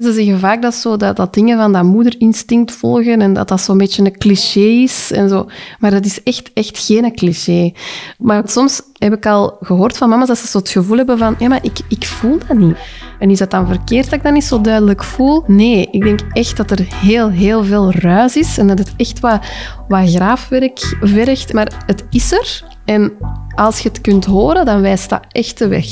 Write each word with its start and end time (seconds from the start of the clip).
Ze 0.00 0.12
zeggen 0.12 0.38
vaak 0.38 0.62
dat, 0.62 0.74
zo, 0.74 0.96
dat, 0.96 1.16
dat 1.16 1.34
dingen 1.34 1.58
van 1.58 1.72
dat 1.72 1.84
moederinstinct 1.84 2.72
volgen 2.72 3.20
en 3.20 3.32
dat 3.32 3.48
dat 3.48 3.60
zo'n 3.60 3.78
beetje 3.78 4.04
een 4.04 4.18
cliché 4.18 4.60
is 4.60 5.12
en 5.12 5.28
zo. 5.28 5.46
Maar 5.78 5.90
dat 5.90 6.04
is 6.04 6.22
echt, 6.22 6.50
echt 6.54 6.78
geen 6.78 7.14
cliché. 7.14 7.72
Maar 8.18 8.42
soms 8.44 8.82
heb 8.98 9.12
ik 9.12 9.26
al 9.26 9.56
gehoord 9.60 9.96
van 9.96 10.08
mama's 10.08 10.28
dat 10.28 10.38
ze 10.38 10.46
zo 10.46 10.58
het 10.58 10.68
gevoel 10.68 10.96
hebben 10.96 11.18
van 11.18 11.34
ja, 11.38 11.48
maar 11.48 11.64
ik, 11.64 11.78
ik 11.88 12.06
voel 12.06 12.38
dat 12.48 12.58
niet. 12.58 12.76
En 13.18 13.30
is 13.30 13.38
dat 13.38 13.50
dan 13.50 13.66
verkeerd 13.66 14.04
dat 14.04 14.12
ik 14.12 14.22
dat 14.22 14.32
niet 14.32 14.44
zo 14.44 14.60
duidelijk 14.60 15.04
voel? 15.04 15.44
Nee, 15.46 15.88
ik 15.90 16.02
denk 16.02 16.20
echt 16.32 16.56
dat 16.56 16.70
er 16.70 16.86
heel, 16.94 17.30
heel 17.30 17.64
veel 17.64 17.92
ruis 17.92 18.36
is 18.36 18.58
en 18.58 18.66
dat 18.66 18.78
het 18.78 18.92
echt 18.96 19.20
wat, 19.20 19.40
wat 19.88 20.10
graafwerk 20.10 20.96
vergt. 21.00 21.52
Maar 21.52 21.84
het 21.86 22.04
is 22.10 22.32
er. 22.32 22.64
En 22.84 23.12
als 23.54 23.80
je 23.80 23.88
het 23.88 24.00
kunt 24.00 24.24
horen, 24.24 24.64
dan 24.64 24.80
wijst 24.80 25.08
dat 25.08 25.20
echt 25.28 25.58
de 25.58 25.68
weg. 25.68 25.88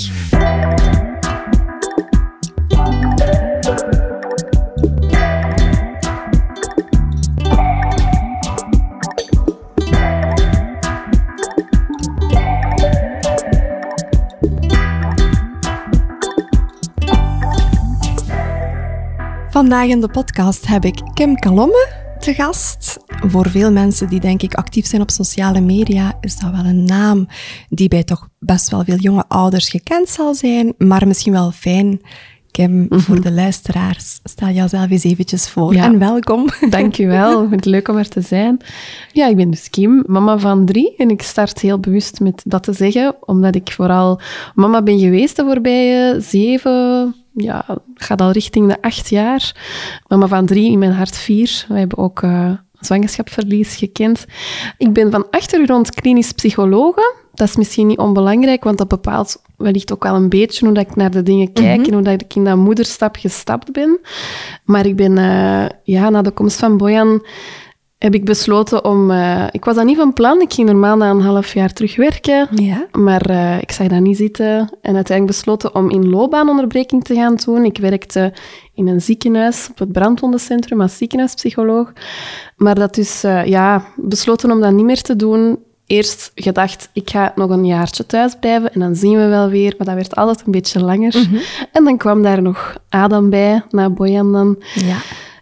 Vandaag 19.58 19.88
in 19.88 20.00
de 20.00 20.08
podcast 20.08 20.66
heb 20.66 20.84
ik 20.84 21.00
Kim 21.14 21.38
Kalomme 21.38 21.88
te 22.18 22.34
gast. 22.34 22.98
Voor 23.06 23.48
veel 23.48 23.72
mensen 23.72 24.08
die 24.08 24.20
denk 24.20 24.42
ik 24.42 24.54
actief 24.54 24.86
zijn 24.86 25.02
op 25.02 25.10
sociale 25.10 25.60
media, 25.60 26.16
is 26.20 26.38
dat 26.38 26.50
wel 26.50 26.64
een 26.64 26.84
naam 26.84 27.26
die 27.68 27.88
bij 27.88 28.04
toch 28.04 28.28
best 28.38 28.70
wel 28.70 28.84
veel 28.84 28.96
jonge 28.96 29.24
ouders 29.28 29.68
gekend 29.68 30.08
zal 30.08 30.34
zijn, 30.34 30.74
maar 30.78 31.06
misschien 31.06 31.32
wel 31.32 31.50
fijn. 31.50 32.00
Kim, 32.50 32.86
Mhm. 32.88 32.98
voor 32.98 33.20
de 33.20 33.32
luisteraars, 33.32 34.20
stel 34.24 34.48
jezelf 34.48 34.90
eens 34.90 35.04
eventjes 35.04 35.48
voor 35.48 35.74
en 35.74 35.98
welkom. 35.98 36.48
Dankjewel, 36.70 37.32
ik 37.32 37.48
vind 37.48 37.64
het 37.64 37.64
leuk 37.64 37.88
om 37.88 37.96
er 37.96 38.08
te 38.08 38.20
zijn. 38.20 38.60
Ja, 39.12 39.26
ik 39.26 39.36
ben 39.36 39.50
dus 39.50 39.70
Kim, 39.70 40.04
mama 40.06 40.38
van 40.38 40.64
drie. 40.64 40.94
En 40.96 41.10
ik 41.10 41.22
start 41.22 41.60
heel 41.60 41.78
bewust 41.78 42.20
met 42.20 42.42
dat 42.46 42.62
te 42.62 42.72
zeggen, 42.72 43.14
omdat 43.20 43.54
ik 43.54 43.72
vooral 43.72 44.20
mama 44.54 44.82
ben 44.82 44.98
geweest 44.98 45.36
de 45.36 45.44
voorbije 45.44 46.20
zeven, 46.20 47.14
ja, 47.42 47.64
gaat 47.94 48.20
al 48.20 48.30
richting 48.30 48.68
de 48.68 48.82
acht 48.82 49.08
jaar. 49.08 49.56
Mama 50.06 50.26
van 50.26 50.46
drie, 50.46 50.70
in 50.70 50.78
mijn 50.78 50.92
hart 50.92 51.16
vier. 51.16 51.64
We 51.68 51.78
hebben 51.78 51.98
ook 51.98 52.22
uh, 52.22 52.50
zwangerschapsverlies 52.80 53.76
gekend. 53.76 54.24
Ik 54.78 54.92
ben 54.92 55.10
van 55.10 55.26
achter 55.30 55.60
u 55.60 55.66
rond 55.66 55.94
klinisch 55.94 56.32
psychologe. 56.32 57.14
Dat 57.34 57.48
is 57.48 57.56
misschien 57.56 57.86
niet 57.86 57.98
onbelangrijk, 57.98 58.64
want 58.64 58.78
dat 58.78 58.88
bepaalt 58.88 59.42
wellicht 59.56 59.92
ook 59.92 60.02
wel 60.02 60.14
een 60.14 60.28
beetje 60.28 60.66
hoe 60.66 60.74
dat 60.74 60.86
ik 60.90 60.96
naar 60.96 61.10
de 61.10 61.22
dingen 61.22 61.52
kijk 61.52 61.66
mm 61.66 61.74
-hmm. 61.74 61.84
en 61.84 61.92
hoe 61.92 62.02
dat 62.02 62.20
ik 62.20 62.34
in 62.34 62.44
dat 62.44 62.56
moederstap 62.56 63.16
gestapt 63.16 63.72
ben. 63.72 63.98
Maar 64.64 64.86
ik 64.86 64.96
ben, 64.96 65.16
uh, 65.16 65.66
ja, 65.82 66.10
na 66.10 66.22
de 66.22 66.30
komst 66.30 66.58
van 66.58 66.76
Bojan 66.76 67.22
heb 67.98 68.14
ik 68.14 68.24
besloten 68.24 68.84
om... 68.84 69.10
Uh, 69.10 69.46
ik 69.50 69.64
was 69.64 69.74
dat 69.74 69.84
niet 69.84 69.96
van 69.96 70.12
plan. 70.12 70.40
Ik 70.40 70.52
ging 70.52 70.68
normaal 70.68 70.96
na 70.96 71.10
een 71.10 71.20
half 71.20 71.54
jaar 71.54 71.72
terugwerken. 71.72 72.48
Ja. 72.54 72.86
Maar 72.92 73.30
uh, 73.30 73.60
ik 73.60 73.72
zag 73.72 73.86
dat 73.86 74.00
niet 74.00 74.16
zitten. 74.16 74.58
En 74.82 74.94
uiteindelijk 74.94 75.26
besloten 75.26 75.74
om 75.74 75.90
in 75.90 76.08
loopbaanonderbreking 76.08 77.04
te 77.04 77.14
gaan 77.14 77.36
doen. 77.44 77.64
Ik 77.64 77.78
werkte 77.78 78.32
in 78.74 78.88
een 78.88 79.00
ziekenhuis, 79.00 79.68
op 79.70 79.78
het 79.78 79.92
brandwondencentrum, 79.92 80.80
als 80.80 80.96
ziekenhuispsycholoog. 80.96 81.92
Maar 82.56 82.74
dat 82.74 82.94
dus, 82.94 83.24
uh, 83.24 83.46
ja, 83.46 83.84
besloten 83.96 84.50
om 84.50 84.60
dat 84.60 84.72
niet 84.72 84.84
meer 84.84 85.02
te 85.02 85.16
doen. 85.16 85.58
Eerst 85.86 86.32
gedacht, 86.34 86.88
ik 86.92 87.10
ga 87.10 87.32
nog 87.34 87.50
een 87.50 87.66
jaartje 87.66 88.06
thuis 88.06 88.34
blijven 88.40 88.72
en 88.74 88.80
dan 88.80 88.94
zien 88.96 89.16
we 89.16 89.26
wel 89.26 89.48
weer. 89.48 89.74
Maar 89.78 89.86
dat 89.86 89.96
werd 89.96 90.16
altijd 90.16 90.42
een 90.46 90.52
beetje 90.52 90.80
langer. 90.80 91.14
Mm 91.16 91.24
-hmm. 91.24 91.40
En 91.72 91.84
dan 91.84 91.96
kwam 91.96 92.22
daar 92.22 92.42
nog 92.42 92.76
Adam 92.88 93.30
bij, 93.30 93.62
na 93.70 93.90
Boyan 93.90 94.32
dan. 94.32 94.56
Ja. 94.74 94.96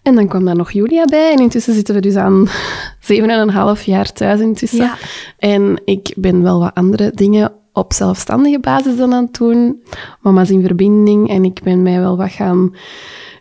En 0.06 0.14
dan 0.14 0.28
kwam 0.28 0.44
daar 0.44 0.56
nog 0.56 0.70
Julia 0.70 1.04
bij. 1.04 1.32
En 1.32 1.38
intussen 1.38 1.74
zitten 1.74 1.94
we 1.94 2.00
dus 2.00 2.16
aan 2.16 2.48
zeven 3.00 3.30
en 3.30 3.40
een 3.40 3.50
half 3.50 3.82
jaar 3.82 4.12
thuis 4.12 4.40
intussen. 4.40 4.78
Ja. 4.78 4.96
En 5.38 5.82
ik 5.84 6.12
ben 6.16 6.42
wel 6.42 6.60
wat 6.60 6.74
andere 6.74 7.10
dingen 7.14 7.52
op 7.72 7.92
zelfstandige 7.92 8.58
basis 8.60 8.96
dan 8.96 9.14
aan 9.14 9.24
het 9.24 9.34
doen. 9.34 9.82
Mama's 10.20 10.50
in 10.50 10.66
verbinding. 10.66 11.28
En 11.28 11.44
ik 11.44 11.60
ben 11.62 11.82
mij 11.82 12.00
wel 12.00 12.16
wat 12.16 12.30
gaan... 12.30 12.74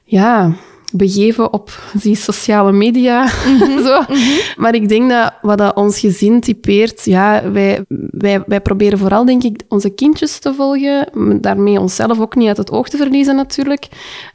Ja, 0.04 0.54
begeven 0.98 1.54
op 1.54 1.80
die 1.94 2.16
sociale 2.16 2.72
media. 2.72 3.24
Mm 3.24 3.58
-hmm, 3.58 3.84
Zo. 3.86 4.00
Mm 4.00 4.06
-hmm. 4.08 4.40
Maar 4.58 4.76
ik 4.76 4.90
denk 4.90 5.10
dat 5.10 5.34
wat 5.42 5.58
dat 5.58 5.76
ons 5.76 6.00
gezin 6.00 6.42
typeert, 6.42 7.06
ja, 7.06 7.52
wij, 7.52 7.86
wij, 8.12 8.44
wij 8.48 8.62
proberen 8.62 8.98
vooral, 8.98 9.26
denk 9.26 9.44
ik, 9.44 9.62
onze 9.70 9.90
kindjes 9.90 10.40
te 10.40 10.54
volgen. 10.54 11.08
Daarmee 11.42 11.80
onszelf 11.80 12.20
ook 12.20 12.36
niet 12.36 12.48
uit 12.48 12.58
het 12.58 12.72
oog 12.72 12.90
te 12.90 12.98
verliezen, 12.98 13.36
natuurlijk. 13.36 13.88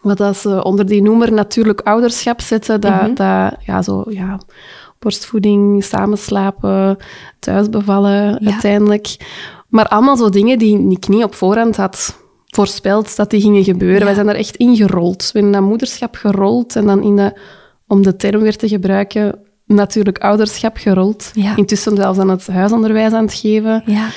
Wat 0.03 0.19
dat 0.19 0.37
ze 0.37 0.65
onder 0.65 0.87
die 0.87 1.03
noemer 1.03 1.33
natuurlijk 1.33 1.81
ouderschap 1.81 2.41
zetten, 2.41 2.81
dat, 2.81 2.93
mm 2.93 2.99
-hmm. 2.99 3.15
dat 3.15 3.55
ja, 3.65 3.83
zo, 3.83 4.05
ja, 4.09 4.39
borstvoeding, 4.99 5.85
samenslapen, 5.85 6.97
thuisbevallen, 7.39 8.39
ja. 8.41 8.51
uiteindelijk. 8.51 9.17
Maar 9.69 9.89
allemaal 9.89 10.17
zo 10.17 10.29
dingen 10.29 10.59
die 10.59 10.91
ik 10.91 11.09
niet 11.09 11.25
op 11.25 11.35
voorhand 11.35 11.77
had 11.77 12.20
voorspeld 12.51 13.17
dat 13.17 13.31
die 13.31 13.41
gingen 13.41 13.65
gebeuren. 13.65 13.99
Ja. 13.99 14.05
Wij 14.05 14.15
zijn 14.15 14.29
er 14.29 14.35
echt 14.35 14.57
ingerold. 14.57 15.31
We 15.33 15.39
hebben 15.39 15.53
dat 15.53 15.69
moederschap 15.69 16.15
gerold 16.15 16.77
en 16.77 16.87
dan 16.87 17.03
in 17.03 17.17
de, 17.17 17.39
om 17.87 18.03
de 18.03 18.17
term 18.17 18.41
weer 18.41 18.57
te 18.57 18.69
gebruiken, 18.69 19.39
natuurlijk 19.67 20.19
ouderschap 20.19 20.77
gerold. 20.77 21.31
Ja. 21.35 21.57
Intussen 21.57 21.97
zelfs 21.97 22.19
aan 22.19 22.29
het 22.29 22.47
huisonderwijs 22.47 23.13
aan 23.13 23.25
het 23.25 23.35
geven. 23.35 23.83
Ja. 23.87 24.09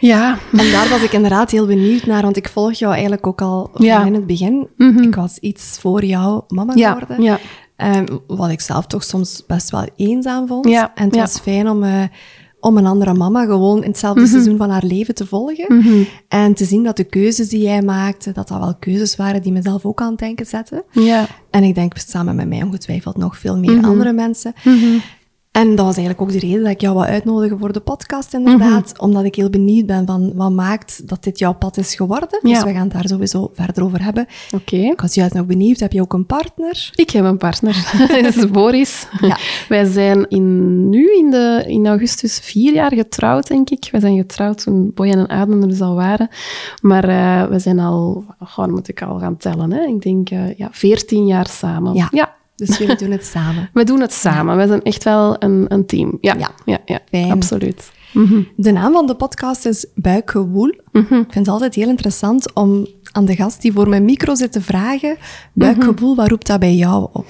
Ja. 0.00 0.38
En 0.52 0.70
daar 0.70 0.88
was 0.88 1.02
ik 1.02 1.12
inderdaad 1.12 1.50
heel 1.50 1.66
benieuwd 1.66 2.06
naar, 2.06 2.22
want 2.22 2.36
ik 2.36 2.48
volg 2.48 2.72
jou 2.72 2.92
eigenlijk 2.92 3.26
ook 3.26 3.40
al 3.40 3.70
van 3.72 3.86
ja. 3.86 4.04
in 4.04 4.14
het 4.14 4.26
begin. 4.26 4.68
Mm 4.76 4.94
-hmm. 4.94 5.02
Ik 5.02 5.14
was 5.14 5.38
iets 5.38 5.78
voor 5.80 6.04
jou 6.04 6.42
mama 6.48 6.72
ja. 6.74 6.92
geworden. 6.92 7.22
Ja. 7.22 7.38
Um, 7.96 8.20
wat 8.26 8.50
ik 8.50 8.60
zelf 8.60 8.86
toch 8.86 9.04
soms 9.04 9.44
best 9.46 9.70
wel 9.70 9.88
eenzaam 9.96 10.46
vond. 10.46 10.68
Ja. 10.68 10.92
En 10.94 11.04
het 11.04 11.16
was 11.16 11.38
fijn 11.38 11.68
om... 11.68 11.84
Uh, 11.84 12.02
om 12.60 12.76
een 12.76 12.86
andere 12.86 13.14
mama 13.14 13.44
gewoon 13.44 13.82
in 13.82 13.90
hetzelfde 13.90 14.20
mm 14.20 14.26
-hmm. 14.26 14.34
seizoen 14.34 14.56
van 14.56 14.70
haar 14.70 14.84
leven 14.84 15.14
te 15.14 15.26
volgen. 15.26 15.64
Mm 15.68 15.80
-hmm. 15.80 16.06
En 16.28 16.54
te 16.54 16.64
zien 16.64 16.82
dat 16.82 16.96
de 16.96 17.04
keuzes 17.04 17.48
die 17.48 17.62
jij 17.62 17.82
maakte, 17.82 18.32
dat 18.32 18.48
dat 18.48 18.58
wel 18.58 18.74
keuzes 18.78 19.16
waren 19.16 19.42
die 19.42 19.52
mezelf 19.52 19.84
ook 19.84 20.00
aan 20.00 20.10
het 20.10 20.18
denken 20.18 20.46
zetten. 20.46 20.82
Ja. 20.90 21.26
En 21.50 21.62
ik 21.62 21.74
denk 21.74 21.92
samen 21.96 22.36
met 22.36 22.48
mij 22.48 22.62
ongetwijfeld 22.62 23.16
nog 23.16 23.38
veel 23.38 23.58
meer 23.58 23.70
mm 23.70 23.78
-hmm. 23.78 23.90
andere 23.90 24.12
mensen. 24.12 24.52
En 25.50 25.74
dat 25.76 25.86
was 25.86 25.96
eigenlijk 25.96 26.20
ook 26.20 26.40
de 26.40 26.46
reden 26.46 26.62
dat 26.62 26.70
ik 26.70 26.80
jou 26.80 26.94
wou 26.94 27.06
uitnodigen 27.06 27.58
voor 27.58 27.72
de 27.72 27.80
podcast, 27.80 28.34
inderdaad. 28.34 28.92
Mhm. 28.92 29.04
Omdat 29.04 29.24
ik 29.24 29.34
heel 29.34 29.50
benieuwd 29.50 29.86
ben 29.86 30.06
van 30.06 30.32
wat 30.34 30.50
maakt 30.50 31.08
dat 31.08 31.24
dit 31.24 31.38
jouw 31.38 31.52
pad 31.52 31.76
is 31.76 31.94
geworden. 31.94 32.38
Ja. 32.42 32.54
Dus 32.54 32.62
we 32.62 32.72
gaan 32.72 32.82
het 32.82 32.92
daar 32.92 33.08
sowieso 33.08 33.50
verder 33.52 33.84
over 33.84 34.02
hebben. 34.02 34.26
Oké. 34.54 34.74
Okay. 34.74 34.90
Ik 34.90 35.00
was 35.00 35.14
juist 35.14 35.34
nog 35.34 35.46
benieuwd, 35.46 35.80
heb 35.80 35.92
je 35.92 36.00
ook 36.00 36.12
een 36.12 36.26
partner? 36.26 36.90
Ik 36.94 37.10
heb 37.10 37.24
een 37.24 37.36
partner. 37.36 37.92
dat 38.22 38.36
is 38.36 38.50
Boris. 38.50 39.06
Ja. 39.20 39.38
Wij 39.68 39.84
zijn 39.84 40.28
in, 40.28 40.88
nu 40.88 41.16
in, 41.16 41.30
de, 41.30 41.64
in 41.66 41.86
augustus 41.86 42.38
vier 42.38 42.72
jaar 42.72 42.94
getrouwd, 42.94 43.46
denk 43.46 43.70
ik. 43.70 43.88
Wij 43.90 44.00
zijn 44.00 44.16
getrouwd 44.16 44.62
toen 44.62 44.92
Boyan 44.94 45.18
en 45.18 45.26
Adam 45.26 45.62
er 45.62 45.68
dus 45.68 45.80
al 45.80 45.94
waren. 45.94 46.28
Maar 46.82 47.08
uh, 47.08 47.50
we 47.50 47.58
zijn 47.58 47.78
al, 47.78 48.24
oh, 48.56 48.66
moet 48.66 48.88
ik 48.88 49.02
al 49.02 49.18
gaan 49.18 49.36
tellen, 49.36 49.72
hè? 49.72 49.82
ik 49.82 50.02
denk 50.02 50.30
uh, 50.30 50.54
ja, 50.56 50.68
veertien 50.72 51.26
jaar 51.26 51.46
samen. 51.46 51.94
Ja. 51.94 52.08
ja. 52.10 52.38
Dus 52.66 52.78
jullie 52.78 52.96
doen 52.96 53.10
het 53.10 53.24
samen. 53.24 53.70
We 53.72 53.84
doen 53.84 54.00
het 54.00 54.12
samen. 54.12 54.56
We 54.56 54.66
zijn 54.66 54.82
echt 54.82 55.04
wel 55.04 55.36
een, 55.38 55.64
een 55.68 55.86
team. 55.86 56.18
Ja, 56.20 56.34
ja. 56.38 56.50
ja, 56.64 56.78
ja 56.84 57.00
Fijn. 57.10 57.30
absoluut. 57.30 57.92
Mm 58.12 58.24
-hmm. 58.24 58.48
De 58.56 58.72
naam 58.72 58.92
van 58.92 59.06
de 59.06 59.14
podcast 59.14 59.66
is 59.66 59.86
Buikgewoel. 59.94 60.74
Mm 60.92 61.06
-hmm. 61.08 61.20
Ik 61.20 61.32
vind 61.32 61.46
het 61.46 61.48
altijd 61.48 61.74
heel 61.74 61.88
interessant 61.88 62.54
om 62.54 62.86
aan 63.12 63.24
de 63.24 63.36
gast 63.36 63.62
die 63.62 63.72
voor 63.72 63.88
mijn 63.88 64.04
micro 64.04 64.34
zit 64.34 64.52
te 64.52 64.60
vragen, 64.60 65.16
buikgewoel, 65.52 65.92
mm 65.92 66.06
-hmm. 66.06 66.16
wat 66.16 66.28
roept 66.28 66.46
dat 66.46 66.60
bij 66.60 66.74
jou 66.74 67.08
op? 67.12 67.26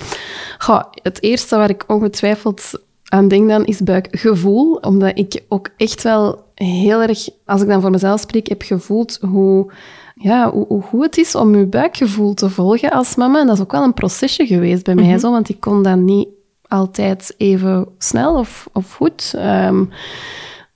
Goh, 0.59 0.83
het 1.03 1.23
eerste 1.23 1.57
waar 1.57 1.71
ik 1.71 1.85
ongetwijfeld 1.87 2.73
aan 3.05 3.29
denk 3.29 3.49
dan 3.49 3.65
is 3.65 3.81
buikgevoel. 3.81 4.75
Omdat 4.75 5.19
ik 5.19 5.43
ook 5.49 5.69
echt 5.77 6.03
wel 6.03 6.45
heel 6.55 7.03
erg, 7.03 7.29
als 7.47 7.62
ik 7.62 7.69
dan 7.69 7.81
voor 7.81 7.91
mezelf 7.91 8.21
spreek, 8.21 8.49
heb 8.49 8.62
gevoeld 8.62 9.19
hoe 9.21 9.73
ja, 10.22 10.50
hoe, 10.50 10.64
hoe, 10.69 10.82
goed 10.82 11.03
het 11.03 11.19
is 11.19 11.34
om 11.34 11.56
je 11.56 11.66
buikgevoel 11.66 12.34
te 12.34 12.50
volgen 12.50 12.91
als 12.91 13.14
mama. 13.14 13.41
En 13.41 13.47
dat 13.47 13.56
is 13.56 13.62
ook 13.62 13.72
wel 13.72 13.82
een 13.82 13.94
procesje 13.94 14.46
geweest 14.46 14.84
bij 14.84 14.94
mm 14.94 15.00
-hmm. 15.00 15.08
mij, 15.08 15.19
zo, 15.19 15.31
want 15.31 15.49
ik 15.49 15.61
kon 15.61 15.82
dat 15.82 15.96
niet 15.96 16.28
altijd 16.69 17.34
even 17.37 17.88
snel 17.99 18.38
of, 18.38 18.69
of 18.72 18.93
goed. 18.93 19.32
Um, 19.37 19.88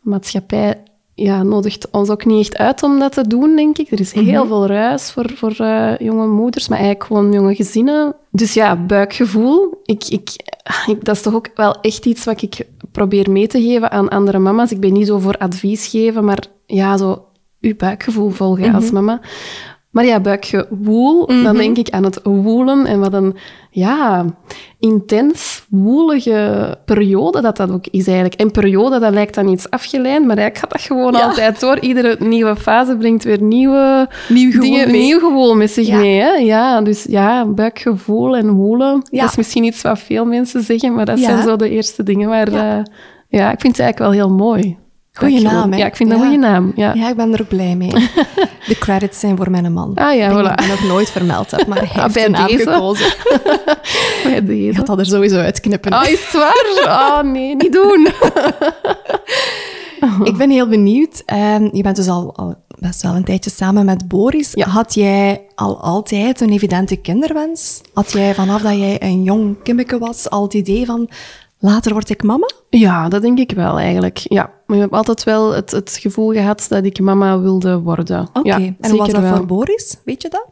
de 0.02 0.10
maatschappij 0.10 0.82
ja, 1.14 1.42
nodigt 1.42 1.90
ons 1.90 2.10
ook 2.10 2.24
niet 2.24 2.40
echt 2.40 2.56
uit 2.56 2.82
om 2.82 2.98
dat 2.98 3.12
te 3.12 3.26
doen, 3.26 3.56
denk 3.56 3.78
ik. 3.78 3.90
Er 3.90 4.00
is 4.00 4.12
heel 4.12 4.22
mm 4.22 4.34
-hmm. 4.34 4.46
veel 4.46 4.66
ruis 4.66 5.10
voor, 5.10 5.30
voor 5.34 5.56
uh, 5.60 5.98
jonge 5.98 6.26
moeders, 6.26 6.68
maar 6.68 6.78
eigenlijk 6.78 7.06
gewoon 7.06 7.32
jonge 7.32 7.54
gezinnen. 7.54 8.14
Dus 8.30 8.54
ja, 8.54 8.76
buikgevoel. 8.76 9.80
Ik, 9.84 10.04
ik, 10.08 10.30
ik, 10.86 11.04
dat 11.04 11.16
is 11.16 11.22
toch 11.22 11.34
ook 11.34 11.50
wel 11.54 11.80
echt 11.80 12.06
iets 12.06 12.24
wat 12.24 12.42
ik 12.42 12.66
probeer 12.92 13.30
mee 13.30 13.46
te 13.46 13.62
geven 13.62 13.90
aan 13.90 14.08
andere 14.08 14.38
mama's. 14.38 14.70
Ik 14.70 14.80
ben 14.80 14.92
niet 14.92 15.06
zo 15.06 15.18
voor 15.18 15.36
advies 15.38 15.86
geven, 15.86 16.24
maar 16.24 16.44
ja, 16.66 16.96
zo 16.96 17.24
uw 17.64 17.76
buikgevoel 17.76 18.30
volgen 18.30 18.62
mm 18.62 18.66
-hmm. 18.68 18.74
als 18.74 18.90
mama. 18.90 19.20
Maar 19.90 20.04
ja, 20.04 20.20
buikgewoel, 20.20 21.26
dan 21.26 21.36
Mhm. 21.42 21.56
denk 21.56 21.76
ik 21.76 21.90
aan 21.90 22.04
het 22.04 22.20
woelen 22.22 22.86
en 22.86 23.00
wat 23.00 23.12
een 23.12 23.36
ja, 23.70 24.24
intens 24.78 25.64
woelige 25.70 26.76
periode 26.84 27.40
dat 27.40 27.56
dat 27.56 27.70
ook 27.70 27.86
is 27.90 28.06
eigenlijk. 28.06 28.40
En 28.40 28.50
periode, 28.50 28.98
dat 28.98 29.12
lijkt 29.12 29.34
dan 29.34 29.48
iets 29.48 29.70
afgeleid, 29.70 30.20
maar 30.26 30.36
eigenlijk 30.36 30.58
gaat 30.58 30.70
dat 30.70 30.80
gewoon 30.80 31.12
Ja. 31.12 31.24
altijd 31.26 31.60
door. 31.60 31.78
Iedere 31.78 32.16
nieuwe 32.18 32.56
fase 32.56 32.96
brengt 32.96 33.24
weer 33.24 33.42
nieuwe 33.42 34.08
Nieuw 34.28 34.60
dingen, 34.60 34.90
mee. 34.90 35.00
nieuw 35.02 35.18
gewoel 35.18 35.54
met 35.56 35.70
zich 35.70 35.86
Ja. 35.86 35.96
mee. 35.98 36.20
Hè? 36.20 36.28
Ja, 36.32 36.80
dus 36.82 37.04
ja, 37.08 37.46
buikgevoel 37.46 38.36
en 38.36 38.50
woelen, 38.50 39.02
Ja. 39.10 39.20
dat 39.20 39.30
is 39.30 39.36
misschien 39.36 39.64
iets 39.64 39.82
wat 39.82 39.98
veel 39.98 40.24
mensen 40.24 40.62
zeggen, 40.62 40.94
maar 40.94 41.04
dat 41.04 41.18
zijn 41.18 41.42
zo 41.42 41.56
de 41.56 41.68
eerste 41.70 42.02
dingen 42.02 42.28
waar... 42.28 42.50
Ja, 42.52 42.82
ja 43.28 43.52
ik 43.52 43.60
vind 43.60 43.76
het 43.76 43.80
eigenlijk 43.84 43.98
wel 43.98 44.10
heel 44.26 44.36
mooi. 44.36 44.76
Goeie 45.18 45.32
Buikgewoel. 45.34 45.60
naam, 45.60 45.72
hè? 45.72 45.78
Ja, 45.78 45.86
ik 45.86 45.96
vind 45.96 46.10
dat 46.10 46.18
Ja. 46.18 46.24
een 46.24 46.30
goede 46.32 46.46
naam. 46.46 46.72
Ja. 46.76 46.94
Ja, 46.94 47.08
ik 47.08 47.16
ben 47.16 47.32
er 47.32 47.40
ook 47.40 47.48
blij 47.48 47.76
mee. 47.76 47.90
De 48.68 48.76
credits 48.78 49.20
zijn 49.20 49.36
voor 49.36 49.50
mijn 49.50 49.72
man. 49.72 49.94
Ah 49.94 50.14
ja, 50.16 50.28
Ik 50.30 50.32
voilà. 50.36 50.62
ik 50.64 50.68
nog 50.68 50.84
nooit 50.84 51.10
vermeld 51.10 51.50
heb, 51.50 51.66
maar 51.66 51.78
hij 51.92 52.02
Ah, 52.02 52.14
heeft 52.14 52.28
naam 52.28 52.46
deze. 52.46 52.70
gekozen. 52.70 53.12
Bij 54.24 54.36
Ik 54.36 54.46
deze. 54.46 54.78
ga 54.78 54.82
dat 54.82 54.98
er 54.98 55.06
sowieso 55.06 55.36
uitknippen. 55.38 55.92
Oh, 55.94 56.04
is 56.08 56.24
het 56.24 56.32
waar? 56.32 56.84
Oh, 56.84 57.32
nee, 57.32 57.56
niet 57.56 57.72
doen. 57.72 58.08
Ik 60.24 60.36
ben 60.36 60.50
heel 60.50 60.68
benieuwd. 60.68 61.22
Ehm, 61.26 61.68
je 61.72 61.82
bent 61.82 61.96
dus 61.96 62.08
al, 62.08 62.32
al 62.36 62.54
best 62.78 63.02
wel 63.02 63.14
een 63.14 63.24
tijdje 63.24 63.50
samen 63.50 63.84
met 63.84 64.08
Boris. 64.08 64.50
Ja. 64.54 64.68
Had 64.68 64.94
jij 64.94 65.40
al 65.54 65.80
altijd 65.80 66.40
een 66.40 66.50
evidente 66.50 66.96
kinderwens? 66.96 67.80
Had 67.94 68.12
jij 68.12 68.34
vanaf 68.34 68.62
dat 68.62 68.78
jij 68.78 69.02
een 69.02 69.22
jong 69.22 69.62
kimmeke 69.62 69.98
was 69.98 70.30
al 70.30 70.42
het 70.42 70.54
idee 70.54 70.86
van 70.86 71.08
later 71.64 71.92
word 71.92 72.10
ik 72.10 72.22
mama? 72.22 72.50
Ja, 72.70 73.08
dat 73.08 73.22
denk 73.22 73.38
ik 73.38 73.50
wel 73.50 73.78
eigenlijk. 73.78 74.18
Ja, 74.18 74.50
maar 74.66 74.76
ik 74.76 74.82
heb 74.82 74.94
altijd 74.94 75.24
wel 75.24 75.52
het, 75.52 75.70
het 75.70 75.98
gevoel 76.00 76.32
gehad 76.32 76.66
dat 76.68 76.84
ik 76.84 77.00
mama 77.00 77.40
wilde 77.40 77.78
worden. 77.78 78.28
Oké. 78.32 78.48
Ja, 78.48 78.58
en 78.80 78.96
was 78.96 79.10
dat 79.10 79.22
wel. 79.22 79.36
voor 79.36 79.46
Boris? 79.46 79.96
Weet 80.04 80.22
je 80.22 80.28
dat? 80.28 80.46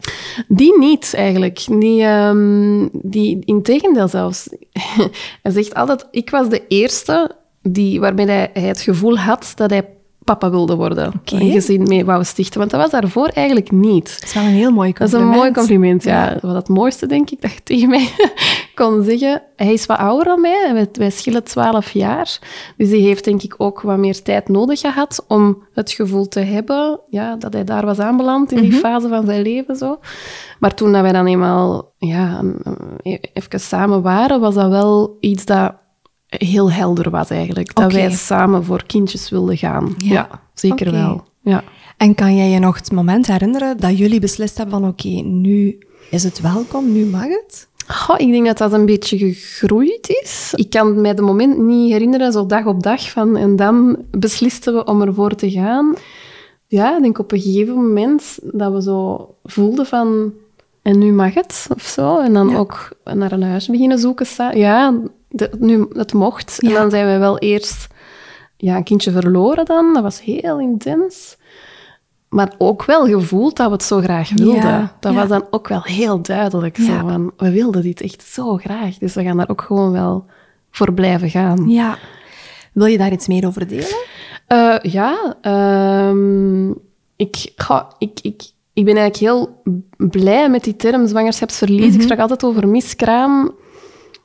Die 0.49 0.79
niet, 0.79 1.15
eigenlijk. 1.15 1.65
Die, 1.69 2.03
ehm 2.03 2.89
die 2.93 3.45
integendeel 3.45 4.09
zelfs. 4.09 4.49
hij 5.43 5.53
zegt 5.53 5.75
altijd, 5.75 6.07
ik 6.11 6.31
was 6.31 6.49
de 6.49 6.67
eerste 6.67 7.31
die, 7.63 8.01
waarbij 8.01 8.25
hij, 8.25 8.51
hij 8.53 8.69
het 8.69 8.81
gevoel 8.81 9.19
had 9.19 9.53
dat 9.55 9.71
hij 9.71 9.89
papa 10.25 10.51
wilde 10.51 10.75
worden. 10.75 11.13
Oké. 11.17 11.35
Een 11.35 11.51
gezin 11.51 11.83
mee 11.83 12.05
wou 12.05 12.25
stichten. 12.25 12.59
Want 12.59 12.71
dat 12.71 12.81
was 12.81 12.91
daarvoor 12.91 13.29
eigenlijk 13.29 13.71
niet. 13.71 14.21
Dat 14.21 14.29
is 14.29 14.35
wel 14.35 14.43
een 14.43 14.49
heel 14.49 14.71
mooi 14.71 14.93
Dat 14.93 15.01
is 15.01 15.11
compliment. 15.11 15.35
een 15.35 15.41
mooi 15.41 15.53
compliment, 15.53 16.05
ja. 16.05 16.39
Wat 16.41 16.55
het 16.55 16.69
mooiste, 16.69 17.07
denk 17.07 17.31
ik, 17.31 17.41
dat 17.41 17.53
je 17.53 17.63
tegen 17.63 17.89
mij 17.89 18.09
kon 18.75 19.03
zeggen. 19.03 19.43
Hij 19.57 19.73
is 19.73 19.87
wat 19.87 19.99
ouder 19.99 20.25
dan 20.25 20.41
mij. 20.41 20.71
Wij, 20.73 20.89
wij 20.93 21.11
schillen 21.11 21.45
twaalf 21.45 21.91
jaar. 21.91 22.39
Dus 22.77 22.89
hij 22.89 22.99
heeft, 22.99 23.25
denk 23.25 23.43
ik, 23.43 23.55
ook 23.59 23.81
wat 23.81 23.99
meer 23.99 24.23
tijd 24.23 24.49
nodig 24.49 24.81
gehad 24.81 25.25
om 25.29 25.63
het 25.73 25.93
gevoel 25.93 26.29
te 26.29 26.41
hebben 26.41 27.01
ja, 27.11 27.37
dat 27.37 27.53
hij 27.53 27.65
daar 27.65 27.87
was 27.87 27.99
aanbeland 27.99 28.53
in 28.53 28.63
die 28.63 28.73
fase 28.73 29.09
van 29.09 29.27
zijn 29.27 29.43
leven. 29.43 29.77
Zo. 29.77 29.99
Maar 30.59 30.75
toen 30.75 30.93
dat 30.93 31.03
wij 31.03 31.13
dan 31.13 31.27
eenmaal 31.27 31.93
ja, 31.99 32.43
even 33.03 33.61
samen 33.61 34.03
waren, 34.03 34.41
was 34.41 34.55
dat 34.55 34.71
wel 34.71 35.17
iets 35.21 35.45
dat 35.45 35.75
heel 36.39 36.73
helder 36.73 37.11
was 37.11 37.31
eigenlijk. 37.31 37.75
Dat 37.75 37.93
wij 37.93 38.11
samen 38.11 38.65
voor 38.65 38.85
kindjes 38.87 39.31
wilden 39.31 39.57
gaan. 39.57 39.95
Ja. 39.99 40.13
Ja, 40.13 40.29
zeker 40.55 40.93
wel. 40.93 41.25
Ja. 41.41 41.65
En 41.97 42.15
kan 42.15 42.37
jij 42.37 42.49
je 42.49 42.59
nog 42.59 42.77
het 42.77 42.93
moment 42.93 43.27
herinneren 43.27 43.77
dat 43.77 43.99
jullie 43.99 44.21
beslist 44.21 44.57
hebben 44.57 44.81
van 44.81 44.89
oké, 44.89 45.09
nu 45.09 45.79
is 46.11 46.23
het 46.23 46.41
welkom, 46.41 46.93
nu 46.93 47.05
mag 47.05 47.29
het? 47.29 47.69
Goh, 47.87 48.21
ik 48.21 48.31
denk 48.31 48.47
dat 48.47 48.59
dat 48.59 48.73
een 48.73 48.87
beetje 48.87 49.19
gegroeid 49.19 50.21
is. 50.23 50.53
Ik 50.57 50.71
kan 50.71 51.01
mij 51.01 51.15
de 51.15 51.23
moment 51.23 51.59
niet 51.59 51.93
herinneren, 51.93 52.33
zo 52.33 52.47
dag 52.47 52.67
op 52.67 52.83
dag, 52.83 53.11
van 53.11 53.37
en 53.37 53.57
dan 53.57 53.97
beslisten 54.11 54.75
we 54.75 54.85
om 54.85 55.03
ervoor 55.03 55.35
te 55.35 55.51
gaan. 55.51 55.95
Ja, 56.67 56.97
ik 56.97 57.03
denk 57.03 57.19
op 57.19 57.33
een 57.33 57.41
gegeven 57.41 57.75
moment 57.75 58.39
dat 58.43 58.73
we 58.73 58.83
zo 58.83 59.29
voelden 59.43 59.87
van 59.87 60.33
en 60.83 60.99
nu 60.99 61.13
mag 61.13 61.35
het, 61.35 61.67
of 61.75 61.83
zo. 61.83 62.19
En 62.21 62.33
dan 62.33 62.49
Ja. 62.49 62.57
ook 62.57 62.89
naar 63.05 63.33
een 63.33 63.43
huis 63.43 63.69
beginnen 63.69 63.99
zoeken. 63.99 64.59
Ja, 64.59 64.95
de- 65.29 65.51
nu, 65.59 65.87
het 65.93 66.13
mocht. 66.13 66.59
En 66.61 66.73
dan 66.73 66.91
zijn 66.91 67.07
we 67.07 67.19
wel 67.19 67.39
eerst 67.39 67.87
ja, 68.57 68.77
een 68.77 68.85
kindje 68.85 69.11
verloren 69.11 69.65
dan. 69.65 69.95
Dat 69.95 70.03
was 70.03 70.21
heel 70.23 70.61
intens. 70.61 71.37
Maar 72.29 72.53
ook 72.59 72.85
wel 72.85 73.07
gevoeld 73.07 73.57
dat 73.57 73.67
we 73.67 73.73
het 73.73 73.83
zo 73.83 74.01
graag 74.01 74.31
wilden. 74.35 74.55
Ja, 74.63 74.97
dat 75.01 75.15
was 75.15 75.29
dan 75.29 75.47
ook 75.51 75.69
wel 75.69 75.83
heel 75.83 76.23
duidelijk. 76.23 76.77
Zo 76.77 76.99
van, 76.99 77.33
we 77.37 77.51
wilden 77.51 77.83
dit 77.83 78.01
echt 78.01 78.23
zo 78.23 78.57
graag. 78.57 78.99
Dus 78.99 79.15
we 79.15 79.23
gaan 79.23 79.37
daar 79.37 79.49
ook 79.49 79.61
gewoon 79.63 79.93
wel 79.93 80.25
voor 80.71 80.93
blijven 80.93 81.31
gaan. 81.31 81.69
Ja. 81.71 81.99
Wil 82.73 82.87
je 82.87 82.99
daar 82.99 83.13
iets 83.13 83.27
meer 83.27 83.47
over 83.47 83.67
delen? 83.69 83.97
Eh, 84.47 84.77
ja, 84.83 85.37
ehm, 85.41 86.71
ik, 87.17 87.53
ga, 87.57 87.93
ik, 87.99 88.19
ik, 88.23 88.43
ik 88.73 88.85
ben 88.85 88.97
eigenlijk 88.97 89.17
heel 89.33 89.63
blij 90.09 90.51
met 90.51 90.65
die 90.65 90.77
term 90.77 91.07
zwangerschapsverlies. 91.09 91.95
Ik 91.95 92.03
sprak 92.03 92.19
altijd 92.19 92.45
over 92.45 92.69
miskraam. 92.69 93.55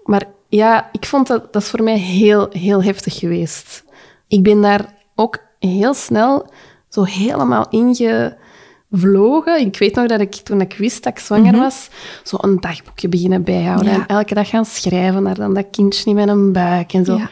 Maar 0.04 0.24
ja, 0.50 0.90
ik 0.92 1.06
vond 1.06 1.28
dat, 1.28 1.54
dat 1.54 1.62
is 1.62 1.70
voor 1.70 1.84
mij 1.84 1.98
heel, 1.98 2.48
heel 2.52 2.84
heftig 2.84 3.16
geweest. 3.20 3.84
Ik 4.28 4.44
ben 4.44 4.62
daar 4.62 4.94
ook 5.16 5.38
heel 5.60 5.94
snel 5.94 6.50
zo 6.90 7.04
helemaal 7.04 7.66
ingevlogen. 7.70 9.60
Ik 9.60 9.78
weet 9.78 9.96
nog 9.96 10.08
dat 10.08 10.20
ik, 10.20 10.34
toen 10.36 10.62
ik 10.62 10.76
wist 10.78 11.04
dat 11.04 11.14
ik 11.14 11.20
zwanger 11.20 11.58
was, 11.58 11.90
zo 12.24 12.38
een 12.42 12.60
dagboekje 12.60 13.10
beginnen 13.10 13.44
bijhouden. 13.44 13.92
Ja. 13.92 13.94
En 13.94 14.06
elke 14.06 14.34
dag 14.34 14.50
gaan 14.50 14.66
schrijven 14.66 15.24
naar 15.24 15.36
dan 15.36 15.54
dat 15.54 15.68
kindje 15.72 16.10
in 16.10 16.16
mijn 16.16 16.52
buik 16.52 16.94
en 16.94 17.06
zo. 17.06 17.16
Ja. 17.18 17.30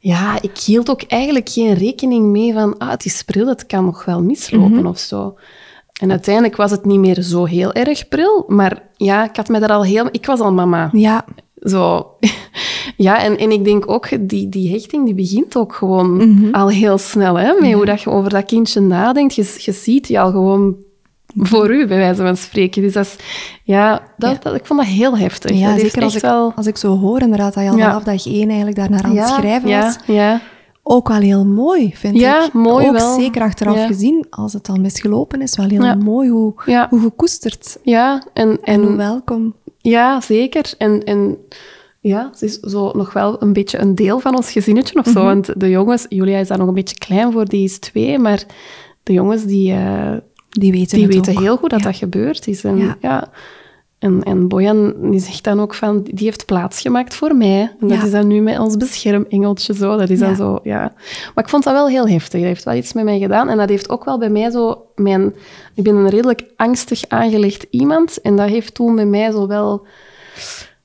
Ja, 0.00 0.38
ik 0.42 0.58
hield 0.58 0.90
ook 0.90 1.02
eigenlijk 1.02 1.48
geen 1.48 1.74
rekening 1.74 2.26
mee 2.26 2.52
van, 2.52 2.78
ah, 2.78 2.90
het 2.90 3.04
is 3.04 3.22
pril, 3.22 3.46
het 3.46 3.66
kan 3.66 3.84
nog 3.84 4.04
wel 4.04 4.22
mislopen 4.22 4.76
Mhm. 4.76 4.86
of 4.86 4.98
zo. 4.98 5.36
En 6.00 6.10
uiteindelijk 6.10 6.56
was 6.56 6.70
het 6.70 6.84
niet 6.84 6.98
meer 6.98 7.22
zo 7.22 7.44
heel 7.44 7.72
erg 7.72 8.08
pril, 8.08 8.44
maar 8.48 8.82
ja, 8.96 9.24
ik 9.24 9.36
had 9.36 9.48
me 9.48 9.58
daar 9.60 9.72
al 9.72 9.84
heel... 9.84 10.08
Ik 10.10 10.26
was 10.26 10.40
al 10.40 10.52
mama. 10.52 10.88
Ja. 10.92 11.24
Zo. 11.60 12.06
Ja, 12.96 13.22
en, 13.22 13.38
en 13.38 13.50
ik 13.50 13.64
denk 13.64 13.90
ook, 13.90 14.08
die, 14.28 14.48
die 14.48 14.70
hechting 14.70 15.04
die 15.04 15.14
begint 15.14 15.56
ook 15.56 15.74
gewoon 15.74 16.16
Mhm. 16.16 16.54
al 16.54 16.68
heel 16.68 16.98
snel, 16.98 17.38
hè, 17.38 17.52
met 17.60 17.72
hoe 17.72 17.84
dat 17.84 18.00
je 18.02 18.10
over 18.10 18.30
dat 18.30 18.44
kindje 18.44 18.80
nadenkt. 18.80 19.34
Je, 19.34 19.54
je 19.58 19.72
ziet 19.72 20.06
die 20.06 20.20
al 20.20 20.30
gewoon 20.30 20.76
voor 21.36 21.70
u, 21.74 21.86
bij 21.86 21.96
wijze 21.96 22.22
van 22.22 22.36
spreken. 22.36 22.82
Dus 22.82 22.92
dat 22.92 23.04
is, 23.04 23.16
ja, 23.64 24.02
dat, 24.16 24.30
Ja. 24.30 24.38
Dat, 24.42 24.54
ik 24.54 24.66
vond 24.66 24.80
dat 24.80 24.88
heel 24.88 25.16
heftig. 25.18 25.58
Ja, 25.58 25.70
dat 25.70 25.80
zeker 25.80 26.02
als 26.02 26.14
ik, 26.14 26.20
wel... 26.22 26.52
als 26.56 26.66
ik 26.66 26.76
zo 26.76 26.98
hoor, 26.98 27.20
inderdaad, 27.20 27.54
dat 27.54 27.62
je 27.64 27.70
al 27.70 27.76
Ja. 27.76 27.86
vanaf 27.86 28.02
dag 28.02 28.26
één 28.26 28.46
eigenlijk 28.48 28.76
daarnaar 28.76 29.02
aan 29.02 29.16
het 29.16 29.28
ja, 29.28 29.36
schrijven 29.36 29.68
ja, 29.68 29.82
was. 29.82 29.96
Ja, 30.06 30.40
Ook 30.88 31.08
wel 31.08 31.20
heel 31.20 31.44
mooi, 31.46 31.90
vind 31.94 32.16
Ja, 32.18 32.44
ik. 32.46 32.52
mooi 32.52 32.86
ook 32.86 32.92
wel. 32.98 33.14
zeker 33.20 33.42
achteraf 33.42 33.76
Ja. 33.76 33.86
gezien, 33.86 34.26
als 34.30 34.52
het 34.52 34.68
al 34.68 34.76
misgelopen 34.76 35.42
is, 35.42 35.56
wel 35.56 35.68
heel 35.68 35.82
Ja. 35.84 35.94
mooi 35.94 36.28
hoe, 36.30 36.54
hoe 36.90 37.00
gekoesterd 37.00 37.78
ja, 37.82 38.22
en, 38.32 38.58
en 38.62 38.82
hoe 38.82 38.96
welkom. 38.96 39.54
ja, 39.78 40.20
zeker. 40.20 40.74
En, 40.78 41.04
en 41.04 41.36
ja, 42.00 42.30
ze 42.36 42.44
is 42.44 42.58
zo 42.60 42.90
nog 42.92 43.12
wel 43.12 43.42
een 43.42 43.52
beetje 43.52 43.78
een 43.78 43.94
deel 43.94 44.18
van 44.20 44.36
ons 44.36 44.52
gezinnetje 44.52 44.98
of 44.98 45.06
zo. 45.06 45.12
Mhm. 45.12 45.24
Want 45.24 45.60
de 45.60 45.70
jongens, 45.70 46.06
Julia 46.08 46.38
is 46.38 46.48
daar 46.48 46.58
nog 46.58 46.68
een 46.68 46.74
beetje 46.74 46.98
klein 46.98 47.32
voor, 47.32 47.44
die 47.44 47.64
is 47.64 47.78
twee, 47.78 48.18
maar 48.18 48.44
de 49.02 49.12
jongens 49.12 49.44
die, 49.44 49.72
eh, 49.72 50.12
Die 50.48 50.72
weten 50.72 50.98
die 50.98 51.06
weten 51.06 51.34
ook. 51.36 51.40
heel 51.42 51.56
goed 51.56 51.70
dat 51.70 51.82
dat 51.82 51.96
gebeurd 51.96 52.46
is. 52.46 52.64
En, 52.64 52.96
Ja. 53.00 53.28
En, 53.98 54.22
en 54.22 54.48
Bojan 54.48 54.94
die 55.10 55.20
zegt 55.20 55.44
dan 55.44 55.60
ook 55.60 55.74
van, 55.74 56.02
die 56.02 56.24
heeft 56.24 56.44
plaats 56.46 56.80
gemaakt 56.80 57.14
voor 57.14 57.36
mij. 57.36 57.60
En 57.80 57.88
dat 57.88 57.98
Ja. 57.98 58.04
is 58.04 58.10
dan 58.10 58.26
nu 58.26 58.40
met 58.40 58.58
ons 58.58 58.76
beschermengeltje 58.76 59.74
zo. 59.74 59.96
Dat 59.96 60.10
is 60.10 60.18
Ja. 60.18 60.26
dan 60.26 60.36
zo, 60.36 60.58
ja. 60.62 60.92
Maar 61.34 61.44
ik 61.44 61.50
vond 61.50 61.64
dat 61.64 61.72
wel 61.72 61.88
heel 61.88 62.08
heftig. 62.08 62.40
Dat 62.40 62.48
heeft 62.48 62.64
wel 62.64 62.74
iets 62.74 62.92
met 62.92 63.04
mij 63.04 63.18
gedaan. 63.18 63.48
En 63.48 63.56
dat 63.56 63.68
heeft 63.68 63.88
ook 63.90 64.04
wel 64.04 64.18
bij 64.18 64.30
mij 64.30 64.50
zo 64.50 64.86
mijn... 64.94 65.34
Ik 65.74 65.84
ben 65.84 65.94
een 65.94 66.08
redelijk 66.08 66.44
angstig 66.56 67.02
aangelegd 67.08 67.66
iemand. 67.70 68.20
En 68.20 68.36
dat 68.36 68.48
heeft 68.48 68.74
toen 68.74 68.94
bij 68.94 69.06
mij 69.06 69.30
zo 69.30 69.46
wel... 69.46 69.86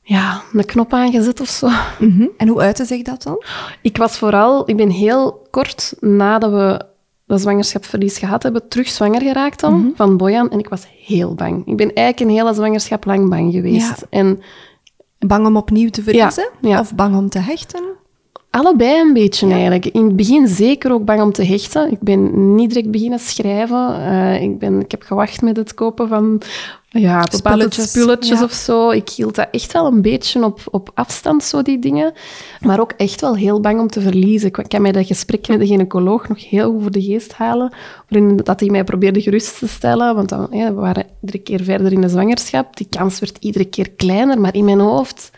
Ja, 0.03 0.41
een 0.53 0.65
knop 0.65 0.94
aangezet 0.94 1.39
of 1.41 1.50
zo. 1.50 1.70
Mhm. 2.00 2.27
En 2.38 2.48
hoe 2.48 2.62
uitte 2.62 2.86
zich 2.86 3.01
dat 3.01 3.24
dan? 3.24 3.44
Ik 3.82 3.98
was 3.98 4.18
vooral, 4.18 4.70
ik 4.70 4.77
ben 4.77 4.89
heel 4.89 5.48
kort 5.50 5.94
nadat 6.00 6.51
we 6.51 6.86
dat 7.32 7.42
zwangerschapsverlies 7.42 8.18
gehad 8.18 8.44
hebben, 8.44 8.68
terug 8.68 8.88
zwanger 8.88 9.22
geraakt 9.22 9.60
dan, 9.60 9.74
Mhm. 9.80 9.88
van 9.96 10.18
Bojan. 10.18 10.50
En 10.52 10.60
ik 10.60 10.70
was 10.70 10.88
heel 11.06 11.34
bang. 11.36 11.68
Ik 11.68 11.76
ben 11.78 11.94
eigenlijk 11.94 12.20
een 12.30 12.36
hele 12.38 12.54
zwangerschap 12.54 13.06
lang 13.06 13.30
bang 13.30 13.52
geweest. 13.54 13.88
Ja. 14.00 14.08
En 14.10 14.40
Bang 15.28 15.46
om 15.46 15.56
opnieuw 15.58 15.90
te 15.90 16.04
verliezen? 16.04 16.50
ja. 16.62 16.80
Of 16.80 16.96
bang 16.96 17.16
om 17.18 17.30
te 17.30 17.40
hechten? 17.40 17.84
Allebei 18.51 19.00
een 19.00 19.13
beetje 19.13 19.50
eigenlijk. 19.51 19.86
In 19.86 20.05
het 20.05 20.15
begin 20.15 20.48
zeker 20.48 20.91
ook 20.91 21.05
bang 21.05 21.22
om 21.22 21.31
te 21.31 21.43
hechten. 21.46 21.91
Ik 21.91 22.00
ben 22.00 22.55
niet 22.55 22.70
direct 22.70 22.91
beginnen 22.91 23.20
schrijven. 23.20 23.96
Eh, 24.05 24.41
ik, 24.41 24.60
ben, 24.60 24.79
ik 24.79 24.91
heb 24.91 25.03
gewacht 25.03 25.41
met 25.41 25.58
het 25.58 25.74
kopen 25.74 26.08
van 26.08 26.41
ja, 26.89 27.20
bepaalde 27.31 27.38
Spulletjes. 27.38 27.89
spulletjes 27.89 28.39
Ja. 28.39 28.43
of 28.46 28.51
zo. 28.51 28.89
Ik 28.89 29.10
hield 29.10 29.36
dat 29.36 29.48
echt 29.51 29.72
wel 29.74 29.86
een 29.86 30.01
beetje 30.01 30.43
op, 30.43 30.60
op 30.72 30.91
afstand, 30.93 31.43
zo 31.43 31.62
die 31.62 31.79
dingen. 31.79 32.13
Maar 32.60 32.79
ook 32.79 32.91
echt 32.98 33.22
wel 33.22 33.36
heel 33.36 33.60
bang 33.60 33.79
om 33.79 33.88
te 33.88 34.01
verliezen. 34.01 34.48
Ik 34.48 34.65
kan 34.67 34.81
mij 34.81 34.91
dat 34.91 35.05
gesprek 35.05 35.48
met 35.48 35.60
de 35.60 35.67
gynaecoloog 35.67 36.27
nog 36.27 36.50
heel 36.50 36.72
goed 36.72 36.81
voor 36.81 36.91
de 36.91 37.01
geest 37.01 37.34
halen. 37.34 37.74
Waarin 38.10 38.38
dat 38.38 38.60
hij 38.60 38.70
mij 38.70 38.84
probeerde 38.84 39.22
gerust 39.22 39.60
te 39.60 39.67
stellen. 39.67 40.15
Want 40.15 40.29
dan, 40.29 40.48
ja, 40.51 40.67
we 40.74 40.79
waren 40.79 41.05
iedere 41.22 41.43
keer 41.43 41.63
verder 41.63 41.91
in 41.91 42.01
de 42.01 42.10
zwangerschap. 42.10 42.77
Die 42.77 42.88
kans 42.89 43.20
werd 43.20 43.38
iedere 43.39 43.65
keer 43.65 43.89
kleiner. 43.91 44.39
Maar 44.41 44.55
in 44.55 44.65
mijn 44.65 44.79
hoofd 44.79 45.31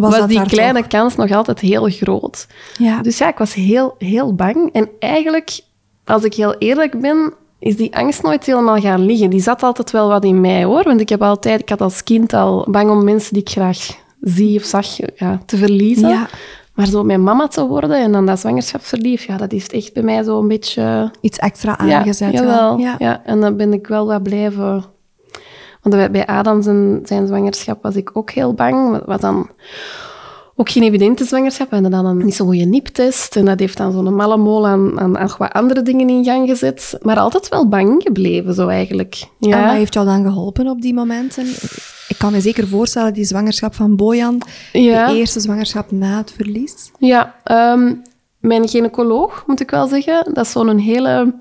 was, 0.00 0.26
die 0.26 0.46
kleine 0.46 0.78
toch? 0.78 0.88
kans 0.88 1.16
nog 1.16 1.30
altijd 1.30 1.60
heel 1.60 1.88
groot. 1.88 2.46
Ja. 2.78 3.02
Dus 3.02 3.18
ja, 3.18 3.28
ik 3.28 3.38
was 3.38 3.54
heel, 3.54 3.94
heel 3.98 4.34
bang. 4.34 4.72
En 4.72 4.88
eigenlijk, 4.98 5.60
als 6.04 6.24
ik 6.24 6.34
heel 6.34 6.54
eerlijk 6.58 7.00
ben, 7.00 7.32
is 7.58 7.76
die 7.76 7.96
angst 7.96 8.22
nooit 8.22 8.44
helemaal 8.44 8.80
gaan 8.80 9.06
liggen. 9.06 9.30
Die 9.30 9.42
zat 9.42 9.62
altijd 9.62 9.90
wel 9.90 10.08
wat 10.08 10.24
in 10.24 10.40
mij, 10.40 10.64
hoor. 10.64 10.82
Want 10.82 11.00
ik 11.00 11.08
heb 11.08 11.22
altijd... 11.22 11.60
Ik 11.60 11.68
had 11.68 11.80
als 11.80 12.04
kind 12.04 12.32
al 12.32 12.66
bang 12.70 12.90
om 12.90 13.04
mensen 13.04 13.32
die 13.32 13.42
ik 13.42 13.50
graag 13.50 13.78
zie 14.20 14.58
of 14.58 14.64
zag 14.64 14.86
ja, 15.16 15.40
te 15.46 15.56
verliezen. 15.56 16.08
Ja. 16.08 16.28
Maar 16.74 16.86
zo 16.86 17.04
met 17.04 17.20
mama 17.20 17.48
te 17.48 17.66
worden 17.66 18.02
en 18.02 18.12
dan 18.12 18.26
dat 18.26 18.40
zwangerschapsverlief, 18.40 19.26
ja, 19.26 19.36
dat 19.36 19.52
heeft 19.52 19.72
echt 19.72 19.92
bij 19.92 20.02
mij 20.02 20.22
zo 20.22 20.40
een 20.40 20.48
beetje... 20.48 21.10
Iets 21.20 21.38
extra 21.38 21.78
aangezet. 21.78 22.32
Ja, 22.32 22.44
wel. 22.44 22.50
jawel. 22.50 22.78
Ja. 22.78 22.94
Ja. 22.98 23.22
en 23.24 23.40
dan 23.40 23.56
ben 23.56 23.72
ik 23.72 23.86
wel 23.86 24.06
wat 24.06 24.22
blijven... 24.22 24.84
Want 25.82 26.12
bij- 26.12 26.26
Adam 26.26 26.62
zijn, 26.62 27.00
zijn 27.04 27.26
zwangerschap 27.26 27.82
was 27.82 27.96
ik 27.96 28.10
ook 28.12 28.30
heel 28.30 28.54
bang. 28.54 28.90
Wat- 28.90 29.04
Wat 29.06 29.20
dan 29.20 29.50
ook 30.60 30.70
geen 30.70 30.82
evidente 30.82 31.24
zwangerschap. 31.24 31.68
We 31.68 31.74
hadden 31.74 31.92
dan 31.92 32.06
een 32.06 32.24
niet 32.24 32.34
zo'n 32.34 32.46
goede 32.46 32.64
niptest. 32.64 33.36
En 33.36 33.44
dat 33.44 33.58
heeft 33.60 33.76
dan 33.76 33.92
zo'n 33.92 34.14
malle 34.14 34.36
mol 34.36 34.66
aan, 34.66 35.00
aan, 35.00 35.18
aan 35.18 35.30
wat 35.38 35.52
andere 35.52 35.82
dingen 35.82 36.08
in 36.08 36.24
gang 36.24 36.48
gezet. 36.48 36.98
Maar 37.02 37.18
altijd 37.18 37.48
wel 37.48 37.68
bang 37.68 38.02
gebleven, 38.02 38.54
zo 38.54 38.68
eigenlijk. 38.68 39.22
En 39.40 39.48
Ja, 39.48 39.66
wat 39.66 39.74
heeft 39.76 39.94
jou 39.94 40.06
dan 40.06 40.22
geholpen 40.24 40.66
op 40.68 40.80
die 40.82 40.94
momenten? 40.94 41.46
Ik 42.08 42.18
kan 42.18 42.32
me 42.32 42.40
zeker 42.40 42.68
voorstellen, 42.68 43.12
die 43.14 43.24
zwangerschap 43.24 43.74
van 43.74 43.96
Bojan, 43.96 44.40
ja. 44.72 45.06
de 45.06 45.16
eerste 45.16 45.40
zwangerschap 45.40 45.90
na 45.90 46.16
het 46.16 46.32
verlies. 46.32 46.90
Ja, 46.98 47.34
ehm, 47.44 47.94
mijn 48.38 48.68
gynaecoloog, 48.68 49.44
moet 49.46 49.60
ik 49.60 49.70
wel 49.70 49.86
zeggen, 49.86 50.34
dat 50.34 50.44
is 50.44 50.50
zo'n 50.50 50.78
hele 50.78 51.34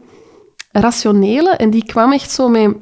rationele. 0.72 1.50
En 1.50 1.70
die 1.70 1.86
kwam 1.86 2.12
echt 2.12 2.32
zo 2.32 2.50
met, 2.50 2.75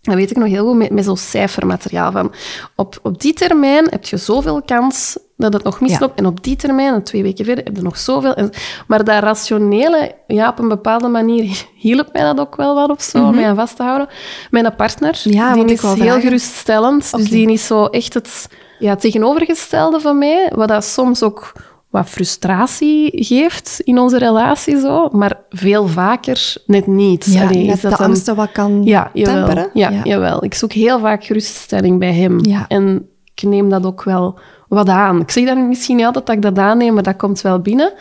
dat 0.00 0.14
weet 0.14 0.30
ik 0.30 0.36
nog 0.36 0.48
heel 0.48 0.66
goed, 0.66 0.76
met, 0.76 0.90
met 0.90 1.04
zo'n 1.04 1.16
cijfermateriaal. 1.16 2.12
Van 2.12 2.32
op, 2.76 2.98
op 3.02 3.20
die 3.20 3.32
termijn 3.32 3.86
heb 3.90 4.04
je 4.04 4.16
zoveel 4.16 4.62
kans 4.62 5.18
dat 5.36 5.52
het 5.52 5.62
nog 5.62 5.80
misloopt. 5.80 6.18
En 6.18 6.26
op 6.26 6.42
die 6.42 6.56
termijn, 6.56 6.94
en 6.94 7.02
twee 7.02 7.22
weken 7.22 7.44
verder, 7.44 7.64
heb 7.64 7.76
je 7.76 7.82
nog 7.82 7.98
zoveel. 7.98 8.34
En, 8.34 8.50
maar 8.86 9.04
dat 9.04 9.22
rationele, 9.22 10.14
ja, 10.26 10.48
op 10.48 10.58
een 10.58 10.68
bepaalde 10.68 11.08
manier 11.08 11.64
hielp 11.74 12.12
mij 12.12 12.22
dat 12.22 12.40
ook 12.40 12.56
wel 12.56 12.74
wat 12.74 12.90
of 12.90 13.02
zo, 13.02 13.24
om 13.26 13.34
mij 13.34 13.48
aan 13.48 13.56
vast 13.56 13.76
te 13.76 13.82
houden. 13.82 14.08
Mijn 14.50 14.74
partner, 14.76 15.20
Ja, 15.24 15.54
die 15.54 15.64
is 15.64 15.82
heel 15.82 15.96
vragen. 15.96 16.20
geruststellend. 16.20 17.16
Dus 17.16 17.28
die 17.28 17.50
is 17.50 17.66
zo 17.66 17.84
echt 17.84 18.14
het, 18.14 18.48
ja, 18.78 18.90
het 18.90 19.00
tegenovergestelde 19.00 20.00
van 20.00 20.18
mij, 20.18 20.52
wat 20.54 20.68
dat 20.68 20.84
soms 20.84 21.22
ook 21.22 21.52
wat 21.90 22.08
frustratie 22.08 23.24
geeft 23.24 23.80
in 23.84 23.98
onze 23.98 24.18
relatie, 24.18 24.80
zo, 24.80 25.08
maar 25.12 25.38
veel 25.50 25.86
vaker 25.88 26.54
net 26.66 26.86
niet. 26.86 27.26
Ja, 27.30 27.42
Allee, 27.46 27.66
net 27.66 27.76
is 27.76 27.80
dat 27.82 27.96
de 27.96 28.04
angsten 28.04 28.36
wat 28.36 28.52
kan 28.52 28.84
ja, 28.84 29.10
jawel. 29.12 29.34
temperen. 29.34 29.70
Ja, 29.74 29.90
Ja. 29.90 30.00
jawel. 30.04 30.44
Ik 30.44 30.54
zoek 30.54 30.72
heel 30.72 30.98
vaak 31.00 31.24
geruststelling 31.24 31.98
bij 31.98 32.12
hem. 32.14 32.38
Ja. 32.44 32.64
En 32.68 33.08
ik 33.42 33.48
neem 33.48 33.68
dat 33.68 33.86
ook 33.86 34.02
wel 34.02 34.38
wat 34.70 34.88
aan. 34.88 35.20
Ik 35.20 35.30
zeg 35.30 35.44
dan 35.44 35.68
misschien 35.68 35.96
niet 35.96 36.04
altijd 36.04 36.26
dat 36.26 36.36
ik 36.36 36.42
dat 36.42 36.58
aanneem, 36.58 36.94
maar 36.94 37.02
dat 37.02 37.16
komt 37.16 37.40
wel 37.40 37.60
binnen. 37.60 37.92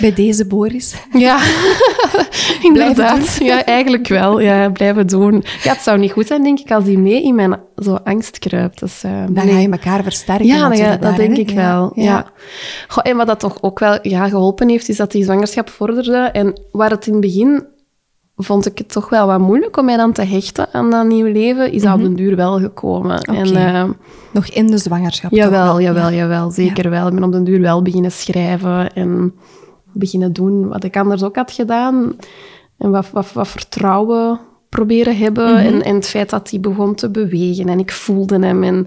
Bij 0.00 0.12
deze 0.12 0.46
Boris. 0.46 0.94
Ja, 1.12 1.38
inderdaad. 2.68 3.36
Ja, 3.40 3.64
eigenlijk 3.64 4.08
wel. 4.08 4.40
Ja, 4.40 4.70
blijven 4.70 5.06
doen. 5.06 5.44
Ja, 5.62 5.72
het 5.72 5.80
zou 5.80 5.98
niet 5.98 6.12
goed 6.12 6.26
zijn, 6.26 6.42
denk 6.42 6.58
ik, 6.58 6.70
als 6.70 6.84
die 6.84 6.98
mee 6.98 7.22
in 7.22 7.34
mijn 7.34 7.60
zo 7.76 7.94
angst 8.04 8.38
kruipt. 8.38 8.80
Dus, 8.80 9.00
Dan 9.00 9.32
nee. 9.32 9.48
ga 9.48 9.58
je 9.58 9.70
elkaar 9.70 10.02
versterken 10.02 10.46
Ja, 10.46 10.60
dat, 10.60 10.68
natuurlijk 10.68 11.02
dat 11.02 11.16
daar, 11.16 11.18
denk 11.18 11.36
ik 11.36 11.50
wel. 11.50 11.92
Ja. 11.94 12.26
Goh, 12.88 13.04
en 13.06 13.16
wat 13.16 13.26
dat 13.26 13.40
toch 13.40 13.62
ook 13.62 13.78
wel 13.78 13.98
ja, 14.02 14.28
geholpen 14.28 14.68
heeft, 14.68 14.88
is 14.88 14.96
dat 14.96 15.12
die 15.12 15.24
zwangerschap 15.24 15.68
vorderde. 15.68 16.16
En 16.16 16.60
waar 16.72 16.90
het 16.90 17.06
in 17.06 17.12
het 17.12 17.20
begin 17.20 17.64
vond 18.36 18.66
ik 18.66 18.78
het 18.78 18.92
toch 18.92 19.08
wel 19.08 19.26
wat 19.26 19.38
moeilijk 19.38 19.76
om 19.76 19.84
mij 19.84 19.96
dan 19.96 20.12
te 20.12 20.22
hechten 20.22 20.68
aan 20.72 20.90
dat 20.90 21.06
nieuwe 21.06 21.30
leven, 21.30 21.72
is 21.72 21.82
dat 21.82 21.94
op 21.94 22.00
den 22.00 22.14
duur 22.16 22.36
wel 22.36 22.58
gekomen. 22.58 23.20
En, 23.20 23.56
eh, 23.56 23.84
Nog 24.32 24.46
in 24.46 24.66
de 24.66 24.78
zwangerschap. 24.78 25.30
jawel, 25.30 25.64
wel? 25.64 25.80
jawel, 25.80 26.08
Ja. 26.10 26.16
jawel, 26.16 26.50
zeker 26.50 26.90
wel. 26.90 27.06
Ik 27.06 27.14
ben 27.14 27.22
op 27.24 27.32
den 27.32 27.44
duur 27.44 27.60
wel 27.60 27.82
beginnen 27.82 28.12
schrijven 28.12 28.92
en 28.94 29.34
beginnen 29.92 30.32
doen 30.32 30.68
wat 30.68 30.84
ik 30.84 30.96
anders 30.96 31.22
ook 31.22 31.36
had 31.36 31.50
gedaan. 31.52 32.16
En 32.78 32.90
wat, 32.90 33.10
wat, 33.10 33.32
wat 33.32 33.48
vertrouwen 33.48 34.40
proberen 34.68 35.16
hebben. 35.16 35.52
Mhm. 35.52 35.64
en, 35.66 35.82
en 35.82 35.94
het 35.94 36.06
feit 36.08 36.30
dat 36.30 36.50
hij 36.50 36.60
begon 36.60 36.94
te 36.94 37.10
bewegen 37.10 37.68
en 37.68 37.78
ik 37.78 37.92
voelde 37.92 38.38
hem. 38.38 38.62
En 38.62 38.86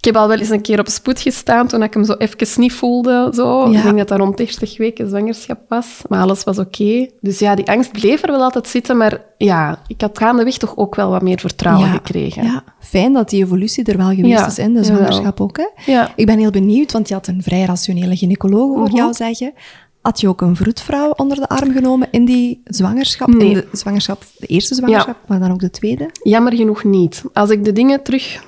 ik 0.00 0.06
heb 0.06 0.16
al 0.16 0.28
wel 0.28 0.38
eens 0.38 0.48
een 0.50 0.60
keer 0.62 0.78
op 0.78 0.88
spoed 0.88 1.20
gestaan 1.20 1.66
toen 1.66 1.82
ik 1.82 1.94
hem 1.94 2.04
zo 2.04 2.12
even 2.12 2.60
niet 2.60 2.72
voelde. 2.72 3.30
Zo. 3.34 3.70
Ja. 3.70 3.76
Ik 3.78 3.82
denk 3.82 3.98
dat 3.98 4.08
dat 4.08 4.18
rond 4.18 4.36
30 4.36 4.78
weken 4.78 5.08
zwangerschap 5.08 5.58
was. 5.68 6.02
Maar 6.08 6.20
alles 6.20 6.44
was 6.44 6.58
oké. 6.58 7.08
Dus 7.20 7.38
ja, 7.38 7.54
die 7.54 7.70
angst 7.70 7.92
bleef 7.92 8.22
er 8.22 8.30
wel 8.30 8.42
altijd 8.42 8.68
zitten. 8.68 8.96
Maar 8.96 9.20
ja, 9.38 9.78
ik 9.86 10.00
had 10.00 10.18
gaandeweg 10.18 10.56
toch 10.56 10.76
ook 10.76 10.94
wel 10.94 11.10
wat 11.10 11.22
meer 11.22 11.38
vertrouwen 11.38 11.86
Ja. 11.86 11.92
gekregen. 11.92 12.42
Ja, 12.44 12.64
fijn 12.78 13.12
dat 13.12 13.30
die 13.30 13.42
evolutie 13.44 13.84
er 13.84 13.96
wel 13.96 14.08
geweest 14.14 14.38
Ja, 14.40 14.46
is 14.46 14.58
in 14.58 14.74
de 14.74 14.84
zwangerschap 14.84 15.40
ook. 15.40 15.56
Hè? 15.56 15.92
Ja. 15.92 16.12
Ik 16.16 16.26
ben 16.26 16.38
heel 16.38 16.50
benieuwd, 16.50 16.92
want 16.92 17.08
je 17.08 17.14
had 17.14 17.26
een 17.26 17.42
vrij 17.42 17.64
rationele 17.64 18.16
gynaecoloog, 18.16 18.74
hoor 18.76 18.86
Mhm. 18.86 18.96
jou 18.96 19.12
zeggen. 19.14 19.52
Had 20.00 20.20
je 20.20 20.28
ook 20.28 20.40
een 20.40 20.56
vroedvrouw 20.56 21.10
onder 21.10 21.36
de 21.36 21.48
arm 21.48 21.72
genomen 21.72 22.08
in 22.10 22.24
die 22.24 22.60
zwangerschap? 22.64 23.28
Nee. 23.28 23.48
In 23.48 23.54
de 23.54 23.66
zwangerschap, 23.72 24.22
de 24.38 24.46
eerste 24.46 24.74
zwangerschap, 24.74 25.16
maar 25.26 25.38
dan 25.38 25.52
ook 25.52 25.60
de 25.60 25.70
tweede? 25.70 26.10
Jammer 26.22 26.54
genoeg 26.54 26.84
niet. 26.84 27.22
Als 27.32 27.50
ik 27.50 27.64
de 27.64 27.72
dingen 27.72 28.02
terug, 28.02 28.44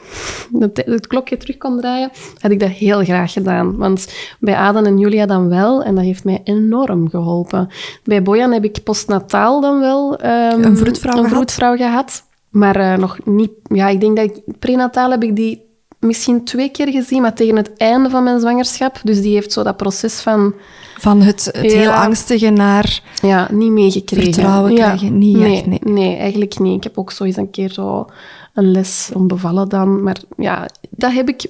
het 0.74 1.06
klokje 1.06 1.36
terug 1.36 1.56
kon 1.56 1.78
draaien, 1.78 2.10
had 2.38 2.50
ik 2.50 2.60
dat 2.60 2.68
heel 2.68 3.04
graag 3.04 3.32
gedaan. 3.32 3.76
Want 3.76 4.12
bij 4.40 4.54
Aden 4.54 4.86
en 4.86 4.98
Julia 4.98 5.26
dan 5.26 5.48
wel, 5.48 5.82
en 5.82 5.94
dat 5.94 6.04
heeft 6.04 6.24
mij 6.24 6.40
enorm 6.44 7.08
geholpen. 7.08 7.68
Bij 8.04 8.22
Bojan 8.22 8.52
heb 8.52 8.64
ik 8.64 8.82
postnataal 8.82 9.60
dan 9.60 9.80
wel 9.80 10.16
ehm, 10.16 10.62
Een 10.62 10.76
vroedvrouw 10.76 11.12
een 11.12 11.18
gehad? 11.18 11.34
vroedvrouw 11.34 11.76
gehad. 11.76 12.22
Maar 12.48 12.76
eh, 12.76 12.98
nog 12.98 13.18
niet... 13.24 13.50
Ja, 13.62 13.88
ik 13.88 14.00
denk 14.00 14.16
dat 14.16 14.24
ik... 14.24 14.58
Prenataal 14.58 15.10
heb 15.10 15.22
ik 15.22 15.36
die 15.36 15.62
misschien 15.98 16.44
twee 16.44 16.70
keer 16.70 16.88
gezien, 16.88 17.22
maar 17.22 17.34
tegen 17.34 17.56
het 17.56 17.76
einde 17.76 18.10
van 18.10 18.22
mijn 18.22 18.40
zwangerschap. 18.40 19.00
Dus 19.02 19.20
die 19.20 19.34
heeft 19.34 19.52
zo 19.52 19.62
dat 19.62 19.76
proces 19.76 20.20
van... 20.20 20.54
Van 21.02 21.20
het, 21.22 21.44
het 21.52 21.72
Ja. 21.72 21.78
heel 21.78 21.90
angstige 21.90 22.50
naar... 22.50 23.00
Ja, 23.22 23.48
niet 23.52 23.70
meegekregen. 23.70 24.32
Vertrouwen 24.32 24.72
ja. 24.72 24.76
krijgen, 24.84 25.18
niet 25.18 25.36
nee, 25.36 25.56
echt, 25.56 25.66
nee. 25.66 25.78
nee, 25.82 26.16
eigenlijk 26.16 26.58
niet. 26.58 26.76
Ik 26.76 26.82
heb 26.82 26.98
ook 26.98 27.10
zo 27.12 27.24
eens 27.24 27.36
een 27.36 27.50
keer 27.50 27.70
zo 27.70 28.06
een 28.54 28.70
les 28.70 29.10
om 29.14 29.26
bevallen 29.26 29.68
dan. 29.68 30.02
Maar 30.02 30.16
ja, 30.36 30.66
dat 30.90 31.12
heb 31.12 31.28
ik... 31.28 31.46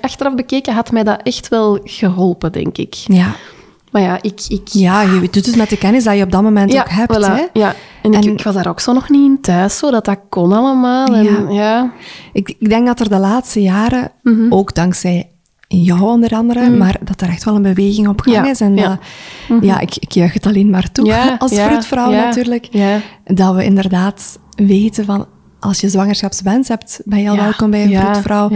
Achteraf 0.00 0.34
bekeken 0.34 0.74
had 0.74 0.90
mij 0.92 1.02
dat 1.02 1.20
echt 1.22 1.48
wel 1.48 1.78
geholpen, 1.84 2.52
denk 2.52 2.78
ik. 2.78 2.94
Ja. 2.94 3.34
Maar 3.90 4.02
ja, 4.02 4.18
ik... 4.22 4.40
ik 4.48 4.68
ja, 4.68 5.02
je 5.02 5.28
doet 5.30 5.46
het 5.46 5.56
met 5.56 5.68
de 5.70 5.78
kennis 5.78 6.04
dat 6.04 6.16
je 6.16 6.22
op 6.22 6.30
dat 6.32 6.42
moment 6.42 6.74
ook 6.76 6.88
hebt. 6.88 7.16
voilà. 7.16 7.30
Hè? 7.30 7.44
Ja, 7.52 7.74
en, 8.02 8.12
ik, 8.12 8.24
En- 8.24 8.32
ik 8.32 8.42
was 8.42 8.54
daar 8.54 8.68
ook 8.68 8.80
zo 8.80 8.92
nog 8.92 9.08
niet 9.08 9.24
in 9.30 9.40
thuis, 9.40 9.78
zo, 9.78 9.90
dat 9.90 10.04
dat 10.04 10.18
kon 10.28 10.52
allemaal. 10.52 11.06
En, 11.14 11.24
Ja. 11.24 11.50
ja. 11.50 11.92
Ik, 12.32 12.54
ik 12.58 12.68
denk 12.68 12.86
dat 12.86 13.00
er 13.00 13.08
de 13.08 13.18
laatste 13.18 13.62
jaren, 13.62 14.10
Mhm. 14.22 14.52
ook 14.52 14.74
dankzij 14.74 15.28
jou 15.68 16.00
onder 16.00 16.30
andere, 16.30 16.70
maar 16.70 16.96
dat 17.04 17.20
er 17.20 17.28
echt 17.28 17.44
wel 17.44 17.54
een 17.56 17.62
beweging 17.62 18.08
op 18.08 18.20
gang 18.20 18.36
Ja, 18.36 18.50
is. 18.50 18.60
En 18.60 18.76
ja. 18.76 18.98
dat- 19.48 19.62
ja, 19.62 19.80
ik, 19.80 19.96
ik 19.96 20.12
juich 20.12 20.32
het 20.32 20.46
alleen 20.46 20.70
maar 20.70 20.92
toe, 20.92 21.06
Ja, 21.06 21.36
als 21.38 21.54
vroedvrouw 21.54 22.10
ja, 22.10 22.24
natuurlijk. 22.24 22.66
Ja. 22.70 23.00
Dat 23.24 23.54
we 23.54 23.64
inderdaad 23.64 24.38
weten 24.56 25.04
van, 25.04 25.26
als 25.60 25.80
je 25.80 25.88
zwangerschapswens 25.88 26.68
hebt, 26.68 27.00
ben 27.04 27.20
je 27.22 27.30
al 27.30 27.36
welkom 27.36 27.70
bij 27.70 27.84
een 27.84 28.00
vroedvrouw. 28.00 28.50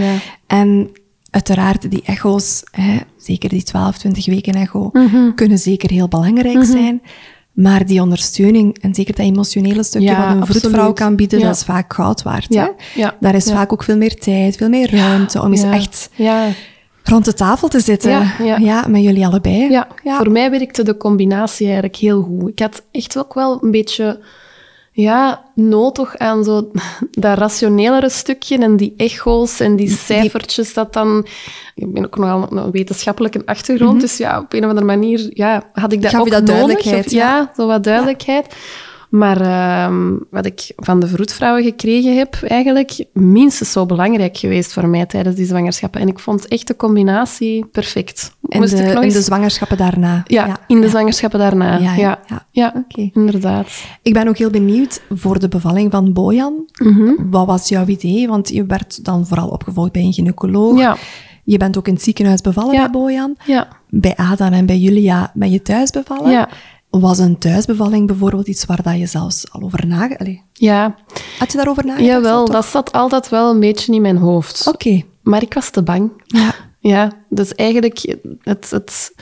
En 0.47 0.91
uiteraard, 1.31 1.91
die 1.91 2.03
echo's, 2.05 2.63
hè, 2.71 2.97
zeker 3.19 3.49
die 3.49 3.63
12, 3.63 3.99
20 3.99 4.27
weken 4.27 4.55
echo, 4.55 4.91
Mhm. 4.93 5.35
kunnen 5.35 5.59
zeker 5.59 5.91
heel 5.91 6.09
belangrijk 6.09 6.65
zijn. 6.65 7.03
Maar 7.53 7.87
die 7.87 8.01
ondersteuning, 8.03 8.79
en 8.81 8.95
zeker 8.95 9.15
dat 9.17 9.27
emotionele 9.27 9.83
stukje 9.83 10.09
Ja, 10.09 10.35
wat 10.39 10.49
een 10.49 10.55
vroedvrouw 10.55 10.93
kan 10.93 11.17
bieden, 11.17 11.39
Ja. 11.39 11.47
dat 11.47 11.57
is 11.57 11.63
vaak 11.63 11.93
goud 11.95 12.23
waard. 12.23 12.47
Ja, 12.49 12.73
Daar 13.21 13.35
is 13.35 13.51
vaak 13.53 13.73
ook 13.73 13.83
veel 13.85 13.97
meer 13.97 14.15
tijd, 14.15 14.57
veel 14.57 14.69
meer 14.69 14.91
ruimte 14.97 15.43
om 15.43 15.51
eens 15.51 15.63
echt 15.63 16.11
Ja. 16.15 16.47
Rond 17.09 17.25
de 17.25 17.35
tafel 17.35 17.69
te 17.69 17.81
zitten. 17.81 18.11
Ja, 18.11 18.57
ja. 18.59 18.85
met 18.89 19.03
jullie 19.03 19.27
allebei. 19.27 19.71
Ja, 19.71 19.89
voor 20.05 20.31
mij 20.31 20.51
werkte 20.51 20.83
de 20.83 20.97
combinatie 20.97 21.65
eigenlijk 21.67 21.97
heel 21.97 22.23
goed. 22.23 22.49
Ik 22.51 22.59
had 22.59 22.83
echt 22.91 23.19
ook 23.19 23.35
wel 23.35 23.59
een 23.63 23.71
beetje 23.71 24.21
ja, 24.93 25.43
nood 25.55 25.95
toch 25.95 26.17
aan 26.17 26.45
zo 26.45 26.71
dat 27.11 27.39
rationelere 27.39 28.09
stukje 28.09 28.59
en 28.59 28.77
die 28.77 28.95
echo's 28.97 29.61
en 29.61 29.77
die 29.77 29.91
cijfertjes 29.91 30.75
dat 30.75 30.93
dan... 30.93 31.27
Ik 31.75 31.93
ben 31.93 32.05
ook 32.05 32.17
nogal 32.19 32.53
een 32.53 32.71
wetenschappelijke 32.71 33.43
achtergrond, 33.45 34.01
dus 34.01 34.17
ja, 34.17 34.39
op 34.39 34.53
een 34.53 34.63
of 34.63 34.69
andere 34.69 34.87
manier 34.87 35.31
ja, 35.31 35.63
had 35.73 35.93
ik 35.93 36.03
dat 36.03 36.11
Gaf 36.11 36.21
ook 36.21 36.27
je 36.27 36.33
dat 36.33 36.41
nodig. 36.41 36.57
duidelijkheid, 36.57 37.07
Of- 37.07 37.13
ja, 37.13 37.53
zo 37.57 37.67
wat 37.67 37.85
duidelijkheid. 37.85 38.57
Maar 39.09 39.41
ehm, 39.41 40.17
wat 40.31 40.47
ik 40.47 40.73
van 40.77 41.01
de 41.01 41.07
vroedvrouwen 41.07 41.63
gekregen 41.63 42.17
heb, 42.17 42.35
eigenlijk 42.43 43.05
minstens 43.13 43.73
zo 43.73 43.87
belangrijk 43.87 44.37
geweest 44.37 44.73
voor 44.73 44.89
mij 44.89 45.07
tijdens 45.07 45.37
die 45.37 45.47
zwangerschappen. 45.47 46.01
En 46.01 46.09
ik 46.09 46.19
vond 46.19 46.49
echt 46.49 46.67
de 46.67 46.77
combinatie 46.77 47.65
perfect. 47.65 48.37
In 48.49 48.59
Moest 48.61 48.77
de, 48.77 48.83
ik 48.83 48.95
nog 48.95 49.03
in 49.03 49.09
de 49.09 49.21
zwangerschappen 49.23 49.77
daarna. 49.77 50.23
ja, 50.27 50.59
in 50.67 50.81
de 50.81 50.89
zwangerschappen 50.89 51.39
daarna. 51.39 51.79
Ja, 51.79 51.95
Ja, 51.97 52.19
ja, 52.51 52.85
inderdaad. 53.13 53.69
Ik 54.03 54.13
ben 54.13 54.29
ook 54.29 54.37
heel 54.39 54.51
benieuwd 54.51 55.01
voor 55.15 55.39
de 55.39 55.49
bevalling 55.49 55.91
van 55.91 56.13
Bojan. 56.13 56.69
Mhm. 56.83 57.13
Wat 57.31 57.47
was 57.47 57.69
jouw 57.69 57.87
idee? 57.87 58.29
Want 58.29 58.49
je 58.49 58.67
werd 58.67 59.05
dan 59.05 59.27
vooral 59.27 59.49
opgevolgd 59.49 59.93
bij 59.93 60.03
een 60.03 60.13
gynaecoloog. 60.13 60.79
Ja, 60.79 60.97
Je 61.45 61.57
bent 61.57 61.79
ook 61.79 61.87
in 61.89 61.95
het 61.95 62.03
ziekenhuis 62.03 62.41
bevallen 62.41 62.77
bij 62.77 62.91
Bojan. 62.91 63.37
ja, 63.45 63.69
Bij 63.89 64.17
Adam 64.17 64.53
en 64.53 64.67
bij 64.67 64.79
Julia 64.79 65.31
ben 65.35 65.51
je 65.51 65.63
thuis 65.63 65.91
bevallen. 65.91 66.31
ja. 66.31 66.49
Was 66.91 67.19
een 67.19 67.39
thuisbevalling 67.39 68.07
bijvoorbeeld 68.07 68.49
iets 68.49 68.65
waar 68.65 68.83
dat 68.83 68.99
je 68.99 69.07
zelfs 69.07 69.53
al 69.53 69.63
over 69.63 69.87
nagedacht 69.87 70.41
ja. 70.53 70.97
Had 71.39 71.51
je 71.51 71.57
daarover 71.57 71.85
nagedacht? 71.85 72.11
Jawel, 72.11 72.45
dat 72.45 72.65
zat 72.65 72.93
altijd 72.93 73.29
wel 73.29 73.51
een 73.51 73.61
beetje 73.61 73.93
in 73.93 74.03
mijn 74.03 74.17
hoofd. 74.17 74.67
Oké. 74.67 75.03
Maar 75.23 75.43
ik 75.43 75.55
was 75.55 75.71
te 75.71 75.83
bang. 75.83 76.11
Ja. 76.25 76.55
Ja, 76.81 77.13
dus 77.29 77.55
eigenlijk, 77.55 78.17
het, 78.43 78.71
het, 78.71 79.13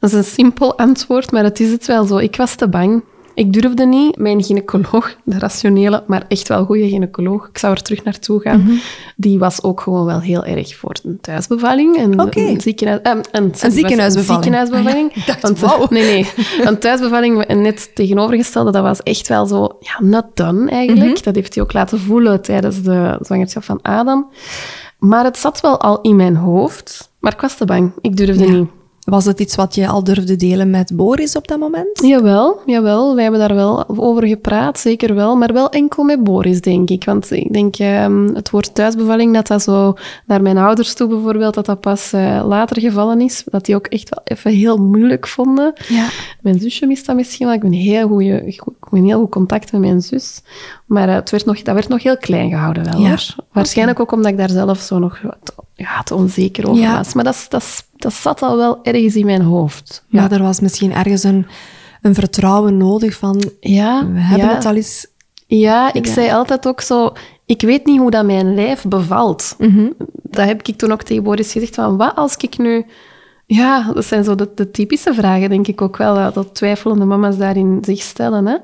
dat 0.00 0.10
is 0.10 0.16
een 0.16 0.24
simpel 0.24 0.78
antwoord, 0.78 1.30
maar 1.30 1.44
het 1.44 1.60
is 1.60 1.70
het 1.70 1.86
wel 1.86 2.04
zo. 2.04 2.16
Ik 2.16 2.36
was 2.36 2.54
te 2.54 2.68
bang. 2.68 3.04
Ik 3.34 3.52
durfde 3.52 3.86
niet. 3.86 4.18
Mijn 4.18 4.42
gynaecoloog, 4.42 5.16
de 5.24 5.38
rationele, 5.38 6.02
maar 6.06 6.24
echt 6.28 6.48
wel 6.48 6.64
goede 6.64 6.88
gynaecoloog, 6.88 7.48
ik 7.48 7.58
zou 7.58 7.74
er 7.74 7.82
terug 7.82 8.04
naartoe 8.04 8.40
gaan, 8.40 8.60
Mhm. 8.60 8.72
die 9.16 9.38
was 9.38 9.62
ook 9.62 9.80
gewoon 9.80 10.04
wel 10.04 10.20
heel 10.20 10.44
erg 10.44 10.76
voor 10.76 10.96
een 11.04 11.18
thuisbevalling. 11.20 11.96
En 11.96 12.20
Oké. 12.20 12.40
een, 12.40 12.60
ziekenhuis, 12.60 13.00
eh, 13.02 13.12
een, 13.32 13.52
Een 13.60 13.70
ziekenhuisbevalling. 13.72 14.44
ziekenhuisbevalling. 14.44 15.10
Ah 15.10 15.16
ja, 15.26 15.34
ik 15.34 15.40
dacht, 15.40 15.60
Want. 15.60 15.90
Nee, 15.90 16.02
nee. 16.04 16.26
Een 16.66 16.78
thuisbevalling, 16.78 17.46
net 17.46 17.90
tegenovergestelde, 17.94 18.70
dat 18.70 18.82
was 18.82 19.02
echt 19.02 19.28
wel 19.28 19.46
zo, 19.46 19.76
ja, 19.80 20.06
not 20.06 20.24
done 20.34 20.70
eigenlijk. 20.70 21.10
Mhm. 21.14 21.22
Dat 21.24 21.34
heeft 21.34 21.54
hij 21.54 21.62
ook 21.64 21.72
laten 21.72 22.00
voelen 22.00 22.42
tijdens 22.42 22.82
de 22.82 23.18
zwangerschap 23.20 23.64
van 23.64 23.78
Adam. 23.82 24.26
Maar 24.98 25.24
het 25.24 25.38
zat 25.38 25.60
wel 25.60 25.80
al 25.80 26.00
in 26.00 26.16
mijn 26.16 26.36
hoofd, 26.36 27.10
maar 27.20 27.32
ik 27.32 27.40
was 27.40 27.56
te 27.56 27.64
bang. 27.64 27.92
Ik 28.00 28.16
durfde 28.16 28.46
Ja. 28.46 28.50
niet. 28.52 28.68
Was 29.04 29.24
het 29.24 29.40
iets 29.40 29.54
wat 29.54 29.74
je 29.74 29.88
al 29.88 30.04
durfde 30.04 30.36
delen 30.36 30.70
met 30.70 30.96
Boris 30.96 31.36
op 31.36 31.48
dat 31.48 31.58
moment? 31.58 32.00
Jawel, 32.02 32.60
jawel. 32.66 33.14
Wij 33.14 33.22
hebben 33.22 33.40
daar 33.40 33.54
wel 33.54 33.88
over 33.88 34.26
gepraat, 34.26 34.78
zeker 34.78 35.14
wel. 35.14 35.36
Maar 35.36 35.52
wel 35.52 35.70
enkel 35.70 36.04
met 36.04 36.24
Boris, 36.24 36.60
denk 36.60 36.90
ik. 36.90 37.04
Want 37.04 37.30
ik 37.30 37.52
denk, 37.52 37.76
ehm, 37.76 38.34
het 38.34 38.50
woord 38.50 38.74
thuisbevalling, 38.74 39.34
dat 39.34 39.46
dat 39.46 39.62
zo 39.62 39.94
naar 40.26 40.42
mijn 40.42 40.58
ouders 40.58 40.94
toe 40.94 41.08
bijvoorbeeld, 41.08 41.54
dat 41.54 41.66
dat 41.66 41.80
pas 41.80 42.12
eh, 42.12 42.44
later 42.46 42.80
gevallen 42.80 43.20
is. 43.20 43.42
Dat 43.46 43.64
die 43.64 43.74
ook 43.74 43.86
echt 43.86 44.08
wel 44.08 44.20
even 44.24 44.50
heel 44.50 44.76
moeilijk 44.76 45.26
vonden. 45.26 45.72
Ja. 45.88 46.08
Mijn 46.40 46.60
zusje 46.60 46.86
mist 46.86 47.06
dat 47.06 47.16
misschien 47.16 47.46
wel. 47.46 47.54
Ik 47.54 47.60
ben 47.62 47.72
heel 47.72 48.20
ik 48.20 48.62
ben 48.90 49.04
heel 49.04 49.20
goed 49.20 49.30
contact 49.30 49.72
met 49.72 49.80
mijn 49.80 50.00
zus. 50.02 50.40
Maar 50.86 51.08
eh, 51.08 51.14
het 51.14 51.30
werd 51.30 51.44
nog, 51.44 51.62
dat 51.62 51.74
werd 51.74 51.88
nog 51.88 52.02
heel 52.02 52.16
klein 52.18 52.50
gehouden 52.50 52.84
wel, 52.84 53.00
Ja. 53.00 53.08
hoor. 53.08 53.34
Waarschijnlijk 53.52 54.00
ook 54.00 54.12
omdat 54.12 54.30
ik 54.30 54.36
daar 54.36 54.50
zelf 54.50 54.78
zo 54.78 54.98
nog 54.98 55.20
wat, 55.22 55.54
ja, 55.74 56.02
te 56.02 56.14
onzeker 56.14 56.68
over 56.68 56.82
Ja. 56.82 56.96
was. 56.96 57.14
Maar 57.14 57.24
dat, 57.24 57.46
dat, 57.48 57.86
dat 57.96 58.12
zat 58.12 58.42
al 58.42 58.56
wel 58.56 58.78
ergens 58.82 59.14
in 59.16 59.26
mijn 59.26 59.42
hoofd. 59.42 60.04
Ja, 60.08 60.30
er 60.30 60.42
was 60.42 60.60
misschien 60.60 60.92
ergens 60.92 61.22
een, 61.22 61.46
een 62.02 62.14
vertrouwen 62.14 62.76
nodig 62.76 63.16
van... 63.16 63.42
Ja, 63.60 64.06
We 64.12 64.20
hebben 64.20 64.48
ja. 64.48 64.54
het 64.54 64.64
al 64.64 64.74
eens... 64.74 65.06
Ja, 65.46 65.92
ik 65.92 66.06
Ja. 66.06 66.12
zei 66.12 66.30
altijd 66.32 66.66
ook 66.66 66.80
zo... 66.80 67.12
Ik 67.46 67.60
weet 67.62 67.86
niet 67.86 67.98
hoe 67.98 68.10
dat 68.10 68.24
mijn 68.24 68.54
lijf 68.54 68.84
bevalt. 68.84 69.54
Mhm. 69.58 69.90
Dat 70.22 70.46
heb 70.46 70.62
ik 70.62 70.76
toen 70.78 70.92
ook 70.92 71.02
tegen 71.02 71.22
Boris 71.22 71.52
gezegd. 71.52 71.74
Van, 71.74 71.96
wat 71.96 72.16
als 72.16 72.36
ik 72.36 72.58
nu... 72.58 72.86
Ja, 73.46 73.92
dat 73.92 74.04
zijn 74.04 74.24
zo 74.24 74.34
de, 74.34 74.50
de 74.54 74.70
typische 74.70 75.14
vragen, 75.14 75.48
denk 75.50 75.66
ik 75.68 75.82
ook 75.82 75.96
wel. 75.96 76.14
Dat, 76.14 76.34
dat 76.34 76.54
twijfelende 76.54 77.04
mama's 77.04 77.36
daarin 77.36 77.78
zich 77.82 78.02
stellen. 78.02 78.46
Hè. 78.46 78.56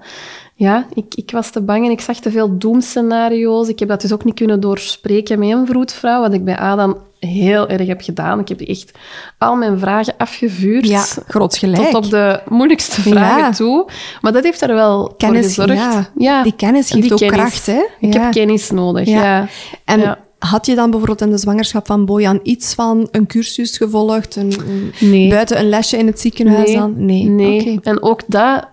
Ja, 0.60 0.86
ik, 0.94 1.14
ik 1.14 1.30
was 1.30 1.50
te 1.50 1.60
bang 1.60 1.84
en 1.84 1.90
ik 1.90 2.00
zag 2.00 2.16
te 2.16 2.30
veel 2.30 2.58
doemscenario's. 2.58 3.68
Ik 3.68 3.78
heb 3.78 3.88
dat 3.88 4.00
dus 4.00 4.12
ook 4.12 4.24
niet 4.24 4.34
kunnen 4.34 4.60
doorspreken 4.60 5.38
met 5.38 5.48
een 5.50 5.66
vroedvrouw, 5.66 6.20
wat 6.20 6.32
ik 6.32 6.44
bij 6.44 6.56
Adam 6.58 6.96
heel 7.18 7.68
erg 7.68 7.86
heb 7.86 8.00
gedaan. 8.00 8.38
Ik 8.40 8.48
heb 8.48 8.60
echt 8.60 8.90
al 9.38 9.56
mijn 9.56 9.78
vragen 9.78 10.14
afgevuurd. 10.18 10.86
Ja, 10.88 11.00
groot 11.28 11.56
gelijk. 11.56 11.82
Tot 11.90 12.04
op 12.04 12.10
de 12.10 12.40
moeilijkste 12.48 13.00
vragen 13.00 13.38
Ja. 13.38 13.50
toe. 13.50 13.88
Maar 14.20 14.32
dat 14.32 14.44
heeft 14.44 14.60
er 14.62 14.74
wel 14.74 15.14
Kennis, 15.16 15.54
voor 15.54 15.68
gezorgd. 15.68 16.10
ja. 16.16 16.42
Die 16.42 16.54
kennis 16.56 16.90
geeft 16.90 17.12
ook 17.12 17.18
kracht, 17.30 17.66
hè? 17.66 17.82
Ik 18.00 18.14
Ja. 18.14 18.22
heb 18.22 18.32
kennis 18.32 18.70
nodig, 18.70 19.08
Ja. 19.08 19.22
ja. 19.22 19.46
En 19.84 20.00
Ja. 20.00 20.18
had 20.38 20.66
je 20.66 20.74
dan 20.74 20.90
bijvoorbeeld 20.90 21.20
in 21.20 21.30
de 21.30 21.38
zwangerschap 21.38 21.86
van 21.86 22.04
Bojan 22.04 22.40
iets 22.42 22.74
van 22.74 23.08
een 23.10 23.26
cursus 23.26 23.76
gevolgd? 23.76 24.36
Een, 24.36 24.52
een- 24.68 25.10
Nee. 25.10 25.28
Buiten 25.28 25.58
een 25.58 25.68
lesje 25.68 25.96
in 25.98 26.06
het 26.06 26.20
ziekenhuis 26.20 26.72
dan? 26.72 27.04
Nee. 27.04 27.24
Nee. 27.24 27.80
En 27.82 28.02
ook 28.02 28.20
dat... 28.26 28.64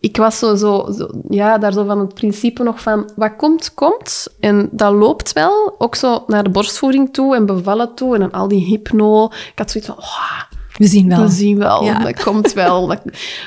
Ik 0.00 0.16
was 0.16 0.38
zo, 0.38 0.54
zo, 0.54 0.92
zo, 0.98 1.08
ja, 1.28 1.58
daar 1.58 1.72
zo 1.72 1.84
van 1.84 1.98
het 1.98 2.14
principe 2.14 2.62
nog 2.62 2.80
van, 2.80 3.10
wat 3.16 3.36
komt, 3.36 3.74
komt. 3.74 4.26
En 4.40 4.68
dat 4.70 4.92
loopt 4.92 5.32
wel, 5.32 5.74
ook 5.78 5.94
zo 5.94 6.24
naar 6.26 6.44
de 6.44 6.50
borstvoeding 6.50 7.12
toe 7.12 7.34
en 7.34 7.46
bevallen 7.46 7.94
toe. 7.94 8.18
En 8.18 8.30
al 8.30 8.48
die 8.48 8.64
hypno. 8.64 9.24
Ik 9.24 9.52
had 9.54 9.70
zoiets 9.70 9.90
van, 9.90 10.04
We 10.76 10.86
zien 10.86 11.08
wel. 11.08 11.20
we 11.22 11.28
zien 11.28 11.58
wel, 11.58 11.84
Ja. 11.84 11.98
dat 11.98 12.22
komt 12.24 12.52
wel. 12.52 12.86
Dat- 12.86 13.02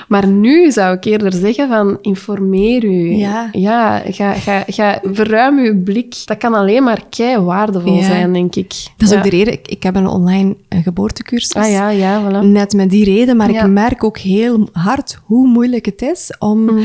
Maar 0.08 0.28
nu 0.28 0.72
zou 0.72 0.96
ik 0.96 1.04
eerder 1.06 1.34
zeggen 1.34 1.68
van, 1.68 1.98
informeer 2.02 2.84
u. 2.84 3.16
Ja. 3.16 3.50
ja 3.52 4.04
ga, 4.10 4.34
ga, 4.34 4.64
ga, 4.68 5.00
verruim 5.04 5.58
uw 5.60 5.84
blik. 5.84 6.16
Dat 6.26 6.38
kan 6.38 6.54
alleen 6.54 6.84
maar 6.84 7.04
kei 7.10 7.38
waardevol 7.38 7.94
Ja. 7.96 8.04
zijn, 8.04 8.34
denk 8.34 8.56
ik. 8.56 8.74
Dat 8.98 9.10
is 9.12 9.18
ook 9.18 9.24
de 9.24 9.30
reden. 9.30 9.54
Ik, 9.54 9.68
ik 9.68 9.84
heb 9.84 9.96
een 9.96 10.08
online 10.08 10.56
eh, 10.70 10.80
geboortecursus. 10.84 11.54
Ah 11.54 11.70
ja, 11.70 11.90
ja, 11.90 12.22
voilà. 12.32 12.46
Net 12.46 12.74
met 12.74 12.90
die 12.90 13.04
reden, 13.06 13.38
maar 13.38 13.50
ik 13.50 13.68
merk 13.68 14.04
ook 14.04 14.18
heel 14.18 14.70
hard 14.72 15.20
hoe 15.24 15.48
moeilijk 15.48 15.86
het 15.86 16.02
is 16.02 16.32
om 16.40 16.60
Mm. 16.66 16.84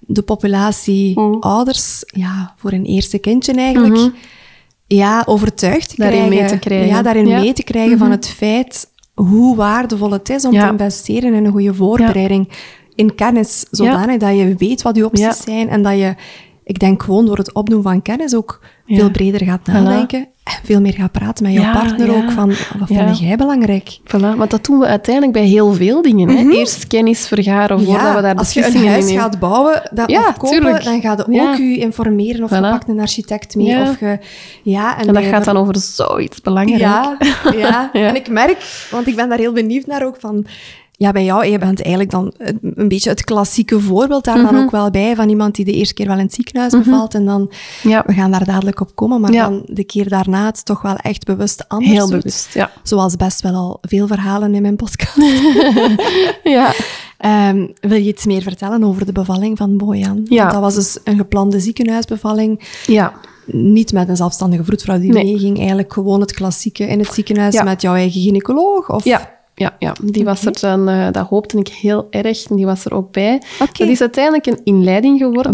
de 0.00 0.22
populatie 0.22 1.20
Mm. 1.20 1.36
ouders, 1.40 2.02
ja, 2.06 2.54
voor 2.56 2.72
een 2.72 2.84
eerste 2.84 3.18
kindje 3.18 3.52
eigenlijk, 3.54 3.94
Mhm. 3.94 4.08
ja, 4.86 5.22
overtuigd 5.26 5.88
te 5.88 5.94
Daarin 5.96 6.18
krijgen. 6.18 6.38
mee 6.40 6.48
te 6.50 6.58
krijgen. 6.58 6.86
Ja, 6.88 7.02
daarin 7.02 7.26
Ja. 7.26 7.34
Mhm. 7.34 7.42
mee 7.44 7.52
te 7.52 7.62
krijgen 7.62 7.98
van 7.98 8.10
het 8.10 8.28
feit 8.28 8.90
hoe 9.28 9.56
waardevol 9.56 10.10
het 10.10 10.28
is 10.30 10.44
om 10.44 10.52
Ja. 10.52 10.66
te 10.66 10.72
investeren 10.72 11.34
in 11.34 11.44
een 11.44 11.52
goede 11.52 11.74
voorbereiding, 11.74 12.48
in 12.94 13.14
kennis, 13.14 13.64
zodanig 13.70 14.16
dat 14.16 14.36
je 14.36 14.54
weet 14.58 14.82
wat 14.82 14.96
je 14.96 15.04
opties 15.04 15.42
zijn 15.42 15.68
en 15.68 15.82
dat 15.82 15.98
je, 15.98 16.14
ik 16.64 16.78
denk 16.78 17.02
gewoon 17.02 17.26
door 17.26 17.36
het 17.36 17.52
opdoen 17.52 17.82
van 17.82 18.02
kennis 18.02 18.34
ook 18.34 18.60
veel 18.86 19.10
breder 19.10 19.44
gaat 19.44 19.66
nadenken. 19.66 20.18
en 20.20 20.28
veel 20.44 20.80
meer 20.80 20.92
gaat 20.92 21.12
praten 21.12 21.44
met 21.44 21.52
je 21.52 21.60
Ja, 21.60 21.72
partner 21.72 22.06
ja. 22.12 22.16
ook 22.16 22.30
van, 22.30 22.48
wat 22.78 22.88
Ja. 22.88 23.04
vind 23.04 23.18
jij 23.18 23.36
belangrijk? 23.36 23.98
Voilà, 24.06 24.36
want 24.36 24.50
dat 24.50 24.64
doen 24.64 24.78
we 24.78 24.86
uiteindelijk 24.86 25.32
bij 25.32 25.44
heel 25.44 25.72
veel 25.72 26.02
dingen. 26.02 26.28
Hè? 26.28 26.50
Eerst 26.50 26.86
kennis 26.86 27.26
vergaren 27.28 27.84
voordat 27.84 28.14
we 28.14 28.20
daar 28.20 28.30
Mhm. 28.30 28.38
als 28.38 28.52
je 28.52 28.66
een 28.66 28.86
huis 28.88 29.10
gaat 29.12 29.38
bouwen 29.38 29.82
dat, 29.92 30.08
of 30.10 30.36
kopen, 30.36 30.48
tuurlijk. 30.48 30.84
dan 30.84 31.00
ga 31.00 31.16
je 31.30 31.40
ook 31.50 31.56
je 31.56 31.78
informeren 31.78 32.44
of 32.44 32.50
je 32.50 32.60
pakt 32.60 32.88
een 32.88 33.00
architect 33.00 33.54
mee. 33.56 33.80
Of 33.80 34.00
je, 34.00 34.18
ja, 34.62 34.98
En 35.00 35.12
dat 35.12 35.24
gaat 35.24 35.44
dan 35.44 35.56
over 35.56 35.76
zoiets 35.78 36.40
belangrijks. 36.40 36.82
Ja. 36.82 37.16
Ja. 37.56 37.92
en 37.92 38.14
ik 38.14 38.28
merk, 38.28 38.86
want 38.90 39.06
ik 39.06 39.16
ben 39.16 39.28
daar 39.28 39.38
heel 39.38 39.52
benieuwd 39.52 39.86
naar 39.86 40.06
ook 40.06 40.16
van... 40.20 40.46
Ja, 41.02 41.12
bij 41.12 41.24
jou, 41.24 41.46
je 41.46 41.58
bent 41.58 41.80
eigenlijk 41.82 42.10
dan 42.10 42.32
een 42.74 42.88
beetje 42.88 43.10
het 43.10 43.24
klassieke 43.24 43.80
voorbeeld 43.80 44.24
daar 44.24 44.38
Mhm. 44.38 44.52
dan 44.52 44.62
ook 44.62 44.70
wel 44.70 44.90
bij, 44.90 45.14
van 45.14 45.28
iemand 45.28 45.54
die 45.54 45.64
de 45.64 45.72
eerste 45.72 45.94
keer 45.94 46.06
wel 46.06 46.16
in 46.18 46.24
het 46.24 46.34
ziekenhuis 46.34 46.72
bevalt 46.72 47.14
en 47.14 47.24
dan, 47.24 47.50
Ja. 47.82 48.02
we 48.06 48.12
gaan 48.12 48.30
daar 48.30 48.44
dadelijk 48.44 48.80
op 48.80 48.94
komen, 48.94 49.20
maar 49.20 49.32
Ja. 49.32 49.48
dan 49.48 49.62
de 49.66 49.84
keer 49.84 50.08
daarna 50.08 50.46
het 50.46 50.64
toch 50.64 50.82
wel 50.82 50.96
echt 50.96 51.24
bewust 51.24 51.64
anders 51.68 51.90
Heel 51.92 52.06
doet. 52.08 52.16
bewust, 52.22 52.54
ja. 52.54 52.70
Zoals 52.82 53.16
best 53.16 53.40
wel 53.42 53.54
al 53.54 53.78
veel 53.80 54.06
verhalen 54.06 54.54
in 54.54 54.62
mijn 54.62 54.76
podcast. 54.76 55.16
ja. 56.42 56.72
Ehm, 57.18 57.66
wil 57.80 57.98
je 57.98 58.08
iets 58.08 58.24
meer 58.26 58.42
vertellen 58.42 58.84
over 58.84 59.06
de 59.06 59.12
bevalling 59.12 59.58
van 59.58 59.76
Bojan? 59.76 60.20
Ja. 60.28 60.38
Want 60.40 60.52
dat 60.52 60.60
was 60.60 60.74
dus 60.74 60.98
een 61.04 61.16
geplande 61.16 61.60
ziekenhuisbevalling. 61.60 62.60
Ja. 62.86 63.12
Niet 63.46 63.92
met 63.92 64.08
een 64.08 64.16
zelfstandige 64.16 64.64
vroedvrouw 64.64 64.98
die 64.98 65.12
Nee. 65.12 65.24
meeging. 65.24 65.58
Eigenlijk 65.58 65.92
gewoon 65.92 66.20
het 66.20 66.32
klassieke 66.32 66.84
in 66.86 66.98
het 66.98 67.12
ziekenhuis 67.14 67.62
met 67.62 67.82
jouw 67.82 67.94
eigen 67.94 68.20
gynaecoloog? 68.20 68.90
Of... 68.90 69.04
Ja. 69.04 69.40
Ja, 69.54 69.76
ja, 69.78 69.94
die 70.02 70.24
was 70.24 70.44
er 70.44 70.60
dan, 70.60 70.88
eh, 70.88 71.10
dat 71.12 71.26
hoopte 71.26 71.58
ik 71.58 71.68
heel 71.68 72.06
erg, 72.10 72.44
en 72.44 72.56
die 72.56 72.66
was 72.66 72.84
er 72.84 72.94
ook 72.94 73.12
bij. 73.12 73.42
Dat 73.58 73.88
is 73.88 74.00
uiteindelijk 74.00 74.46
een 74.46 74.60
inleiding 74.64 75.18
geworden. 75.18 75.52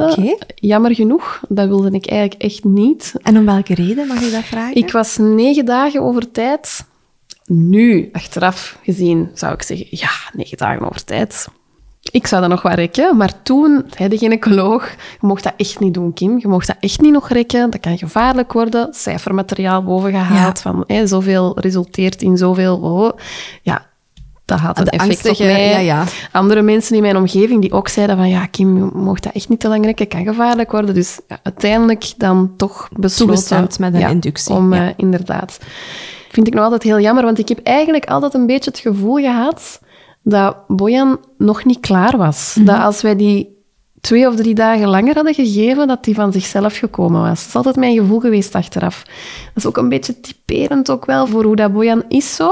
Jammer 0.55 0.95
genoeg, 0.95 1.41
dat 1.49 1.69
wilde 1.69 1.91
ik 1.91 2.07
eigenlijk 2.07 2.43
echt 2.43 2.65
niet. 2.65 3.15
En 3.23 3.39
om 3.39 3.45
welke 3.45 3.75
reden 3.75 4.07
mag 4.07 4.21
je 4.25 4.31
dat 4.31 4.45
vragen? 4.45 4.77
Ik 4.77 4.93
was 4.93 5.17
negen 5.17 5.65
dagen 5.65 6.03
over 6.03 6.31
tijd. 6.31 6.85
Nu, 7.47 8.09
achteraf 8.13 8.79
gezien, 8.83 9.31
zou 9.35 9.55
ik 9.55 9.63
zeggen, 9.63 9.87
ja, 9.91 10.11
negen 10.33 10.57
dagen 10.57 10.87
over 10.87 11.05
tijd. 11.05 11.49
Ik 12.11 12.27
zou 12.27 12.41
dat 12.41 12.51
nog 12.51 12.63
wel 12.63 12.73
rekken, 12.73 13.17
maar 13.17 13.43
toen 13.43 13.85
de 14.09 14.19
gynaecoloog, 14.19 14.91
je 14.91 15.27
mocht 15.27 15.43
dat 15.45 15.53
echt 15.57 15.81
niet 15.81 15.95
doen, 15.95 16.13
Kim. 16.13 16.39
Je 16.39 16.49
mocht 16.49 16.67
dat 16.67 16.77
echt 16.81 17.01
niet 17.01 17.13
nog 17.13 17.29
rekken, 17.29 17.71
dat 17.71 17.81
kan 17.81 17.99
gevaarlijk 17.99 18.53
worden. 18.53 18.89
Cijfermateriaal 18.95 19.83
bovengehaald, 19.83 20.57
Ja. 20.57 20.63
van 20.71 20.85
hè, 20.87 21.07
zoveel 21.07 21.59
resulteert 21.61 22.23
in 22.23 22.37
zoveel... 22.37 22.77
Oh. 22.77 23.19
Ja, 23.63 23.87
dat 24.45 24.59
had 24.59 24.79
een 24.79 24.85
De 24.85 24.91
effect 24.91 25.11
angstige- 25.27 25.43
op 25.43 25.49
mij. 25.49 25.71
ja, 25.71 25.79
ja. 25.79 26.05
Andere 26.33 26.63
mensen 26.63 26.97
in 26.97 27.03
mijn 27.03 27.17
omgeving 27.17 27.61
die 27.61 27.73
ook 27.73 27.89
zeiden 27.89 28.17
van, 28.17 28.29
ja, 28.29 28.47
Kim, 28.47 28.77
je 28.77 28.91
mocht 28.93 29.23
dat 29.23 29.33
echt 29.33 29.49
niet 29.49 29.61
te 29.61 29.69
lang 29.69 29.85
rekken, 29.85 30.09
kan 30.09 30.25
gevaarlijk 30.25 30.71
worden. 30.73 30.95
Dus 30.95 31.21
ja, 31.29 31.39
uiteindelijk 31.43 32.13
dan 32.17 32.53
toch 32.57 32.89
besloten... 32.97 33.69
Met 33.79 33.95
een 33.95 34.01
ja, 34.01 34.09
inductie, 34.09 34.55
Om, 34.55 34.75
ja. 34.75 34.87
eh, 34.89 34.93
inderdaad. 34.97 35.59
Vind 36.31 36.47
ik 36.47 36.55
nog 36.55 36.63
altijd 36.65 36.83
heel 36.83 37.01
jammer, 37.01 37.25
want 37.25 37.39
ik 37.39 37.49
heb 37.49 37.61
eigenlijk 37.63 38.07
altijd 38.07 38.35
een 38.35 38.47
beetje 38.47 38.71
het 38.71 38.79
gevoel 38.81 39.17
gehad 39.17 39.81
dat 40.23 40.57
Bojan 40.67 41.19
nog 41.39 41.65
niet 41.65 41.81
klaar 41.81 42.17
was. 42.17 42.55
Mhm. 42.55 42.67
Dat 42.67 42.81
als 42.81 43.03
wij 43.03 43.17
die 43.17 43.57
twee 44.01 44.29
of 44.29 44.37
drie 44.37 44.55
dagen 44.55 44.89
langer 44.89 45.15
hadden 45.15 45.35
gegeven, 45.35 45.87
dat 45.87 46.05
die 46.05 46.15
van 46.15 46.33
zichzelf 46.33 46.77
gekomen 46.77 47.21
was. 47.21 47.39
Dat 47.39 47.49
is 47.49 47.55
altijd 47.55 47.77
mijn 47.77 47.97
gevoel 47.97 48.21
geweest 48.21 48.55
achteraf. 48.55 49.03
Dat 49.45 49.55
is 49.55 49.67
ook 49.67 49.77
een 49.77 49.89
beetje 49.89 50.21
typerend 50.21 50.91
ook 50.91 51.05
wel 51.05 51.27
voor 51.27 51.45
hoe 51.45 51.57
dat 51.57 51.73
Bojan 51.73 52.03
is 52.09 52.35
zo. 52.35 52.49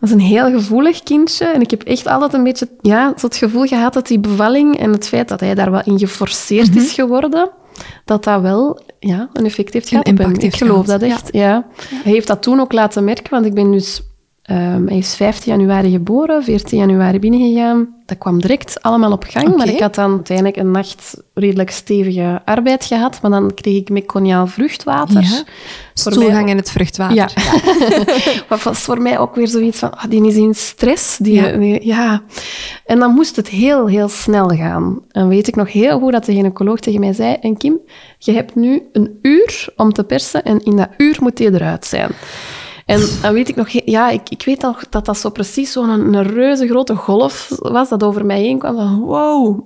Dat 0.00 0.08
is 0.08 0.14
een 0.14 0.20
heel 0.20 0.50
gevoelig 0.50 1.02
kindje. 1.02 1.44
En 1.44 1.60
ik 1.60 1.70
heb 1.70 1.82
echt 1.82 2.06
altijd 2.06 2.32
een 2.32 2.42
beetje 2.42 2.68
ja, 2.80 3.12
het 3.20 3.36
gevoel 3.36 3.66
gehad 3.66 3.92
dat 3.92 4.06
die 4.06 4.18
bevalling 4.18 4.78
en 4.78 4.92
het 4.92 5.08
feit 5.08 5.28
dat 5.28 5.40
hij 5.40 5.54
daar 5.54 5.70
wel 5.70 5.82
in 5.84 5.98
geforceerd 5.98 6.76
is 6.76 6.92
geworden, 6.92 7.50
dat 8.04 8.24
dat 8.24 8.40
wel 8.40 8.80
ja, 8.98 9.28
een 9.32 9.44
effect 9.44 9.72
heeft 9.72 9.88
gehad 9.88 10.06
impact 10.06 10.42
Ik 10.42 10.54
geloof 10.54 10.84
gehad, 10.84 11.00
dat 11.00 11.10
echt, 11.10 11.28
ja. 11.32 11.66
Hij 11.78 12.12
heeft 12.12 12.26
dat 12.26 12.42
toen 12.42 12.60
ook 12.60 12.72
laten 12.72 13.04
merken, 13.04 13.30
want 13.30 13.46
ik 13.46 13.54
ben 13.54 13.72
dus 13.72 14.02
Ehm, 14.50 14.86
hij 14.86 14.98
is 14.98 15.14
15 15.16 15.52
januari 15.56 15.90
geboren, 15.90 16.42
14 16.44 16.78
januari 16.78 17.18
binnengegaan. 17.18 17.88
Dat 18.06 18.18
kwam 18.18 18.40
direct 18.40 18.82
allemaal 18.82 19.12
op 19.12 19.24
gang. 19.28 19.56
Maar 19.56 19.68
ik 19.68 19.80
had 19.80 19.94
dan 19.94 20.10
uiteindelijk 20.12 20.56
een 20.56 20.70
nacht 20.70 21.16
redelijk 21.34 21.70
stevige 21.70 22.42
arbeid 22.44 22.84
gehad. 22.84 23.18
Maar 23.22 23.30
dan 23.30 23.54
kreeg 23.54 23.76
ik 23.76 23.88
meconiaal 23.90 24.46
vruchtwater. 24.46 25.20
Ja. 25.22 25.42
Stoelgang 25.94 26.48
in 26.48 26.56
het 26.56 26.70
vruchtwater. 26.70 27.16
Ja. 27.16 27.28
Wat 28.48 28.62
was 28.72 28.78
voor 28.78 29.02
mij 29.02 29.18
ook 29.18 29.34
weer 29.34 29.48
zoiets 29.48 29.78
van, 29.78 29.90
ah, 29.98 30.04
die 30.08 30.26
is 30.26 30.34
in 30.36 30.54
stress. 30.54 31.16
Die, 31.16 31.34
Ja. 31.34 31.52
die- 31.52 31.86
ja. 31.86 32.22
En 32.86 32.98
dan 32.98 33.14
moest 33.14 33.36
het 33.36 33.48
heel, 33.48 33.86
heel 33.86 34.08
snel 34.08 34.48
gaan. 34.48 35.00
En 35.10 35.28
weet 35.28 35.48
ik 35.48 35.56
nog 35.56 35.72
heel 35.72 35.98
goed 35.98 36.12
dat 36.12 36.24
de 36.24 36.32
gynaecoloog 36.32 36.78
tegen 36.80 37.00
mij 37.00 37.12
zei, 37.12 37.36
en 37.40 37.56
Kim, 37.56 37.78
je 38.18 38.32
hebt 38.32 38.54
nu 38.54 38.82
een 38.92 39.18
uur 39.22 39.68
om 39.76 39.92
te 39.92 40.04
persen 40.04 40.42
en 40.44 40.64
in 40.64 40.76
dat 40.76 40.88
uur 40.96 41.16
moet 41.20 41.38
je 41.38 41.52
eruit 41.52 41.86
zijn. 41.86 42.10
En 42.86 43.00
dan 43.22 43.32
weet 43.32 43.48
ik 43.48 43.56
nog, 43.56 43.68
ja, 43.68 44.10
ik, 44.10 44.28
ik 44.28 44.42
weet 44.44 44.62
nog 44.62 44.88
dat 44.88 45.04
dat 45.04 45.18
zo 45.18 45.30
precies 45.30 45.72
zo'n 45.72 45.88
een, 45.88 46.22
reuze 46.22 46.66
grote 46.66 46.94
golf 46.94 47.48
was 47.58 47.88
dat 47.88 48.02
over 48.02 48.26
mij 48.26 48.40
heen 48.40 48.58
kwam. 48.58 48.76
Van, 48.76 49.00
wow, 49.00 49.60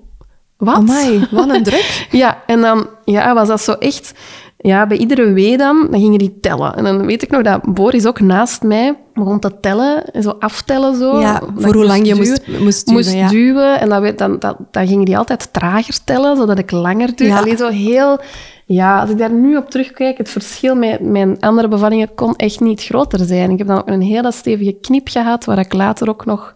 wat? 0.57 0.75
Amai, 0.75 1.29
wat 1.31 1.49
een 1.49 1.63
druk. 1.63 2.07
Ja, 2.11 2.43
en 2.47 2.61
dan 2.61 2.87
ja, 3.05 3.35
was 3.35 3.49
dat 3.49 3.61
zo 3.61 3.73
echt... 3.73 4.15
Ja, 4.57 4.87
bij 4.87 4.97
iedere 4.97 5.33
wee 5.33 5.57
dan, 5.57 5.87
dan 5.91 6.01
gingen 6.01 6.19
die 6.19 6.39
tellen. 6.41 6.77
En 6.77 6.85
dan 6.85 7.07
weet 7.07 7.23
ik 7.23 7.31
nog 7.31 7.43
dat 7.43 7.75
Boris 7.75 8.07
ook 8.07 8.21
naast 8.21 8.63
mij 8.63 8.97
begon 9.15 9.39
te 9.39 9.61
tellen, 9.61 10.05
en 10.13 10.23
zo 10.23 10.37
aftellen 10.39 10.97
zo. 10.97 11.21
Ja, 11.21 11.43
voor 11.57 11.75
hoe 11.75 11.85
lang 11.85 12.07
je 12.07 12.15
moest, 12.15 12.47
moest 12.61 12.87
duwen. 12.87 13.03
moest 13.03 13.15
ja. 13.15 13.29
duwen. 13.29 13.81
En 13.81 13.89
dan, 13.89 14.13
dan, 14.17 14.39
dan, 14.39 14.57
dan 14.71 14.87
gingen 14.87 15.05
die 15.05 15.19
altijd 15.19 15.53
trager 15.53 16.05
tellen, 16.05 16.37
zodat 16.37 16.59
ik 16.59 16.71
langer 16.71 17.17
duw. 17.17 17.27
Ja. 17.27 17.39
Alleen 17.39 17.57
zo 17.57 17.69
heel... 17.69 18.21
Ja, 18.67 19.01
als 19.01 19.11
ik 19.11 19.19
daar 19.19 19.33
nu 19.33 19.57
op 19.57 19.71
terugkijk, 19.71 20.19
het 20.19 20.31
verschil 20.31 20.75
met 20.75 21.01
mijn 21.01 21.41
andere 21.41 21.69
bevallingen 21.69 22.15
kon 22.15 22.37
echt 22.37 22.61
niet 22.61 22.83
groter 22.83 23.25
zijn. 23.25 23.51
Ik 23.51 23.59
heb 23.59 23.67
dan 23.67 23.79
ook 23.79 23.89
een 23.89 24.03
hele 24.03 24.33
stevige 24.33 24.77
knip 24.81 25.09
gehad, 25.09 25.45
waar 25.45 25.59
ik 25.59 25.73
later 25.73 26.09
ook 26.09 26.25
nog 26.25 26.55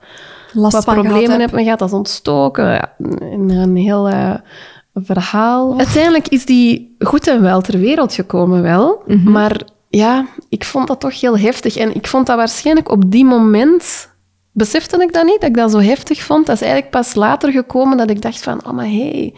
Last 0.53 0.85
wat 0.85 0.95
problemen 0.95 1.41
heb. 1.41 1.51
heb 1.51 1.61
gehad. 1.61 1.79
Dat 1.79 1.89
is 1.89 1.95
ontstoken. 1.95 2.91
Een, 2.99 3.51
een 3.51 3.77
heel 3.77 4.09
eh, 4.09 4.35
verhaal. 4.95 5.79
Uiteindelijk 5.79 6.29
is 6.29 6.45
die 6.45 6.97
goed 6.99 7.27
en 7.27 7.43
wel 7.43 7.61
ter 7.61 7.79
wereld 7.79 8.15
gekomen 8.15 8.63
wel. 8.63 9.03
Mhm. 9.07 9.31
Maar 9.31 9.61
ja, 9.89 10.27
ik 10.49 10.65
vond 10.65 10.87
dat 10.87 11.01
toch 11.01 11.21
heel 11.21 11.39
heftig. 11.39 11.77
En 11.77 11.95
ik 11.95 12.07
vond 12.07 12.27
dat 12.27 12.37
waarschijnlijk 12.37 12.91
op 12.91 13.11
die 13.11 13.25
moment... 13.25 14.17
Besefte 14.53 15.03
ik 15.03 15.13
dat 15.13 15.25
niet, 15.25 15.41
dat 15.41 15.49
ik 15.51 15.57
dat 15.57 15.71
zo 15.71 15.79
heftig 15.79 16.23
vond. 16.23 16.47
Dat 16.47 16.55
is 16.55 16.63
eigenlijk 16.63 16.91
pas 16.91 17.15
later 17.15 17.53
gekomen 17.53 17.97
dat 17.97 18.11
ik 18.11 18.23
dacht 18.23 18.43
van... 18.43 18.67
Oh, 18.67 18.73
maar 18.73 18.85
hey... 18.85 19.35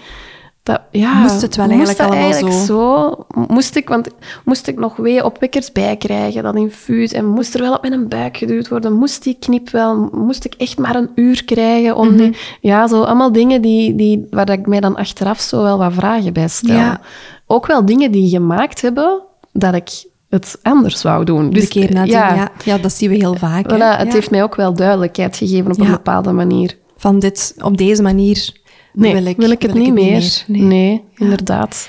Dat, 0.71 0.81
ja, 0.91 1.13
Moest 1.21 1.41
het 1.43 1.57
wel 1.57 1.67
eigenlijk 1.69 1.99
dat 1.99 2.07
allemaal 2.07 2.25
eigenlijk 2.25 2.57
zo? 2.67 3.15
Moest 3.49 3.77
ik, 3.77 3.89
want 3.89 4.09
moest 4.45 4.67
ik 4.67 4.79
nog 4.79 4.97
weeopwekkers 4.97 5.73
bijkrijgen, 5.73 6.43
dat 6.43 6.57
infuus, 6.57 7.13
en 7.13 7.27
moest 7.27 7.55
er 7.55 7.61
wel 7.61 7.75
op 7.75 7.89
mijn 7.89 8.09
buik 8.09 8.37
geduwd 8.37 8.69
worden? 8.69 8.93
Moest 8.93 9.23
die 9.23 9.37
knip 9.41 9.71
wel? 9.71 10.09
Moest 10.13 10.45
ik 10.45 10.55
echt 10.55 10.79
maar 10.79 10.95
een 10.97 11.11
uur 11.15 11.45
krijgen? 11.45 11.97
Om 11.97 12.07
Mhm. 12.09 12.17
die, 12.17 12.37
ja, 12.61 12.87
zo 12.89 13.03
allemaal 13.03 13.33
dingen 13.33 13.63
die, 13.63 13.95
die, 13.95 14.27
waar 14.31 14.47
dat 14.47 14.59
ik 14.59 14.67
mij 14.67 14.81
dan 14.81 14.97
achteraf 14.97 15.41
zo 15.41 15.63
wel 15.63 15.79
wat 15.79 15.93
vragen 15.93 16.33
bij 16.33 16.49
stel. 16.49 16.77
Ja. 16.77 17.01
Ook 17.47 17.67
wel 17.67 17.85
dingen 17.85 18.11
die 18.13 18.29
gemaakt 18.29 18.81
hebben 18.81 19.23
dat 19.53 19.75
ik 19.75 20.05
het 20.29 20.59
anders 20.63 21.03
wou 21.03 21.25
doen. 21.25 21.51
De 21.51 21.69
keer 21.69 21.93
nadien, 21.93 22.13
ja. 22.13 22.51
ja. 22.65 22.79
dat 22.79 22.93
zien 22.93 23.11
we 23.11 23.17
heel 23.17 23.35
vaak. 23.35 23.71
het 23.71 23.79
Ja. 23.79 23.97
heeft 24.09 24.31
mij 24.31 24.43
ook 24.43 24.55
wel 24.55 24.73
duidelijkheid 24.75 25.37
gegeven 25.37 25.71
op 25.73 25.79
een 25.79 25.85
Ja. 25.87 25.91
bepaalde 25.91 26.33
manier. 26.33 26.79
Van 26.97 27.19
dit, 27.19 27.55
op 27.63 27.77
deze 27.77 28.03
manier 28.03 28.60
Nee, 28.93 29.13
wil 29.13 29.25
ik, 29.25 29.37
wil 29.37 29.51
ik 29.51 29.63
het 29.63 29.75
niet 29.75 29.93
meer. 29.93 30.45
Nee. 30.47 30.63
Nee, 30.63 31.05
inderdaad. 31.15 31.89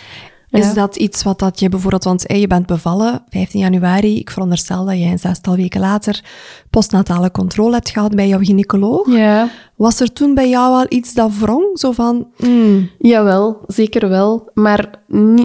Is 0.52 0.74
dat 0.74 0.96
iets 0.96 1.24
wat 1.24 1.40
dat 1.40 1.60
je 1.60 1.70
bijvoorbeeld, 1.70 2.04
want 2.04 2.24
je 2.28 2.48
bent 2.48 2.66
bevallen 2.66 3.24
15 3.30 3.60
januari, 3.60 4.20
ik 4.20 4.30
veronderstel 4.30 4.86
dat 4.86 4.98
jij 4.98 5.12
een 5.12 5.20
zestal 5.20 5.56
weken 5.56 5.80
later 5.80 6.24
postnatale 6.70 7.32
controle 7.32 7.74
hebt 7.74 7.90
gehad 7.90 8.16
bij 8.16 8.28
jouw 8.28 8.40
gynaecoloog. 8.40 9.12
Ja. 9.12 9.50
Was 9.76 10.00
er 10.00 10.14
toen 10.14 10.34
bij 10.34 10.50
jou 10.50 10.74
al 10.74 10.86
iets 10.90 11.14
dat 11.14 11.32
wrong? 11.40 11.80
Zo 11.80 11.92
van, 11.92 12.28
hmm, 12.38 12.90
Jawel, 13.00 13.62
zeker 13.68 14.10
wel. 14.10 14.50
Maar 14.54 14.90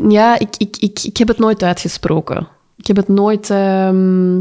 ja, 0.08 0.38
ik, 0.38 0.56
ik, 0.56 0.76
ik, 0.76 1.00
ik 1.02 1.16
heb 1.16 1.28
het 1.28 1.38
nooit 1.38 1.62
uitgesproken. 1.62 2.48
Ik 2.76 2.86
heb 2.86 2.96
het 2.96 3.08
nooit 3.08 3.50
ehm, 3.50 4.40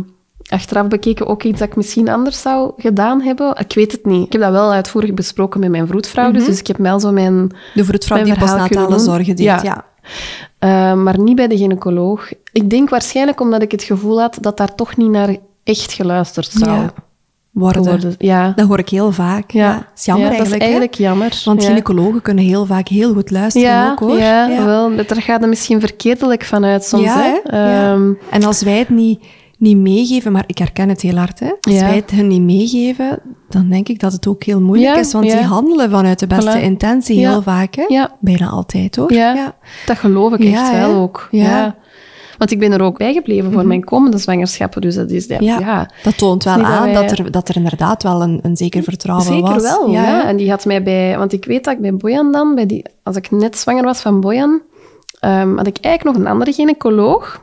achteraf 0.49 0.88
bekeken. 0.88 1.27
Ook 1.27 1.43
iets 1.43 1.60
dat 1.60 1.67
ik 1.67 1.75
misschien 1.75 2.10
anders 2.10 2.41
zou 2.41 2.71
gedaan 2.77 3.21
hebben. 3.21 3.55
Ik 3.60 3.73
weet 3.75 3.91
het 3.91 4.05
niet. 4.05 4.25
Ik 4.25 4.31
heb 4.31 4.41
dat 4.41 4.51
wel 4.51 4.71
uitvoerig 4.71 5.13
besproken 5.13 5.60
met 5.60 5.69
mijn 5.69 5.88
vroedvrouw. 5.88 6.31
dus, 6.31 6.45
dus 6.45 6.60
ik 6.60 6.67
heb 6.67 6.77
wel 6.77 6.99
zo 6.99 7.12
mijn... 7.12 7.51
de 7.73 7.86
vroedvrouw 7.86 8.17
Mijn 8.17 8.29
die 8.29 8.39
postnatale 8.39 8.99
zorgen 8.99 9.36
deed. 9.36 9.45
Ja. 9.45 9.60
Ja. 9.63 9.86
eh, 10.60 10.93
maar 10.97 11.19
niet 11.19 11.36
bij 11.36 11.47
de 11.47 11.58
gynaecoloog. 11.58 12.29
Ik 12.51 12.69
denk 12.69 12.89
waarschijnlijk 12.89 13.41
omdat 13.41 13.62
ik 13.62 13.71
het 13.71 13.84
gevoel 13.84 14.19
had 14.21 14.38
dat 14.41 14.58
daar 14.58 14.75
toch 14.75 14.97
niet 14.97 15.10
naar 15.10 15.36
echt 15.63 15.93
geluisterd 15.93 16.51
zou 16.51 16.71
Ja. 16.71 16.93
Worden. 17.51 17.84
worden. 17.84 18.15
Ja. 18.17 18.53
Dat 18.55 18.67
hoor 18.67 18.79
ik 18.79 18.89
heel 18.89 19.12
vaak. 19.12 19.51
Ja. 19.51 19.69
Ja. 19.69 19.88
is 19.95 20.05
jammer 20.05 20.23
Ja, 20.25 20.29
dat 20.29 20.38
eigenlijk. 20.38 20.62
is 20.63 20.67
eigenlijk 20.69 20.97
jammer. 20.99 21.41
Want 21.45 21.63
gynaecologen 21.63 22.21
kunnen 22.21 22.43
heel 22.43 22.65
vaak 22.65 22.88
heel 22.88 23.13
goed 23.13 23.31
luisteren 23.31 23.91
ook 23.91 23.99
hoor. 23.99 24.17
Ja, 24.17 24.65
wel. 24.65 24.95
Daar 24.95 25.21
gaat 25.21 25.39
het 25.39 25.49
misschien 25.49 25.79
verkeerdelijk 25.79 26.43
vanuit 26.43 26.84
soms. 26.84 27.03
Ja, 27.03 27.21
hè? 27.21 27.38
Ehm, 27.58 28.13
En 28.29 28.43
als 28.43 28.62
wij 28.62 28.77
het 28.77 28.89
niet, 28.89 29.23
niet 29.57 29.77
meegeven, 29.77 30.31
maar 30.31 30.43
ik 30.47 30.57
herken 30.57 30.89
het 30.89 31.01
heel 31.01 31.15
hard, 31.15 31.39
hè? 31.39 31.49
als 31.61 31.73
Ja. 31.75 31.81
wij 31.81 31.95
het 31.95 32.11
hen 32.11 32.27
niet 32.27 32.41
meegeven, 32.41 33.19
dan 33.49 33.69
denk 33.69 33.89
ik 33.89 33.99
dat 33.99 34.11
het 34.11 34.27
ook 34.27 34.43
heel 34.43 34.61
moeilijk 34.61 34.93
Ja, 34.93 34.99
is, 34.99 35.11
want 35.13 35.25
ja. 35.25 35.35
die 35.37 35.45
handelen 35.45 35.89
vanuit 35.89 36.19
de 36.19 36.27
beste 36.27 36.57
Voilà. 36.59 36.61
intentie 36.63 37.27
heel 37.27 37.41
vaak. 37.41 37.75
Hè? 37.75 38.05
Bijna 38.19 38.47
altijd 38.49 38.95
hoor. 38.95 39.13
Ja. 39.13 39.55
Dat 39.85 39.97
geloof 39.97 40.33
ik 40.33 40.43
echt 40.43 40.71
hè? 40.71 40.79
wel 40.87 40.95
ook. 41.01 41.27
Ja. 41.31 41.75
Want 42.37 42.51
ik 42.51 42.59
ben 42.59 42.71
er 42.71 42.81
ook 42.81 42.97
bijgebleven 42.97 43.51
voor 43.51 43.65
mijn 43.67 43.83
komende 43.83 44.17
zwangerschappen. 44.17 44.81
Dus 44.81 44.95
dat 44.95 45.09
is... 45.11 45.25
Ja. 45.39 45.89
Dat 46.03 46.17
toont 46.17 46.43
wel 46.43 46.53
aan 46.53 46.61
dat 46.61 46.83
wij- 46.83 46.93
dat 46.93 47.11
er, 47.19 47.31
dat 47.31 47.49
er 47.49 47.55
inderdaad 47.55 48.03
wel 48.03 48.21
een, 48.21 48.39
een 48.41 48.57
zeker 48.57 48.83
vertrouwen 48.83 49.25
Zeker 49.27 49.53
was. 49.53 49.61
wel, 49.61 49.89
ja. 49.91 50.27
En 50.27 50.37
die 50.37 50.49
had 50.49 50.65
mij 50.65 50.83
bij... 50.83 51.17
Want 51.17 51.33
ik 51.33 51.45
weet 51.45 51.63
dat 51.63 51.73
ik 51.73 51.79
bij 51.81 51.95
Bojan 51.95 52.31
dan, 52.31 52.55
bij 52.55 52.65
die, 52.65 52.85
als 53.03 53.15
ik 53.15 53.31
net 53.31 53.57
zwanger 53.57 53.83
was 53.83 54.01
van 54.01 54.19
Bojan, 54.21 54.61
ehm, 55.19 55.55
had 55.57 55.67
ik 55.67 55.77
eigenlijk 55.81 56.17
nog 56.17 56.25
een 56.25 56.31
andere 56.31 56.53
gynaecoloog, 56.53 57.41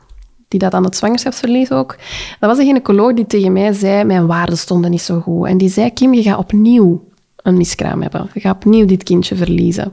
die 0.53 0.61
dat 0.61 0.75
aan 0.75 0.85
het 0.85 0.97
zwangerschapsverlies 0.97 1.71
ook. 1.71 1.97
Dat 2.41 2.51
was 2.51 2.59
een 2.59 2.65
gynaecoloog 2.65 3.15
die 3.15 3.27
tegen 3.27 3.53
mij 3.53 3.73
zei, 3.73 4.05
mijn 4.05 4.27
waarden 4.27 4.59
stonden 4.59 4.91
niet 4.91 5.03
zo 5.03 5.21
goed. 5.21 5.47
En 5.47 5.59
die 5.59 5.69
zei, 5.69 5.93
Kim, 5.93 6.15
je 6.15 6.23
gaat 6.23 6.38
opnieuw 6.38 7.05
een 7.37 7.57
miskraam 7.57 8.03
hebben. 8.03 8.31
Je 8.35 8.41
gaat 8.41 8.55
opnieuw 8.55 8.87
dit 8.87 9.03
kindje 9.03 9.37
verliezen. 9.37 9.93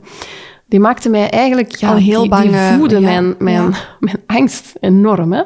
Die 0.66 0.80
maakte 0.80 1.08
mij 1.08 1.30
eigenlijk... 1.30 1.74
Ja, 1.74 1.90
Al 1.90 1.96
heel 1.96 2.20
die, 2.20 2.30
bang, 2.30 2.42
Die 2.42 2.52
eh, 2.52 2.74
voelde 2.74 2.94
ja, 2.94 3.00
mijn, 3.00 3.34
mijn, 3.38 3.62
ja. 3.62 3.78
mijn 4.00 4.22
angst 4.26 4.72
enorm. 4.80 5.32
Hè? 5.32 5.42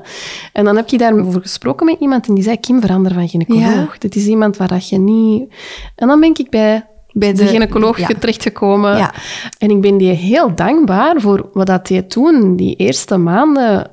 En 0.53 0.65
dan 0.65 0.77
heb 0.77 0.89
je 0.89 0.99
daarover 0.99 1.41
gesproken 1.41 1.87
met 1.87 1.97
iemand 2.01 2.29
en 2.29 2.35
die 2.35 2.45
zei, 2.45 2.61
Kim, 2.61 2.81
verander 2.81 3.15
van 3.15 3.29
gynaecoloog. 3.29 3.93
Ja. 3.93 3.99
Dit 3.99 4.17
is 4.17 4.27
iemand 4.27 4.57
waar 4.57 4.69
dat 4.69 4.89
je 4.89 4.99
niet... 4.99 5.55
En 5.97 6.09
dan 6.09 6.21
ben 6.21 6.31
ik 6.37 6.51
bij 6.51 6.87
Bij 7.13 7.33
de, 7.33 7.47
gynaecoloog 7.47 7.99
ja. 7.99 8.07
terechtgekomen. 8.19 9.11
En 9.59 9.71
ik 9.71 9.81
ben 9.81 9.97
die 9.97 10.13
heel 10.13 10.55
dankbaar 10.55 11.21
voor 11.21 11.49
wat 11.53 11.67
dat 11.67 11.89
hij 11.89 12.03
toen, 12.03 12.57
die 12.57 12.77
eerste 12.77 13.17
maanden, 13.17 13.91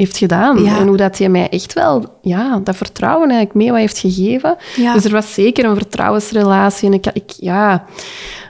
heeft 0.00 0.16
gedaan. 0.16 0.62
Ja. 0.62 0.78
En 0.78 0.86
hoe 0.86 0.96
dat 0.96 1.18
hij 1.18 1.28
mij 1.28 1.48
echt 1.48 1.72
wel 1.72 2.18
ja, 2.22 2.60
dat 2.64 2.76
vertrouwen 2.76 3.28
eigenlijk 3.28 3.58
mee 3.58 3.70
wat 3.70 3.80
heeft 3.80 3.98
gegeven. 3.98 4.56
Ja. 4.76 4.92
Dus 4.92 5.04
er 5.04 5.12
was 5.12 5.34
zeker 5.34 5.64
een 5.64 5.76
vertrouwensrelatie. 5.76 6.88
En 6.88 6.94
ik, 6.94 7.06
ik, 7.12 7.30
ja. 7.30 7.84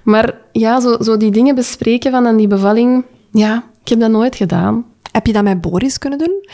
Maar 0.05 0.35
ja, 0.53 0.81
zo, 0.81 0.97
zo 1.01 1.17
die 1.17 1.31
dingen 1.31 1.55
bespreken 1.55 2.11
van 2.11 2.37
die 2.37 2.47
bevalling, 2.47 3.05
ja, 3.33 3.65
ik 3.83 3.89
heb 3.89 4.01
dat 4.01 4.11
nooit 4.11 4.37
gedaan. 4.37 4.85
Heb 5.13 5.27
je 5.27 5.33
dat 5.33 5.43
met 5.43 5.61
Boris 5.61 5.99
kunnen 5.99 6.19
doen? 6.19 6.45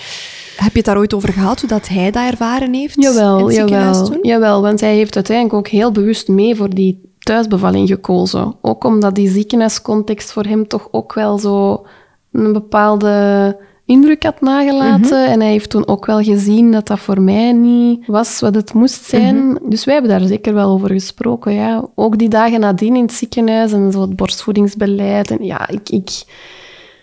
Heb 0.56 0.70
je 0.70 0.76
het 0.76 0.84
daar 0.84 0.98
ooit 0.98 1.14
over 1.14 1.32
gehad, 1.32 1.60
hoe 1.60 1.68
dat 1.68 1.88
hij 1.88 2.10
dat 2.10 2.22
ervaren 2.22 2.74
heeft? 2.74 2.96
in 2.96 3.02
Jawel, 3.02 3.50
jawel, 3.50 4.04
toen? 4.04 4.18
jawel, 4.22 4.62
want 4.62 4.80
hij 4.80 4.94
heeft 4.94 5.14
uiteindelijk 5.14 5.56
ook 5.56 5.68
heel 5.68 5.92
bewust 5.92 6.28
mee 6.28 6.56
voor 6.56 6.70
die 6.70 7.14
thuisbevalling 7.18 7.88
gekozen. 7.88 8.54
Ook 8.60 8.84
omdat 8.84 9.14
die 9.14 9.30
ziekenhuiscontext 9.30 10.32
voor 10.32 10.44
hem 10.44 10.68
toch 10.68 10.88
ook 10.90 11.14
wel 11.14 11.38
zo 11.38 11.86
een 12.32 12.52
bepaalde 12.52 13.56
indruk 13.86 14.22
had 14.22 14.40
nagelaten. 14.40 15.20
Mhm. 15.22 15.30
En 15.32 15.40
hij 15.40 15.50
heeft 15.50 15.70
toen 15.70 15.88
ook 15.88 16.06
wel 16.06 16.22
gezien 16.22 16.72
dat 16.72 16.86
dat 16.86 16.98
voor 16.98 17.20
mij 17.20 17.52
niet 17.52 18.06
was 18.06 18.40
wat 18.40 18.54
het 18.54 18.74
moest 18.74 19.04
zijn. 19.04 19.46
Mhm. 19.48 19.68
Dus 19.70 19.84
wij 19.84 19.94
hebben 19.94 20.18
daar 20.18 20.28
zeker 20.28 20.54
wel 20.54 20.70
over 20.70 20.90
gesproken, 20.90 21.52
ja. 21.52 21.88
Ook 21.94 22.18
die 22.18 22.28
dagen 22.28 22.60
nadien 22.60 22.96
in 22.96 23.02
het 23.02 23.12
ziekenhuis 23.12 23.72
en 23.72 23.92
zo 23.92 24.00
het 24.00 24.16
borstvoedingsbeleid. 24.16 25.30
En 25.30 25.44
ja, 25.44 25.68
ik... 25.68 25.88
ik 25.90 26.22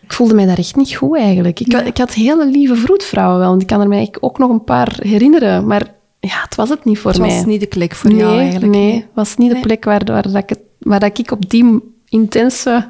ik 0.04 0.14
voelde 0.14 0.34
mij 0.34 0.46
daar 0.46 0.58
echt 0.58 0.76
niet 0.76 0.94
goed 0.96 1.18
eigenlijk. 1.18 1.60
Ik, 1.60 1.72
Ja. 1.72 1.82
ik 1.82 1.98
had 1.98 2.14
hele 2.14 2.46
lieve 2.46 2.76
vroedvrouwen 2.76 3.40
wel, 3.40 3.50
want 3.50 3.62
ik 3.62 3.68
kan 3.68 3.82
er 3.82 3.88
mij 3.88 4.14
ook 4.20 4.38
nog 4.38 4.50
een 4.50 4.64
paar 4.64 4.98
herinneren. 5.02 5.68
Maar 5.68 5.94
ja, 6.20 6.42
het 6.44 6.56
was 6.56 6.70
het 6.70 6.86
niet 6.86 7.00
voor 7.00 7.12
Het 7.12 7.20
mij. 7.20 7.30
was 7.30 7.46
niet 7.46 7.60
de 7.60 7.66
klik 7.66 7.96
voor 7.96 8.10
nee, 8.10 8.20
jou 8.20 8.38
eigenlijk. 8.40 8.72
Nee, 8.72 8.94
het 8.96 9.08
was 9.14 9.36
niet 9.36 9.52
de 9.52 9.60
plek 9.60 9.84
waar, 9.84 10.02
waar, 10.06 10.22
dat 10.22 10.36
ik, 10.36 10.50
het- 10.50 10.60
waar 10.80 11.00
dat 11.00 11.20
ik 11.20 11.32
op 11.32 11.50
die 11.50 11.80
intense 12.08 12.88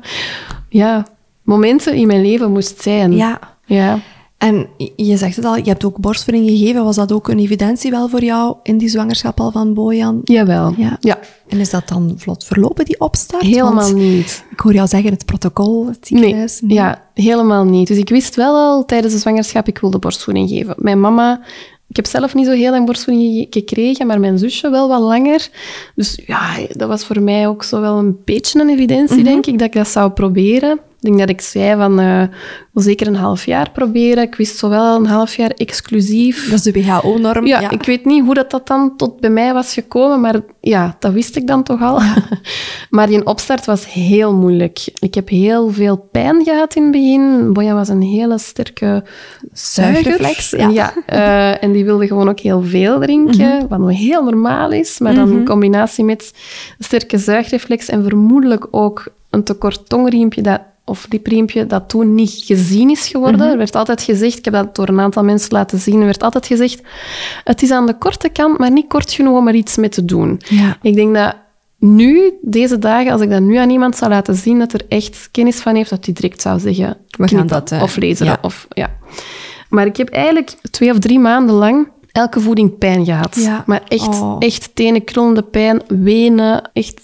ja, 0.70 1.06
momenten 1.44 1.94
in 1.96 2.08
mijn 2.08 2.22
leven 2.22 2.52
moest 2.52 2.82
zijn. 2.82 3.16
Ja. 3.16 3.40
Ja. 3.74 4.00
En 4.38 4.68
je 4.96 5.18
zegt 5.18 5.36
het 5.36 5.46
al, 5.46 5.56
je 5.56 5.64
hebt 5.64 5.86
ook 5.86 5.98
borstvoeding 5.98 6.50
gegeven. 6.50 6.84
Was 6.84 6.96
dat 6.96 7.12
ook 7.12 7.28
een 7.28 7.40
evidentie 7.40 7.92
wel 7.92 8.10
voor 8.10 8.24
jou 8.24 8.56
in 8.64 8.78
die 8.78 8.90
zwangerschap 8.90 9.40
al 9.40 9.52
van 9.52 9.74
Bojan? 9.74 10.22
Jawel. 10.24 10.74
Ja. 10.78 10.98
ja. 11.00 11.20
En 11.48 11.60
is 11.60 11.70
dat 11.70 11.88
dan 11.88 12.14
vlot 12.18 12.44
verlopen, 12.44 12.86
die 12.86 13.00
opstart? 13.00 13.44
Helemaal 13.44 13.74
Want 13.74 13.96
niet. 13.96 14.44
Ik 14.52 14.60
hoor 14.60 14.74
jou 14.74 14.88
zeggen, 14.88 15.12
het 15.12 15.26
protocol, 15.26 15.88
het 15.88 16.10
Nee, 16.10 16.20
ziekenhuis. 16.22 16.62
ja, 16.68 17.02
helemaal 17.14 17.64
niet. 17.64 17.88
Dus 17.88 17.98
ik 17.98 18.10
wist 18.10 18.36
wel 18.36 18.56
al 18.56 18.86
tijdens 18.86 19.14
de 19.14 19.20
zwangerschap, 19.20 19.68
ik 19.68 19.78
wilde 19.78 20.00
borstvoeding 20.00 20.50
geven. 20.50 20.74
Mijn 20.78 21.00
mama 21.00 21.42
Ik 21.88 21.96
heb 21.96 22.06
zelf 22.08 22.34
niet 22.36 22.46
zo 22.46 22.52
heel 22.52 22.72
lang 22.72 22.86
borstvoeding 22.86 23.34
ge- 23.36 23.48
gekregen, 23.60 24.08
maar 24.08 24.20
mijn 24.20 24.38
zusje 24.38 24.70
wel 24.70 24.88
wat 24.88 25.02
langer. 25.02 25.50
Dus 25.96 26.20
ja, 26.26 26.42
dat 26.70 26.88
was 26.88 27.06
voor 27.06 27.22
mij 27.22 27.48
ook 27.48 27.64
zo 27.64 27.82
wel 27.82 27.98
een 27.98 28.18
beetje 28.26 28.60
een 28.62 28.70
evidentie, 28.70 29.24
denk 29.24 29.46
ik, 29.46 29.58
dat 29.60 29.68
ik 29.68 29.74
dat 29.74 29.88
zou 29.88 30.12
proberen. 30.12 30.80
Ik 31.04 31.10
denk 31.10 31.20
dat 31.20 31.30
ik 31.30 31.42
zei 31.42 31.76
van, 31.76 31.96
wil 32.74 32.84
zeker 32.84 33.08
een 33.08 33.16
half 33.16 33.46
jaar 33.46 33.72
proberen. 33.72 34.24
Ik 34.24 34.36
wist 34.36 34.58
zo 34.58 34.70
wel 34.70 34.96
een 34.96 35.06
half 35.06 35.36
jaar 35.36 35.50
exclusief. 35.50 36.50
Dat 36.50 36.54
is 36.54 36.62
de 36.62 36.72
WHO-norm. 36.72 37.46
Ja, 37.46 37.70
ik 37.70 37.84
weet 37.84 38.06
niet 38.06 38.24
hoe 38.24 38.34
dat, 38.34 38.52
dat 38.52 38.68
dan 38.68 38.98
tot 38.98 39.20
bij 39.20 39.30
mij 39.30 39.54
was 39.54 39.74
gekomen, 39.74 40.22
maar 40.22 40.36
ja, 40.62 40.96
dat 41.00 41.14
wist 41.14 41.36
ik 41.36 41.48
dan 41.48 41.64
toch 41.64 41.82
al. 41.82 42.02
maar 42.90 43.08
die 43.08 43.26
opstart 43.26 43.66
was 43.66 43.94
heel 43.94 44.34
moeilijk. 44.34 44.88
Ik 45.00 45.14
heb 45.14 45.30
heel 45.30 45.72
veel 45.72 45.98
pijn 46.12 46.44
gehad 46.44 46.76
in 46.76 46.84
het 46.84 46.92
begin. 46.92 47.54
Boja 47.54 47.74
was 47.74 47.90
een 47.90 48.02
hele 48.02 48.38
sterke. 48.38 49.04
Zuigreflex, 49.52 50.50
ja. 50.50 50.94
eh, 51.06 51.64
en 51.64 51.72
die 51.72 51.86
wilde 51.86 52.08
gewoon 52.08 52.30
ook 52.30 52.40
heel 52.40 52.62
veel 52.62 53.00
drinken, 53.00 53.68
wat 53.68 53.80
nog 53.80 53.98
heel 53.98 54.24
normaal 54.24 54.72
is. 54.72 55.00
Maar 55.00 55.16
dan 55.16 55.32
in 55.32 55.46
combinatie 55.46 56.04
met 56.04 56.34
sterke 56.80 57.18
zuigreflex 57.18 57.90
en 57.90 58.04
vermoedelijk 58.04 58.68
ook 58.72 59.08
een 59.30 59.44
tekort 59.44 59.90
tongriempje 59.90 60.42
dat 60.42 60.62
of 60.86 61.06
lipriempje 61.10 61.66
dat 61.66 61.90
toen 61.90 62.16
niet 62.16 62.32
gezien 62.46 62.90
is 62.90 63.08
geworden. 63.08 63.42
Er 63.52 63.58
werd 63.58 63.76
altijd 63.76 64.02
gezegd, 64.02 64.38
ik 64.38 64.46
heb 64.46 64.54
dat 64.54 64.76
door 64.76 64.88
een 64.88 65.00
aantal 65.00 65.24
mensen 65.24 65.52
laten 65.52 65.80
zien, 65.80 66.00
er 66.00 66.06
werd 66.06 66.24
altijd 66.24 66.46
gezegd, 66.46 66.82
het 67.44 67.62
is 67.62 67.72
aan 67.72 67.86
de 67.86 67.98
korte 67.98 68.30
kant, 68.30 68.58
maar 68.58 68.72
niet 68.72 68.88
kort 68.88 69.12
genoeg 69.12 69.38
om 69.38 69.48
er 69.48 69.56
iets 69.56 69.76
mee 69.78 69.90
te 69.90 70.06
doen. 70.06 70.42
Ja. 70.50 70.78
Ik 70.82 70.96
denk 70.96 71.16
dat 71.16 71.36
nu, 71.80 72.34
deze 72.42 72.80
dagen, 72.80 73.12
als 73.12 73.22
ik 73.22 73.30
dat 73.30 73.42
nu 73.42 73.56
aan 73.56 73.70
iemand 73.70 73.96
zou 73.96 74.12
laten 74.12 74.36
zien, 74.36 74.60
dat 74.60 74.74
er 74.74 74.82
echt 74.88 75.30
kennis 75.32 75.56
van 75.60 75.76
heeft, 75.76 75.90
dat 75.90 76.04
die 76.04 76.14
direct 76.14 76.42
zou 76.42 76.60
zeggen, 76.60 76.98
We 77.10 77.28
gaan 77.28 77.48
dat, 77.48 77.72
eh, 77.72 77.82
of 77.82 77.96
lezen. 77.96 78.26
ja. 78.26 78.38
Of, 78.42 78.68
ja. 78.70 78.90
Maar 79.70 79.86
ik 79.86 79.98
heb 79.98 80.10
eigenlijk 80.10 80.54
twee 80.72 80.92
of 80.92 81.00
drie 81.00 81.20
maanden 81.20 81.56
lang 81.56 81.88
elke 82.12 82.40
voeding 82.40 82.78
pijn 82.78 83.06
gehad. 83.06 83.36
Ja. 83.36 83.64
Maar 83.66 83.82
echt, 83.88 84.08
Oh. 84.08 84.36
echt 84.40 84.70
tenen 84.74 85.04
krullende 85.04 85.42
pijn, 85.44 85.82
wenen, 85.88 86.70
echt... 86.74 87.02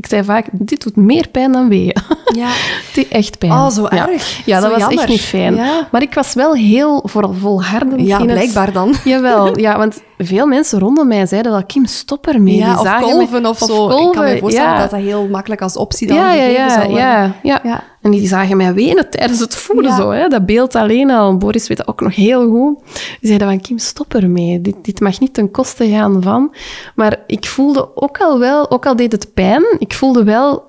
Ik 0.00 0.06
zei 0.06 0.24
vaak, 0.24 0.46
dit 0.52 0.82
doet 0.82 0.96
meer 0.96 1.28
pijn 1.28 1.52
dan 1.52 1.68
weeën. 1.68 1.96
Ja. 2.36 2.46
Het 2.46 2.94
deed 2.94 3.08
echt 3.08 3.38
pijn. 3.38 3.52
Oh, 3.52 3.68
zo 3.70 3.84
erg. 3.86 4.40
Ja, 4.46 4.54
dat 4.60 4.64
Zo 4.64 4.70
was 4.70 4.78
jammer. 4.80 4.98
echt 4.98 5.08
niet 5.08 5.20
fijn. 5.20 5.54
Ja. 5.54 5.88
Maar 5.90 6.02
ik 6.02 6.14
was 6.14 6.34
wel 6.34 6.54
heel 6.54 7.02
vol- 7.08 7.32
volhardend 7.40 8.00
Ja, 8.06 8.18
in 8.18 8.28
het... 8.28 8.38
blijkbaar 8.38 8.72
dan. 8.72 8.94
Jawel, 9.04 9.58
ja, 9.58 9.78
want 9.78 10.02
veel 10.18 10.46
mensen 10.46 10.78
rondom 10.78 11.08
mij 11.08 11.26
zeiden 11.26 11.52
wel, 11.52 11.64
Kim, 11.66 11.86
stop 11.86 12.26
ermee. 12.26 12.56
Ja, 12.56 12.70
Die 12.76 12.80
of 12.80 13.00
kolven 13.00 13.42
mij- 13.42 13.50
of 13.50 13.58
zo. 13.58 13.84
ik 14.06 14.12
kan 14.12 14.24
me 14.24 14.38
voorstellen 14.38 14.78
dat 14.78 14.90
dat 14.90 15.00
heel 15.00 15.28
makkelijk 15.30 15.62
als 15.62 15.76
optie 15.76 16.06
dan 16.06 16.16
Ja, 16.16 16.32
ja, 16.32 16.44
ja, 16.44 16.68
zou 16.68 16.84
worden. 16.86 17.34
ja, 17.42 17.60
ja. 17.62 17.82
En 18.00 18.10
die 18.10 18.26
zagen 18.26 18.56
mij 18.56 18.74
wenen 18.74 19.10
tijdens 19.10 19.40
het 19.40 19.54
voeden. 19.56 19.90
Ja. 19.90 19.96
Zo, 19.96 20.10
hè. 20.10 20.28
Dat 20.28 20.46
beeld 20.46 20.74
alleen 20.74 21.10
al. 21.10 21.36
Boris 21.36 21.68
weet 21.68 21.76
dat 21.76 21.88
ook 21.88 22.00
nog 22.00 22.14
heel 22.14 22.48
goed. 22.50 22.78
Die 23.20 23.28
zeiden 23.28 23.48
van, 23.48 23.60
Kim, 23.60 23.78
stop 23.78 24.14
ermee. 24.14 24.60
Dit, 24.60 24.74
dit 24.82 25.00
mag 25.00 25.20
niet 25.20 25.34
ten 25.34 25.50
koste 25.50 25.88
gaan 25.88 26.22
van. 26.22 26.54
Maar 26.94 27.16
ik 27.26 27.46
voelde 27.46 27.96
ook 27.96 28.18
al 28.18 28.38
wel, 28.38 28.70
ook 28.70 28.86
al 28.86 28.96
deed 28.96 29.12
het 29.12 29.34
pijn, 29.34 29.64
ik 29.78 29.92
voelde 29.94 30.24
wel 30.24 30.64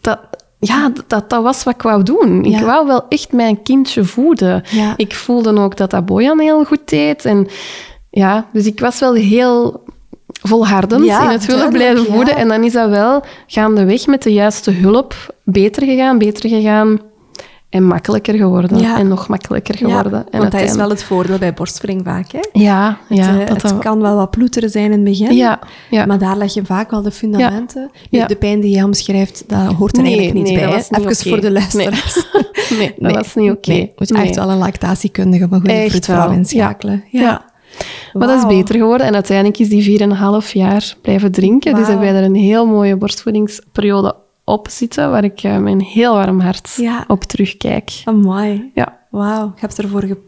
dat... 0.00 0.18
Ja, 0.58 0.90
dat, 1.06 1.30
dat 1.30 1.42
was 1.42 1.64
wat 1.64 1.74
ik 1.74 1.82
wou 1.82 2.02
doen. 2.02 2.44
Ik 2.44 2.52
Ja. 2.58 2.64
wou 2.64 2.86
wel 2.86 3.04
echt 3.08 3.32
mijn 3.32 3.62
kindje 3.62 4.04
voeden. 4.04 4.62
Ja. 4.70 4.94
Ik 4.96 5.14
voelde 5.14 5.58
ook 5.58 5.76
dat 5.76 5.90
dat 5.90 6.06
Bojan 6.06 6.38
heel 6.38 6.64
goed 6.64 6.88
deed. 6.88 7.24
En 7.24 7.46
ja, 8.10 8.46
dus 8.52 8.66
ik 8.66 8.80
was 8.80 9.00
wel 9.00 9.14
heel 9.14 9.84
volhardend 10.42 11.04
Ja, 11.04 11.22
in 11.22 11.28
het 11.28 11.46
willen 11.46 11.70
blijven 11.70 12.04
voeden. 12.04 12.36
En 12.36 12.48
dan 12.48 12.64
is 12.64 12.72
dat 12.72 12.88
wel 12.90 13.22
gaandeweg 13.46 14.06
met 14.06 14.22
de 14.22 14.32
juiste 14.32 14.70
hulp 14.70 15.14
beter 15.46 15.86
gegaan, 15.86 16.18
beter 16.18 16.48
gegaan 16.48 16.98
en 17.68 17.84
makkelijker 17.84 18.34
geworden. 18.34 18.78
Ja. 18.78 18.98
En 18.98 19.08
nog 19.08 19.28
makkelijker 19.28 19.74
Ja, 19.78 19.96
geworden. 19.96 20.26
en 20.30 20.38
want 20.40 20.52
dat 20.52 20.60
is 20.60 20.74
wel 20.74 20.88
het 20.90 21.02
voordeel 21.04 21.38
bij 21.38 21.54
borstvoeding 21.54 22.04
vaak. 22.04 22.32
Hè? 22.32 22.38
Ja, 22.52 22.98
ja. 23.08 23.24
het, 23.24 23.40
eh, 23.40 23.46
dat 23.46 23.62
het 23.62 23.78
kan 23.78 24.00
wel 24.00 24.16
wat 24.16 24.30
ploeteren 24.30 24.70
zijn 24.70 24.84
in 24.84 24.90
het 24.92 25.04
begin, 25.04 25.36
Ja, 25.36 25.58
ja. 25.90 26.06
maar 26.06 26.18
daar 26.18 26.36
leg 26.36 26.54
je 26.54 26.64
vaak 26.64 26.90
wel 26.90 27.02
de 27.02 27.10
fundamenten. 27.10 27.90
Ja. 28.10 28.26
De 28.26 28.36
pijn 28.36 28.60
die 28.60 28.76
je 28.76 28.84
omschrijft, 28.84 29.44
dat 29.46 29.72
hoort 29.72 29.96
er 29.96 30.02
Nee, 30.02 30.16
eigenlijk 30.16 30.46
niet 30.46 30.56
nee, 30.56 30.66
bij. 30.66 30.76
dat 30.76 30.90
niet 30.90 31.10
Even 31.10 31.30
voor 31.30 31.40
de 31.40 31.50
luisteraars. 31.50 32.24
Nee, 32.78 32.94
dat 32.98 33.14
was 33.14 33.34
niet 33.34 33.50
oké. 33.50 33.70
Nee, 33.70 33.92
moet 33.96 34.08
je 34.08 34.14
echt 34.14 34.36
wel 34.36 34.50
een 34.50 34.58
lactatiekundige 34.58 35.42
een 35.42 35.50
goede 35.50 35.86
vroedvrouw 35.88 36.30
inschakelen. 36.30 37.04
Ja. 37.10 37.20
Ja. 37.20 37.44
Maar 38.12 38.28
dat 38.28 38.38
is 38.38 38.46
beter 38.46 38.74
geworden. 38.74 39.06
En 39.06 39.14
uiteindelijk 39.14 39.58
is 39.58 39.68
die 39.68 40.00
4,5 40.44 40.52
jaar 40.52 40.94
blijven 41.02 41.32
drinken. 41.32 41.74
Dus 41.74 41.86
hebben 41.86 42.06
wij 42.06 42.14
er 42.14 42.24
een 42.24 42.34
heel 42.34 42.66
mooie 42.66 42.96
borstvoedingsperiode 42.96 44.14
op 44.48 44.68
zitten, 44.70 45.10
waar 45.10 45.24
ik 45.24 45.42
met 45.42 45.66
een 45.66 45.80
heel 45.80 46.14
warm 46.14 46.40
hart 46.40 46.74
Ja. 46.76 47.04
op 47.08 47.24
terugkijk. 47.24 47.90
Amai. 48.04 48.70
Ja. 48.74 48.98
Wauw, 49.10 49.44
je 49.54 49.60
hebt 49.60 49.78
ervoor 49.78 50.02
ge... 50.02 50.18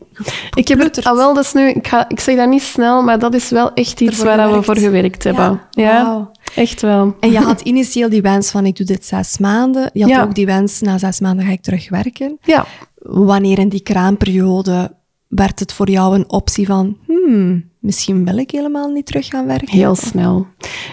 Ik 0.55 0.69
heb 0.69 0.79
het 0.79 1.05
al 1.05 1.17
wel, 1.17 1.35
dat 1.35 1.45
is 1.45 1.53
nu, 1.53 1.69
ik, 1.69 1.87
ga, 1.87 2.09
ik 2.09 2.21
zeg 2.21 2.37
dat 2.37 2.49
niet 2.49 2.63
snel, 2.63 3.03
maar 3.03 3.19
dat 3.19 3.35
is 3.35 3.51
wel 3.51 3.73
echt 3.75 4.01
iets 4.01 4.23
waar 4.23 4.53
we 4.53 4.63
voor 4.63 4.77
gewerkt 4.79 5.25
hebben. 5.25 5.61
Ja, 5.71 5.83
Ja, 5.83 6.05
wauw. 6.05 6.31
echt 6.55 6.81
wel. 6.83 7.17
En 7.21 7.31
je 7.31 7.39
had 7.39 7.61
initieel 7.73 8.09
die 8.09 8.23
wens 8.23 8.51
van 8.51 8.67
ik 8.67 8.77
doe 8.77 8.87
dit 8.87 9.05
zes 9.07 9.39
maanden. 9.39 9.91
Je 9.93 10.01
had 10.03 10.11
Ja. 10.11 10.23
ook 10.23 10.35
die 10.35 10.47
wens 10.47 10.81
na 10.81 10.99
zes 10.99 11.21
maanden 11.21 11.47
ga 11.47 11.53
ik 11.53 11.63
terug 11.63 11.89
werken. 11.89 12.39
Ja, 12.43 12.65
Wanneer 13.03 13.59
in 13.59 13.69
die 13.69 13.81
kraamperiode 13.83 14.95
werd 15.29 15.59
het 15.61 15.73
voor 15.73 15.91
jou 15.91 16.15
een 16.15 16.31
optie 16.31 16.67
van 16.67 16.97
hmm, 17.07 17.68
misschien 17.81 18.25
wil 18.25 18.37
ik 18.39 18.51
helemaal 18.51 18.89
niet 18.89 19.07
terug 19.07 19.27
gaan 19.27 19.47
werken? 19.47 19.69
heel 19.71 19.95
snel. 19.95 20.47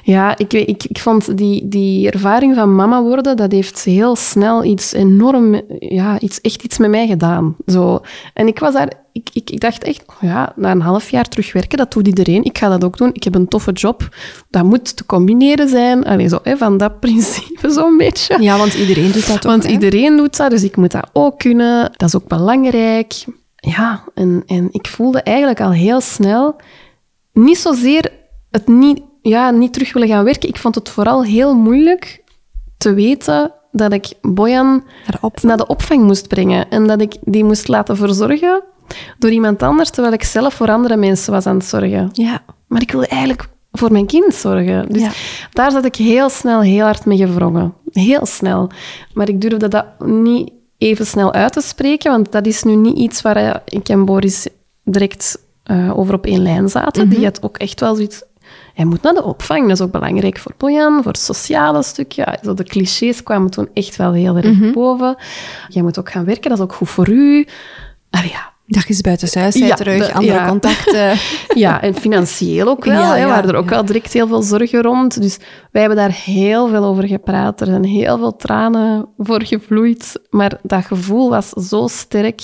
Ja, 0.04 0.38
ik, 0.38 0.52
weet- 0.52 0.67
ik, 0.69 0.84
ik 0.84 1.00
vond 1.00 1.38
die, 1.38 1.67
die 1.67 2.12
ervaring 2.12 2.56
van 2.56 2.76
mama 2.76 3.02
worden, 3.02 3.38
dat 3.38 3.52
heeft 3.52 3.84
heel 3.84 4.15
snel 4.15 4.63
iets 4.63 4.93
enorm, 4.93 5.62
ja, 5.80 6.19
iets, 6.19 6.41
echt 6.41 6.63
iets 6.63 6.78
met 6.78 6.89
mij 6.89 7.08
gedaan. 7.08 7.56
Zo. 7.67 8.00
En 8.34 8.48
ik 8.48 8.60
was 8.60 8.74
daar, 8.74 8.91
ik, 9.12 9.30
ik, 9.34 9.50
ik 9.50 9.60
dacht 9.60 9.84
echt, 9.84 10.04
oh 10.08 10.15
ja, 10.30 10.54
na 10.56 10.71
een 10.71 10.82
half 10.82 11.10
jaar 11.10 11.28
terug 11.30 11.54
werken, 11.54 11.78
dat 11.78 11.91
doet 11.91 12.08
iedereen. 12.08 12.43
Ik 12.43 12.58
ga 12.58 12.69
dat 12.69 12.84
ook 12.84 12.98
doen. 12.98 13.10
Ik 13.13 13.24
heb 13.24 13.36
een 13.36 13.48
toffe 13.48 13.71
job. 13.71 14.15
Dat 14.50 14.63
moet 14.63 14.98
te 14.98 15.06
combineren 15.06 15.69
zijn. 15.69 16.06
Allee, 16.06 16.28
zo, 16.28 16.39
hè, 16.43 16.58
van 16.58 16.78
dat 16.78 17.00
principe 17.06 17.69
zo'n 17.69 17.98
beetje. 17.98 18.41
Ja, 18.41 18.58
want 18.58 18.74
iedereen 18.74 19.12
doet 19.12 19.28
dat 19.28 19.36
ook. 19.36 19.43
Want 19.43 19.63
hè? 19.63 19.69
iedereen 19.71 20.17
doet 20.17 20.38
dat, 20.38 20.50
dus 20.50 20.63
ik 20.63 20.76
moet 20.78 20.91
dat 20.91 21.10
ook 21.13 21.39
kunnen. 21.39 21.91
Dat 21.95 22.08
is 22.08 22.15
ook 22.15 22.28
belangrijk. 22.28 23.13
Ja, 23.65 24.04
en, 24.13 24.43
en 24.45 24.67
ik 24.71 24.88
voelde 24.88 25.21
eigenlijk 25.21 25.62
al 25.62 25.71
heel 25.71 26.01
snel 26.01 26.56
niet 27.34 27.58
zozeer 27.58 28.12
het 28.51 28.67
niet, 28.67 29.01
ja, 29.21 29.49
niet 29.51 29.73
terug 29.73 29.93
willen 29.93 30.08
gaan 30.08 30.23
werken. 30.23 30.49
Ik 30.49 30.58
vond 30.58 30.75
het 30.75 30.89
vooral 30.89 31.23
heel 31.23 31.56
moeilijk 31.56 32.23
te 32.78 32.93
weten 32.93 33.51
dat 33.71 33.93
ik 33.93 34.13
Bojan 34.21 34.67
Naar 35.06 35.17
opvang. 35.21 35.43
naar 35.47 35.58
de 35.58 35.67
opvang 35.67 36.04
moest 36.04 36.28
brengen 36.28 36.69
en 36.69 36.88
dat 36.88 37.01
ik 37.01 37.15
die 37.21 37.43
moest 37.43 37.67
laten 37.67 37.97
verzorgen 37.97 38.63
door 39.19 39.32
iemand 39.32 39.63
anders, 39.63 39.89
terwijl 39.89 40.13
ik 40.13 40.23
zelf 40.23 40.54
voor 40.54 40.69
andere 40.71 40.95
mensen 40.97 41.34
was 41.34 41.45
aan 41.45 41.56
het 41.56 41.65
zorgen. 41.65 42.10
Ja. 42.13 42.39
Maar 42.67 42.82
ik 42.82 42.91
wilde 42.91 43.08
eigenlijk 43.08 43.47
voor 43.71 43.91
mijn 43.91 44.06
kind 44.06 44.34
zorgen. 44.34 44.91
Dus 44.93 45.01
Ja. 45.01 45.12
daar 45.51 45.71
zat 45.71 45.86
ik 45.86 45.95
heel 45.95 46.30
snel 46.30 46.62
heel 46.62 46.84
hard 46.86 47.06
mee 47.06 47.17
gevrongen. 47.17 47.73
Heel 47.91 48.25
snel. 48.25 48.69
Maar 49.13 49.30
ik 49.30 49.41
durfde 49.41 49.67
dat 49.67 49.86
niet 49.99 50.51
even 50.77 51.05
snel 51.05 51.33
uit 51.33 51.53
te 51.53 51.61
spreken, 51.61 52.11
want 52.11 52.31
dat 52.31 52.45
is 52.45 52.63
nu 52.63 52.75
niet 52.75 52.97
iets 52.97 53.21
waar 53.21 53.35
eh, 53.35 53.55
ik 53.65 53.89
en 53.89 54.05
Boris 54.05 54.47
direct 54.83 55.39
eh, 55.63 55.97
over 55.97 56.13
op 56.13 56.25
één 56.25 56.41
lijn 56.41 56.69
zaten. 56.69 57.09
Die 57.09 57.23
had 57.23 57.43
ook 57.43 57.57
echt 57.57 57.79
wel 57.79 57.95
zoiets... 57.95 58.23
Hij 58.73 58.85
moet 58.85 59.01
naar 59.01 59.13
de 59.13 59.23
opvang, 59.23 59.61
dat 59.61 59.71
is 59.79 59.81
ook 59.81 59.91
belangrijk 59.91 60.38
voor 60.38 60.53
Bojan, 60.57 61.03
voor 61.03 61.11
het 61.11 61.21
sociale 61.21 61.83
stuk. 61.83 62.11
Ja, 62.11 62.38
zo 62.43 62.53
de 62.53 62.63
clichés 62.63 63.23
kwamen 63.23 63.49
toen 63.49 63.69
echt 63.73 63.95
wel 63.95 64.13
heel 64.13 64.38
erg 64.38 64.73
boven. 64.73 65.15
Jij 65.67 65.83
moet 65.83 65.99
ook 65.99 66.11
gaan 66.11 66.25
werken, 66.25 66.49
dat 66.49 66.57
is 66.57 66.63
ook 66.63 66.73
goed 66.73 66.89
voor 66.89 67.09
u. 67.09 67.47
Ah, 68.09 68.25
ja, 68.25 68.53
Dag 68.67 68.89
is 68.89 69.01
buitenshuis, 69.01 69.56
Ja, 69.56 69.75
terug, 69.75 70.08
de- 70.08 70.13
andere 70.13 70.34
ja. 70.38 70.47
contacten. 70.47 71.17
ja, 71.63 71.82
en 71.82 71.93
financieel 71.95 72.67
ook 72.67 72.86
wel. 72.95 73.15
Ja, 73.15 73.25
waren 73.28 73.49
er 73.49 73.56
ook 73.56 73.69
wel 73.69 73.86
direct 73.86 74.13
heel 74.13 74.28
veel 74.28 74.41
zorgen 74.41 74.82
rond. 74.82 75.21
Dus 75.21 75.38
wij 75.71 75.82
hebben 75.82 75.99
daar 75.99 76.21
heel 76.25 76.67
veel 76.67 76.84
over 76.84 77.08
gepraat. 77.08 77.62
Er 77.62 77.67
zijn 77.67 77.84
heel 77.86 78.17
veel 78.17 78.36
tranen 78.36 79.08
voor 79.17 79.43
gevloeid. 79.43 80.19
Maar 80.30 80.60
dat 80.63 80.86
gevoel 80.86 81.30
was 81.30 81.49
zo 81.49 81.88
sterk. 81.88 82.41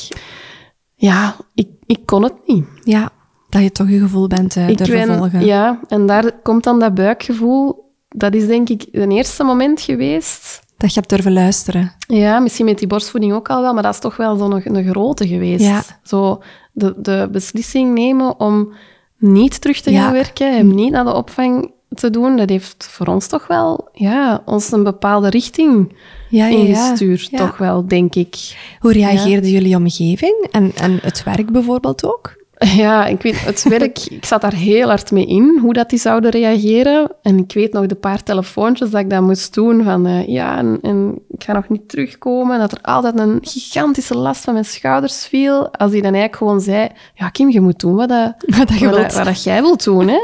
Ja, 0.96 1.36
ik, 1.54 1.68
ik 1.86 2.06
kon 2.06 2.24
het 2.24 2.34
niet. 2.46 2.66
ja, 2.84 3.10
dat 3.50 3.62
je 3.62 3.72
toch 3.72 3.90
je 3.90 4.00
gevoel 4.00 4.28
bent 4.28 4.56
uh, 4.56 4.70
ik 4.70 4.78
durven 4.78 5.08
ben- 5.08 5.18
volgen. 5.18 5.46
Ja, 5.46 5.80
en 5.88 6.06
daar 6.06 6.32
komt 6.44 6.64
dan 6.64 6.80
dat 6.80 6.94
buikgevoel. 6.96 7.90
Dat 8.10 8.34
is 8.34 8.48
denk 8.48 8.70
ik 8.70 8.86
het 8.92 9.12
eerste 9.12 9.44
moment 9.44 9.82
geweest. 9.82 10.60
Dat 10.82 10.94
je 10.94 11.00
hebt 11.00 11.10
durven 11.10 11.34
luisteren. 11.34 11.91
Ja, 12.08 12.39
misschien 12.39 12.65
met 12.65 12.78
die 12.80 12.88
borstvoeding 12.88 13.34
ook 13.34 13.50
al 13.50 13.62
wel, 13.62 13.74
maar 13.74 13.84
dat 13.84 13.94
is 13.94 14.00
toch 14.00 14.17
wel 14.17 14.36
zo'n 14.38 14.76
een 14.76 14.89
grote 14.89 15.28
geweest. 15.28 15.63
Ja. 15.65 15.82
Zo 16.04 16.41
de, 16.72 16.94
de 16.98 17.30
beslissing 17.32 17.94
nemen 17.94 18.39
om 18.39 18.74
niet 19.17 19.62
terug 19.62 19.82
te 19.82 19.91
gaan 19.91 20.02
Ja. 20.06 20.12
werken, 20.12 20.56
hem 20.56 20.76
niet 20.76 20.91
naar 20.91 21.04
de 21.04 21.13
opvang 21.13 21.72
te 21.94 22.10
doen, 22.10 22.38
dat 22.38 22.50
heeft 22.50 22.88
voor 22.89 23.08
ons 23.08 23.28
toch 23.28 23.48
wel 23.48 23.89
ja, 23.94 24.41
ons 24.46 24.72
een 24.72 24.84
bepaalde 24.84 25.30
richting 25.30 25.96
Ja, 26.30 26.48
ingestuurd, 26.48 27.28
Ja. 27.32 27.38
toch 27.38 27.58
wel, 27.58 27.88
denk 27.88 28.15
ik. 28.15 28.36
Hoe 28.80 28.94
reageerde 28.94 29.52
jullie 29.52 29.76
omgeving 29.76 30.48
en, 30.52 30.72
en 30.76 31.00
het 31.02 31.24
werk 31.24 31.52
bijvoorbeeld 31.52 32.06
ook? 32.06 32.39
Ja, 32.76 33.06
ik 33.06 33.21
weet, 33.21 33.45
het 33.45 33.63
werk, 33.63 34.00
ik 34.10 34.26
zat 34.26 34.41
daar 34.41 34.54
heel 34.54 34.88
hard 34.88 35.12
mee 35.12 35.26
in, 35.26 35.58
hoe 35.62 35.74
dat 35.74 35.89
die 35.89 36.00
zouden 36.00 36.32
reageren. 36.32 37.12
En 37.21 37.38
ik 37.38 37.54
weet 37.54 37.74
nog 37.74 37.86
de 37.86 37.95
paar 37.95 38.24
telefoontjes 38.24 38.89
dat 38.89 39.02
ik 39.02 39.10
dat 39.10 39.21
moest 39.21 39.54
doen, 39.54 39.84
van 39.84 40.06
eh, 40.06 40.28
ja, 40.28 40.58
en, 40.58 40.80
en, 40.82 41.19
ik 41.30 41.43
ga 41.43 41.54
nog 41.54 41.69
niet 41.69 41.89
terugkomen. 41.89 42.60
Dat 42.60 42.71
er 42.71 42.82
altijd 42.82 43.19
een 43.19 43.39
gigantische 43.41 44.17
last 44.17 44.43
van 44.43 44.54
mijn 44.54 44.65
schouders 44.65 45.26
viel. 45.26 45.71
Als 45.74 45.91
die 45.91 46.02
dan 46.02 46.13
eigenlijk 46.13 46.36
gewoon 46.36 46.62
zei, 46.62 46.89
ja 47.15 47.30
Kim, 47.30 47.50
je 47.50 47.62
moet 47.62 47.80
doen 47.80 47.95
wat, 47.95 48.10
dat, 48.10 48.34
Wat 48.58 48.67
dat 48.67 48.69
wat, 48.69 48.80
wilt. 48.80 48.93
dat- 48.95 49.13
wat 49.13 49.26
dat 49.26 49.43
jij 49.43 49.62
wilt 49.62 49.84
doen. 49.84 50.08
Hè. 50.08 50.19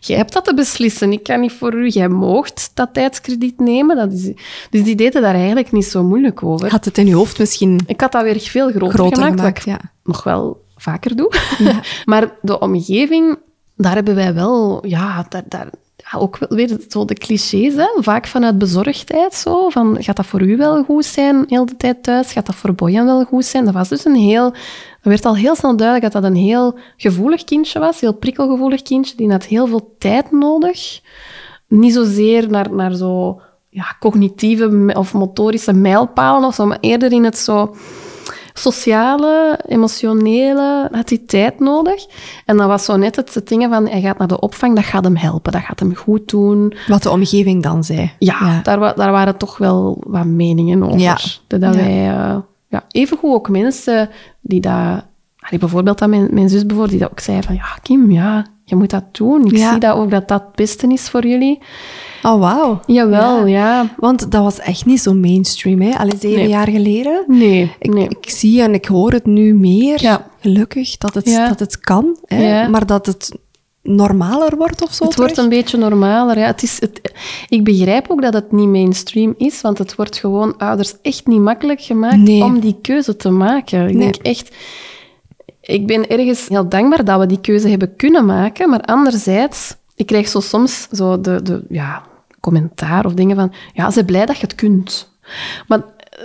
Jij 0.00 0.16
hebt 0.16 0.32
dat 0.32 0.44
te 0.44 0.54
beslissen, 0.54 1.12
ik 1.12 1.22
kan 1.22 1.40
niet 1.40 1.52
voor 1.52 1.74
u. 1.74 1.88
Jij 1.88 2.08
moogt 2.08 2.70
dat 2.74 2.88
tijdskrediet 2.92 3.58
nemen. 3.60 3.96
Dat 3.96 4.12
is, 4.12 4.30
dus 4.70 4.82
die 4.84 4.94
deden 4.94 5.22
daar 5.22 5.34
eigenlijk 5.34 5.72
niet 5.72 5.84
zo 5.86 6.02
moeilijk 6.02 6.42
over. 6.42 6.70
Had 6.70 6.84
het 6.84 6.98
in 6.98 7.06
je 7.06 7.14
hoofd 7.14 7.38
misschien 7.38 7.80
Ik 7.86 8.00
had 8.00 8.12
dat 8.12 8.22
weer 8.22 8.40
veel 8.40 8.70
groter, 8.70 8.90
groter 8.98 9.22
gemaakt, 9.22 9.38
gemaakt? 9.38 9.64
Ja. 9.64 9.78
nog 10.04 10.24
wel 10.24 10.61
vaker 10.82 11.16
doe. 11.16 11.32
maar 12.04 12.32
de 12.42 12.58
omgeving, 12.58 13.38
daar 13.76 13.94
hebben 13.94 14.14
wij 14.14 14.34
wel, 14.34 14.86
ja, 14.86 15.26
daar, 15.28 15.42
daar, 15.48 15.68
ja, 15.96 16.18
ook 16.18 16.38
wel 16.38 16.48
weer 16.48 16.78
zo 16.88 17.04
de 17.04 17.14
clichés, 17.14 17.74
hè? 17.74 17.86
vaak 17.96 18.26
vanuit 18.26 18.58
bezorgdheid 18.58 19.34
zo, 19.34 19.68
van 19.68 19.96
gaat 20.00 20.16
dat 20.16 20.26
voor 20.26 20.42
u 20.42 20.56
wel 20.56 20.84
goed 20.84 21.04
zijn, 21.04 21.44
heel 21.48 21.66
de 21.66 21.76
tijd 21.76 22.02
thuis? 22.02 22.32
Gaat 22.32 22.46
dat 22.46 22.54
voor 22.54 22.74
Bojan 22.74 23.04
wel 23.04 23.24
goed 23.24 23.44
zijn? 23.44 23.64
Dat 23.64 23.74
was 23.74 23.88
dus 23.88 24.04
een 24.04 24.14
heel, 24.14 24.54
werd 25.02 25.24
al 25.24 25.36
heel 25.36 25.54
snel 25.54 25.76
duidelijk 25.76 26.12
dat 26.12 26.22
dat 26.22 26.30
een 26.30 26.36
heel 26.36 26.78
gevoelig 26.96 27.44
kindje 27.44 27.78
was, 27.78 28.00
heel 28.00 28.14
prikkelgevoelig 28.14 28.82
kindje, 28.82 29.16
die 29.16 29.30
had 29.30 29.44
heel 29.44 29.66
veel 29.66 29.94
tijd 29.98 30.30
nodig. 30.30 31.00
Niet 31.68 31.92
zozeer 31.92 32.50
naar, 32.50 32.72
naar 32.72 32.94
zo 32.94 33.40
ja, 33.68 33.96
cognitieve 34.00 34.90
of 34.94 35.12
motorische 35.12 35.72
mijlpalen 35.72 36.48
of 36.48 36.54
zo, 36.54 36.66
maar 36.66 36.78
eerder 36.80 37.12
in 37.12 37.24
het 37.24 37.38
zo 37.38 37.74
sociale, 38.52 39.58
emotionele, 39.66 40.88
had 40.92 41.08
hij 41.08 41.18
tijd 41.26 41.60
nodig. 41.60 42.06
En 42.44 42.56
dat 42.56 42.66
was 42.66 42.84
zo 42.84 42.96
net 42.96 43.16
het, 43.16 43.34
het 43.34 43.48
ding 43.48 43.66
van, 43.70 43.88
hij 43.88 44.00
gaat 44.00 44.18
naar 44.18 44.28
de 44.28 44.40
opvang, 44.40 44.74
dat 44.74 44.84
gaat 44.84 45.04
hem 45.04 45.16
helpen, 45.16 45.52
dat 45.52 45.62
gaat 45.62 45.80
hem 45.80 45.94
goed 45.96 46.28
doen. 46.28 46.74
wat 46.88 47.02
de 47.02 47.10
omgeving 47.10 47.62
dan 47.62 47.84
zei. 47.84 48.12
Ja, 48.18 48.60
Daar, 48.62 48.94
daar 48.96 49.12
waren 49.12 49.36
toch 49.36 49.58
wel 49.58 50.02
wat 50.06 50.24
meningen 50.24 50.82
over. 50.82 50.98
Ja. 50.98 51.18
Dat 51.46 51.60
Ja. 51.60 51.70
wij, 51.72 52.04
ja, 52.68 52.84
evengoed 52.90 53.32
ook 53.34 53.48
mensen 53.48 54.10
die 54.40 54.60
dat... 54.60 55.04
allee, 55.38 55.58
bijvoorbeeld 55.58 56.02
aan 56.02 56.10
mijn, 56.10 56.28
mijn 56.30 56.48
zus 56.48 56.60
bijvoorbeeld, 56.66 56.90
die 56.90 57.00
dat 57.00 57.10
ook 57.10 57.20
zei 57.20 57.42
van, 57.42 57.54
ja, 57.54 57.78
Kim, 57.82 58.10
ja, 58.10 58.46
je 58.64 58.76
moet 58.76 58.90
dat 58.90 59.04
doen. 59.12 59.46
Ik 59.46 59.58
zie 59.58 59.78
dat 59.78 59.96
ook 59.96 60.10
dat 60.10 60.28
dat 60.28 60.42
het 60.46 60.54
beste 60.54 60.86
is 60.86 61.08
voor 61.08 61.26
jullie. 61.26 61.58
Oh, 62.22 62.40
wauw. 62.40 62.80
Jawel, 62.86 63.46
ja. 63.46 63.94
Want 63.96 64.30
dat 64.30 64.42
was 64.42 64.58
echt 64.58 64.86
niet 64.86 65.00
zo 65.00 65.14
mainstream, 65.14 65.80
hè? 65.80 65.98
Al 65.98 66.08
zeven 66.18 66.38
Nee. 66.38 66.48
jaar 66.48 66.68
geleden. 66.68 67.24
Nee, 67.26 67.72
Ik, 67.78 67.94
nee. 67.94 68.08
ik 68.08 68.30
zie 68.30 68.62
en 68.62 68.74
ik 68.74 68.84
hoor 68.84 69.12
het 69.12 69.26
nu 69.26 69.54
meer, 69.54 70.02
Ja. 70.02 70.26
gelukkig, 70.40 70.96
dat 70.98 71.14
het, 71.14 71.28
Ja. 71.30 71.48
dat 71.48 71.58
het 71.58 71.80
kan. 71.80 72.16
Hè? 72.26 72.60
Ja. 72.60 72.68
Maar 72.68 72.86
dat 72.86 73.06
het 73.06 73.36
normaler 73.82 74.56
wordt 74.56 74.82
of 74.82 74.92
zo 74.92 75.04
Het 75.04 75.16
wordt 75.16 75.36
een 75.36 75.48
beetje 75.48 75.76
normaler. 75.78 76.38
Ja. 76.38 76.46
Het 76.46 76.62
is, 76.62 76.80
het, 76.80 77.12
ik 77.48 77.64
begrijp 77.64 78.10
ook 78.10 78.22
dat 78.22 78.34
het 78.34 78.52
niet 78.52 78.68
mainstream 78.68 79.34
is, 79.36 79.60
want 79.60 79.78
het 79.78 79.94
wordt 79.94 80.16
gewoon 80.18 80.56
ouders 80.58 80.94
echt 81.02 81.26
niet 81.26 81.40
makkelijk 81.40 81.80
gemaakt 81.80 82.16
Nee. 82.16 82.42
om 82.44 82.60
die 82.60 82.76
keuze 82.82 83.16
te 83.16 83.30
maken. 83.30 83.88
Ik 83.88 83.94
Nee. 83.94 84.02
denk 84.10 84.16
echt... 84.26 84.54
Ik 85.60 85.86
ben 85.86 86.08
ergens 86.08 86.48
heel 86.48 86.68
dankbaar 86.68 87.04
dat 87.04 87.18
we 87.20 87.26
die 87.26 87.40
keuze 87.40 87.68
hebben 87.68 87.96
kunnen 87.96 88.24
maken, 88.26 88.70
maar 88.70 88.80
anderzijds, 88.80 89.76
ik 89.96 90.06
krijg 90.06 90.28
zo 90.28 90.40
soms 90.40 90.88
zo 90.92 91.20
de, 91.20 91.42
de 91.42 91.64
ja, 91.68 92.02
commentaar 92.42 93.04
of 93.06 93.14
dingen 93.14 93.36
van, 93.36 93.52
ja, 93.72 93.90
ze 93.90 94.04
blij 94.04 94.26
dat 94.26 94.36
je 94.36 94.42
het 94.46 94.54
kunt. 94.54 95.10
Maar 95.68 95.80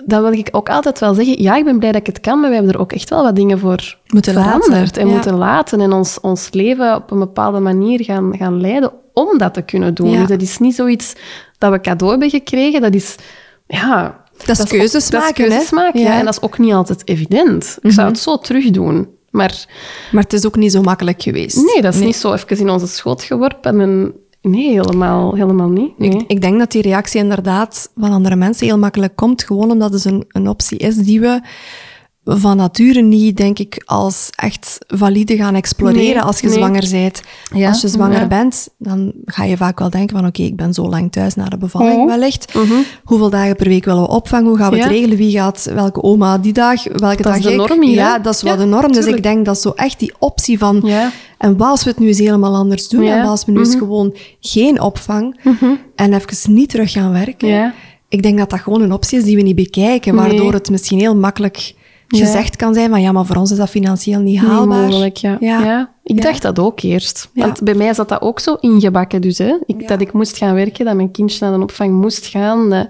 dan 0.05 0.21
wil 0.21 0.31
ik 0.31 0.49
ook 0.51 0.69
altijd 0.69 0.99
wel 0.99 1.13
zeggen, 1.13 1.41
ja, 1.41 1.55
ik 1.55 1.63
ben 1.65 1.79
blij 1.79 1.91
dat 1.91 2.01
ik 2.01 2.07
het 2.07 2.19
kan, 2.19 2.39
maar 2.39 2.49
we 2.49 2.55
hebben 2.55 2.73
er 2.73 2.79
ook 2.79 2.91
echt 2.91 3.09
wel 3.09 3.23
wat 3.23 3.35
dingen 3.35 3.59
voor 3.59 3.97
Moeten 4.07 4.33
laten, 4.33 4.61
veranderd 4.63 4.97
en 4.97 5.07
ja. 5.07 5.13
moeten 5.13 5.35
laten 5.35 5.81
en 5.81 5.93
ons, 5.93 6.19
ons 6.19 6.47
leven 6.51 6.95
op 6.95 7.11
een 7.11 7.19
bepaalde 7.19 7.59
manier 7.59 8.03
gaan, 8.03 8.35
gaan 8.37 8.61
leiden 8.61 8.91
om 9.13 9.37
dat 9.37 9.53
te 9.53 9.61
kunnen 9.61 9.93
doen. 9.93 10.09
Ja. 10.09 10.19
Dus 10.19 10.27
dat 10.27 10.41
is 10.41 10.57
niet 10.57 10.75
zoiets 10.75 11.13
dat 11.57 11.71
we 11.71 11.81
cadeau 11.81 12.11
hebben 12.11 12.29
gekregen, 12.29 12.81
dat 12.81 12.93
is, 12.93 13.15
ja... 13.67 14.25
Dat 14.45 14.59
is 14.59 14.65
keuzes 14.65 15.05
ook- 15.05 15.11
dat 15.11 15.21
is 15.23 15.39
maken, 15.39 15.51
hè? 15.51 15.63
maken, 15.71 15.99
ja. 15.99 16.05
Ja. 16.05 16.09
Mhm. 16.11 16.19
En 16.19 16.25
dat 16.25 16.33
is 16.33 16.41
ook 16.41 16.57
niet 16.57 16.73
altijd 16.73 17.07
evident. 17.07 17.77
Ik 17.81 17.91
zou 17.91 18.07
het 18.07 18.19
zo 18.19 18.37
terugdoen. 18.37 19.07
Maar 19.29 19.65
Maar 20.11 20.23
het 20.23 20.33
is 20.33 20.45
ook 20.45 20.55
niet 20.55 20.71
zo 20.71 20.81
makkelijk 20.81 21.21
geweest. 21.21 21.55
nee, 21.55 21.81
dat 21.81 21.93
is 21.93 21.99
niet 21.99 22.15
zo 22.15 22.33
even 22.33 22.57
in 22.57 22.69
onze 22.69 22.87
schoot 22.87 23.23
geworpen. 23.23 23.79
En 23.79 24.13
nee, 24.49 24.69
helemaal, 24.71 25.35
helemaal 25.35 25.69
niet. 25.69 25.99
Nee. 25.99 26.09
Ik, 26.09 26.23
ik 26.27 26.41
denk 26.41 26.59
dat 26.59 26.71
die 26.71 26.81
reactie 26.81 27.21
inderdaad 27.21 27.91
van 27.97 28.11
andere 28.11 28.35
mensen 28.35 28.67
heel 28.67 28.77
makkelijk 28.77 29.15
komt, 29.15 29.43
gewoon 29.43 29.71
omdat 29.71 29.93
het 29.93 30.05
een, 30.05 30.25
een 30.31 30.47
optie 30.47 30.77
is 30.77 30.95
die 30.95 31.19
we 31.19 31.41
van 32.29 32.57
nature 32.57 33.01
niet, 33.01 33.37
denk 33.37 33.59
ik, 33.59 33.81
als 33.85 34.29
echt 34.35 34.77
valide 34.87 35.35
gaan 35.37 35.55
exploreren 35.55 36.03
Nee, 36.15 36.21
als 36.21 36.39
je 36.39 36.47
nee. 36.47 36.55
zwanger 36.55 36.87
bent. 36.91 37.21
Ja, 37.53 37.67
Als 37.69 37.81
je 37.81 37.87
zwanger 37.87 38.19
ja. 38.19 38.27
bent, 38.27 38.69
dan 38.77 39.11
ga 39.25 39.43
je 39.43 39.57
vaak 39.57 39.79
wel 39.79 39.89
denken 39.89 40.17
van 40.17 40.25
oké, 40.27 40.41
ik 40.41 40.55
ben 40.55 40.73
zo 40.73 40.89
lang 40.89 41.11
thuis 41.11 41.35
na 41.35 41.45
de 41.45 41.57
bevalling 41.57 41.97
Mhm. 41.97 42.07
wellicht. 42.07 42.53
Mhm. 42.53 42.73
Hoeveel 43.03 43.29
dagen 43.29 43.55
per 43.55 43.67
week 43.67 43.85
willen 43.85 44.01
we 44.01 44.07
opvangen? 44.07 44.47
Hoe 44.47 44.57
gaan 44.57 44.71
we 44.71 44.77
het 44.77 44.87
regelen? 44.87 45.17
Wie 45.17 45.31
gaat 45.31 45.69
welke 45.73 46.03
oma 46.03 46.37
die 46.37 46.53
dag? 46.53 46.83
Welke 46.83 46.97
Dat 47.15 47.17
dag 47.23 47.35
is 47.37 47.43
de 47.43 47.51
ik? 47.51 47.57
norm 47.57 47.81
hier, 47.83 47.95
Ja, 47.95 48.19
dat 48.19 48.33
is 48.33 48.41
wel 48.41 48.57
de 48.57 48.65
norm. 48.65 48.91
Dus 48.91 49.05
ik 49.05 49.23
denk 49.23 49.45
dat 49.45 49.61
zo 49.61 49.71
echt 49.75 49.99
die 49.99 50.13
optie 50.19 50.57
van... 50.57 50.89
En 51.37 51.57
wat 51.57 51.67
als 51.69 51.83
we 51.83 51.89
het 51.89 51.99
nu 51.99 52.07
eens 52.07 52.19
helemaal 52.19 52.55
anders 52.55 52.87
doen? 52.89 53.03
En 53.07 53.21
wat 53.21 53.29
als 53.29 53.45
we 53.45 53.51
nu 53.51 53.59
eens 53.59 53.69
Mhm. 53.69 53.77
gewoon 53.77 54.15
geen 54.39 54.81
opvang 54.81 55.39
en 55.95 56.13
even 56.13 56.53
niet 56.53 56.69
terug 56.69 56.91
gaan 56.91 57.11
werken? 57.11 57.73
Ik 58.09 58.23
denk 58.23 58.37
dat 58.37 58.49
dat 58.49 58.59
gewoon 58.59 58.81
een 58.81 58.91
optie 58.91 59.17
is 59.17 59.23
die 59.23 59.35
we 59.35 59.41
niet 59.41 59.55
bekijken, 59.55 60.15
Nee. 60.15 60.25
waardoor 60.25 60.53
het 60.53 60.69
misschien 60.69 60.99
heel 60.99 61.15
makkelijk. 61.15 61.73
Gezegd 62.07 62.55
kan 62.55 62.73
zijn 62.73 62.89
van 62.89 63.01
ja, 63.01 63.11
maar 63.11 63.25
voor 63.25 63.35
ons 63.35 63.51
is 63.51 63.57
dat 63.57 63.69
financieel 63.69 64.19
niet 64.19 64.41
Niet 64.41 64.49
haalbaar. 64.49 64.81
mogelijk, 64.85 65.17
ja. 65.17 65.37
Ja. 65.39 65.91
Ik 66.03 66.21
dacht 66.21 66.41
dat 66.41 66.59
ook 66.59 66.81
eerst. 66.81 67.29
Want 67.33 67.63
bij 67.63 67.73
mij 67.73 67.93
zat 67.93 68.09
dat 68.09 68.21
ook 68.21 68.39
zo 68.39 68.53
ingebakken 68.59 69.21
dus. 69.21 69.37
Hè. 69.37 69.57
Ik. 69.65 69.87
Dat 69.87 70.01
ik 70.01 70.13
moest 70.13 70.37
gaan 70.37 70.53
werken, 70.53 70.85
dat 70.85 70.95
mijn 70.95 71.11
kindje 71.11 71.45
naar 71.45 71.57
de 71.57 71.63
opvang 71.63 71.91
moest 72.01 72.25
gaan. 72.25 72.73
eh, 72.73 72.81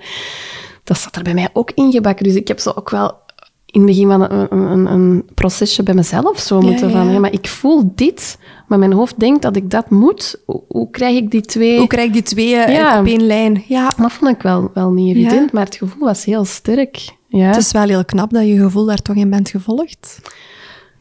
dat 0.83 0.97
zat 0.97 1.15
er 1.15 1.23
bij 1.23 1.33
mij 1.33 1.49
ook 1.53 1.71
ingebakken. 1.75 2.23
Dus 2.25 2.35
ik 2.35 2.47
heb 2.47 2.59
zo 2.59 2.71
ook 2.75 2.89
wel 2.89 3.13
in 3.77 3.87
het 3.87 3.91
begin 3.91 4.07
van 4.07 4.21
een, 4.31 4.47
een, 4.71 4.85
een 4.91 5.25
procesje 5.33 5.83
bij 5.83 5.93
mezelf 5.93 6.39
zo 6.39 6.59
Ja, 6.59 6.65
moeten 6.65 6.87
ja, 6.89 6.93
van... 6.97 7.05
ja. 7.05 7.11
Ja, 7.11 7.19
maar 7.19 7.33
ik 7.33 7.47
voel 7.47 7.91
dit, 7.95 8.37
maar 8.67 8.79
mijn 8.79 8.93
hoofd 8.93 9.19
denkt 9.19 9.41
dat 9.41 9.55
ik 9.55 9.69
dat 9.71 9.89
moet. 9.89 10.35
Hoe, 10.45 10.61
hoe 10.67 10.89
krijg 10.89 11.15
ik 11.17 11.31
die 11.31 11.41
twee... 11.41 11.77
Hoe 11.77 11.87
krijg 11.87 12.07
ik 12.07 12.13
die 12.13 12.21
twee 12.21 12.55
eh, 12.55 12.75
Ja. 12.75 12.99
op 12.99 13.05
één 13.05 13.25
lijn? 13.25 13.63
Ja, 13.67 13.91
Dat 13.97 14.11
vond 14.11 14.31
ik 14.35 14.41
wel, 14.41 14.71
wel 14.73 14.91
niet 14.91 15.15
Ja. 15.15 15.21
evident, 15.21 15.51
maar 15.51 15.65
het 15.65 15.75
gevoel 15.75 15.99
was 16.07 16.25
heel 16.25 16.45
sterk. 16.45 17.15
Ja, 17.27 17.45
het 17.47 17.55
is 17.55 17.71
wel 17.71 17.87
heel 17.87 18.05
knap 18.05 18.29
dat 18.33 18.47
je 18.47 18.57
gevoel 18.57 18.85
daar 18.85 19.01
toch 19.01 19.15
in 19.15 19.29
bent 19.29 19.49
gevolgd. 19.49 20.19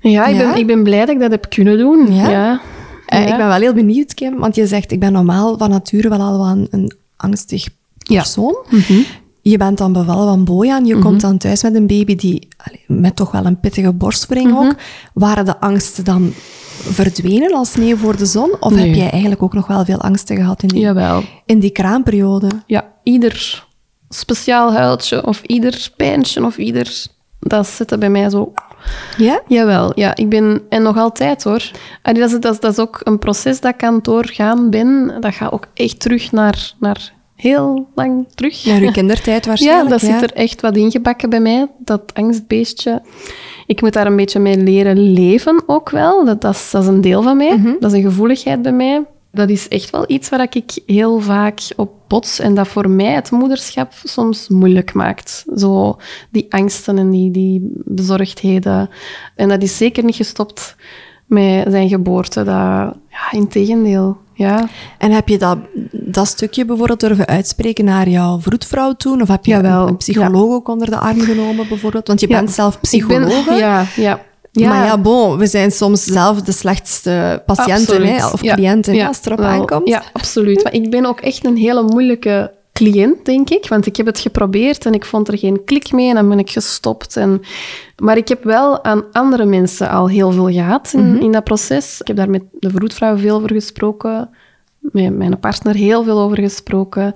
ja, 0.00 0.26
ik, 0.26 0.36
Ja. 0.36 0.50
Ben, 0.50 0.60
ik 0.60 0.66
ben 0.66 0.82
blij 0.82 0.98
dat 0.98 1.08
ik 1.08 1.20
dat 1.20 1.30
heb 1.30 1.46
kunnen 1.48 1.78
doen. 1.78 2.14
Ja. 2.14 2.30
Ja. 2.30 2.60
Eh, 3.06 3.18
Ja. 3.24 3.30
Ik 3.32 3.36
ben 3.36 3.46
wel 3.46 3.58
heel 3.60 3.72
benieuwd, 3.74 4.14
Kim, 4.14 4.38
want 4.38 4.54
je 4.54 4.66
zegt 4.66 4.92
ik 4.92 5.00
ben 5.00 5.12
normaal 5.12 5.58
van 5.58 5.70
nature 5.70 6.08
wel 6.08 6.20
al 6.20 6.38
wel 6.38 6.46
een, 6.46 6.66
een 6.70 6.92
angstig 7.16 7.68
Ja. 7.98 8.20
persoon. 8.20 8.56
Mhm. 8.70 9.00
Je 9.50 9.56
bent 9.56 9.78
dan 9.78 9.92
bevallen 9.92 10.26
van 10.26 10.44
Bojan. 10.44 10.84
Je 10.84 10.98
komt 10.98 11.20
dan 11.20 11.38
thuis 11.38 11.62
met 11.62 11.74
een 11.74 11.86
baby 11.86 12.14
die, 12.16 12.48
met 12.86 13.16
toch 13.16 13.30
wel 13.30 13.44
een 13.46 13.60
pittige 13.60 13.92
borstvoeding 13.92 14.50
Mhm. 14.50 14.58
ook. 14.58 14.74
Waren 15.14 15.44
de 15.44 15.60
angsten 15.60 16.04
dan 16.04 16.32
verdwenen 16.80 17.54
als 17.54 17.70
sneeuw 17.70 17.96
voor 17.96 18.16
de 18.16 18.26
zon? 18.26 18.56
Of 18.60 18.74
Nee. 18.74 18.86
heb 18.86 18.94
jij 18.96 19.10
eigenlijk 19.10 19.42
ook 19.42 19.52
nog 19.54 19.66
wel 19.66 19.84
veel 19.84 20.00
angsten 20.00 20.36
gehad 20.36 20.62
in 20.62 20.68
die, 20.68 20.80
Jawel. 20.80 21.22
in 21.46 21.58
die 21.58 21.70
kraamperiode? 21.70 22.46
Ja, 22.66 22.84
ieder 23.02 23.66
speciaal 24.08 24.72
huiltje 24.72 25.26
of 25.26 25.42
ieder 25.42 25.90
pijntje 25.96 26.44
of 26.44 26.56
ieder... 26.58 27.06
Dat 27.40 27.66
zit 27.66 27.98
bij 27.98 28.10
mij 28.10 28.30
zo... 28.30 28.52
Ja? 29.16 29.40
Jawel, 29.48 29.92
ja. 29.94 30.16
Ik 30.16 30.28
ben... 30.28 30.60
En 30.68 30.82
nog 30.82 30.96
altijd, 30.98 31.44
hoor. 31.44 31.70
Allee, 32.02 32.20
dat, 32.20 32.32
is, 32.32 32.40
dat, 32.40 32.52
is, 32.52 32.60
dat 32.60 32.72
is 32.72 32.78
ook 32.78 33.00
een 33.04 33.18
proces 33.18 33.60
dat 33.60 33.74
ik 33.74 33.84
aan 33.84 33.94
het 33.94 34.04
doorgaan 34.04 34.70
ben. 34.70 35.12
Dat 35.20 35.34
gaat 35.34 35.52
ook 35.52 35.66
echt 35.74 36.00
terug 36.00 36.32
naar, 36.32 36.72
naar 36.80 37.12
heel 37.36 37.88
lang 37.94 38.26
terug. 38.34 38.64
Naar 38.64 38.80
uw 38.80 38.90
kindertijd 38.90 39.42
Ja, 39.44 39.48
waarschijnlijk. 39.48 39.90
dat 39.90 40.00
zit 40.00 40.22
er 40.22 40.32
echt 40.32 40.60
wat 40.60 40.76
ingebakken 40.76 41.30
bij 41.30 41.40
mij, 41.40 41.66
dat 41.78 42.14
angstbeestje. 42.14 43.02
Ik 43.66 43.80
moet 43.80 43.92
daar 43.92 44.06
een 44.06 44.16
beetje 44.16 44.38
mee 44.38 44.56
leren 44.56 45.12
leven 45.12 45.62
ook 45.66 45.90
wel. 45.90 46.24
Dat, 46.24 46.40
dat, 46.40 46.54
is, 46.54 46.70
dat 46.70 46.82
is 46.82 46.88
een 46.88 47.00
deel 47.00 47.22
van 47.22 47.36
mij. 47.36 47.76
Dat 47.80 47.92
is 47.92 47.98
een 47.98 48.10
gevoeligheid 48.10 48.62
bij 48.62 48.72
mij. 48.72 49.04
Dat 49.32 49.50
is 49.50 49.68
echt 49.68 49.90
wel 49.90 50.04
iets 50.06 50.28
waar 50.28 50.46
ik 50.50 50.78
heel 50.86 51.20
vaak 51.20 51.60
op 51.76 51.90
bots 52.06 52.38
en 52.38 52.54
dat 52.54 52.68
voor 52.68 52.90
mij 52.90 53.12
het 53.12 53.30
moederschap 53.30 53.92
soms 54.04 54.48
moeilijk 54.48 54.94
maakt. 54.94 55.44
Zo 55.56 55.96
die 56.30 56.46
angsten 56.48 56.98
en 56.98 57.10
die, 57.10 57.30
die 57.30 57.70
bezorgdheden. 57.84 58.90
En 59.34 59.48
dat 59.48 59.62
is 59.62 59.76
zeker 59.76 60.04
niet 60.04 60.14
gestopt 60.16 60.76
met 61.26 61.66
zijn 61.70 61.88
geboorte. 61.88 62.44
Dat, 62.44 62.96
ja, 63.10 63.30
integendeel. 63.30 64.16
Ja. 64.36 64.68
En 64.98 65.10
heb 65.10 65.28
je 65.28 65.38
dat, 65.38 65.58
dat 65.90 66.26
stukje 66.26 66.64
bijvoorbeeld 66.64 67.00
durven 67.00 67.26
uitspreken 67.26 67.84
naar 67.84 68.08
jouw 68.08 68.40
vroedvrouw 68.40 68.92
toen? 68.92 69.22
Of 69.22 69.28
heb 69.28 69.44
je 69.44 69.50
Jawel, 69.50 69.88
een, 69.88 69.96
psycholoog 69.96 70.52
ook 70.54 70.68
onder 70.68 70.90
de 70.90 70.96
arm 70.96 71.20
genomen 71.20 71.68
bijvoorbeeld? 71.68 72.06
Want 72.06 72.20
je 72.20 72.28
Ja, 72.28 72.38
bent 72.38 72.50
zelf 72.50 72.80
psycholoog. 72.80 73.58
ja, 73.58 73.84
ja. 73.96 74.20
Ja. 74.52 74.68
Maar 74.68 74.84
ja, 74.84 74.98
bon, 74.98 75.36
we 75.38 75.46
zijn 75.46 75.70
soms 75.70 76.04
zelf 76.04 76.42
de 76.42 76.52
slechtste 76.52 77.42
patiënten 77.46 78.06
hè, 78.06 78.26
of 78.26 78.40
cliënten 78.40 78.94
Ja, 78.94 79.06
als 79.06 79.16
het 79.16 79.26
erop 79.26 79.40
aankomt. 79.40 79.88
Ja, 79.88 80.02
absoluut. 80.12 80.62
Maar 80.62 80.72
ik 80.74 80.90
ben 80.90 81.06
ook 81.06 81.20
echt 81.20 81.44
een 81.44 81.56
hele 81.56 81.82
moeilijke 81.82 82.52
cliënt, 82.76 83.24
denk 83.24 83.50
ik. 83.50 83.68
Want 83.68 83.86
ik 83.86 83.96
heb 83.96 84.06
het 84.06 84.18
geprobeerd 84.18 84.86
en 84.86 84.94
ik 84.94 85.04
vond 85.04 85.28
er 85.28 85.38
geen 85.38 85.64
klik 85.64 85.92
mee 85.92 86.08
en 86.08 86.14
dan 86.14 86.28
ben 86.28 86.38
ik 86.38 86.50
gestopt. 86.50 87.16
En, 87.16 87.40
maar 88.02 88.16
ik 88.16 88.28
heb 88.28 88.44
wel 88.44 88.84
aan 88.84 89.04
andere 89.12 89.44
mensen 89.44 89.90
al 89.90 90.08
heel 90.08 90.32
veel 90.32 90.50
gehad 90.50 90.92
in, 90.92 91.20
in 91.20 91.32
dat 91.32 91.44
proces. 91.44 92.00
Ik 92.00 92.06
heb 92.06 92.16
daar 92.16 92.30
met 92.30 92.42
de 92.58 92.70
vroedvrouw 92.70 93.16
veel 93.16 93.36
over 93.36 93.52
gesproken. 93.52 94.30
Met 94.78 95.16
mijn 95.16 95.38
partner 95.38 95.74
heel 95.74 96.04
veel 96.04 96.18
over 96.18 96.38
gesproken. 96.38 97.14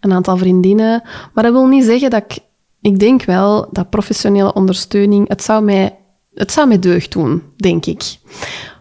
Een 0.00 0.12
aantal 0.12 0.36
vriendinnen. 0.36 1.02
Maar 1.34 1.44
dat 1.44 1.52
wil 1.52 1.66
niet 1.66 1.84
zeggen 1.84 2.10
dat 2.10 2.22
ik... 2.28 2.38
Ik 2.80 2.98
denk 2.98 3.24
wel 3.24 3.68
dat 3.72 3.90
professionele 3.90 4.52
ondersteuning... 4.52 5.28
Het 5.28 5.42
zou 5.42 5.64
mij, 5.64 5.96
het 6.34 6.52
zou 6.52 6.68
mij 6.68 6.78
deugd 6.78 7.12
doen, 7.12 7.42
denk 7.56 7.86
ik. 7.86 8.02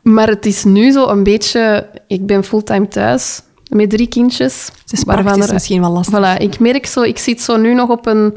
Maar 0.04 0.28
het 0.28 0.46
is 0.46 0.64
nu 0.64 0.92
zo 0.92 1.08
een 1.08 1.24
beetje... 1.24 1.90
Ik 2.08 2.26
ben 2.26 2.44
fulltime 2.44 2.88
thuis 2.88 3.42
met 3.70 3.90
drie 3.90 4.08
kindjes. 4.08 4.70
Het 4.84 4.92
is 4.94 5.04
praktisch 5.04 5.52
misschien 5.52 5.82
wel 5.82 5.92
lastig. 5.92 6.18
Voilà, 6.38 6.42
ik 6.42 6.60
merk 6.60 6.86
zo, 6.86 7.02
ik 7.02 7.18
zit 7.18 7.42
zo 7.42 7.58
nu 7.58 7.74
nog 7.74 7.90
op 7.90 8.06
een... 8.06 8.36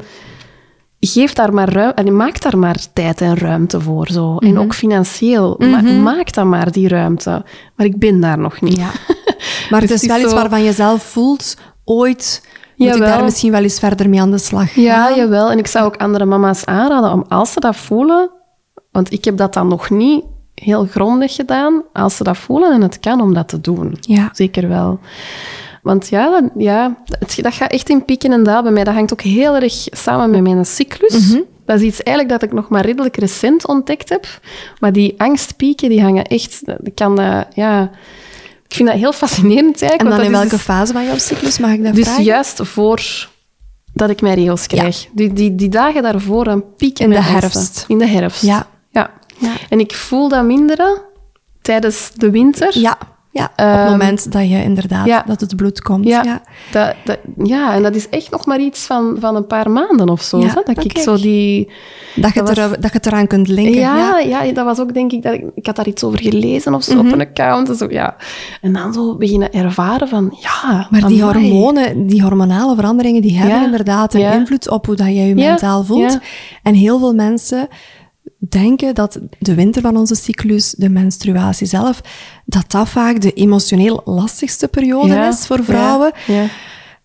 Geef 0.99 1.33
daar 1.33 1.53
maar 1.53 1.69
ruimte, 1.73 2.01
en 2.03 2.15
maak 2.15 2.41
daar 2.41 2.57
maar 2.57 2.77
tijd 2.93 3.21
en 3.21 3.37
ruimte 3.37 3.81
voor. 3.81 4.07
Zo. 4.07 4.37
En 4.37 4.59
ook 4.59 4.73
financieel. 4.73 5.55
Ma- 5.59 5.81
maak 5.81 6.33
dan 6.33 6.49
maar 6.49 6.71
die 6.71 6.87
ruimte. 6.87 7.45
Maar 7.75 7.85
ik 7.85 7.99
ben 7.99 8.19
daar 8.19 8.37
nog 8.37 8.61
niet. 8.61 8.77
Ja. 8.77 8.91
Maar 9.69 9.81
het 9.81 9.89
Dus 9.89 10.01
is 10.01 10.07
wel 10.07 10.15
het 10.17 10.25
is 10.25 10.31
iets 10.31 10.33
zo- 10.33 10.35
waarvan 10.35 10.63
je 10.63 10.71
zelf 10.73 11.03
voelt, 11.03 11.57
ooit 11.83 12.47
moet 12.75 12.95
ik 12.95 13.01
daar 13.01 13.23
misschien 13.23 13.51
wel 13.51 13.61
eens 13.63 13.79
verder 13.79 14.09
mee 14.09 14.21
aan 14.21 14.31
de 14.31 14.37
slag 14.37 14.75
Ja, 14.75 15.15
jawel. 15.15 15.51
En 15.51 15.57
ik 15.57 15.67
zou 15.67 15.85
ook 15.85 15.97
andere 15.97 16.25
mama's 16.25 16.65
aanraden 16.65 17.11
om 17.11 17.25
als 17.29 17.51
ze 17.51 17.59
dat 17.59 17.75
voelen, 17.75 18.29
want 18.91 19.11
ik 19.11 19.25
heb 19.25 19.37
dat 19.37 19.53
dan 19.53 19.67
nog 19.67 19.89
niet 19.89 20.23
heel 20.63 20.85
grondig 20.85 21.35
gedaan, 21.35 21.83
als 21.93 22.15
ze 22.15 22.23
dat 22.23 22.37
voelen 22.37 22.71
en 22.71 22.81
het 22.81 22.99
kan 22.99 23.21
om 23.21 23.33
dat 23.33 23.47
te 23.47 23.61
doen. 23.61 23.97
Ja. 23.99 24.29
Zeker 24.33 24.67
wel. 24.67 24.99
Want 25.81 26.07
ja, 26.09 26.29
dat, 26.29 26.51
ja 26.57 26.97
het, 27.19 27.39
dat 27.41 27.53
gaat 27.53 27.71
echt 27.71 27.89
in 27.89 28.05
pieken 28.05 28.31
en 28.31 28.43
dalen 28.43 28.63
bij 28.63 28.71
mij. 28.71 28.83
Dat 28.83 28.93
hangt 28.93 29.13
ook 29.13 29.21
heel 29.21 29.55
erg 29.55 29.87
samen 29.91 30.29
met 30.29 30.41
mijn 30.41 30.65
cyclus. 30.65 31.35
Dat 31.65 31.79
is 31.79 31.85
iets 31.85 32.03
eigenlijk 32.03 32.39
dat 32.39 32.49
ik 32.49 32.55
nog 32.55 32.69
maar 32.69 32.85
redelijk 32.85 33.17
recent 33.17 33.67
ontdekt 33.67 34.09
heb. 34.09 34.27
Maar 34.79 34.91
die 34.91 35.13
angstpieken, 35.17 35.89
die 35.89 36.01
hangen 36.01 36.23
echt... 36.23 36.61
Ik 36.83 36.95
kan 36.95 37.15
dat, 37.15 37.47
ja... 37.53 37.91
Ik 38.67 38.79
vind 38.79 38.89
dat 38.89 38.97
heel 38.97 39.13
fascinerend 39.13 39.81
eigenlijk. 39.81 40.01
En 40.01 40.07
want 40.07 40.15
dan 40.15 40.25
in 40.25 40.31
is 40.31 40.37
welke 40.37 40.55
dus- 40.55 40.65
fase 40.65 40.93
van 40.93 41.05
jouw 41.05 41.17
cyclus 41.17 41.59
mag 41.59 41.71
ik 41.71 41.83
dat 41.83 41.95
dus 41.95 42.05
vragen? 42.05 42.23
juist 42.23 42.59
voor 42.63 43.27
dat 43.93 44.09
ik 44.09 44.21
mijn 44.21 44.35
regels 44.35 44.67
krijg. 44.67 45.07
Die, 45.11 45.33
die, 45.33 45.55
die 45.55 45.69
dagen 45.69 46.03
daarvoor, 46.03 46.43
dan 46.43 46.63
piek 46.77 46.99
In 46.99 47.09
de 47.09 47.21
herfst. 47.21 47.85
In 47.87 47.97
de 47.97 48.07
herfst. 48.07 48.41
Ja. 48.41 48.67
Ja. 49.43 49.51
En 49.69 49.79
ik 49.79 49.93
voel 49.95 50.27
dat 50.29 50.43
minderen 50.45 51.01
tijdens 51.61 52.11
de 52.15 52.29
winter. 52.31 52.79
Ja, 52.79 52.97
ja. 53.31 53.43
op 53.45 53.51
Ehm, 53.55 53.79
het 53.79 53.89
moment 53.89 54.31
dat 54.31 54.49
je 54.49 54.63
inderdaad, 54.63 55.05
ja. 55.05 55.23
dat 55.27 55.41
het 55.41 55.55
bloed 55.55 55.81
komt. 55.81 56.05
Ja, 56.05 56.23
Ja. 56.23 56.41
Dat, 56.71 56.95
dat, 57.03 57.17
ja, 57.43 57.73
en 57.73 57.83
dat 57.83 57.95
is 57.95 58.09
echt 58.09 58.31
nog 58.31 58.45
maar 58.45 58.59
iets 58.59 58.85
van, 58.85 59.15
van 59.19 59.35
een 59.35 59.47
paar 59.47 59.71
maanden 59.71 60.09
of 60.09 60.21
zo. 60.21 60.39
Ja, 60.39 60.47
hè, 60.47 60.73
dat 60.73 60.83
ik 60.85 60.97
zo 60.97 61.15
die... 61.15 61.71
Dat, 62.15 62.33
je 62.33 62.39
Dat 62.39 62.47
het 62.49 62.57
was- 62.57 62.71
er, 62.71 62.81
dat 62.81 62.91
je 62.91 62.97
het 62.97 63.05
eraan 63.05 63.27
kunt 63.27 63.47
linken. 63.47 63.79
Ja, 63.79 64.19
Ja. 64.19 64.51
dat 64.51 64.65
was 64.65 64.79
ook 64.79 64.93
denk 64.93 65.11
ik... 65.11 65.21
Dat 65.23 65.33
ik, 65.33 65.43
ik 65.55 65.65
had 65.65 65.75
daar 65.75 65.87
iets 65.87 66.03
over 66.03 66.19
gelezen 66.19 66.73
of 66.73 66.83
zo 66.83 66.95
Mhm. 66.95 67.05
op 67.07 67.11
een 67.13 67.21
account. 67.21 67.69
En, 67.69 67.75
zo, 67.75 67.85
ja. 67.89 68.15
en 68.61 68.73
dan 68.73 68.93
zo 68.93 69.15
beginnen 69.15 69.51
ervaren 69.53 70.07
van... 70.07 70.37
Ja, 70.41 70.87
Maar 70.89 71.07
die 71.07 71.23
amai. 71.23 71.49
hormonen, 71.51 72.07
die 72.07 72.21
hormonale 72.23 72.75
veranderingen, 72.75 73.21
die 73.21 73.37
hebben 73.37 73.63
inderdaad 73.63 74.13
een 74.13 74.33
invloed 74.33 74.69
op 74.69 74.85
hoe 74.85 74.95
dat 74.95 75.07
jij 75.07 75.27
je 75.27 75.35
mentaal 75.35 75.83
voelt. 75.83 76.19
En 76.63 76.73
heel 76.73 76.99
veel 76.99 77.13
mensen 77.13 77.67
denken 78.49 78.95
dat 78.95 79.19
de 79.39 79.55
winter 79.55 79.81
van 79.81 79.97
onze 79.97 80.15
cyclus, 80.15 80.71
de 80.77 80.89
menstruatie 80.89 81.67
zelf, 81.67 82.01
dat 82.45 82.71
dat 82.71 82.89
vaak 82.89 83.21
de 83.21 83.33
emotioneel 83.33 84.01
lastigste 84.05 84.67
periode 84.67 85.07
Ja, 85.13 85.27
is 85.27 85.45
voor 85.47 85.57
ja, 85.57 85.63
vrouwen. 85.63 86.11
ja. 86.27 86.45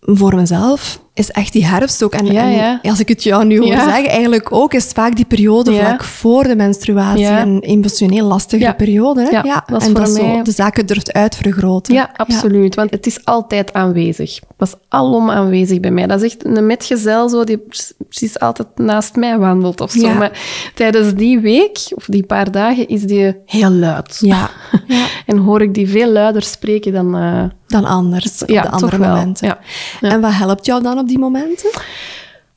Voor 0.01 0.35
mezelf 0.35 1.01
is 1.19 1.31
echt 1.31 1.53
die 1.53 1.65
herfst 1.65 2.03
ook. 2.03 2.13
En, 2.13 2.25
Ja, 2.25 2.41
en 2.43 2.51
ja. 2.51 2.79
als 2.83 2.99
ik 2.99 3.07
het 3.07 3.23
jou 3.23 3.45
nu 3.45 3.59
hoor 3.59 3.67
zeggen, 3.73 4.07
eigenlijk 4.09 4.51
ook 4.53 4.73
is 4.73 4.83
het 4.83 4.93
vaak 4.93 5.15
die 5.15 5.25
periode 5.25 5.73
vlak 5.73 6.03
voor 6.03 6.43
de 6.43 6.55
menstruatie 6.55 7.25
een 7.27 7.59
emotioneel 7.59 8.25
lastige 8.25 8.73
periode. 8.77 9.21
Hè? 9.21 9.29
Ja, 9.29 9.63
dat 9.67 9.81
en 9.83 9.91
voor 9.91 9.99
dat 9.99 10.09
zo 10.09 10.25
mij- 10.27 10.43
de 10.43 10.51
zaken 10.51 10.85
durft 10.85 11.13
uitvergroten. 11.13 11.93
Ja, 11.93 12.09
absoluut. 12.15 12.75
Want 12.75 12.91
het 12.91 13.05
is 13.05 13.25
altijd 13.25 13.73
aanwezig. 13.73 14.39
Dat 14.57 14.67
is 14.67 14.73
alom 14.87 15.29
aanwezig 15.29 15.79
bij 15.79 15.91
mij. 15.91 16.07
Dat 16.07 16.21
is 16.21 16.31
echt 16.33 16.45
een 16.45 16.65
metgezel 16.65 17.29
zo, 17.29 17.43
die 17.43 17.61
precies 18.09 18.39
altijd 18.39 18.67
naast 18.75 19.15
mij 19.15 19.37
wandelt 19.37 19.81
of 19.81 19.91
zo. 19.91 20.13
Maar 20.13 20.31
tijdens 20.75 21.13
die 21.13 21.39
week, 21.39 21.79
of 21.95 22.05
die 22.05 22.23
paar 22.25 22.51
dagen, 22.51 22.87
is 22.87 23.01
die 23.03 23.35
heel 23.45 23.69
luid. 23.71 24.17
Ja, 24.21 24.49
ja. 24.87 25.05
En 25.25 25.37
hoor 25.37 25.61
ik 25.61 25.73
die 25.73 25.89
veel 25.89 26.11
luider 26.11 26.43
spreken 26.43 26.93
dan... 26.93 27.15
eh, 27.17 27.43
dan 27.69 27.85
anders 27.85 28.41
op 28.41 28.49
ja, 28.49 28.61
de 28.61 28.69
andere 28.69 28.97
momenten. 28.97 29.47
Ja. 29.47 29.59
Ja. 30.01 30.09
En 30.09 30.21
wat 30.21 30.33
helpt 30.33 30.65
jou 30.65 30.83
dan 30.83 30.97
op 30.97 31.07
die 31.07 31.19
momenten? 31.19 31.69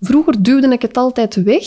Vroeger 0.00 0.42
duwde 0.42 0.68
ik 0.68 0.82
het 0.82 0.96
altijd 0.96 1.34
weg. 1.34 1.64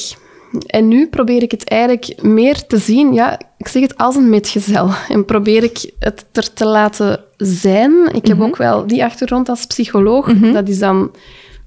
En 0.65 0.87
nu 0.87 1.07
probeer 1.07 1.41
ik 1.41 1.51
het 1.51 1.63
eigenlijk 1.63 2.21
meer 2.21 2.65
te 2.65 2.77
zien, 2.77 3.13
ja, 3.13 3.39
ik 3.57 3.67
zeg 3.67 3.81
het 3.81 3.97
als 3.97 4.15
een 4.15 4.29
metgezel. 4.29 4.89
En 5.09 5.25
probeer 5.25 5.63
ik 5.63 5.91
het 5.99 6.25
er 6.31 6.53
te 6.53 6.65
laten 6.65 7.19
zijn. 7.37 7.93
Ik 8.11 8.27
heb 8.27 8.41
ook 8.41 8.57
wel 8.57 8.87
die 8.87 9.03
achtergrond 9.03 9.49
als 9.49 9.65
psycholoog. 9.65 10.33
Dat 10.33 10.67
is 10.67 10.79
dan, 10.79 11.11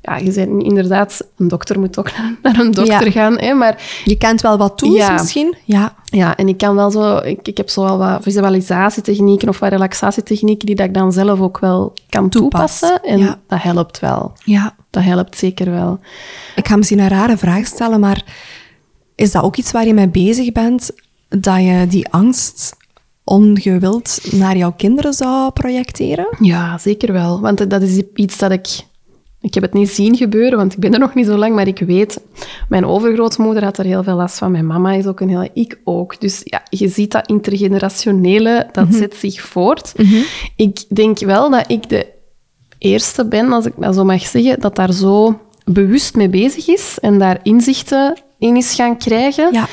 ja, 0.03 0.17
je 0.17 0.33
bent 0.33 0.63
inderdaad, 0.63 1.21
een 1.37 1.49
dokter 1.49 1.79
moet 1.81 1.99
ook 1.99 2.11
naar 2.43 2.59
een 2.59 2.71
dokter 2.71 3.05
Ja. 3.05 3.11
gaan. 3.11 3.39
Hè, 3.39 3.53
maar 3.55 4.03
Je 4.05 4.17
kent 4.19 4.41
wel 4.41 4.59
wat 4.59 4.79
tools 4.79 4.97
Ja. 4.97 5.13
misschien? 5.13 5.55
Ja. 5.65 5.95
ja, 6.05 6.37
en 6.37 6.49
ik 6.49 6.57
kan 6.59 6.75
wel 6.75 6.91
zo, 6.91 7.17
ik, 7.17 7.49
ik 7.49 7.57
heb 7.57 7.69
zo 7.69 7.83
wel 7.83 7.99
wat 7.99 8.23
visualisatietechnieken 8.23 9.49
of 9.49 9.59
wat 9.59 9.71
relaxatietechnieken 9.71 10.67
die 10.67 10.75
dat 10.77 10.87
ik 10.87 10.95
dan 10.95 11.13
zelf 11.13 11.41
ook 11.41 11.59
wel 11.59 11.93
kan 12.09 12.29
toepassen. 12.29 13.03
En 13.03 13.19
Ja. 13.19 13.39
dat 13.47 13.63
helpt 13.63 13.99
wel. 14.01 14.33
ja. 14.45 14.77
Dat 14.91 15.03
helpt 15.03 15.37
zeker 15.39 15.71
wel. 15.71 15.99
Ik 16.57 16.69
ga 16.69 16.77
misschien 16.77 16.99
een 16.99 17.09
rare 17.09 17.37
vraag 17.37 17.67
stellen, 17.67 18.01
maar 18.01 18.25
is 19.15 19.33
dat 19.33 19.43
ook 19.43 19.57
iets 19.57 19.73
waar 19.73 19.87
je 19.87 19.95
mee 19.95 20.09
bezig 20.09 20.53
bent? 20.53 20.91
Dat 21.29 21.57
je 21.57 21.87
die 21.89 22.09
angst 22.09 22.77
ongewild 23.25 24.19
naar 24.31 24.57
jouw 24.57 24.73
kinderen 24.77 25.13
zou 25.13 25.51
projecteren? 25.51 26.27
Ja, 26.41 26.79
zeker 26.79 27.13
wel. 27.13 27.41
Want 27.41 27.71
dat 27.71 27.83
is 27.83 28.03
iets 28.15 28.39
dat 28.39 28.51
ik... 28.51 28.69
Ik 29.41 29.55
heb 29.55 29.63
het 29.63 29.73
niet 29.73 29.91
zien 29.91 30.17
gebeuren, 30.17 30.59
want 30.59 30.73
ik 30.73 30.79
ben 30.79 30.93
er 30.93 30.99
nog 30.99 31.15
niet 31.15 31.27
zo 31.27 31.37
lang, 31.37 31.55
maar 31.55 31.67
ik 31.67 31.79
weet... 31.79 32.21
Mijn 32.69 32.87
overgrootmoeder 32.87 33.65
had 33.65 33.79
er 33.79 33.85
heel 33.85 34.03
veel 34.03 34.15
last 34.17 34.39
van. 34.39 34.51
Mijn 34.51 34.67
mama 34.67 34.93
is 34.93 35.07
ook 35.07 35.21
een 35.21 35.29
heel... 35.29 35.49
Ik 35.53 35.79
ook. 35.85 36.21
Dus 36.21 36.41
ja, 36.45 36.63
je 36.71 36.89
ziet 36.89 37.13
dat 37.13 37.29
intergenerationele, 37.29 38.69
dat 38.73 38.87
zet 38.91 39.15
zich 39.17 39.41
voort. 39.41 39.93
Ik 40.57 40.85
denk 40.89 41.19
wel 41.19 41.51
dat 41.51 41.71
ik 41.71 41.89
de 41.89 42.07
eerste 42.79 43.25
ben, 43.27 43.53
als 43.53 43.67
ik 43.67 43.73
dat 43.77 43.95
zo 43.95 44.05
mag 44.05 44.27
zeggen, 44.27 44.61
dat 44.61 44.77
daar 44.77 44.93
zo 44.93 45.41
bewust 45.65 46.15
mee 46.17 46.29
bezig 46.29 46.69
is 46.69 46.99
en 47.01 47.19
daar 47.19 47.41
inzichten 47.43 48.19
in 48.39 48.57
is 48.57 48.75
gaan 48.75 48.97
krijgen. 48.99 49.53
Ja. 49.53 49.67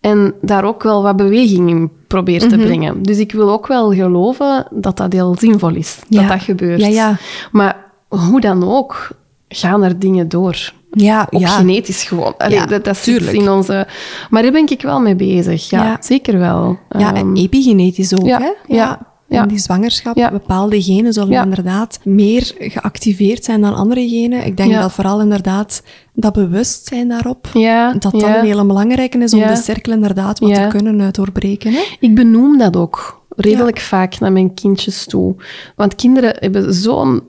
En 0.00 0.34
daar 0.42 0.64
ook 0.64 0.82
wel 0.82 1.02
wat 1.02 1.16
beweging 1.16 1.70
in 1.70 1.90
probeert 2.06 2.48
te 2.48 2.56
brengen. 2.56 3.02
Dus 3.02 3.18
ik 3.18 3.32
wil 3.32 3.50
ook 3.50 3.66
wel 3.66 3.92
geloven 3.92 4.66
dat 4.70 4.96
dat 4.96 5.12
heel 5.12 5.36
zinvol 5.38 5.74
is, 5.74 5.98
Ja. 6.08 6.20
dat 6.20 6.28
dat 6.28 6.42
gebeurt. 6.42 6.80
Ja, 6.80 6.86
ja. 6.86 7.18
Maar 7.52 7.85
hoe 8.08 8.40
dan 8.40 8.68
ook, 8.68 9.08
gaan 9.48 9.82
er 9.82 9.98
dingen 9.98 10.28
door. 10.28 10.72
Ja, 10.90 11.26
Ook 11.30 11.40
ja. 11.40 11.48
genetisch 11.48 12.04
gewoon. 12.04 12.34
Allee, 12.38 12.56
Ja, 12.58 12.66
dat, 12.66 12.84
dat 12.84 12.96
zit 12.96 13.22
in 13.22 13.50
onze... 13.50 13.86
Maar 14.30 14.42
daar 14.42 14.52
ben 14.52 14.68
ik 14.70 14.82
wel 14.82 15.00
mee 15.00 15.14
bezig. 15.16 15.70
Ja, 15.70 15.84
Ja. 15.84 15.96
zeker 16.00 16.38
wel. 16.38 16.78
Ja, 16.98 17.08
en 17.14 17.26
Ehm, 17.26 17.36
epigenetisch 17.36 18.14
ook, 18.18 18.26
hè? 18.26 18.50
ja, 18.66 18.98
ja. 19.28 19.42
In 19.42 19.48
die 19.48 19.58
zwangerschap, 19.58 20.16
Ja. 20.16 20.30
bepaalde 20.30 20.82
genen 20.82 21.12
zullen 21.12 21.30
Ja. 21.30 21.42
inderdaad 21.42 21.98
meer 22.04 22.52
geactiveerd 22.58 23.44
zijn 23.44 23.60
dan 23.60 23.74
andere 23.74 24.08
genen. 24.08 24.46
Ik 24.46 24.56
denk 24.56 24.72
dat 24.72 24.92
vooral 24.92 25.20
inderdaad 25.20 25.82
dat 26.12 26.32
bewustzijn 26.32 27.08
daarop, 27.08 27.48
dat 27.92 28.02
dat 28.12 28.22
een 28.22 28.44
hele 28.44 28.64
belangrijke 28.64 29.18
is 29.18 29.34
om 29.34 29.40
de 29.40 29.56
cirkel 29.56 29.92
inderdaad 29.92 30.38
wat 30.38 30.54
te 30.54 30.66
kunnen 30.68 31.00
eh, 31.00 31.06
doorbreken. 31.10 31.72
Hè? 31.72 31.82
Ik 32.00 32.14
benoem 32.14 32.58
dat 32.58 32.76
ook 32.76 33.24
redelijk 33.28 33.78
vaak 33.80 34.18
naar 34.18 34.32
mijn 34.32 34.54
kindjes 34.54 35.04
toe. 35.06 35.34
Want 35.76 35.94
kinderen 35.94 36.36
hebben 36.38 36.74
zo'n 36.74 37.22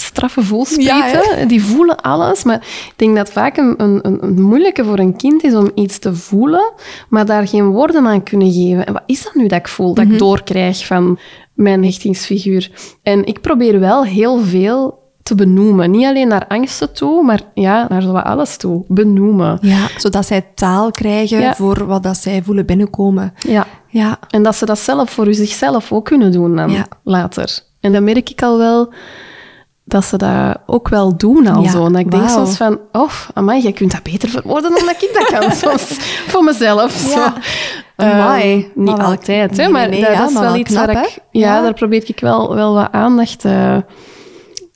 straffe 0.00 0.42
voelspriet. 0.42 0.86
Ja, 0.86 1.02
hè? 1.02 1.34
hè. 1.34 1.46
Die 1.46 1.64
voelen 1.64 1.96
alles. 2.00 2.44
Maar 2.44 2.56
ik 2.56 2.92
denk 2.96 3.16
dat 3.16 3.30
vaak 3.32 3.56
een, 3.56 3.74
een, 3.76 4.00
een- 4.02 4.42
moeilijke 4.42 4.84
voor 4.84 4.98
een 4.98 5.16
kind 5.16 5.44
is 5.44 5.54
om 5.54 5.70
iets 5.74 5.98
te 5.98 6.14
voelen, 6.14 6.72
maar 7.08 7.26
daar 7.26 7.48
geen 7.48 7.66
woorden 7.68 8.06
aan 8.06 8.22
kunnen 8.22 8.52
geven. 8.52 8.86
En 8.86 8.92
wat 8.92 9.02
is 9.06 9.22
dat 9.24 9.34
nu 9.34 9.46
dat 9.46 9.58
ik 9.58 9.68
voel, 9.68 9.94
dat 9.94 10.04
ik 10.04 10.18
doorkrijg 10.18 10.86
van 10.86 11.18
mijn 11.54 11.84
hechtingsfiguur? 11.84 12.70
En 13.02 13.24
ik 13.24 13.40
probeer 13.40 13.80
wel 13.80 14.04
heel 14.04 14.38
veel 14.40 14.98
te 15.22 15.34
benoemen. 15.34 15.90
Niet 15.90 16.06
alleen 16.06 16.28
naar 16.28 16.46
angsten 16.48 16.92
toe, 16.92 17.22
maar 17.22 17.40
ja, 17.54 17.86
naar 17.88 18.02
zo 18.02 18.12
alles 18.16 18.56
toe. 18.56 18.84
Benoemen. 18.88 19.58
Ja, 19.60 19.86
zodat 19.96 20.26
zij 20.26 20.46
taal 20.54 20.90
krijgen 20.90 21.40
Ja. 21.40 21.54
voor 21.54 21.86
wat 21.86 22.02
dat 22.02 22.16
zij 22.16 22.42
voelen 22.42 22.66
binnenkomen. 22.66 23.34
Ja. 23.38 23.66
Ja, 23.88 24.18
En 24.30 24.42
dat 24.42 24.56
ze 24.56 24.64
dat 24.66 24.78
zelf 24.78 25.10
voor 25.10 25.34
zichzelf 25.34 25.92
ook 25.92 26.04
kunnen 26.04 26.32
doen 26.32 26.56
dan 26.56 26.70
Ja. 26.70 26.86
later. 27.04 27.58
En 27.80 27.92
dan 27.92 28.04
merk 28.04 28.30
ik 28.30 28.42
al 28.42 28.58
wel 28.58 28.92
dat 29.90 30.04
ze 30.04 30.16
dat 30.16 30.56
ook 30.66 30.88
wel 30.88 31.16
doen 31.16 31.46
al 31.46 31.62
Ja, 31.62 31.70
zo. 31.70 31.84
En 31.86 31.92
dat 31.92 32.00
ik 32.00 32.10
denk 32.10 32.28
soms 32.28 32.56
van, 32.56 32.78
oh, 32.92 33.10
amai, 33.34 33.62
jij 33.62 33.72
kunt 33.72 33.92
dat 33.92 34.02
beter 34.02 34.28
verwoorden 34.28 34.70
dan 34.74 34.84
dat 34.86 35.02
ik 35.02 35.10
dat 35.12 35.40
kan 35.40 35.52
soms. 35.68 35.82
voor 36.26 36.44
mezelf. 36.44 37.14
Ja. 37.14 37.34
Zo. 37.96 38.04
Amai. 38.04 38.52
Ehm, 38.52 38.68
niet 38.84 38.96
wel- 38.96 39.06
altijd, 39.06 39.56
hè, 39.56 39.62
nee, 39.62 39.68
maar 39.72 39.88
nee, 39.88 40.00
dat, 40.00 40.12
ja, 40.12 40.26
is 40.26 40.32
maar 40.32 40.42
wel 40.42 40.50
wel 40.52 40.60
iets 40.60 40.70
knap, 40.72 40.86
waar 40.86 40.94
hè? 40.94 41.02
ik... 41.02 41.18
Ja, 41.30 41.62
daar 41.62 41.74
probeer 41.74 42.02
ik 42.06 42.20
wel, 42.20 42.54
wel 42.54 42.74
wat 42.74 42.88
aandacht 42.92 43.44
eh, 43.44 43.52
aan 43.72 43.82
te 43.82 43.94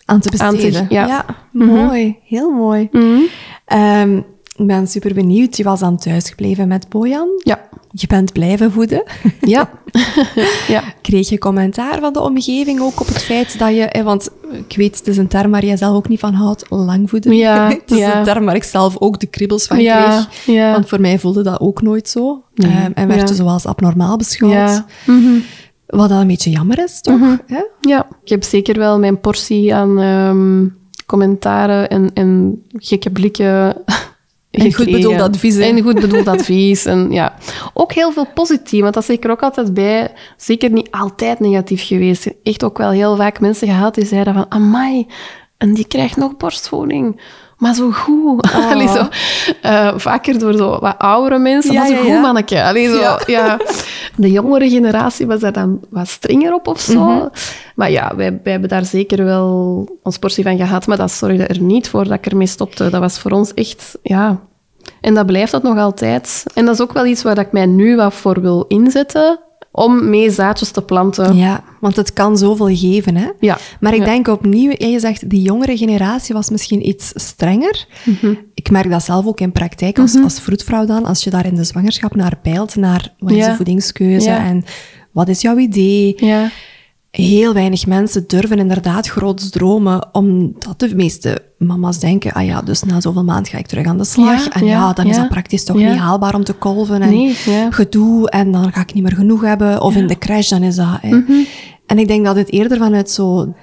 Aan 0.07 0.21
te- 0.21 0.31
besteden. 0.31 0.87
ja. 0.89 1.25
mooi. 1.51 2.19
Heel 2.25 2.51
mooi. 2.51 2.89
Mhm. 2.93 3.19
Ehm, 3.65 4.17
ik 4.57 4.67
ben 4.67 4.87
super 4.87 5.15
benieuwd. 5.15 5.57
Je 5.57 5.65
was 5.65 5.81
dan 5.81 5.97
thuis 5.97 6.29
gebleven 6.29 6.69
met 6.69 6.89
Bojan. 6.89 7.29
Ja. 7.43 7.61
Je 7.97 8.07
bent 8.07 8.32
blijven 8.32 8.72
voeden. 8.72 9.03
Ja. 9.40 9.70
ja. 10.68 10.82
Kreeg 11.03 11.28
je 11.28 11.38
commentaar 11.38 12.01
van 12.01 12.12
de 12.12 12.20
omgeving 12.20 12.80
ook 12.80 13.01
op 13.01 13.07
het 13.07 13.22
feit 13.22 13.59
dat 13.59 13.68
je... 13.68 13.82
eh, 13.82 14.03
Want 14.05 14.28
ik 14.68 14.76
weet, 14.76 14.99
het 14.99 15.07
is 15.07 15.16
een 15.16 15.28
term 15.28 15.51
waar 15.51 15.64
jij 15.64 15.76
zelf 15.76 15.97
ook 15.97 16.09
niet 16.09 16.20
van 16.20 16.32
houdt, 16.34 16.64
lang 16.68 17.11
voeden. 17.11 17.36
Ja, 17.36 17.68
het 17.70 17.90
is 17.90 17.99
ja. 17.99 18.18
een 18.18 18.24
term 18.24 18.45
waar 18.45 18.55
ik 18.55 18.64
zelf 18.64 18.97
ook 18.99 19.20
de 19.20 19.26
kriebels 19.26 19.66
van 19.66 19.80
Ja, 19.80 20.26
kreeg. 20.26 20.57
ja. 20.57 20.72
Want 20.72 20.88
voor 20.88 21.01
mij 21.01 21.18
voelde 21.18 21.42
dat 21.42 21.61
ook 21.61 21.82
nooit 21.82 22.09
zo. 22.09 22.42
Nee, 22.55 22.70
Ehm, 22.70 22.90
en 22.95 23.09
werd 23.09 23.28
je 23.28 23.34
zoals 23.34 23.66
abnormaal 23.66 24.16
beschouwd. 24.16 24.53
Ja. 24.53 24.86
Mhm. 25.07 25.38
Wat 25.86 26.09
dan 26.09 26.18
een 26.18 26.26
beetje 26.26 26.51
jammer 26.51 26.78
is, 26.84 27.01
toch? 27.01 27.20
Hè? 27.47 27.62
Ja, 27.80 28.07
ik 28.24 28.28
heb 28.28 28.42
zeker 28.42 28.78
wel 28.78 28.99
mijn 28.99 29.20
portie 29.20 29.74
aan 29.74 30.01
ehm, 30.01 30.66
commentaren 31.07 31.88
en, 31.90 32.11
en 32.14 32.62
gekke 32.72 33.11
blikken. 33.11 33.76
En 34.55 34.74
goed 34.74 34.90
bedoeld 34.90 35.20
advies, 35.20 35.55
hè? 35.55 35.62
En 35.62 35.82
goed 35.82 36.00
bedoeld 36.00 36.28
advies. 36.28 36.84
En 36.86 37.11
ja, 37.11 37.34
ook 37.72 37.92
heel 37.92 38.12
veel 38.12 38.26
positief, 38.34 38.80
want 38.80 38.94
dat 38.94 39.05
zeg 39.05 39.16
ik 39.16 39.24
er 39.24 39.30
ook 39.30 39.42
altijd 39.42 39.74
bij. 39.74 40.12
Zeker 40.36 40.70
niet 40.70 40.90
altijd 40.90 41.40
negatief 41.40 41.86
geweest. 41.86 42.30
Echt 42.42 42.64
ook 42.64 42.78
wel 42.78 42.90
heel 42.90 43.16
vaak 43.16 43.40
mensen 43.40 43.68
gehad 43.68 43.94
die 43.94 44.07
zeiden 44.07 44.34
van, 44.34 44.46
amai, 44.48 45.07
en 45.57 45.74
die 45.74 45.86
krijgt 45.86 46.16
nog 46.16 46.36
borstvoeding. 46.36 47.20
Maar 47.65 47.75
zo 47.75 47.91
goed. 47.91 48.53
Allee, 48.71 48.89
zo, 48.89 49.09
eh, 49.62 49.93
vaker 49.97 50.39
door 50.39 50.53
zo 50.53 50.79
wat 50.79 50.99
oudere 50.99 51.39
mensen. 51.39 51.73
Ja, 51.73 51.79
maar 51.81 51.89
zo 51.89 51.95
ja, 51.95 52.01
goed, 52.01 52.09
ja. 52.09 52.21
manneke. 52.21 52.62
Allee, 52.62 52.89
zo, 52.89 53.17
Ja. 53.27 53.59
De 54.17 54.31
jongere 54.31 54.69
generatie 54.71 55.27
was 55.27 55.41
daar 55.41 55.53
dan 55.53 55.81
wat 55.91 56.09
strenger 56.09 56.55
op 56.55 56.67
of 56.67 56.81
zo. 56.81 57.31
Maar 57.75 57.91
ja, 57.91 58.12
wij, 58.17 58.41
wij 58.43 58.53
hebben 58.53 58.69
daar 58.71 58.85
zeker 58.85 59.25
wel 59.25 59.89
ons 60.03 60.19
portie 60.19 60.45
van 60.45 60.57
gehad. 60.57 60.87
Maar 60.87 60.97
dat 60.97 61.11
zorgde 61.11 61.47
er 61.47 61.61
niet 61.61 61.89
voor 61.89 62.05
dat 62.05 62.12
ik 62.12 62.27
ermee 62.27 62.47
stopte. 62.47 62.91
Dat 62.91 63.01
was 63.01 63.19
voor 63.19 63.31
ons 63.31 63.55
echt, 63.55 63.99
ja... 64.03 64.41
En 65.01 65.15
dat 65.15 65.27
blijft 65.27 65.53
dat 65.53 65.62
nog 65.62 65.79
altijd. 65.79 66.45
En 66.55 66.65
dat 66.65 66.75
is 66.75 66.81
ook 66.81 66.93
wel 66.93 67.07
iets 67.07 67.23
waar 67.23 67.39
ik 67.39 67.53
mij 67.53 67.67
nu 67.67 67.97
wat 67.97 68.15
voor 68.15 68.41
wil 68.41 68.65
inzetten. 68.69 69.39
Om 69.77 70.09
mee 70.09 70.31
zaadjes 70.31 70.70
te 70.70 70.83
planten. 70.83 71.37
Ja, 71.37 71.64
want 71.81 71.97
het 71.97 72.12
kan 72.12 72.39
zoveel 72.39 72.77
geven, 72.77 73.16
hè? 73.16 73.29
Ja. 73.41 73.59
Maar 73.81 73.95
ik 73.95 73.99
Ja. 73.99 74.05
denk 74.05 74.29
opnieuw, 74.29 74.70
je 74.79 75.01
zegt, 75.01 75.31
die 75.31 75.43
jongere 75.43 75.77
generatie 75.77 76.35
was 76.35 76.51
misschien 76.51 76.89
iets 76.89 77.12
strenger. 77.14 77.87
Mhm. 78.05 78.35
Ik 78.55 78.70
merk 78.70 78.91
dat 78.91 79.03
zelf 79.05 79.27
ook 79.27 79.41
in 79.41 79.53
praktijk, 79.53 79.99
als, 79.99 80.22
als 80.22 80.41
vroedvrouw 80.41 80.87
dan, 80.87 81.05
als 81.05 81.25
je 81.25 81.31
daar 81.31 81.47
in 81.47 81.55
de 81.55 81.64
zwangerschap 81.64 82.14
naar 82.14 82.37
peilt, 82.43 82.77
naar 82.77 83.12
wat 83.18 83.33
is 83.33 83.45
de 83.47 83.55
voedingskeuze 83.55 84.31
en 84.31 84.64
wat 85.12 85.29
is 85.29 85.41
jouw 85.41 85.59
idee. 85.59 86.14
Ja. 86.16 86.51
Heel 87.17 87.53
weinig 87.53 87.87
mensen 87.87 88.25
durven 88.27 88.59
inderdaad 88.59 89.09
groots 89.09 89.51
dromen, 89.51 90.09
omdat 90.12 90.81
de 90.81 90.95
meeste 90.95 91.43
mama's 91.59 91.99
denken, 91.99 92.33
ah 92.33 92.45
ja, 92.45 92.62
dus 92.62 92.83
na 92.83 93.01
zoveel 93.01 93.25
maand 93.25 93.49
ga 93.49 93.59
ik 93.59 93.67
terug 93.67 93.87
aan 93.87 93.99
de 93.99 94.05
slag. 94.05 94.45
Ja, 94.45 94.51
en 94.53 94.67
ja, 94.67 94.73
ja, 94.73 94.93
dan 94.93 95.07
is 95.07 95.17
dat 95.17 95.29
praktisch 95.29 95.65
toch 95.65 95.77
niet 95.77 95.97
haalbaar 95.97 96.35
om 96.35 96.45
te 96.45 96.53
kolven 96.53 97.03
en 97.03 97.11
Nee, 97.11 97.37
gedoe 97.71 98.31
en 98.31 98.53
dan 98.53 98.73
ga 98.73 98.81
ik 98.81 98.95
niet 98.95 99.03
meer 99.03 99.17
genoeg 99.17 99.41
hebben. 99.41 99.81
Of 99.81 99.97
in 99.97 100.07
de 100.07 100.19
crash, 100.19 100.49
dan 100.49 100.62
is 100.62 100.77
dat... 100.77 101.03
Mhm. 101.03 101.33
En 101.87 101.99
ik 101.99 102.09
denk 102.09 102.25
dat 102.25 102.37
het 102.37 102.53
eerder 102.53 102.79
vanuit 102.79 103.11
zo... 103.11 103.55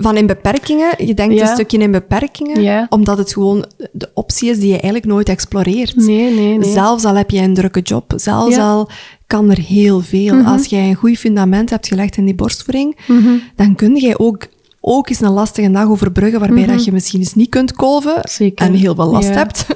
Van 0.00 0.16
in 0.16 0.26
beperkingen, 0.26 1.06
je 1.06 1.14
denkt 1.14 1.34
Ja. 1.34 1.40
een 1.42 1.48
stukje 1.54 1.78
in 1.78 1.90
beperkingen, 1.90 2.62
Ja. 2.62 2.86
omdat 2.88 3.18
het 3.18 3.32
gewoon 3.32 3.64
de 3.92 4.10
optie 4.14 4.50
is 4.50 4.56
die 4.58 4.66
je 4.66 4.72
eigenlijk 4.72 5.04
nooit 5.04 5.28
exploreert. 5.28 5.96
Nee, 5.96 6.34
nee, 6.34 6.58
nee. 6.58 6.72
Zelfs 6.72 7.04
al 7.04 7.14
heb 7.16 7.30
je 7.30 7.40
een 7.40 7.54
drukke 7.54 7.80
job, 7.80 8.12
zelfs 8.16 8.54
Ja. 8.56 8.62
Mhm. 8.62 8.70
al 8.72 8.88
kan 9.26 9.50
er 9.50 9.58
heel 9.58 10.00
veel. 10.00 10.34
Als 10.42 10.66
jij 10.66 10.88
een 10.88 10.94
goed 10.94 11.18
fundament 11.18 11.70
hebt 11.70 11.86
gelegd 11.88 12.16
in 12.16 12.24
die 12.24 12.34
borstvoeding, 12.34 12.96
Mhm. 13.06 13.28
dan 13.56 13.74
kun 13.74 13.96
je 13.96 14.18
ook, 14.18 14.46
ook 14.80 15.08
eens 15.08 15.20
een 15.20 15.30
lastige 15.30 15.70
dag 15.70 15.88
overbruggen 15.88 16.40
waarbij 16.40 16.66
dat 16.66 16.84
je 16.84 16.92
misschien 16.92 17.20
eens 17.20 17.34
niet 17.34 17.48
kunt 17.48 17.72
kolven 17.72 18.12
Mhm. 18.12 18.28
Zeker. 18.28 18.66
en 18.66 18.72
heel 18.74 18.94
veel 18.94 19.10
last 19.10 19.34
hebt. 19.34 19.66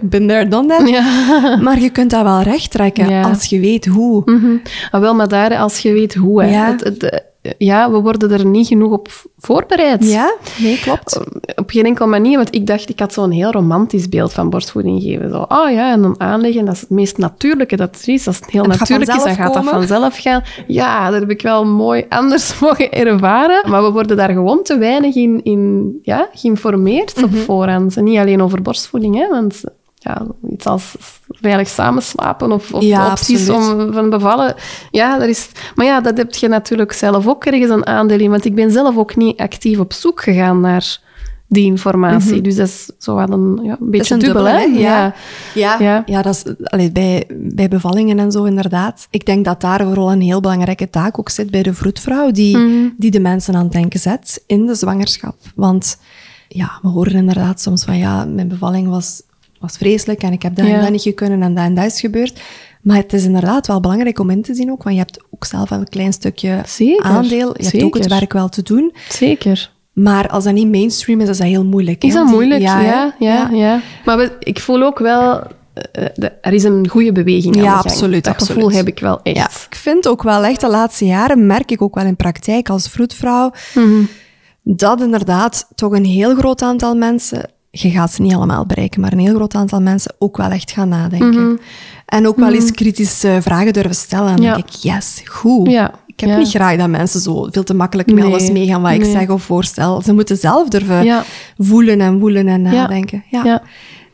Been 0.00 0.26
there, 0.28 0.48
done 0.48 0.68
that. 0.68 1.60
Maar 1.62 1.80
je 1.80 1.90
kunt 1.90 2.10
dat 2.10 2.22
wel 2.22 2.40
recht 2.42 2.70
trekken 2.70 3.08
Ja. 3.08 3.22
als 3.22 3.44
je 3.44 3.60
weet 3.60 3.86
hoe. 3.86 4.22
Mhm. 4.24 4.56
Ah, 4.90 5.00
wel, 5.00 5.14
maar 5.14 5.28
daar, 5.28 5.56
als 5.58 5.78
je 5.78 5.92
weet 5.92 6.14
hoe. 6.14 6.42
Hè. 6.42 6.50
Ja. 6.50 6.66
Het, 6.70 6.84
het, 6.84 7.22
ja, 7.58 7.90
we 7.90 8.00
worden 8.00 8.30
er 8.30 8.46
niet 8.46 8.66
genoeg 8.66 8.92
op 8.92 9.08
voorbereid. 9.38 10.10
Ja, 10.10 10.34
nee, 10.58 10.78
klopt. 10.78 11.20
Op 11.56 11.70
geen 11.70 11.84
enkele 11.84 12.08
manier, 12.08 12.36
want 12.36 12.54
ik 12.54 12.66
dacht, 12.66 12.88
ik 12.88 12.98
had 12.98 13.12
zo'n 13.12 13.30
heel 13.30 13.50
romantisch 13.50 14.08
beeld 14.08 14.32
van 14.32 14.50
borstvoeding 14.50 15.02
geven. 15.02 15.30
Zo, 15.30 15.44
oh 15.48 15.70
ja, 15.70 15.92
en 15.92 16.02
dan 16.02 16.20
aanleggen, 16.20 16.64
dat 16.64 16.74
is 16.74 16.80
het 16.80 16.90
meest 16.90 17.18
natuurlijke 17.18 17.76
dat 17.76 18.02
er 18.02 18.12
is. 18.12 18.26
Als 18.26 18.36
het 18.36 18.50
heel 18.50 18.62
het 18.64 18.78
natuurlijk 18.78 19.10
is, 19.16 19.22
dan 19.24 19.34
gaat 19.34 19.54
dat 19.54 19.64
komen. 19.64 19.72
vanzelf 19.72 20.16
gaan. 20.18 20.42
Ja, 20.66 21.10
dat 21.10 21.20
heb 21.20 21.30
ik 21.30 21.42
wel 21.42 21.64
mooi 21.66 22.04
anders 22.18 22.58
mogen 22.58 22.92
ervaren. 22.92 23.70
Maar 23.70 23.82
we 23.84 23.90
worden 23.90 24.16
daar 24.16 24.32
gewoon 24.32 24.62
te 24.62 24.78
weinig 24.78 25.14
in, 25.14 25.40
in 25.42 25.92
ja, 26.02 26.28
geïnformeerd 26.32 27.16
Mhm. 27.16 27.24
op 27.24 27.34
voorhand. 27.34 27.96
En 27.96 28.04
niet 28.04 28.18
alleen 28.18 28.42
over 28.42 28.62
borstvoeding, 28.62 29.14
hè, 29.16 29.28
want 29.28 29.62
ja, 30.04 30.26
iets 30.50 30.66
als 30.66 30.94
veilig 31.28 31.68
samenslapen 31.68 32.52
of, 32.52 32.72
of 32.72 32.82
Ja, 32.82 33.10
opties 33.10 33.48
absoluut. 33.48 33.86
om 33.86 33.92
van 33.92 34.10
bevallen. 34.10 34.54
Ja, 34.90 35.18
dat 35.18 35.28
is... 35.28 35.48
Maar 35.74 35.86
ja, 35.86 36.00
dat 36.00 36.16
heb 36.16 36.34
je 36.34 36.48
natuurlijk 36.48 36.92
zelf 36.92 37.26
ook 37.26 37.44
ergens 37.44 37.70
een 37.70 37.86
aandeel 37.86 38.18
in, 38.18 38.30
want 38.30 38.44
ik 38.44 38.54
ben 38.54 38.70
zelf 38.70 38.96
ook 38.96 39.16
niet 39.16 39.38
actief 39.40 39.78
op 39.78 39.92
zoek 39.92 40.22
gegaan 40.22 40.60
naar 40.60 40.98
die 41.48 41.64
informatie. 41.64 42.40
Dus 42.40 42.56
dat 42.56 42.66
is 42.66 42.90
zo 42.98 43.14
wat 43.14 43.30
een, 43.30 43.60
ja, 43.62 43.76
een 43.80 43.90
beetje 43.90 44.14
een 44.14 44.20
dubbel, 44.20 44.44
hè? 44.44 44.58
Ja. 44.62 45.14
Ja. 45.54 46.02
Ja, 46.06 46.22
dat 46.22 46.34
is 46.34 46.54
allee, 46.64 46.92
bij, 46.92 47.24
bij 47.38 47.68
bevallingen 47.68 48.18
en 48.18 48.32
zo 48.32 48.44
inderdaad. 48.44 49.06
Ik 49.10 49.26
denk 49.26 49.44
dat 49.44 49.60
daar 49.60 49.84
vooral 49.84 50.12
een 50.12 50.20
heel 50.20 50.40
belangrijke 50.40 50.90
taak 50.90 51.18
ook 51.18 51.28
zit 51.28 51.50
bij 51.50 51.62
de 51.62 51.74
vroedvrouw, 51.74 52.30
die, 52.30 52.56
Mhm. 52.56 52.88
die 52.96 53.10
de 53.10 53.20
mensen 53.20 53.54
aan 53.54 53.62
het 53.62 53.72
denken 53.72 54.00
zet 54.00 54.42
in 54.46 54.66
de 54.66 54.74
zwangerschap. 54.74 55.36
Want 55.54 55.98
ja, 56.48 56.78
we 56.82 56.88
horen 56.88 57.12
inderdaad 57.14 57.60
soms 57.60 57.84
van 57.84 57.98
ja, 57.98 58.24
mijn 58.24 58.48
bevalling 58.48 58.88
was, 58.88 59.22
was 59.64 59.76
vreselijk 59.76 60.22
en 60.22 60.32
ik 60.32 60.42
heb 60.42 60.54
dat 60.56 60.66
Ja. 60.66 60.72
en 60.74 60.80
dat 60.80 60.90
niet 60.90 61.02
gekund 61.02 61.30
en 61.42 61.54
dat 61.54 61.64
en 61.64 61.74
dat 61.74 61.84
is 61.84 62.00
gebeurd. 62.00 62.40
Maar 62.82 62.96
het 62.96 63.12
is 63.12 63.24
inderdaad 63.24 63.66
wel 63.66 63.80
belangrijk 63.80 64.18
om 64.18 64.30
in 64.30 64.42
te 64.42 64.54
zien 64.54 64.70
ook, 64.70 64.82
want 64.82 64.94
je 64.96 65.00
hebt 65.02 65.18
ook 65.30 65.44
zelf 65.44 65.70
een 65.70 65.88
klein 65.88 66.12
stukje 66.12 66.60
Zeker, 66.66 67.04
aandeel. 67.04 67.54
Je 67.56 67.64
hebt 67.68 67.82
ook 67.82 67.94
het 67.94 68.02
zeker. 68.02 68.18
werk 68.18 68.32
wel 68.32 68.48
te 68.48 68.62
doen. 68.62 68.92
Zeker. 69.08 69.70
Maar 69.92 70.28
als 70.28 70.44
dat 70.44 70.52
niet 70.52 70.70
mainstream 70.70 71.20
is, 71.20 71.28
is 71.28 71.38
dat 71.38 71.46
heel 71.46 71.64
moeilijk. 71.64 72.02
hè, 72.02 72.08
Is 72.08 72.14
dat 72.14 72.26
moeilijk? 72.26 72.60
Ja, 72.62 73.14
ja, 73.18 73.48
ja. 73.52 73.80
Maar 74.04 74.16
we- 74.16 74.36
ik 74.38 74.60
voel 74.60 74.82
ook 74.82 74.98
wel... 74.98 75.42
eh, 75.92 76.04
de- 76.14 76.32
er 76.40 76.52
is 76.52 76.64
een 76.64 76.88
goede 76.88 77.12
beweging 77.12 77.56
aan 77.56 77.62
Ja, 77.62 77.68
de 77.68 77.74
gang. 77.74 77.84
absoluut, 77.84 78.24
Dat 78.24 78.32
absoluut. 78.32 78.62
gevoel 78.62 78.76
heb 78.76 78.86
ik 78.88 78.98
wel 78.98 79.20
echt. 79.22 79.36
Ja, 79.36 79.44
ik 79.68 79.74
vind 79.74 80.08
ook 80.08 80.22
wel 80.22 80.44
echt 80.44 80.60
de 80.60 80.68
laatste 80.68 81.04
jaren, 81.06 81.46
merk 81.46 81.70
ik 81.70 81.82
ook 81.82 81.94
wel 81.94 82.04
in 82.04 82.16
praktijk 82.16 82.68
als 82.68 82.88
vroedvrouw, 82.88 83.52
Mhm. 83.74 84.02
dat 84.62 85.00
inderdaad 85.00 85.68
toch 85.74 85.92
een 85.92 86.04
heel 86.04 86.34
groot 86.34 86.62
aantal 86.62 86.94
mensen, 86.96 87.50
je 87.80 87.90
gaat 87.90 88.12
ze 88.12 88.22
niet 88.22 88.34
allemaal 88.34 88.66
bereiken, 88.66 89.00
maar 89.00 89.12
een 89.12 89.18
heel 89.18 89.34
groot 89.34 89.54
aantal 89.54 89.80
mensen 89.80 90.14
ook 90.18 90.36
wel 90.36 90.50
echt 90.50 90.70
gaan 90.70 90.88
nadenken. 90.88 91.58
En 92.06 92.26
ook 92.28 92.36
wel 92.36 92.52
eens 92.52 92.70
kritische 92.70 93.38
vragen 93.42 93.72
durven 93.72 93.94
stellen. 93.94 94.28
En 94.28 94.34
Mhm. 94.34 94.42
Ja. 94.42 94.54
denk 94.54 94.66
ik, 94.68 94.74
yes, 94.74 95.22
goed. 95.24 95.70
Ja, 95.70 95.92
Ik 96.06 96.20
heb 96.20 96.28
ja. 96.28 96.36
niet 96.36 96.48
graag 96.48 96.76
dat 96.76 96.88
mensen 96.88 97.20
zo 97.20 97.48
veel 97.50 97.62
te 97.64 97.74
makkelijk 97.74 98.08
met 98.12 98.18
Nee, 98.24 98.32
alles 98.32 98.50
meegaan 98.50 98.82
wat 98.82 98.92
ik 98.92 99.04
zeg 99.04 99.28
of 99.28 99.42
voorstel. 99.42 100.02
Ze 100.02 100.12
moeten 100.12 100.36
zelf 100.36 100.68
durven 100.68 101.24
voelen 101.58 102.00
en 102.00 102.18
woelen 102.18 102.48
en 102.48 102.62
nadenken. 102.62 103.24
Ja. 103.30 103.62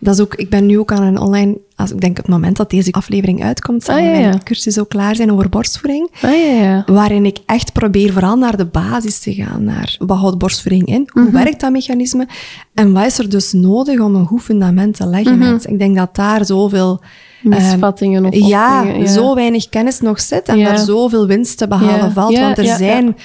Dat 0.03 0.15
is 0.15 0.21
ook, 0.21 0.35
ik 0.35 0.49
ben 0.51 0.67
nu 0.67 0.79
ook 0.79 0.93
aan 0.93 1.03
een 1.03 1.19
online, 1.19 1.59
als 1.77 1.91
ik 1.91 2.01
denk 2.01 2.19
op 2.19 2.25
het 2.25 2.35
moment 2.35 2.57
dat 2.57 2.71
deze 2.71 2.93
aflevering 2.93 3.43
uitkomt, 3.45 3.85
zal 3.85 3.95
Ah, 3.97 4.03
ja, 4.03 4.11
mijn 4.11 4.43
cursus 4.43 4.79
ook 4.79 4.89
klaar 4.89 5.17
zijn 5.17 5.33
over 5.33 5.49
borstvoeding. 5.49 6.11
Ah, 6.23 6.31
ja, 6.31 6.63
ja. 6.63 6.83
Waarin 6.87 7.25
ik 7.27 7.39
echt 7.47 7.73
probeer 7.73 8.13
vooral 8.13 8.37
naar 8.37 8.57
de 8.57 8.65
basis 8.67 9.19
te 9.19 9.35
gaan. 9.35 9.65
Naar 9.65 9.97
wat 9.99 10.19
houdt 10.19 10.39
borstvoeding 10.39 10.87
in? 10.87 11.09
Hoe 11.13 11.23
Mhm. 11.23 11.33
werkt 11.33 11.61
dat 11.61 11.71
mechanisme? 11.71 12.29
En 12.75 12.93
wat 12.93 13.07
is 13.07 13.19
er 13.19 13.29
dus 13.29 13.53
nodig 13.53 14.01
om 14.01 14.15
een 14.15 14.27
goed 14.27 14.43
fundament 14.43 14.97
te 14.97 15.07
leggen? 15.07 15.39
Mhm. 15.39 15.59
Ik 15.63 15.79
denk 15.79 15.97
dat 15.97 16.15
daar 16.15 16.45
zoveel... 16.45 17.01
Misvattingen 17.43 18.25
of 18.25 18.35
ja, 18.35 19.07
zo 19.07 19.35
weinig 19.35 19.69
kennis 19.69 20.01
nog 20.01 20.21
zit 20.21 20.49
en 20.49 20.59
daar 20.65 20.79
zoveel 20.79 21.27
winst 21.27 21.59
te 21.59 21.69
behalen 21.69 22.13
valt. 22.13 22.39
want 22.39 22.59
er 22.59 22.65
zijn 22.77 23.17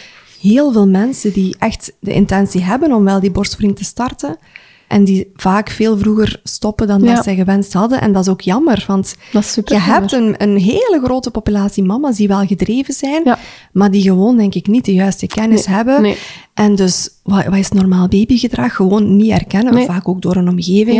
heel 0.42 0.72
veel 0.72 0.88
mensen 0.88 1.34
die 1.34 1.56
echt 1.60 1.94
de 2.00 2.14
intentie 2.14 2.64
hebben 2.64 2.92
om 2.94 3.04
wel 3.04 3.20
die 3.20 3.32
borstvoeding 3.32 3.78
te 3.78 3.84
starten. 3.84 4.38
En 4.88 5.04
die 5.04 5.32
vaak 5.36 5.70
veel 5.70 5.98
vroeger 5.98 6.40
stoppen 6.44 6.88
dan 6.88 7.02
Ja. 7.04 7.16
dat 7.16 7.24
zij 7.24 7.36
gewenst 7.36 7.74
hadden. 7.74 8.02
En 8.02 8.14
dat 8.14 8.22
is 8.22 8.30
ook 8.32 8.42
jammer, 8.42 8.84
want 8.88 9.16
je 9.66 9.80
hebt 9.80 10.12
een, 10.12 10.36
een 10.38 10.58
hele 10.58 11.00
grote 11.04 11.32
populatie 11.32 11.84
mama's 11.84 12.16
die 12.18 12.28
wel 12.28 12.46
gedreven 12.46 12.94
zijn, 12.94 13.22
Ja. 13.26 13.40
maar 13.74 13.92
die 13.92 14.02
gewoon, 14.02 14.38
denk 14.38 14.54
ik, 14.56 14.68
niet 14.68 14.86
de 14.86 14.94
juiste 14.94 15.28
kennis 15.28 15.66
Nee, 15.66 15.76
hebben. 15.76 16.02
nee. 16.02 16.18
En 16.54 16.76
dus, 16.76 17.10
wat, 17.24 17.46
wat 17.46 17.58
is 17.58 17.70
normaal 17.70 18.08
babygedrag? 18.08 18.76
Gewoon 18.76 19.16
niet 19.16 19.32
herkennen, 19.32 19.74
Nee. 19.74 19.86
vaak 19.86 20.08
ook 20.08 20.22
door 20.22 20.36
een 20.36 20.50
omgeving 20.50 20.98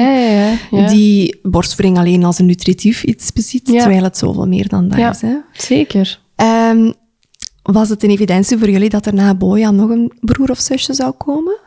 Ja, 0.72 0.88
die 0.88 1.40
borstvoeding 1.44 1.98
alleen 1.98 2.24
als 2.24 2.40
een 2.40 2.46
nutritief 2.46 3.04
iets 3.04 3.34
beziet, 3.34 3.66
terwijl 3.66 4.04
het 4.04 4.18
zoveel 4.18 4.48
meer 4.48 4.68
dan 4.68 4.88
dat 4.88 5.14
is. 5.16 5.22
Hè? 5.22 5.36
Zeker. 5.54 6.20
Ehm, 6.36 6.92
was 7.64 7.90
het 7.90 8.04
een 8.04 8.10
evidentie 8.10 8.58
voor 8.58 8.70
jullie 8.70 8.90
dat 8.90 9.06
er 9.06 9.14
na 9.14 9.36
Bojan 9.36 9.76
nog 9.76 9.90
een 9.90 10.12
broer 10.20 10.50
of 10.50 10.60
zusje 10.60 10.94
zou 10.94 11.12
komen? 11.12 11.58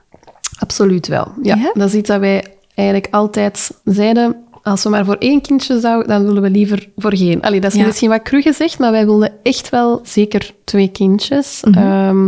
Absoluut 0.59 1.07
wel. 1.07 1.33
Ja, 1.43 1.55
Ja? 1.57 1.71
Dat 1.75 1.89
is 1.89 1.95
iets 1.95 2.09
dat 2.09 2.21
wij 2.21 2.45
eigenlijk 2.75 3.15
altijd 3.15 3.71
zeiden. 3.85 4.37
als 4.63 4.83
we 4.83 4.89
maar 4.89 5.05
voor 5.05 5.17
één 5.19 5.41
kindje 5.41 5.81
zouden, 5.81 6.09
dan 6.09 6.25
willen 6.25 6.43
we 6.43 6.51
liever 6.51 6.89
voor 6.97 7.17
geen. 7.17 7.43
Allee, 7.43 7.61
dat 7.61 7.73
is 7.73 7.79
Ja. 7.81 7.87
misschien 7.87 8.09
wat 8.09 8.23
cru 8.23 8.43
gezegd, 8.43 8.79
maar 8.79 8.91
wij 8.91 9.05
wilden 9.05 9.33
echt 9.43 9.69
wel 9.69 10.01
zeker 10.05 10.55
twee 10.65 10.89
kindjes. 10.89 11.63
Mhm. 11.65 11.79
Ehm, 11.79 12.27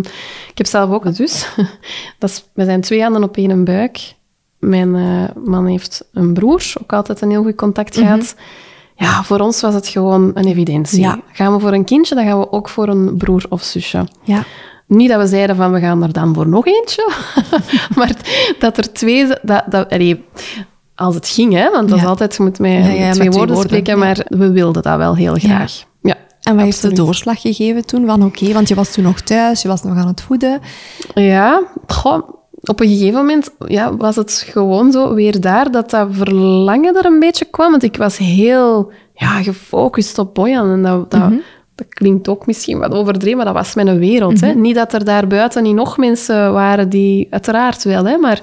ik 0.50 0.54
heb 0.58 0.66
zelf 0.66 0.90
ook 0.90 1.04
een 1.04 1.14
zus. 1.14 1.46
Dat 2.18 2.30
is, 2.30 2.44
we 2.52 2.64
zijn 2.64 2.80
twee 2.80 3.02
handen 3.02 3.22
op 3.22 3.36
één 3.36 3.64
buik. 3.64 4.14
Mijn 4.58 4.94
eh, 4.94 5.42
man 5.44 5.66
heeft 5.66 6.04
een 6.12 6.32
broer, 6.32 6.62
ook 6.82 6.92
altijd 6.92 7.20
een 7.20 7.30
heel 7.30 7.42
goed 7.42 7.54
contact 7.56 7.96
gehad. 7.96 8.34
Ja, 8.96 9.22
voor 9.22 9.38
ons 9.40 9.60
was 9.60 9.74
het 9.74 9.88
gewoon 9.88 10.30
een 10.34 10.46
evidentie. 10.46 11.00
Mhm. 11.06 11.08
Ja. 11.08 11.20
Gaan 11.32 11.52
we 11.52 11.60
voor 11.60 11.72
een 11.72 11.84
kindje, 11.84 12.14
dan 12.14 12.24
gaan 12.24 12.38
we 12.38 12.52
ook 12.52 12.68
voor 12.68 12.88
een 12.88 13.16
broer 13.16 13.44
of 13.48 13.62
zusje. 13.62 14.04
Ja. 14.22 14.44
Niet 14.90 15.08
dat 15.08 15.20
we 15.20 15.26
zeiden 15.26 15.56
van 15.56 15.72
we 15.72 15.80
gaan 15.80 16.02
er 16.02 16.12
dan 16.12 16.34
voor 16.34 16.48
nog 16.48 16.66
eentje, 16.66 17.10
maar 17.96 18.16
dat 18.58 18.76
er 18.76 18.92
twee... 18.92 19.26
Dat, 19.42 19.62
dat, 19.66 19.90
allee, 19.90 20.24
als 20.94 21.14
het 21.14 21.28
ging, 21.28 21.52
hè, 21.52 21.70
want 21.70 21.88
dat 21.88 21.96
is 21.96 22.02
Ja. 22.04 22.08
altijd, 22.08 22.36
je 22.36 22.42
moet 22.42 22.58
met 22.58 22.72
Ja, 22.72 22.78
ja, 22.78 23.06
met 23.06 23.14
twee 23.14 23.30
woorden 23.30 23.54
woorden, 23.54 23.72
spreken, 23.72 23.98
maar 23.98 24.26
we 24.28 24.50
wilden 24.50 24.82
dat 24.82 24.96
wel 24.96 25.16
heel 25.16 25.34
graag. 25.34 25.84
Ja. 26.02 26.14
En 26.42 26.54
wat 26.54 26.64
heeft 26.64 26.82
de 26.82 26.92
doorslag 26.92 27.40
gegeven 27.40 27.86
toen? 27.86 28.06
Van 28.06 28.24
oké, 28.24 28.52
want 28.52 28.68
je 28.68 28.74
was 28.74 28.92
toen 28.92 29.04
nog 29.04 29.20
thuis, 29.20 29.62
je 29.62 29.68
was 29.68 29.82
nog 29.82 29.96
aan 29.96 30.06
het 30.06 30.20
voeden. 30.20 30.60
Ja, 31.14 31.62
goh, 31.86 32.28
op 32.62 32.80
een 32.80 32.88
gegeven 32.88 33.18
moment 33.18 33.50
ja, 33.66 33.96
was 33.96 34.16
het 34.16 34.44
gewoon 34.50 34.92
zo 34.92 35.14
weer 35.14 35.40
daar 35.40 35.70
dat 35.70 35.90
dat 35.90 36.08
verlangen 36.10 36.96
er 36.96 37.04
een 37.04 37.18
beetje 37.18 37.44
kwam. 37.44 37.70
Want 37.70 37.82
ik 37.82 37.96
was 37.96 38.16
heel 38.18 38.92
ja, 39.14 39.42
gefocust 39.42 40.18
op 40.18 40.34
Boyan. 40.34 40.70
En 40.70 40.82
dat, 40.82 41.10
dat, 41.10 41.30
dat 41.80 41.94
klinkt 41.94 42.28
ook 42.28 42.46
misschien 42.46 42.78
wat 42.78 42.92
overdreven, 42.94 43.36
maar 43.36 43.46
dat 43.46 43.54
was 43.54 43.74
mijn 43.74 43.98
wereld. 43.98 44.40
hè. 44.40 44.54
Niet 44.54 44.74
dat 44.74 44.92
er 44.92 45.04
daar 45.04 45.26
buiten 45.26 45.62
niet 45.62 45.74
nog 45.74 45.96
mensen 45.96 46.52
waren 46.52 46.88
die... 46.88 47.26
Uiteraard 47.30 47.84
wel, 47.84 48.04
hè, 48.04 48.16
maar 48.16 48.42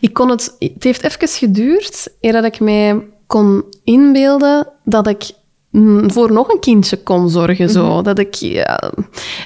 ik 0.00 0.12
kon 0.12 0.30
het... 0.30 0.56
Het 0.58 0.84
heeft 0.84 1.02
even 1.02 1.28
geduurd 1.28 2.08
eer 2.20 2.32
dat 2.32 2.44
ik 2.44 2.60
mij 2.60 3.02
kon 3.26 3.64
inbeelden 3.84 4.68
dat 4.84 5.06
ik 5.06 5.30
voor 6.06 6.32
nog 6.32 6.48
een 6.48 6.60
kindje 6.60 6.96
kon 7.02 7.30
zorgen. 7.30 7.70
Zo. 7.70 8.02
Dat 8.02 8.18
ik, 8.18 8.34
ja. 8.34 8.92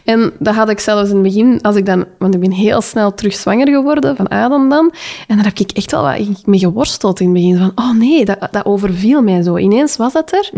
En 0.04 0.32
dat 0.38 0.54
had 0.54 0.68
ik 0.68 0.80
zelfs 0.80 1.08
in 1.08 1.14
het 1.14 1.24
begin, 1.24 1.62
als 1.62 1.76
ik 1.76 1.86
dan, 1.86 2.04
want 2.18 2.34
ik 2.34 2.40
ben 2.40 2.50
heel 2.50 2.80
snel 2.80 3.14
terug 3.14 3.34
zwanger 3.34 3.68
geworden 3.68 4.16
van 4.16 4.28
Adam 4.28 4.68
dan. 4.68 4.92
En 5.26 5.36
daar 5.36 5.44
heb 5.44 5.58
ik 5.58 5.70
echt 5.70 5.90
wel 5.90 6.02
wat 6.02 6.46
mee 6.46 6.58
geworsteld 6.58 7.20
in 7.20 7.26
het 7.26 7.34
begin. 7.34 7.56
Van, 7.56 7.72
oh 7.74 7.98
nee, 7.98 8.24
dat, 8.24 8.48
dat 8.50 8.64
overviel 8.64 9.22
mij 9.22 9.42
zo. 9.42 9.56
Ineens 9.56 9.96
was 9.96 10.12
dat 10.12 10.32
er. 10.32 10.50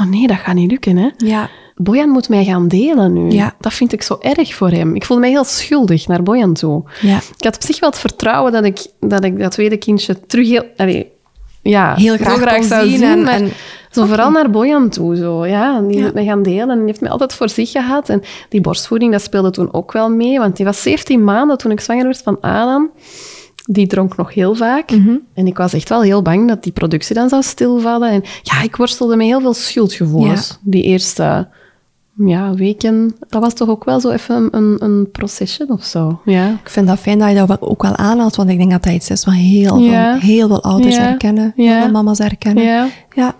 Oh 0.00 0.06
nee, 0.06 0.26
dat 0.26 0.36
gaat 0.36 0.54
niet 0.54 0.70
lukken. 0.70 0.96
Hè. 0.96 1.08
Ja. 1.16 1.48
Bojan 1.76 2.08
moet 2.08 2.28
mij 2.28 2.44
gaan 2.44 2.68
delen 2.68 3.12
nu. 3.12 3.30
Ja. 3.30 3.54
Dat 3.60 3.72
vind 3.74 3.92
ik 3.92 4.02
zo 4.02 4.16
erg 4.20 4.54
voor 4.54 4.70
hem. 4.70 4.94
Ik 4.94 5.04
voelde 5.04 5.22
mij 5.22 5.30
heel 5.30 5.44
schuldig 5.44 6.06
naar 6.08 6.22
Bojan 6.22 6.54
toe. 6.54 6.82
Ja. 7.00 7.16
Ik 7.16 7.44
had 7.44 7.54
op 7.56 7.62
zich 7.62 7.80
wel 7.80 7.90
het 7.90 7.98
vertrouwen 7.98 8.52
dat 8.52 8.64
ik 8.64 8.86
dat, 9.00 9.24
ik 9.24 9.38
dat 9.38 9.50
tweede 9.50 9.76
kindje 9.76 10.20
terug 10.26 10.48
heel... 10.48 10.64
Allee, 10.76 11.12
ja, 11.62 11.94
Heel 11.94 12.16
graag 12.16 12.64
zou 12.64 12.88
zien 12.88 13.02
en- 13.02 13.26
en- 13.26 13.50
zo 13.90 14.04
vooral 14.06 14.30
naar 14.30 14.50
Bojan 14.50 14.88
toe. 14.88 15.16
Zo, 15.16 15.46
ja. 15.46 15.80
Die 15.80 15.96
Ja. 15.98 16.04
moet 16.04 16.14
mij 16.14 16.24
gaan 16.24 16.42
delen. 16.42 16.70
En 16.70 16.76
die 16.76 16.86
heeft 16.86 17.00
mij 17.00 17.10
altijd 17.10 17.34
voor 17.34 17.48
zich 17.48 17.70
gehad. 17.70 18.08
En 18.08 18.22
die 18.48 18.60
borstvoeding, 18.60 19.12
dat 19.12 19.22
speelde 19.22 19.50
toen 19.50 19.72
ook 19.72 19.92
wel 19.92 20.08
mee. 20.10 20.38
Want 20.38 20.56
die 20.56 20.64
was 20.64 20.82
17 20.82 21.24
maanden 21.24 21.58
toen 21.58 21.70
ik 21.70 21.80
zwanger 21.80 22.04
werd 22.04 22.22
van 22.22 22.40
Adam. 22.40 22.90
Die 23.64 23.86
dronk 23.86 24.16
nog 24.16 24.34
heel 24.34 24.54
vaak. 24.54 24.90
Mhm. 24.90 25.16
En 25.34 25.46
ik 25.46 25.56
was 25.56 25.72
echt 25.72 25.88
wel 25.88 26.02
heel 26.02 26.22
bang 26.22 26.48
dat 26.48 26.62
die 26.62 26.72
productie 26.72 27.14
dan 27.14 27.28
zou 27.28 27.42
stilvallen. 27.42 28.10
En 28.10 28.22
ja, 28.42 28.62
ik 28.62 28.76
worstelde 28.76 29.16
met 29.16 29.26
heel 29.26 29.40
veel 29.40 29.54
schuldgevoelens. 29.54 30.58
Die 30.62 30.82
eerste 30.82 31.48
ja, 32.16 32.54
weken. 32.54 33.14
Dat 33.28 33.42
was 33.42 33.54
toch 33.54 33.68
ook 33.68 33.84
wel 33.84 34.00
zo 34.00 34.10
even 34.10 34.48
een, 34.50 34.76
een, 34.78 35.10
procesje 35.10 35.66
of 35.68 35.84
zo. 35.84 36.20
Ja. 36.24 36.48
Ik 36.50 36.68
vind 36.70 36.86
dat 36.86 36.98
fijn 36.98 37.18
dat 37.18 37.28
je 37.28 37.34
dat 37.46 37.60
ook 37.60 37.82
wel 37.82 37.96
aanhaalt, 37.96 38.36
want 38.36 38.50
ik 38.50 38.58
denk 38.58 38.70
dat 38.70 38.82
dat 38.82 38.92
iets 38.92 39.10
is 39.10 39.24
wat 39.24 39.34
heel, 39.34 39.78
Ja. 39.78 40.18
veel, 40.18 40.28
heel 40.28 40.48
veel 40.48 40.62
ouders 40.62 40.96
herkennen, 40.96 41.52
heel 41.56 41.80
veel 41.80 41.90
mama's 41.90 42.18
herkennen. 42.18 42.90
Ja. 43.14 43.34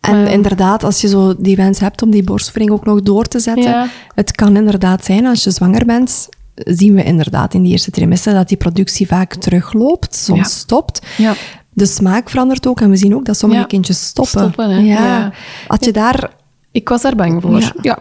En 0.00 0.26
inderdaad, 0.26 0.84
als 0.84 1.00
je 1.00 1.08
zo 1.08 1.34
die 1.38 1.56
wens 1.56 1.80
hebt 1.80 2.02
om 2.02 2.10
die 2.10 2.24
borstvoeding 2.24 2.72
ook 2.72 2.84
nog 2.84 3.02
door 3.02 3.24
te 3.24 3.38
zetten, 3.38 3.70
Ja. 3.70 3.86
het 4.14 4.32
kan 4.32 4.56
inderdaad 4.56 5.04
zijn 5.04 5.26
als 5.26 5.44
je 5.44 5.50
zwanger 5.50 5.84
bent, 5.86 6.28
zien 6.54 6.94
we 6.94 7.04
inderdaad 7.04 7.54
in 7.54 7.62
die 7.62 7.72
eerste 7.72 7.90
trimester 7.90 8.34
dat 8.34 8.48
die 8.48 8.56
productie 8.56 9.06
vaak 9.06 9.34
terugloopt, 9.34 10.14
soms 10.14 10.38
Ja. 10.38 10.44
stopt. 10.44 11.06
Ja. 11.16 11.34
De 11.72 11.86
smaak 11.86 12.30
verandert 12.30 12.66
ook 12.66 12.80
en 12.80 12.90
we 12.90 12.96
zien 12.96 13.14
ook 13.14 13.24
dat 13.24 13.36
sommige 13.36 13.66
kindjes 13.66 14.06
stoppen. 14.06 14.40
Stoppen, 14.40 14.70
hè. 14.70 14.78
Ja. 14.78 15.04
Ja. 15.18 15.32
Had 15.66 15.84
je 15.84 15.92
daar... 15.92 16.30
Ik 16.78 16.88
was 16.88 17.02
daar 17.02 17.16
bang 17.16 17.42
voor. 17.42 17.60
Ja. 17.60 17.72
Ja. 17.82 17.98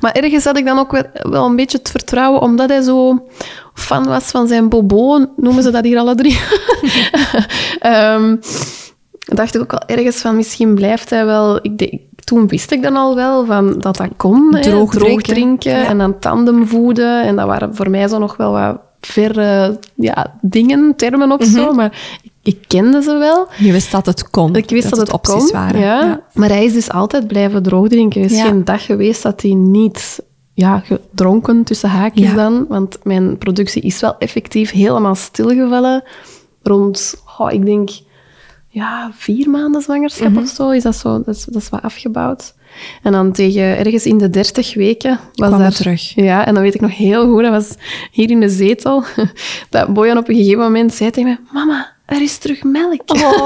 Maar 0.00 0.12
ergens 0.12 0.44
had 0.44 0.56
ik 0.56 0.64
dan 0.64 0.78
ook 0.78 0.92
wel, 0.92 1.02
wel 1.22 1.46
een 1.46 1.56
beetje 1.56 1.78
het 1.78 1.90
vertrouwen, 1.90 2.40
omdat 2.40 2.68
hij 2.68 2.82
zo 2.82 3.26
fan 3.74 4.06
was 4.06 4.24
van 4.24 4.48
zijn 4.48 4.68
bobo, 4.68 5.26
noemen 5.36 5.62
ze 5.62 5.70
dat 5.70 5.84
hier 5.84 5.98
alle 5.98 6.14
drie. 6.14 6.38
Ehm, 7.78 8.36
dacht 9.18 9.54
ik 9.54 9.60
ook 9.60 9.70
wel 9.70 9.96
ergens 9.96 10.16
van, 10.16 10.36
misschien 10.36 10.74
blijft 10.74 11.10
hij 11.10 11.24
wel... 11.24 11.58
Ik 11.62 11.78
denk, 11.78 11.92
toen 12.24 12.46
wist 12.48 12.72
ik 12.72 12.82
dan 12.82 12.96
al 12.96 13.14
wel 13.14 13.44
van 13.46 13.78
dat 13.78 13.96
dat 13.96 14.08
kon. 14.16 14.54
hè. 14.54 14.60
Droog 14.60 14.90
drinken. 14.92 15.22
drinken 15.34 15.78
Ja. 15.78 15.84
en 15.84 15.98
dan 15.98 16.18
tandem 16.18 16.66
voeden. 16.66 17.22
En 17.22 17.36
dat 17.36 17.46
waren 17.46 17.74
voor 17.74 17.90
mij 17.90 18.08
zo 18.08 18.18
nog 18.18 18.36
wel 18.36 18.52
wat 18.52 18.80
verre 19.00 19.78
ja, 19.94 20.34
dingen, 20.40 20.92
termen 20.96 21.32
of 21.32 21.44
zo. 21.44 21.72
Maar 21.72 22.20
ik, 22.42 22.64
kende 22.66 23.02
ze 23.02 23.16
wel. 23.18 23.46
Je 23.58 23.72
wist 23.72 23.90
dat 23.90 24.06
het 24.06 24.30
kon. 24.30 24.56
Ik 24.56 24.70
wist 24.70 24.90
dat, 24.90 24.98
het 24.98 25.12
opties 25.12 25.34
kon, 25.34 25.52
waren. 25.52 25.80
Ja. 25.80 26.20
Maar 26.34 26.48
hij 26.48 26.64
is 26.64 26.72
dus 26.72 26.90
altijd 26.90 27.26
blijven 27.26 27.62
droogdrinken. 27.62 28.20
Er 28.20 28.26
is 28.30 28.36
Ja. 28.36 28.44
geen 28.44 28.64
dag 28.64 28.84
geweest 28.84 29.22
dat 29.22 29.42
hij 29.42 29.54
niet 29.54 30.22
ja, 30.54 30.78
gedronken, 30.84 31.64
tussen 31.64 31.88
haakjes 31.88 32.28
Ja. 32.28 32.34
dan. 32.34 32.66
Want 32.68 32.98
mijn 33.02 33.38
productie 33.38 33.82
is 33.82 34.00
wel 34.00 34.18
effectief 34.18 34.70
helemaal 34.70 35.14
stilgevallen. 35.14 36.02
Rond, 36.62 37.22
oh, 37.38 37.52
ik 37.52 37.64
denk, 37.64 37.90
ja, 38.68 39.10
vier 39.14 39.50
maanden 39.50 39.82
zwangerschap 39.82 40.30
Mhm. 40.30 40.38
of 40.38 40.48
zo. 40.48 40.70
Is 40.70 40.82
dat, 40.82 40.96
zo 40.96 41.22
dat, 41.22 41.34
is, 41.34 41.44
dat 41.44 41.62
is 41.62 41.68
wat 41.68 41.82
afgebouwd. 41.82 42.54
En 43.02 43.12
dan 43.12 43.32
tegen 43.32 43.78
ergens 43.78 44.06
in 44.06 44.18
de 44.18 44.30
dertig 44.30 44.74
weken 44.74 45.20
was 45.34 45.50
daar... 45.50 45.60
het 45.60 45.76
terug. 45.76 46.14
Ja, 46.14 46.46
en 46.46 46.54
dan 46.54 46.62
weet 46.62 46.74
ik 46.74 46.80
nog 46.80 46.96
heel 46.96 47.30
goed, 47.30 47.42
dat 47.42 47.50
was 47.50 47.74
hier 48.10 48.30
in 48.30 48.40
de 48.40 48.48
zetel, 48.48 49.04
dat 49.70 49.92
Bojan 49.94 50.18
op 50.18 50.28
een 50.28 50.36
gegeven 50.36 50.58
moment 50.58 50.94
zei 50.94 51.10
tegen 51.10 51.28
mij, 51.28 51.38
mama, 51.52 51.92
er 52.08 52.22
is 52.22 52.38
terug 52.38 52.62
melk. 52.62 53.02
Zo, 53.18 53.44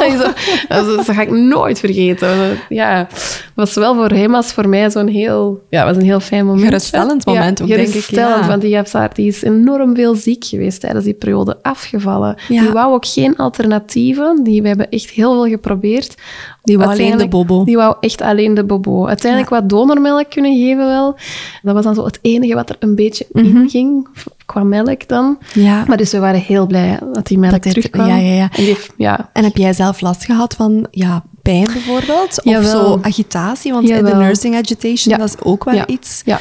dat, 0.68 0.86
dat 0.86 1.10
ga 1.14 1.22
ik 1.22 1.30
nooit 1.30 1.78
vergeten. 1.78 2.58
Ja, 2.68 3.08
was 3.54 3.72
zowel 3.72 3.94
voor 3.94 4.10
hem 4.10 4.34
als 4.34 4.52
voor 4.52 4.68
mij 4.68 4.90
zo'n 4.90 5.06
heel, 5.06 5.62
ja, 5.70 5.84
was 5.84 5.96
een 5.96 6.02
heel 6.02 6.20
fijn 6.20 6.46
moment. 6.46 6.64
Geruststellend 6.64 7.26
moment 7.26 7.58
ja, 7.58 7.64
ook, 7.64 7.70
denk 7.70 7.88
ik, 7.88 8.04
ja. 8.10 8.46
want 8.46 8.62
die, 8.62 8.82
die 9.12 9.26
is 9.26 9.42
enorm 9.42 9.94
veel 9.94 10.14
ziek 10.14 10.44
geweest 10.44 10.80
tijdens 10.80 11.04
die 11.04 11.14
periode, 11.14 11.58
afgevallen. 11.62 12.36
Ja. 12.48 12.60
Die 12.62 12.70
wou 12.70 12.92
ook 12.92 13.06
geen 13.06 13.36
alternatieven. 13.36 14.44
Die, 14.44 14.62
we 14.62 14.68
hebben 14.68 14.90
echt 14.90 15.10
heel 15.10 15.32
veel 15.32 15.46
geprobeerd. 15.46 16.14
Die 16.62 16.78
wou 16.78 16.90
alleen 16.90 17.18
de 17.18 17.28
bobo. 17.28 17.64
Die 17.64 17.76
wou 17.76 17.96
echt 18.00 18.20
alleen 18.20 18.54
de 18.54 18.64
bobo. 18.64 19.06
Uiteindelijk 19.06 19.50
wat 19.50 19.68
donormelk 19.68 20.30
kunnen 20.30 20.56
geven 20.56 20.86
wel. 20.86 21.16
Dat 21.62 21.74
was 21.74 21.84
dan 21.84 21.94
zo 21.94 22.04
het 22.04 22.18
enige 22.22 22.54
wat 22.54 22.70
er 22.70 22.76
een 22.78 22.94
beetje 22.94 23.26
Mhm. 23.32 23.46
in 23.46 23.70
ging, 23.70 24.08
qua 24.52 24.62
melk 24.62 25.08
dan. 25.08 25.38
Ja. 25.54 25.84
Maar 25.86 25.96
dus 25.96 26.12
we 26.12 26.18
waren 26.18 26.40
heel 26.40 26.66
blij 26.66 26.98
dat 27.12 27.26
die 27.26 27.38
melk 27.38 27.52
Dat 27.52 27.62
dit- 27.62 27.72
terugkwam. 27.72 28.06
ja, 28.06 28.16
ja, 28.16 28.32
ja. 28.34 28.48
En 28.52 28.64
die 28.64 28.76
ja. 28.96 29.30
En 29.32 29.44
heb 29.44 29.56
jij 29.56 29.72
zelf 29.72 30.00
last 30.00 30.24
gehad 30.24 30.54
van 30.54 30.86
ja, 30.90 31.22
pijn 31.42 31.64
bijvoorbeeld? 31.72 32.38
Of 32.38 32.44
Jawel. 32.44 32.70
zo 32.70 32.98
agitatie? 33.02 33.72
Want 33.72 33.88
Jawel. 33.88 34.10
de 34.12 34.16
nursing 34.16 34.54
agitation, 34.56 35.12
Ja. 35.14 35.16
dat 35.18 35.28
is 35.28 35.40
ook 35.42 35.64
wel 35.64 35.74
Ja. 35.74 35.86
iets. 35.86 36.22
Ja, 36.24 36.40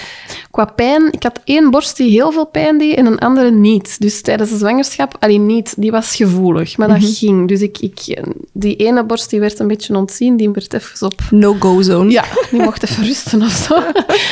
qua 0.51 0.65
pijn, 0.65 1.11
ik 1.11 1.23
had 1.23 1.39
één 1.43 1.69
borst 1.71 1.97
die 1.97 2.09
heel 2.11 2.31
veel 2.31 2.45
pijn 2.45 2.77
deed 2.77 2.95
en 2.95 3.05
een 3.05 3.19
andere 3.19 3.51
niet. 3.51 3.99
Dus 3.99 4.21
tijdens 4.21 4.49
de 4.49 4.57
zwangerschap, 4.57 5.15
alleen 5.19 5.45
niet, 5.45 5.73
die 5.77 5.91
was 5.91 6.15
gevoelig, 6.15 6.77
maar 6.77 6.89
Mhm. 6.89 6.99
dat 6.99 7.09
ging. 7.17 7.47
Dus 7.47 7.61
ik, 7.61 7.77
ik, 7.79 8.23
die 8.53 8.75
ene 8.75 9.03
borst 9.05 9.29
die 9.29 9.39
werd 9.39 9.59
een 9.59 9.67
beetje 9.67 9.95
ontzien, 9.95 10.37
die 10.37 10.49
werd 10.49 10.73
even 10.73 11.05
op 11.07 11.21
No-go 11.29 11.81
zone. 11.81 12.11
Ja, 12.11 12.23
die 12.51 12.61
mocht 12.61 12.83
even 12.83 13.03
rusten 13.03 13.41
of 13.41 13.51
zo. 13.51 13.79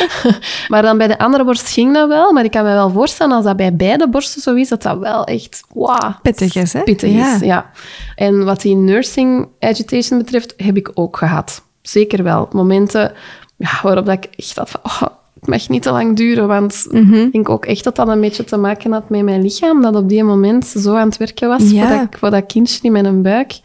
maar 0.71 0.81
dan 0.81 0.97
bij 0.97 1.07
de 1.07 1.17
andere 1.17 1.43
borst 1.43 1.69
ging 1.69 1.93
dat 1.93 2.07
wel. 2.07 2.33
Maar 2.33 2.43
ik 2.43 2.51
kan 2.51 2.63
me 2.63 2.71
wel 2.71 2.89
voorstellen, 2.89 3.35
als 3.35 3.45
dat 3.45 3.55
bij 3.55 3.75
beide 3.75 4.09
borsten 4.09 4.41
zo 4.41 4.53
is, 4.55 4.69
dat 4.69 4.81
dat 4.81 4.97
wel 4.97 5.23
echt 5.23 5.63
wow, 5.73 6.11
Pittig 6.21 6.55
is, 6.55 6.73
hè? 6.73 6.83
pittig 6.83 7.11
Ja. 7.11 7.35
is. 7.35 7.39
Ja. 7.41 7.71
En 8.15 8.45
wat 8.45 8.61
die 8.61 8.75
nursing 8.75 9.47
agitation 9.59 10.17
betreft, 10.19 10.53
heb 10.57 10.77
ik 10.77 10.91
ook 10.93 11.17
gehad. 11.17 11.63
Zeker 11.81 12.23
wel. 12.23 12.49
Momenten 12.51 13.11
ja, 13.57 13.69
waarop 13.83 14.05
dat 14.05 14.13
ik 14.23 14.29
echt 14.35 14.55
had 14.55 14.69
van... 14.69 14.79
Oh, 14.83 15.01
het 15.39 15.49
mag 15.49 15.69
niet 15.69 15.81
te 15.81 15.91
lang 15.91 16.15
duren, 16.15 16.47
want 16.47 16.87
Mhm. 16.91 17.13
ik 17.13 17.31
denk 17.31 17.49
ook 17.49 17.65
echt 17.65 17.83
dat 17.83 17.95
dat 17.95 18.07
een 18.07 18.21
beetje 18.21 18.43
te 18.43 18.57
maken 18.57 18.91
had 18.91 19.09
met 19.09 19.23
mijn 19.23 19.41
lichaam, 19.41 19.81
dat 19.81 19.95
op 19.95 20.09
die 20.09 20.23
moment 20.23 20.65
zo 20.65 20.93
aan 20.95 21.07
het 21.07 21.17
werken 21.17 21.47
was 21.47 21.71
Ja. 21.71 21.87
voor, 21.87 21.97
dat, 21.97 22.19
voor 22.19 22.29
dat 22.29 22.45
kindje 22.45 22.79
in 22.81 22.91
mijn 22.91 23.21
buik. 23.21 23.59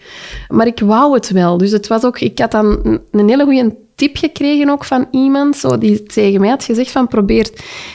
Maar 0.49 0.67
ik 0.67 0.81
wou 0.81 1.15
het 1.15 1.31
wel. 1.31 1.59
Dus 1.59 1.71
het 1.71 1.87
was 1.87 2.05
ook... 2.05 2.21
Ik 2.21 2.39
had 2.39 2.51
dan 2.51 2.79
een, 2.83 3.01
een 3.11 3.29
hele 3.29 3.45
goede 3.45 3.77
tip 3.95 4.17
gekregen 4.17 4.71
ook 4.71 4.85
van 4.85 5.07
iemand, 5.11 5.57
zo, 5.57 5.79
die 5.79 6.03
tegen 6.03 6.41
mij 6.41 6.49
had 6.49 6.65
gezegd 6.65 6.91
van 6.91 7.09
probeer 7.09 7.51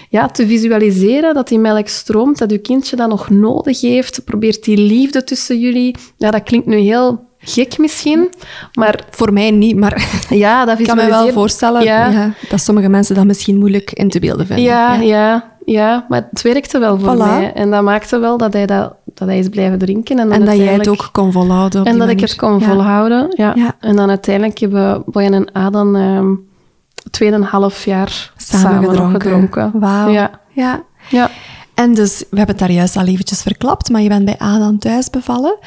ja, 0.10 0.28
te 0.28 0.48
visualiseren 0.48 1.34
dat 1.34 1.48
die 1.48 1.60
melk 1.60 1.88
stroomt, 1.88 2.38
dat 2.38 2.52
je 2.52 2.58
kindje 2.58 2.96
dat 2.96 3.10
nog 3.10 3.30
nodig 3.30 3.82
heeft. 3.82 4.24
Probeer 4.26 4.58
die 4.62 4.78
liefde 4.78 5.24
tussen 5.24 5.60
jullie. 5.60 5.96
Ja, 6.18 6.32
dat 6.32 6.44
klinkt 6.44 6.68
nu 6.68 6.78
heel 6.78 7.28
gek 7.40 7.78
misschien, 7.78 8.30
maar 8.74 9.00
Voor 9.10 9.34
mij 9.34 9.52
niet, 9.52 9.76
maar 9.78 10.08
ja, 10.30 10.66
dat 10.66 10.80
ik 10.80 10.86
kan 10.88 10.96
me 10.96 11.06
wel 11.08 11.32
voorstellen 11.32 11.84
Ja. 11.84 12.08
ja, 12.10 12.32
dat 12.50 12.62
sommige 12.62 12.90
mensen 12.90 13.16
dat 13.16 13.26
misschien 13.26 13.58
moeilijk 13.58 13.92
in 13.92 14.10
te 14.10 14.20
beelden 14.20 14.46
vinden. 14.46 14.66
Ja, 14.66 14.94
ja, 14.94 15.44
ja, 15.66 16.06
maar 16.10 16.28
het 16.30 16.42
werkte 16.42 16.80
wel 16.80 17.00
voor 17.00 17.16
Voilà. 17.16 17.18
mij. 17.18 17.54
En 17.54 17.72
dat 17.72 17.84
maakte 17.84 18.20
wel 18.20 18.38
dat 18.38 18.54
hij 18.54 18.66
dat 18.66 18.94
dat 19.14 19.28
hij 19.28 19.40
is 19.40 19.50
blijven 19.50 19.78
drinken. 19.78 20.20
En, 20.20 20.30
dan 20.30 20.40
En 20.40 20.46
dat 20.46 20.56
jij 20.58 20.74
het 20.74 20.88
ook 20.88 21.10
kon 21.12 21.32
volhouden 21.32 21.86
En 21.86 21.98
dat 21.98 22.10
ik 22.10 22.20
het 22.20 22.36
kon 22.36 22.62
volhouden, 22.62 23.34
ja. 23.36 23.54
Ja. 23.56 23.76
En 23.80 23.96
dan 23.96 24.10
uiteindelijk 24.10 24.60
hebben 24.60 25.04
Boyan 25.06 25.34
en 25.34 25.52
Adan 25.52 25.96
ehm 25.96 26.28
tweeënhalf 27.12 27.86
jaar 27.86 28.32
Samen 28.38 28.62
samen, 28.66 28.82
nog 28.82 28.92
gedronken. 28.92 29.22
gedronken. 29.22 29.72
Wauw. 29.74 30.10
Ja, 30.10 30.32
Ja. 30.52 30.84
ja. 31.10 31.30
En 31.74 31.94
dus, 31.94 32.20
we 32.30 32.38
hebben 32.38 32.56
het 32.56 32.66
daar 32.68 32.72
juist 32.76 32.98
al 32.98 33.06
eventjes 33.06 33.42
verklapt, 33.42 33.90
maar 33.90 34.02
je 34.02 34.10
bent 34.10 34.26
bij 34.26 34.36
Adam 34.38 34.80
thuis 34.80 35.10
bevallen. 35.10 35.58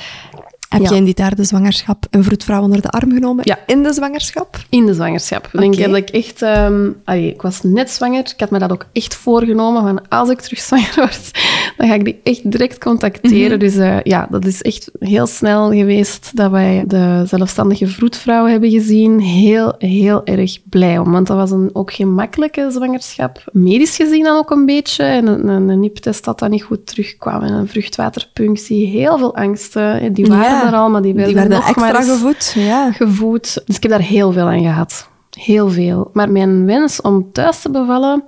Heb 0.72 0.82
Ja. 0.82 0.90
je 0.90 0.96
in 0.96 1.04
die 1.04 1.14
derde 1.14 1.44
zwangerschap 1.44 2.06
een 2.10 2.24
vroedvrouw 2.24 2.62
onder 2.62 2.82
de 2.82 2.88
arm 2.88 3.12
genomen? 3.12 3.44
Ja. 3.46 3.58
In 3.66 3.82
de 3.82 3.92
zwangerschap? 3.92 4.56
In 4.68 4.86
de 4.86 4.94
zwangerschap. 4.94 5.48
Ik 5.52 5.60
denk 5.60 5.74
Oké. 5.74 5.86
dat 5.88 5.96
ik 5.96 6.08
echt... 6.10 6.42
ehm, 6.42 6.90
allee, 7.04 7.28
ik 7.34 7.42
was 7.42 7.62
net 7.62 7.90
zwanger. 7.90 8.18
Ik 8.20 8.34
had 8.40 8.50
me 8.50 8.58
dat 8.58 8.72
ook 8.72 8.86
echt 8.92 9.14
voorgenomen. 9.14 9.82
Van 9.82 10.08
als 10.08 10.28
ik 10.30 10.40
terug 10.40 10.58
zwanger 10.60 10.92
word, 11.04 11.30
dan 11.76 11.88
ga 11.88 11.94
ik 11.94 12.04
die 12.04 12.20
echt 12.22 12.50
direct 12.50 12.78
contacteren. 12.78 13.58
Dus 13.58 13.76
eh, 13.76 13.96
ja, 14.02 14.26
dat 14.30 14.44
is 14.46 14.62
echt 14.62 14.90
heel 14.98 15.26
snel 15.26 15.70
geweest 15.72 16.30
dat 16.34 16.50
wij 16.50 16.84
de 16.86 17.22
zelfstandige 17.26 17.86
vroedvrouw 17.86 18.46
hebben 18.46 18.70
gezien. 18.70 19.20
Heel, 19.20 19.74
heel 19.78 20.24
erg 20.24 20.58
blij 20.68 20.98
om. 20.98 21.12
Want 21.12 21.26
dat 21.26 21.36
was 21.36 21.50
een, 21.50 21.70
ook 21.72 21.92
geen 21.92 22.14
makkelijke 22.14 22.68
zwangerschap. 22.70 23.44
Medisch 23.52 23.96
gezien 23.96 24.24
dan 24.24 24.36
ook 24.36 24.50
een 24.50 24.66
beetje. 24.66 25.04
En 25.04 25.26
een, 25.26 25.48
een, 25.48 25.68
een 25.68 25.80
niptest 25.80 26.24
dat 26.24 26.38
dan 26.38 26.50
niet 26.50 26.62
goed 26.62 26.86
terugkwam. 26.86 27.42
En 27.42 27.52
een 27.52 27.68
vruchtwaterpunctie. 27.68 28.86
Heel 28.86 29.18
veel 29.18 29.34
angsten. 29.36 30.12
Die 30.12 30.26
waren 30.26 30.40
Ja. 30.50 30.61
Er 30.66 30.74
al, 30.74 30.90
maar 30.90 31.02
die 31.02 31.14
werden, 31.14 31.50
Die 31.50 31.62
extra 31.62 32.02
gevoed. 32.02 32.52
Ja. 32.56 32.92
gevoed. 32.92 33.62
Dus 33.66 33.76
ik 33.76 33.82
heb 33.82 33.90
daar 33.90 34.00
heel 34.00 34.32
veel 34.32 34.46
aan 34.46 34.62
gehad. 34.62 35.08
Heel 35.30 35.70
veel. 35.70 36.10
Maar 36.12 36.30
mijn 36.30 36.66
wens 36.66 37.00
om 37.00 37.32
thuis 37.32 37.60
te 37.60 37.70
bevallen, 37.70 38.24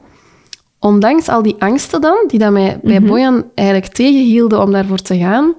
ondanks 0.78 1.28
al 1.28 1.42
die 1.42 1.56
angsten 1.58 2.00
dan, 2.00 2.24
die 2.26 2.38
dat 2.38 2.52
mij 2.52 2.78
bij 2.82 3.02
Bojan 3.02 3.44
eigenlijk 3.54 3.92
tegenhielden 3.92 4.60
om 4.62 4.72
daarvoor 4.72 4.98
te 4.98 5.18
gaan, 5.18 5.54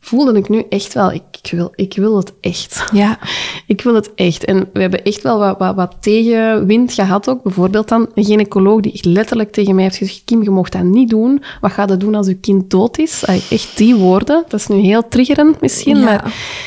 voelde 0.00 0.38
ik 0.38 0.48
nu 0.48 0.64
echt 0.68 0.92
wel, 0.92 1.12
ik, 1.12 1.22
ik, 1.42 1.50
wil, 1.50 1.72
ik 1.74 1.94
wil 1.96 2.16
het 2.16 2.32
echt. 2.40 2.84
Ja. 2.92 3.18
Ik 3.66 3.82
wil 3.82 3.94
het 3.94 4.14
echt. 4.14 4.44
En 4.44 4.68
we 4.72 4.80
hebben 4.80 5.04
echt 5.04 5.22
wel 5.22 5.38
wat, 5.38 5.58
wat, 5.58 5.74
wat 5.74 5.96
tegenwind 6.00 6.92
gehad 6.92 7.28
ook. 7.28 7.42
Bijvoorbeeld 7.42 7.88
dan 7.88 8.08
een 8.14 8.24
gynaecoloog 8.24 8.80
die 8.80 8.92
echt 8.92 9.04
letterlijk 9.04 9.52
tegen 9.52 9.74
mij 9.74 9.84
heeft 9.84 9.96
gezegd, 9.96 10.22
Kim, 10.24 10.42
je 10.42 10.50
mocht 10.50 10.72
dat 10.72 10.82
niet 10.82 11.08
doen. 11.10 11.42
Wat 11.60 11.72
ga 11.72 11.86
je 11.88 11.96
doen 11.96 12.14
als 12.14 12.26
je 12.26 12.34
kind 12.34 12.70
dood 12.70 12.98
is? 12.98 13.24
Echt 13.24 13.76
die 13.76 13.94
woorden. 13.94 14.44
Dat 14.48 14.60
is 14.60 14.66
nu 14.66 14.76
heel 14.76 15.08
triggerend 15.08 15.60
misschien, 15.60 15.96
Ja. 15.96 16.04
maar 16.04 16.26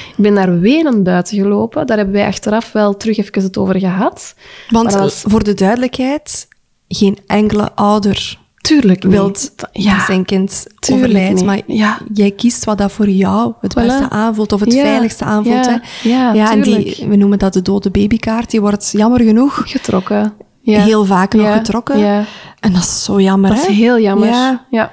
ik 0.10 0.24
ben 0.24 0.36
daar 0.36 0.60
wenend 0.60 1.04
buiten 1.04 1.38
gelopen. 1.38 1.88
Daar 1.88 1.98
hebben 1.98 2.16
wij 2.16 2.28
achteraf 2.28 2.72
wel 2.72 2.98
terug 2.98 3.18
even 3.18 3.44
het 3.44 3.58
over 3.58 3.80
gehad. 3.80 4.36
Want 4.70 4.92
dat 4.92 5.14
voor 5.28 5.44
de 5.44 5.54
duidelijkheid, 5.54 6.48
geen 6.88 7.18
enkele 7.28 7.76
ouder 7.76 8.42
Tuurlijk 8.64 9.04
wilt 9.04 9.52
Ja. 9.72 10.06
zijn 10.06 10.26
kind 10.26 10.66
Tuurlijk 10.80 11.08
overlijdt. 11.08 11.44
Maar 11.46 11.60
Ja. 11.66 11.98
jij 12.14 12.32
kiest 12.32 12.64
wat 12.64 12.78
dat 12.78 12.92
voor 12.92 13.10
jou 13.10 13.54
het 13.62 13.72
Voilà. 13.72 13.82
beste 13.82 14.10
aanvoelt 14.10 14.52
of 14.54 14.60
het 14.60 14.74
Ja. 14.74 14.82
veiligste 14.82 15.24
aanvoelt. 15.24 15.66
Ja. 15.66 15.80
Hè? 16.02 16.10
Ja, 16.34 16.52
en 16.52 16.62
die, 16.62 17.06
we 17.08 17.16
noemen 17.16 17.40
dat 17.40 17.54
de 17.54 17.62
dode 17.62 17.90
babykaart. 17.90 18.52
Die 18.52 18.62
wordt 18.62 18.90
jammer 18.92 19.22
genoeg 19.22 19.62
Getrokken. 19.66 20.34
Ja. 20.62 20.82
heel 20.82 21.06
vaak 21.06 21.34
nog 21.34 21.54
getrokken. 21.54 22.00
Ja. 22.00 22.24
En 22.60 22.74
dat 22.74 22.82
is 22.82 23.04
zo 23.04 23.20
jammer, 23.22 23.50
Dat 23.50 23.70
is 23.70 23.76
heel 23.76 24.00
jammer. 24.00 24.28
Ja. 24.28 24.66
Ja. 24.70 24.92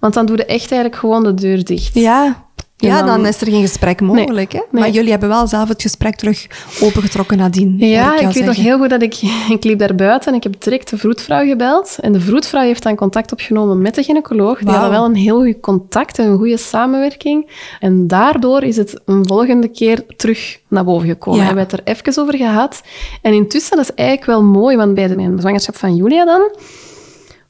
Want 0.00 0.14
dan 0.14 0.26
doe 0.26 0.36
je 0.36 0.44
echt 0.44 0.70
eigenlijk 0.70 0.96
gewoon 1.00 1.22
de 1.22 1.34
deur 1.34 1.64
dicht. 1.64 1.94
Ja. 1.94 2.43
Ja, 2.76 2.98
dan- 2.98 3.06
dan 3.06 3.26
is 3.26 3.40
er 3.40 3.46
geen 3.46 3.60
gesprek 3.60 4.00
mogelijk. 4.00 4.52
Hè? 4.52 4.60
Maar 4.70 4.82
Nee. 4.82 4.92
jullie 4.92 5.10
hebben 5.10 5.28
wel 5.28 5.46
zelf 5.46 5.68
het 5.68 5.82
gesprek 5.82 6.16
terug 6.16 6.46
opengetrokken 6.80 7.38
nadien. 7.38 7.74
Ja, 7.78 8.14
ik, 8.14 8.20
jou 8.20 8.32
weet 8.32 8.44
nog 8.44 8.56
heel 8.56 8.78
goed 8.78 8.90
dat 8.90 9.02
ik... 9.02 9.14
Ik 9.48 9.64
liep 9.64 9.78
daar 9.78 9.94
buiten 9.94 10.30
en 10.30 10.36
ik 10.36 10.42
heb 10.42 10.62
direct 10.62 10.90
de 10.90 10.98
vroedvrouw 10.98 11.46
gebeld. 11.46 11.96
En 12.00 12.12
de 12.12 12.20
vroedvrouw 12.20 12.62
heeft 12.62 12.82
dan 12.82 12.94
contact 12.96 13.32
opgenomen 13.32 13.82
met 13.82 13.94
de 13.94 14.02
gynaecoloog. 14.02 14.58
Die 14.58 14.68
hadden 14.68 14.90
wel 14.90 15.04
een 15.04 15.14
heel 15.14 15.42
goed 15.42 15.60
contact 15.60 16.18
en 16.18 16.26
een 16.26 16.36
goede 16.36 16.56
samenwerking. 16.56 17.50
En 17.80 18.06
daardoor 18.06 18.62
is 18.62 18.76
het 18.76 19.00
een 19.04 19.26
volgende 19.26 19.68
keer 19.68 20.04
terug 20.16 20.58
naar 20.68 20.84
boven 20.84 21.08
gekomen. 21.08 21.40
Ja. 21.40 21.50
We 21.52 21.56
hebben 21.58 21.76
het 21.78 21.86
er 21.86 21.94
even 21.94 22.22
over 22.22 22.36
gehad. 22.36 22.82
En 23.22 23.32
intussen, 23.32 23.76
dat 23.76 23.84
is 23.88 23.94
eigenlijk 23.94 24.28
wel 24.28 24.42
mooi, 24.42 24.76
want 24.76 24.94
bij 24.94 25.08
de, 25.08 25.16
mijn 25.16 25.38
zwangerschap 25.40 25.76
van 25.76 25.96
Julia 25.96 26.24
dan, 26.24 26.56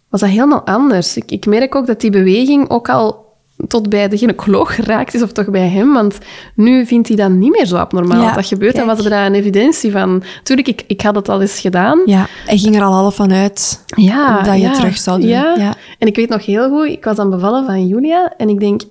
was 0.09 0.21
dat 0.21 0.31
helemaal 0.31 0.67
anders. 0.67 1.17
Ik, 1.17 1.31
ik 1.31 1.47
merk 1.47 1.75
ook 1.75 1.87
dat 1.87 2.01
die 2.01 2.11
beweging 2.11 2.71
ook 2.71 2.89
al 2.89 3.24
tot 3.69 3.89
bij 3.89 4.09
de 4.09 4.19
gynaecoloog 4.19 4.75
geraakt 4.75 5.15
is, 5.15 5.23
of 5.23 5.33
toch 5.33 5.51
bij 5.51 5.69
hem, 5.69 5.93
want 5.93 6.19
nu 6.55 6.87
vindt 6.87 7.09
hij 7.09 7.17
dat 7.17 7.31
niet 7.31 7.51
meer 7.51 7.67
zo 7.67 7.77
abnormaal 7.77 8.21
Ja, 8.21 8.27
dat 8.27 8.35
dat 8.35 8.47
gebeurt. 8.47 8.75
En 8.75 8.85
kijk. 8.85 8.97
was 8.97 9.05
er 9.05 9.11
daar 9.11 9.27
een 9.27 9.35
evidentie 9.35 9.91
van. 9.93 10.23
Tuurlijk, 10.43 10.69
ik, 10.69 10.85
ik 10.87 11.01
had 11.01 11.15
het 11.15 11.29
al 11.29 11.41
eens 11.41 11.61
gedaan. 11.61 12.03
Ja, 12.05 12.27
hij 12.47 12.59
ging 12.59 12.77
er 12.77 12.83
al 12.83 12.93
half 12.93 13.15
van 13.15 13.33
uit 13.33 13.85
Ja, 13.87 14.43
dat 14.43 14.55
je 14.55 14.61
ja, 14.61 14.73
terug 14.73 14.99
zou 14.99 15.21
doen. 15.21 15.29
Ja. 15.29 15.75
En 15.99 16.07
ik 16.07 16.17
weet 16.17 16.29
nog 16.29 16.47
heel 16.47 16.69
goed, 16.69 16.89
ik 16.89 17.05
was 17.05 17.17
dan 17.17 17.31
bevallen 17.31 17.67
van 17.67 17.87
Julia 17.87 18.33
en 18.37 18.49
ik 18.49 18.61
denk 18.61 18.83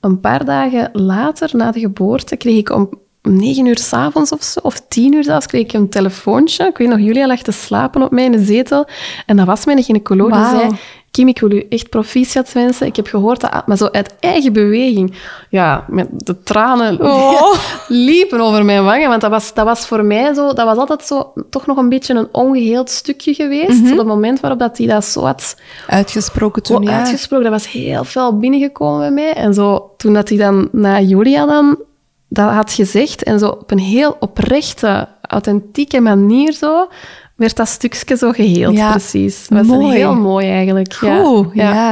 een 0.00 0.20
paar 0.20 0.44
dagen 0.44 0.90
later, 0.92 1.50
na 1.52 1.70
de 1.70 1.80
geboorte, 1.80 2.36
kreeg 2.36 2.56
ik 2.56 2.70
om 2.70 2.88
negen 3.22 3.66
uur 3.66 3.78
s'avonds 3.78 4.32
of 4.32 4.42
zo, 4.42 4.60
of 4.62 4.82
tien 4.88 5.14
uur 5.14 5.24
zelfs, 5.24 5.46
kreeg 5.46 5.62
ik 5.62 5.72
een 5.72 5.88
telefoontje. 5.88 6.66
Ik 6.66 6.78
weet 6.78 6.88
nog, 6.88 6.98
Julia 6.98 7.26
lag 7.26 7.42
te 7.42 7.52
slapen 7.52 8.02
op 8.02 8.10
mij 8.10 8.24
in 8.24 8.32
de 8.32 8.44
zetel 8.44 8.86
en 9.26 9.36
dat 9.36 9.46
was 9.46 9.64
mijn 9.64 9.82
gynaecoloog 9.82 10.32
die 10.32 10.60
zei... 10.60 10.78
Kim, 11.18 11.28
ik 11.28 11.40
wil 11.40 11.50
u 11.50 11.66
echt 11.68 11.88
proficiat 11.88 12.52
wensen. 12.52 12.86
Ik 12.86 12.96
heb 12.96 13.06
gehoord 13.06 13.40
dat... 13.40 13.66
Maar 13.66 13.76
zo 13.76 13.86
uit 13.86 14.14
eigen 14.20 14.52
beweging. 14.52 15.14
Ja, 15.50 15.84
met 15.88 16.08
de 16.12 16.42
tranen 16.42 17.00
Oh. 17.18 17.54
liepen 17.88 18.40
over 18.40 18.64
mijn 18.64 18.84
wangen. 18.84 19.08
Want 19.08 19.20
dat 19.20 19.30
was, 19.30 19.54
dat 19.54 19.64
was 19.64 19.86
voor 19.86 20.04
mij 20.04 20.34
zo... 20.34 20.52
Dat 20.52 20.66
was 20.66 20.76
altijd 20.76 21.02
zo... 21.02 21.32
Toch 21.50 21.66
nog 21.66 21.76
een 21.76 21.88
beetje 21.88 22.14
een 22.14 22.28
ongeheeld 22.32 22.90
stukje 22.90 23.34
geweest. 23.34 23.82
Mhm. 23.82 23.92
Op 23.92 23.98
het 23.98 24.06
moment 24.06 24.40
waarop 24.40 24.58
dat 24.58 24.78
hij 24.78 24.86
dat 24.86 25.04
zo 25.04 25.24
had 25.24 25.56
Uitgesproken 25.86 26.62
toen, 26.62 26.76
oh, 26.76 26.82
ja. 26.82 26.98
uitgesproken. 26.98 27.50
Dat 27.50 27.62
was 27.62 27.72
heel 27.72 28.04
fel 28.04 28.38
binnengekomen 28.38 28.98
bij 28.98 29.10
mij. 29.10 29.32
En 29.32 29.54
zo, 29.54 29.90
toen 29.96 30.14
dat 30.14 30.28
hij 30.28 30.38
dan 30.38 30.68
na 30.72 31.00
Julia 31.00 31.46
dan 31.46 31.78
dat 32.28 32.50
had 32.50 32.72
gezegd, 32.72 33.22
en 33.22 33.38
zo 33.38 33.48
op 33.48 33.70
een 33.70 33.78
heel 33.78 34.16
oprechte, 34.20 35.08
authentieke 35.22 36.00
manier 36.00 36.52
zo, 36.52 36.88
werd 37.38 37.56
dat 37.56 37.68
stukje 37.68 38.16
zo 38.16 38.30
geheeld, 38.32 38.76
Ja, 38.76 38.90
precies. 38.90 39.48
Dat 39.48 39.58
was 39.66 39.76
een 39.76 39.82
mooi. 39.82 39.96
heel 39.96 40.14
mooi 40.14 40.48
eigenlijk. 40.48 40.92
Ja. 41.00 41.22
Goed, 41.24 41.46
ja. 41.52 41.90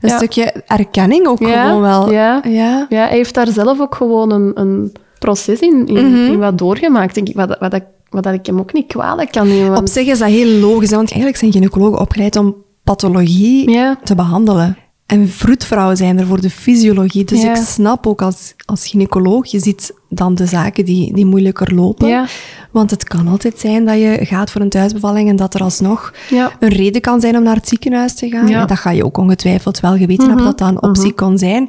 Een 0.00 0.08
Ja. 0.08 0.16
stukje 0.16 0.52
erkenning 0.66 1.26
ook 1.26 1.38
gewoon 1.38 1.80
wel. 1.80 2.10
ja. 2.12 2.40
ja. 2.48 2.86
Ja, 2.88 3.06
hij 3.06 3.16
heeft 3.16 3.34
daar 3.34 3.48
zelf 3.48 3.80
ook 3.80 3.94
gewoon 3.94 4.32
een, 4.32 4.50
een 4.54 4.92
proces 5.18 5.60
in, 5.60 5.86
in, 5.86 6.10
Mhm. 6.10 6.32
in 6.32 6.38
wat 6.38 6.58
doorgemaakt, 6.58 7.14
denk 7.14 7.28
ik. 7.28 7.34
Wat, 7.36 7.56
wat, 7.60 7.74
ik- 7.74 7.84
wat 8.10 8.22
dat 8.22 8.34
ik 8.34 8.46
hem 8.46 8.58
ook 8.58 8.72
niet 8.72 8.86
kwalijk 8.86 9.30
kan 9.32 9.48
nemen. 9.48 9.76
Op 9.78 9.88
zich 9.88 10.06
is 10.06 10.18
dat 10.18 10.28
heel 10.28 10.60
logisch, 10.60 10.90
want 10.90 11.08
eigenlijk 11.10 11.36
zijn 11.40 11.52
gynaecologen 11.52 12.00
opgeleid 12.00 12.36
om 12.36 12.54
pathologie 12.84 13.96
te 14.04 14.14
behandelen. 14.14 14.76
En 15.06 15.28
vroedvrouwen 15.28 15.96
zijn 15.96 16.18
er 16.18 16.26
voor 16.26 16.40
de 16.40 16.50
fysiologie. 16.50 17.24
Dus 17.24 17.42
Ja. 17.42 17.50
ik 17.50 17.56
snap 17.56 18.06
ook 18.06 18.22
als, 18.22 18.54
als 18.64 18.86
gynaecoloog, 18.86 19.46
je 19.46 19.58
ziet 19.60 19.94
dan 20.08 20.34
de 20.34 20.46
zaken 20.46 20.84
die, 20.84 21.14
die 21.14 21.26
moeilijker 21.26 21.74
lopen. 21.74 22.08
Ja. 22.08 22.26
Want 22.70 22.90
het 22.90 23.04
kan 23.04 23.28
altijd 23.28 23.58
zijn 23.58 23.84
dat 23.84 23.98
je 23.98 24.18
gaat 24.20 24.50
voor 24.50 24.60
een 24.60 24.68
thuisbevalling 24.68 25.28
en 25.28 25.36
dat 25.36 25.54
er 25.54 25.60
alsnog 25.60 26.12
Ja. 26.30 26.52
een 26.60 26.68
reden 26.68 27.00
kan 27.00 27.20
zijn 27.20 27.36
om 27.36 27.42
naar 27.42 27.54
het 27.56 27.68
ziekenhuis 27.68 28.14
te 28.14 28.28
gaan. 28.28 28.48
En 28.48 28.66
dat 28.66 28.78
ga 28.78 28.90
je 28.90 29.04
ook 29.04 29.16
ongetwijfeld 29.16 29.80
wel 29.80 29.96
geweten 29.96 30.26
hebben 30.26 30.44
dat 30.44 30.58
dat 30.58 30.68
een 30.68 30.82
optie 30.82 31.12
kon 31.12 31.38
zijn. 31.38 31.68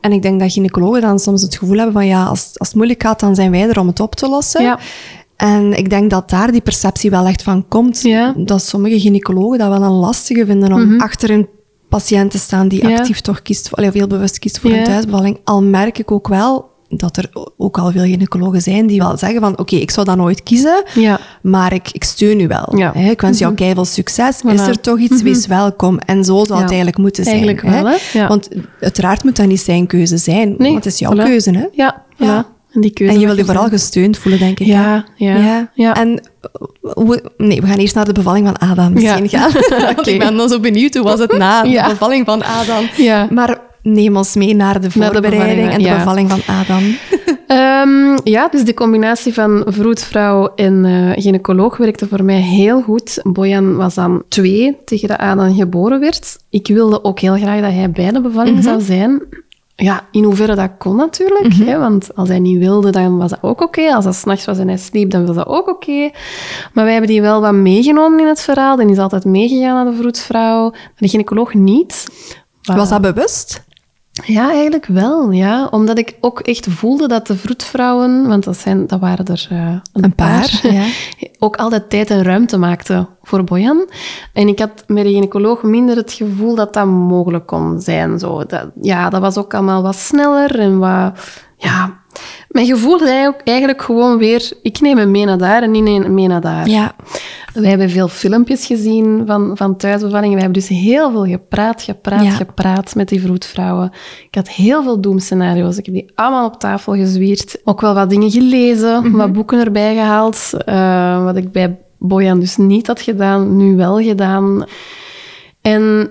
En 0.00 0.12
ik 0.12 0.22
denk 0.22 0.40
dat 0.40 0.52
gynaecologen 0.52 1.00
dan 1.00 1.18
soms 1.18 1.42
het 1.42 1.56
gevoel 1.56 1.76
hebben 1.76 1.92
van 1.94 2.06
ja, 2.06 2.24
als, 2.24 2.50
als 2.56 2.68
het 2.68 2.76
moeilijk 2.76 3.02
gaat, 3.02 3.20
dan 3.20 3.34
zijn 3.34 3.50
wij 3.50 3.68
er 3.68 3.80
om 3.80 3.86
het 3.86 4.00
op 4.00 4.14
te 4.14 4.28
lossen. 4.28 4.62
En 5.36 5.72
ik 5.78 5.90
denk 5.90 6.10
dat 6.10 6.30
daar 6.30 6.52
die 6.52 6.60
perceptie 6.60 7.10
wel 7.10 7.26
echt 7.26 7.42
van 7.42 7.68
komt. 7.68 8.02
Dat 8.36 8.62
sommige 8.62 9.00
gynaecologen 9.00 9.58
dat 9.58 9.68
wel 9.68 9.82
een 9.82 9.90
lastige 9.90 10.46
vinden 10.46 10.72
om 10.72 11.00
achter 11.00 11.30
een 11.30 11.48
patiënt 11.98 12.30
te 12.30 12.38
staan 12.38 12.68
die 12.68 12.82
Mhm. 12.82 12.90
Ja. 12.92 12.98
actief 12.98 13.20
toch 13.20 13.42
kiest, 13.42 13.68
voor- 13.68 13.84
of 13.84 13.92
heel 13.92 14.06
bewust 14.06 14.38
kiest 14.38 14.58
voor 14.58 14.70
Ja. 14.70 14.76
een 14.78 14.84
thuisbevalling. 14.84 15.38
Al 15.44 15.62
merk 15.62 15.98
ik 15.98 16.10
ook 16.10 16.28
wel 16.28 16.70
dat 16.88 17.16
er 17.16 17.30
ook 17.56 17.78
al 17.78 17.90
veel 17.90 18.02
gynaecologen 18.02 18.62
zijn 18.62 18.86
die 18.86 18.98
wel 19.00 19.16
zeggen 19.18 19.40
van 19.40 19.58
oké, 19.58 19.76
ik 19.76 19.90
zou 19.90 20.06
dat 20.06 20.16
nooit 20.16 20.42
kiezen, 20.42 20.82
Ja. 20.94 21.20
maar 21.42 21.72
ik, 21.72 21.88
ik 21.92 22.04
steun 22.04 22.40
u 22.40 22.46
wel. 22.48 22.76
Ja. 22.76 22.88
Mhm. 22.88 22.98
Hè, 22.98 23.10
Ik 23.10 23.20
wens 23.20 23.38
jou 23.38 23.54
keiveel 23.54 23.84
succes. 23.84 24.40
Is 24.42 24.60
er 24.60 24.80
toch 24.80 24.98
iets, 24.98 25.22
wees 25.22 25.46
welkom. 25.46 25.98
En 25.98 26.24
zo 26.24 26.44
zou 26.44 26.58
het 26.60 26.68
eigenlijk 26.68 26.98
moeten 26.98 27.24
zijn. 27.24 27.36
Eigenlijk 27.44 27.66
wel, 27.74 27.88
hè? 28.12 28.28
Want 28.28 28.48
uiteraard 28.80 29.24
moet 29.24 29.36
dat 29.36 29.46
niet 29.46 29.60
zijn 29.60 29.86
keuze 29.86 30.16
zijn, 30.16 30.54
Nee, 30.58 30.72
want 30.72 30.84
het 30.84 30.92
is 30.92 30.98
jouw 30.98 31.14
voilà. 31.14 31.24
keuze. 31.24 31.50
Hè? 31.50 31.66
Ja, 31.72 32.02
Ja. 32.16 32.46
En 32.72 32.80
die 32.80 32.90
keuze 32.92 33.14
En 33.14 33.20
je 33.20 33.26
wil 33.26 33.36
je 33.36 33.44
vooral 33.44 33.68
gesteund 33.68 34.18
voelen, 34.18 34.40
denk 34.40 34.60
ik. 34.60 34.66
Ja, 34.66 35.04
ja, 35.16 35.70
ja. 35.74 35.94
En 35.94 36.20
eh, 36.40 36.92
hoe- 36.92 37.22
nee, 37.36 37.60
we 37.60 37.66
gaan 37.66 37.78
eerst 37.78 37.94
naar 37.94 38.04
de 38.04 38.12
bevalling 38.12 38.46
van 38.46 38.70
Adam 38.70 38.92
misschien 38.92 39.28
Ja. 39.30 39.50
gaan. 39.50 39.84
Want 39.94 40.06
ik 40.12 40.18
ben 40.18 40.36
dan 40.36 40.48
zo 40.48 40.60
benieuwd, 40.60 40.94
hoe 40.94 41.04
was 41.04 41.18
het 41.18 41.38
na 41.38 41.62
de 41.62 41.84
bevalling 41.88 42.26
van 42.26 42.42
Adam? 42.44 42.84
Ja. 42.96 43.26
Maar 43.30 43.58
neem 43.82 44.16
ons 44.16 44.34
mee 44.34 44.54
naar 44.54 44.80
de 44.80 44.88
Naar 44.94 45.12
de 45.12 45.12
voorbereiding 45.20 45.70
en 45.70 45.82
de 45.82 45.88
bevalling, 45.88 46.30
van 46.30 46.40
Adam. 46.60 46.82
Ehm, 47.46 48.18
ja, 48.24 48.48
dus 48.48 48.64
de 48.64 48.74
combinatie 48.74 49.34
van 49.34 49.64
vroedvrouw 49.66 50.52
en 50.54 50.84
eh, 50.84 51.22
gynaecoloog 51.22 51.76
werkte 51.76 52.08
voor 52.08 52.24
mij 52.24 52.40
heel 52.40 52.82
goed. 52.82 53.20
Bojan 53.22 53.76
was 53.76 53.94
dan 53.94 54.22
twee 54.28 54.76
tegen 54.84 55.08
de 55.08 55.18
Adam 55.18 55.54
geboren 55.54 56.00
werd. 56.00 56.36
Ik 56.50 56.66
wilde 56.66 57.04
ook 57.04 57.20
heel 57.20 57.34
graag 57.36 57.60
dat 57.60 57.72
hij 57.72 57.90
bij 57.90 58.10
de 58.10 58.20
bevalling 58.20 58.62
zou 58.62 58.80
zijn. 58.80 59.22
Ja, 59.74 60.06
in 60.10 60.24
hoeverre 60.24 60.54
dat 60.54 60.70
kon 60.78 60.96
natuurlijk. 60.96 61.54
hè, 61.54 61.78
want 61.78 62.16
als 62.16 62.28
hij 62.28 62.38
niet 62.38 62.58
wilde, 62.58 62.90
dan 62.90 63.18
was 63.18 63.30
dat 63.30 63.38
ook 63.42 63.60
oké. 63.60 63.94
Als 63.94 64.04
dat 64.04 64.14
s'nachts 64.14 64.44
was 64.44 64.58
en 64.58 64.68
hij 64.68 64.76
sliep, 64.76 65.10
dan 65.10 65.26
was 65.26 65.36
dat 65.36 65.46
ook 65.46 65.68
oké. 65.68 66.10
Maar 66.72 66.84
wij 66.84 66.92
hebben 66.92 67.10
die 67.10 67.22
wel 67.22 67.40
wat 67.40 67.52
meegenomen 67.52 68.20
in 68.20 68.26
het 68.26 68.40
verhaal. 68.40 68.76
Die 68.76 68.90
is 68.90 68.98
altijd 68.98 69.24
meegegaan 69.24 69.74
naar 69.74 69.92
de 69.92 69.98
vroedvrouw. 70.00 70.72
De 70.96 71.08
gynaecoloog 71.08 71.54
niet. 71.54 72.06
Was 72.62 72.88
dat 72.88 73.00
bewust? 73.00 73.64
Ja, 74.12 74.50
eigenlijk 74.50 74.86
wel. 74.86 75.30
Ja. 75.30 75.66
Omdat 75.70 75.98
ik 75.98 76.16
ook 76.20 76.40
echt 76.40 76.66
voelde 76.70 77.08
dat 77.08 77.26
de 77.26 77.36
vroedvrouwen, 77.36 78.26
want 78.28 78.44
dat, 78.44 78.56
zijn, 78.56 78.86
dat 78.86 79.00
waren 79.00 79.26
er 79.26 79.48
uh, 79.52 79.58
een, 79.58 80.04
een, 80.04 80.14
paar, 80.14 80.60
paar 80.62 80.72
ja. 80.72 80.84
ook 81.38 81.56
altijd 81.56 81.90
tijd 81.90 82.10
en 82.10 82.22
ruimte 82.22 82.58
maakten 82.58 83.08
voor 83.22 83.44
Bojan. 83.44 83.88
En 84.32 84.48
ik 84.48 84.58
had 84.58 84.84
met 84.86 85.04
de 85.04 85.10
gynaecoloog 85.10 85.62
minder 85.62 85.96
het 85.96 86.12
gevoel 86.12 86.54
dat 86.54 86.74
dat 86.74 86.86
mogelijk 86.86 87.46
kon 87.46 87.80
zijn. 87.80 88.18
Zo. 88.18 88.46
Dat, 88.46 88.66
ja, 88.80 89.10
dat 89.10 89.20
was 89.20 89.36
ook 89.36 89.54
allemaal 89.54 89.82
wat 89.82 89.96
sneller 89.96 90.58
en 90.58 90.78
wat... 90.78 91.18
Ja, 91.62 92.00
mijn 92.48 92.66
gevoel 92.66 93.00
ook 93.26 93.40
eigenlijk 93.44 93.82
gewoon 93.82 94.18
weer, 94.18 94.52
ik 94.62 94.80
neem 94.80 94.96
hem 94.98 95.10
mee 95.10 95.24
naar 95.24 95.38
daar 95.38 95.62
en 95.62 95.70
niet 95.70 96.08
mee 96.08 96.28
naar 96.28 96.40
daar. 96.40 96.68
Ja. 96.68 96.94
Wij 97.54 97.68
hebben 97.68 97.90
veel 97.90 98.08
filmpjes 98.08 98.66
gezien 98.66 99.22
van, 99.26 99.50
van 99.54 99.76
thuisbevallingen. 99.76 100.34
We 100.36 100.42
hebben 100.42 100.60
dus 100.60 100.68
heel 100.68 101.10
veel 101.10 101.24
gepraat, 101.24 101.82
gepraat, 101.82 102.34
gepraat 102.34 102.94
met 102.94 103.08
die 103.08 103.20
vroedvrouwen. 103.20 103.92
Ik 104.28 104.34
had 104.34 104.48
heel 104.48 104.82
veel 104.82 105.00
doemscenario's. 105.00 105.76
Ik 105.76 105.84
heb 105.86 105.94
die 105.94 106.10
allemaal 106.14 106.46
op 106.46 106.58
tafel 106.60 106.94
gezwierd. 106.94 107.60
Ook 107.64 107.80
wel 107.80 107.94
wat 107.94 108.10
dingen 108.10 108.30
gelezen, 108.30 109.02
Mhm. 109.02 109.16
wat 109.16 109.32
boeken 109.32 109.60
erbij 109.64 109.94
gehaald. 109.94 110.50
Uh, 110.68 111.24
wat 111.24 111.36
ik 111.36 111.52
bij 111.52 111.78
Bojan 111.98 112.40
dus 112.40 112.56
niet 112.56 112.86
had 112.86 113.00
gedaan, 113.00 113.56
nu 113.56 113.76
wel 113.76 113.96
gedaan. 114.02 114.64
En 115.60 116.10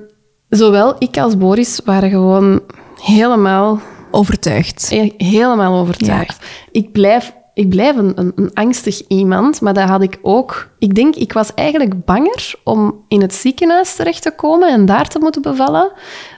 zowel 0.49 0.95
ik 0.99 1.17
als 1.17 1.37
Boris 1.37 1.81
waren 1.85 2.09
gewoon 2.09 2.61
helemaal 3.03 3.79
overtuigd. 4.11 4.89
Helemaal 5.17 5.79
overtuigd. 5.79 6.37
Ja. 6.39 6.69
Ik 6.71 6.91
blijf, 6.91 7.33
ik 7.53 7.69
blijf 7.69 7.95
een, 7.95 8.11
een, 8.15 8.31
een, 8.35 8.53
angstig 8.53 9.07
iemand, 9.07 9.61
maar 9.61 9.73
dat 9.73 9.89
had 9.89 10.01
ik 10.01 10.19
ook. 10.21 10.69
Ik 10.79 10.95
denk, 10.95 11.15
ik 11.15 11.33
was 11.33 11.53
eigenlijk 11.53 12.05
banger 12.05 12.53
om 12.63 13.03
in 13.07 13.21
het 13.21 13.33
ziekenhuis 13.33 13.95
terecht 13.95 14.21
te 14.21 14.31
komen 14.31 14.69
en 14.69 14.85
daar 14.85 15.07
te 15.07 15.19
moeten 15.19 15.41
bevallen 15.41 15.91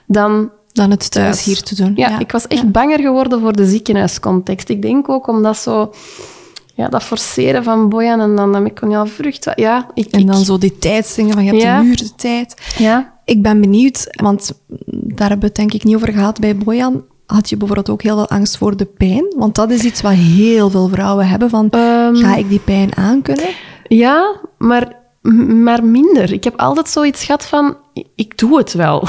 dan. 0.06 0.50
Dan 0.72 0.90
het 0.90 1.10
thuis 1.10 1.44
hier 1.44 1.62
te 1.62 1.74
doen. 1.74 1.92
Ja, 1.96 2.08
ja. 2.08 2.18
ik 2.18 2.32
was 2.32 2.46
echt 2.46 2.62
ja. 2.62 2.68
banger 2.68 3.00
geworden 3.00 3.40
voor 3.40 3.52
de 3.52 3.66
ziekenhuiscontext. 3.66 4.68
Ik 4.68 4.82
denk 4.82 5.08
ook 5.08 5.26
omdat 5.26 5.56
zo. 5.56 5.92
Ja, 6.76 6.88
dat 6.88 7.02
forceren 7.02 7.64
van 7.64 7.88
Bojan 7.88 8.20
en 8.20 8.36
dan 8.36 8.52
dat 8.52 8.62
meconiaal 8.62 9.06
vrucht. 9.06 9.52
Ja, 9.54 9.86
ik, 9.94 10.10
en 10.10 10.26
dan 10.26 10.38
ik, 10.38 10.44
zo 10.44 10.58
die 10.58 10.78
tijdsdingen 10.78 11.32
van 11.32 11.44
je 11.44 11.50
hebt 11.50 11.62
ja. 11.62 11.78
een 11.78 11.86
uur 11.86 11.96
de 11.96 12.14
tijd. 12.14 12.54
Ja. 12.78 13.12
Ik 13.24 13.42
ben 13.42 13.60
benieuwd, 13.60 14.06
want 14.10 14.52
daar 14.88 15.28
hebben 15.28 15.40
we 15.40 15.46
het 15.46 15.54
denk 15.54 15.72
ik 15.72 15.84
niet 15.84 15.94
over 15.94 16.12
gehad 16.12 16.40
bij 16.40 16.56
Bojan 16.56 17.04
had 17.26 17.48
je 17.48 17.56
bijvoorbeeld 17.56 17.90
ook 17.90 18.02
heel 18.02 18.16
veel 18.16 18.28
angst 18.28 18.56
voor 18.56 18.76
de 18.76 18.84
pijn? 18.84 19.34
Want 19.36 19.54
dat 19.54 19.70
is 19.70 19.82
iets 19.82 20.00
wat 20.00 20.12
heel 20.12 20.70
veel 20.70 20.88
vrouwen 20.88 21.28
hebben, 21.28 21.50
van 21.50 21.64
um, 21.64 22.16
ga 22.16 22.34
ik 22.36 22.48
die 22.48 22.60
pijn 22.60 22.96
aankunnen? 22.96 23.48
Ja, 23.88 24.40
maar, 24.58 24.96
maar 25.62 25.84
minder. 25.84 26.32
Ik 26.32 26.44
heb 26.44 26.56
altijd 26.56 26.88
zoiets 26.88 27.24
gehad 27.24 27.44
van, 27.44 27.76
ik 28.14 28.38
doe 28.38 28.58
het 28.58 28.72
wel. 28.72 29.08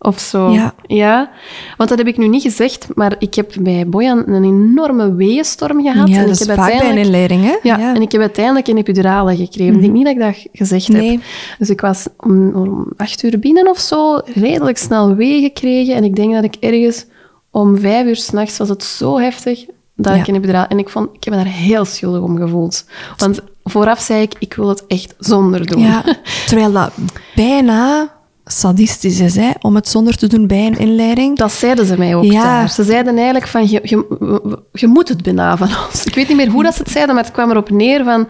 Of 0.00 0.18
zo. 0.18 0.50
Ja. 0.50 0.74
ja. 0.86 1.30
Want 1.76 1.88
dat 1.88 1.98
heb 1.98 2.06
ik 2.06 2.16
nu 2.16 2.28
niet 2.28 2.42
gezegd, 2.42 2.88
maar 2.94 3.16
ik 3.18 3.34
heb 3.34 3.52
bij 3.60 3.88
Bojan 3.88 4.22
een 4.26 4.44
enorme 4.44 5.14
weeënstorm 5.14 5.82
gehad. 5.82 6.08
Ja, 6.08 6.14
en 6.14 6.26
dat 6.26 6.40
ik 6.40 6.48
is 6.48 6.54
vaak 6.54 6.78
bij 6.78 6.90
een 6.90 6.96
inleiding, 6.96 7.44
hè? 7.44 7.56
Ja, 7.62 7.78
ja, 7.78 7.94
en 7.94 8.02
ik 8.02 8.12
heb 8.12 8.20
uiteindelijk 8.20 8.68
een 8.68 8.76
epidurale 8.76 9.36
gekregen. 9.36 9.64
Mm 9.64 9.68
-hmm. 9.70 9.76
Ik 9.76 9.82
denk 9.82 9.94
niet 9.94 10.04
dat 10.04 10.28
ik 10.28 10.34
dat 10.34 10.52
gezegd 10.52 10.88
nee. 10.88 11.10
heb. 11.10 11.20
Dus 11.58 11.70
ik 11.70 11.80
was 11.80 12.06
om, 12.16 12.54
om 12.54 12.92
acht 12.96 13.22
uur 13.22 13.38
binnen 13.38 13.68
of 13.68 13.78
zo, 13.78 14.20
redelijk 14.24 14.78
snel 14.78 15.14
wee 15.14 15.42
gekregen. 15.42 15.94
En 15.94 16.04
ik 16.04 16.16
denk 16.16 16.34
dat 16.34 16.44
ik 16.44 16.54
ergens 16.60 17.06
om 17.50 17.78
vijf 17.78 18.06
uur 18.06 18.16
s'nachts 18.16 18.58
was 18.58 18.68
het 18.68 18.84
zo 18.84 19.18
heftig 19.18 19.64
dat 19.96 20.14
Ja. 20.14 20.20
ik 20.20 20.26
een 20.28 20.34
epiduraal... 20.34 20.66
En 20.66 20.78
ik, 20.78 20.88
vond, 20.88 21.08
ik 21.12 21.24
heb 21.24 21.34
me 21.34 21.42
daar 21.44 21.52
heel 21.52 21.84
schuldig 21.84 22.20
om 22.20 22.36
gevoeld. 22.36 22.84
Want 23.16 23.40
vooraf 23.64 24.00
zei 24.00 24.22
ik, 24.22 24.34
ik 24.38 24.54
wil 24.54 24.68
het 24.68 24.86
echt 24.86 25.14
zonder 25.18 25.66
doen. 25.66 25.80
Ja, 25.82 26.04
terwijl 26.46 26.72
dat 26.72 26.92
bijna 27.34 28.16
sadistisch 28.44 29.20
is, 29.20 29.36
hè, 29.36 29.50
om 29.60 29.74
het 29.74 29.88
zonder 29.88 30.16
te 30.16 30.26
doen 30.26 30.46
bij 30.46 30.66
een 30.66 30.78
inleiding. 30.78 31.36
Dat 31.36 31.52
zeiden 31.52 31.86
ze 31.86 31.98
mij 31.98 32.14
ook 32.14 32.24
Ja. 32.24 32.42
daar. 32.42 32.70
Ze 32.70 32.84
zeiden 32.84 33.14
eigenlijk 33.16 33.46
van, 33.46 33.68
je, 33.68 33.80
je, 33.82 34.58
je 34.72 34.86
moet 34.86 35.08
het 35.08 35.22
bijna 35.22 35.56
van 35.56 35.68
ons. 35.86 36.04
Ik 36.04 36.14
weet 36.14 36.28
niet 36.28 36.36
meer 36.36 36.48
hoe 36.50 36.62
dat 36.62 36.74
ze 36.74 36.82
het 36.82 36.90
zeiden, 36.90 37.14
maar 37.14 37.24
het 37.24 37.32
kwam 37.32 37.50
erop 37.50 37.70
neer 37.70 38.04
van... 38.04 38.28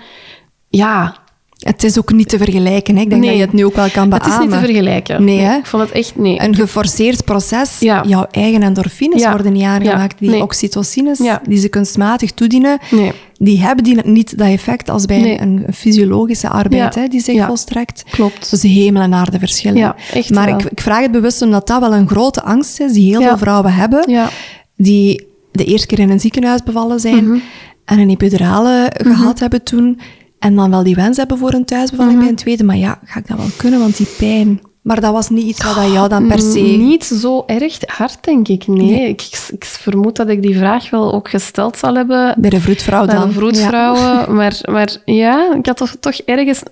Ja, 0.69 1.17
Het 1.59 1.85
is 1.85 1.99
ook 1.99 2.13
niet 2.13 2.29
te 2.29 2.39
vergelijken. 2.39 2.97
Hè. 2.97 3.03
Ik 3.03 3.11
denk 3.11 3.21
Nee, 3.23 3.31
dat 3.31 3.39
je 3.39 3.45
het 3.45 3.55
nu 3.55 3.65
ook 3.65 3.75
wel 3.75 3.91
kan 3.91 4.11
het 4.13 4.23
beamen. 4.23 4.39
is 4.39 4.45
niet 4.45 4.51
te 4.61 4.67
vergelijken. 4.67 5.25
Nee, 5.25 5.39
hè? 5.39 5.57
Ik 5.57 5.67
vond 5.67 5.83
het 5.83 5.93
echt... 5.93 6.17
Nee. 6.17 6.41
Een 6.41 6.55
geforceerd 6.55 7.25
proces, 7.25 7.79
Ja. 7.81 8.05
jouw 8.07 8.27
eigen 8.31 8.63
endorfines 8.63 9.23
Ja. 9.23 9.31
worden 9.31 9.53
niet 9.53 9.63
aangemaakt. 9.63 10.19
Die 10.19 10.31
Nee. 10.31 10.43
oxytocines, 10.43 11.21
die 11.49 11.59
ze 11.59 11.69
kunstmatig 11.69 12.31
toedienen, 12.33 12.79
Nee, 12.91 13.13
die 13.35 13.61
hebben 13.61 13.85
die 13.85 13.97
niet 14.05 14.39
dat 14.39 14.49
effect 14.49 14.91
als 14.91 15.05
bij 15.07 15.41
een, 15.41 15.63
een 15.67 15.75
fysiologische 15.75 16.49
arbeid 16.49 16.95
hè, 16.95 17.07
die 17.09 17.21
zich 17.21 17.35
Ja. 17.35 17.47
volstrekt. 17.47 18.05
klopt. 18.11 18.51
Dus 18.51 18.63
hemel 18.63 19.03
en 19.03 19.15
aarde 19.15 19.39
verschillen. 19.39 19.79
Ja, 19.79 19.97
echt 20.13 20.31
maar 20.31 20.47
wel. 20.47 20.59
ik, 20.59 20.65
ik 20.65 20.81
vraag 20.81 21.01
het 21.03 21.11
bewust 21.13 21.43
omdat 21.43 21.67
dat 21.67 21.81
wel 21.81 21.95
een 21.95 22.09
grote 22.09 22.43
angst 22.43 22.81
is 22.81 22.93
die 22.93 23.11
heel 23.11 23.23
veel 23.23 23.39
vrouwen 23.39 23.73
hebben, 23.73 24.11
Ja. 24.11 24.29
die 24.77 25.27
de 25.53 25.65
eerste 25.65 25.87
keer 25.87 25.99
in 25.99 26.11
een 26.11 26.21
ziekenhuis 26.21 26.63
bevallen 26.63 27.01
zijn 27.01 27.25
Mhm. 27.29 27.39
en 27.85 27.99
een 27.99 28.11
epidurale 28.11 28.93
gehad 29.03 29.39
hebben 29.39 29.63
toen, 29.63 30.01
en 30.39 30.55
dan 30.57 30.71
wel 30.71 30.83
die 30.83 30.95
wens 30.95 31.17
hebben 31.17 31.39
voor 31.39 31.53
een 31.53 31.65
thuisbevalling 31.65 32.15
Mhm. 32.15 32.21
bij 32.23 32.31
een 32.31 32.37
tweede, 32.39 32.65
maar 32.65 32.77
ja, 32.77 32.99
ga 33.05 33.19
ik 33.21 33.29
dat 33.29 33.37
wel 33.37 33.47
kunnen, 33.57 33.79
want 33.81 33.97
die 33.97 34.09
pijn... 34.19 34.61
Maar 34.83 35.01
dat 35.01 35.13
was 35.13 35.29
niet 35.29 35.45
iets 35.47 35.65
wat 35.65 35.75
dat 35.75 35.93
jou 35.93 36.09
dan 36.09 36.27
per 36.27 36.39
se... 36.39 36.59
Mm, 36.61 36.87
Niet 36.87 37.05
zo 37.05 37.43
erg 37.47 37.79
hard, 37.87 38.25
denk 38.25 38.49
ik. 38.49 38.67
Nee, 38.67 38.91
Nee. 38.91 39.09
Ik, 39.09 39.23
ik, 39.23 39.39
ik 39.53 39.65
vermoed 39.65 40.17
dat 40.17 40.29
ik 40.29 40.43
die 40.43 40.57
vraag 40.57 40.91
wel 40.91 41.13
ook 41.15 41.29
gesteld 41.29 41.77
zal 41.77 41.95
hebben 41.95 42.35
Bij 42.39 42.51
de 42.51 42.61
vroedvrouw 42.61 43.07
bij 43.07 43.15
dan. 43.15 43.29
de 43.29 43.35
vroedvrouwen. 43.35 44.35
Maar, 44.35 44.61
maar 44.71 44.97
ja, 45.05 45.55
ik 45.55 45.67
had 45.67 45.77
toch, 45.77 45.97
toch 46.01 46.15
ergens... 46.15 46.63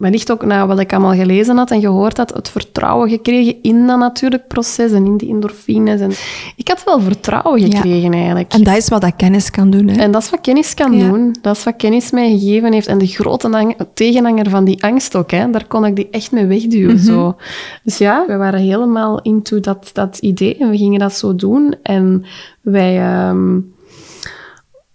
Wellicht 0.00 0.30
ook 0.32 0.44
na 0.44 0.66
wat 0.66 0.78
ik 0.78 0.92
allemaal 0.92 1.14
gelezen 1.14 1.56
had 1.56 1.70
en 1.70 1.80
gehoord 1.80 2.16
had, 2.16 2.34
het 2.34 2.48
vertrouwen 2.48 3.08
gekregen 3.10 3.56
in 3.62 3.86
dat 3.86 3.98
natuurlijk 3.98 4.46
proces 4.48 4.92
en 4.92 5.06
in 5.06 5.16
die 5.16 5.28
endorfines. 5.28 6.00
En 6.00 6.10
ik 6.56 6.68
had 6.68 6.84
wel 6.84 7.00
vertrouwen 7.00 7.60
Ja. 7.60 7.66
gekregen, 7.76 8.12
eigenlijk. 8.12 8.52
En 8.52 8.62
dat 8.62 8.76
is 8.76 8.88
wat 8.88 9.00
dat 9.00 9.16
kennis 9.16 9.50
kan 9.50 9.70
doen. 9.70 9.88
Hè? 9.88 9.96
En 10.00 10.10
dat 10.10 10.22
is 10.22 10.30
wat 10.30 10.40
kennis 10.40 10.74
kan 10.74 10.92
Ja. 10.96 11.08
doen. 11.08 11.36
Dat 11.42 11.56
is 11.56 11.64
wat 11.64 11.76
kennis 11.76 12.10
mij 12.10 12.38
gegeven 12.38 12.72
heeft. 12.72 12.86
En 12.86 12.98
de 12.98 13.06
grote 13.06 13.48
ang- 13.50 13.76
tegenhanger 13.94 14.50
van 14.50 14.64
die 14.64 14.84
angst 14.84 15.16
ook, 15.16 15.30
hè, 15.30 15.50
daar 15.50 15.66
kon 15.66 15.84
ik 15.84 15.96
die 15.96 16.08
echt 16.10 16.32
mee 16.32 16.46
wegduwen. 16.46 16.94
Mhm. 16.94 17.04
zo. 17.04 17.36
Dus 17.84 17.98
ja, 17.98 18.24
we 18.26 18.36
waren 18.36 18.60
helemaal 18.60 19.20
into 19.22 19.60
dat, 19.60 19.90
dat 19.92 20.18
idee 20.18 20.56
en 20.56 20.70
we 20.70 20.76
gingen 20.76 20.98
dat 20.98 21.12
zo 21.12 21.34
doen. 21.34 21.74
En 21.82 22.24
wij 22.60 22.98
ehm, 22.98 23.58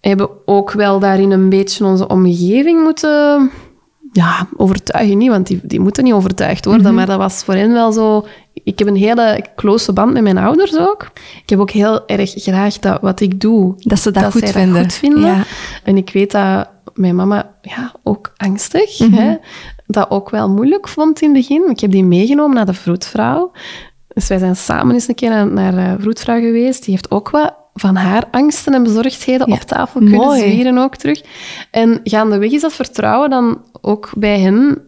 hebben 0.00 0.28
ook 0.44 0.72
wel 0.72 0.98
daarin 0.98 1.30
een 1.30 1.48
beetje 1.48 1.84
onze 1.84 2.08
omgeving 2.08 2.82
moeten 2.82 3.50
ja, 4.16 4.48
overtuigen. 4.56 5.18
Niet, 5.18 5.30
want 5.30 5.46
die, 5.46 5.60
die 5.62 5.80
moeten 5.80 6.04
niet 6.04 6.12
overtuigd 6.12 6.64
worden. 6.64 6.86
Mhm. 6.86 6.94
Maar 6.94 7.06
dat 7.06 7.18
was 7.18 7.44
voor 7.44 7.54
hen 7.54 7.72
wel 7.72 7.92
zo... 7.92 8.26
Ik 8.64 8.78
heb 8.78 8.88
een 8.88 8.96
hele 8.96 9.44
close 9.56 9.92
band 9.92 10.12
met 10.12 10.22
mijn 10.22 10.38
ouders 10.38 10.78
ook. 10.78 11.10
Ik 11.42 11.48
heb 11.50 11.58
ook 11.58 11.70
heel 11.70 12.06
erg 12.06 12.32
graag 12.36 12.78
dat 12.78 13.00
wat 13.00 13.20
ik 13.20 13.40
doe, 13.40 13.74
Dat 13.78 13.98
ze 14.00 14.10
dat, 14.10 14.22
dat 14.22 14.32
goed 14.32 14.40
dat 14.40 14.50
vinden. 14.50 14.82
goed 14.82 14.92
vinden. 14.92 15.20
Ja. 15.26 15.42
En 15.84 15.96
ik 15.96 16.10
weet 16.10 16.30
dat 16.30 16.68
mijn 16.94 17.14
mama 17.16 17.50
ja, 17.62 17.92
ook 18.02 18.32
angstig, 18.36 18.98
Mhm. 18.98 19.12
hè, 19.14 19.36
dat 19.86 20.10
ook 20.10 20.30
wel 20.30 20.48
moeilijk 20.50 20.88
vond 20.88 21.20
in 21.22 21.28
het 21.28 21.36
begin. 21.38 21.70
Ik 21.70 21.80
heb 21.80 21.90
die 21.90 22.04
meegenomen 22.04 22.56
naar 22.56 22.66
de 22.66 22.74
vroedvrouw. 22.74 23.52
Dus 24.08 24.28
wij 24.28 24.38
zijn 24.38 24.56
samen 24.56 24.94
eens 24.94 25.08
een 25.08 25.14
keer 25.14 25.30
naar, 25.30 25.46
naar 25.52 25.72
de 25.72 26.02
vroedvrouw 26.02 26.40
geweest. 26.40 26.84
Die 26.84 26.94
heeft 26.94 27.10
ook 27.10 27.30
wat 27.30 27.54
van 27.78 27.96
haar 27.96 28.24
angsten 28.30 28.74
en 28.74 28.82
bezorgdheden 28.82 29.48
Ja, 29.48 29.54
op 29.54 29.60
tafel 29.60 30.00
kunnen 30.00 30.18
mooi. 30.20 30.40
zwieren 30.40 30.78
ook 30.78 30.96
terug. 30.96 31.22
En 31.70 32.00
gaandeweg 32.04 32.50
is 32.50 32.60
dat 32.60 32.72
vertrouwen 32.72 33.30
dan 33.30 33.58
ook 33.80 34.10
bij 34.16 34.40
hen 34.40 34.78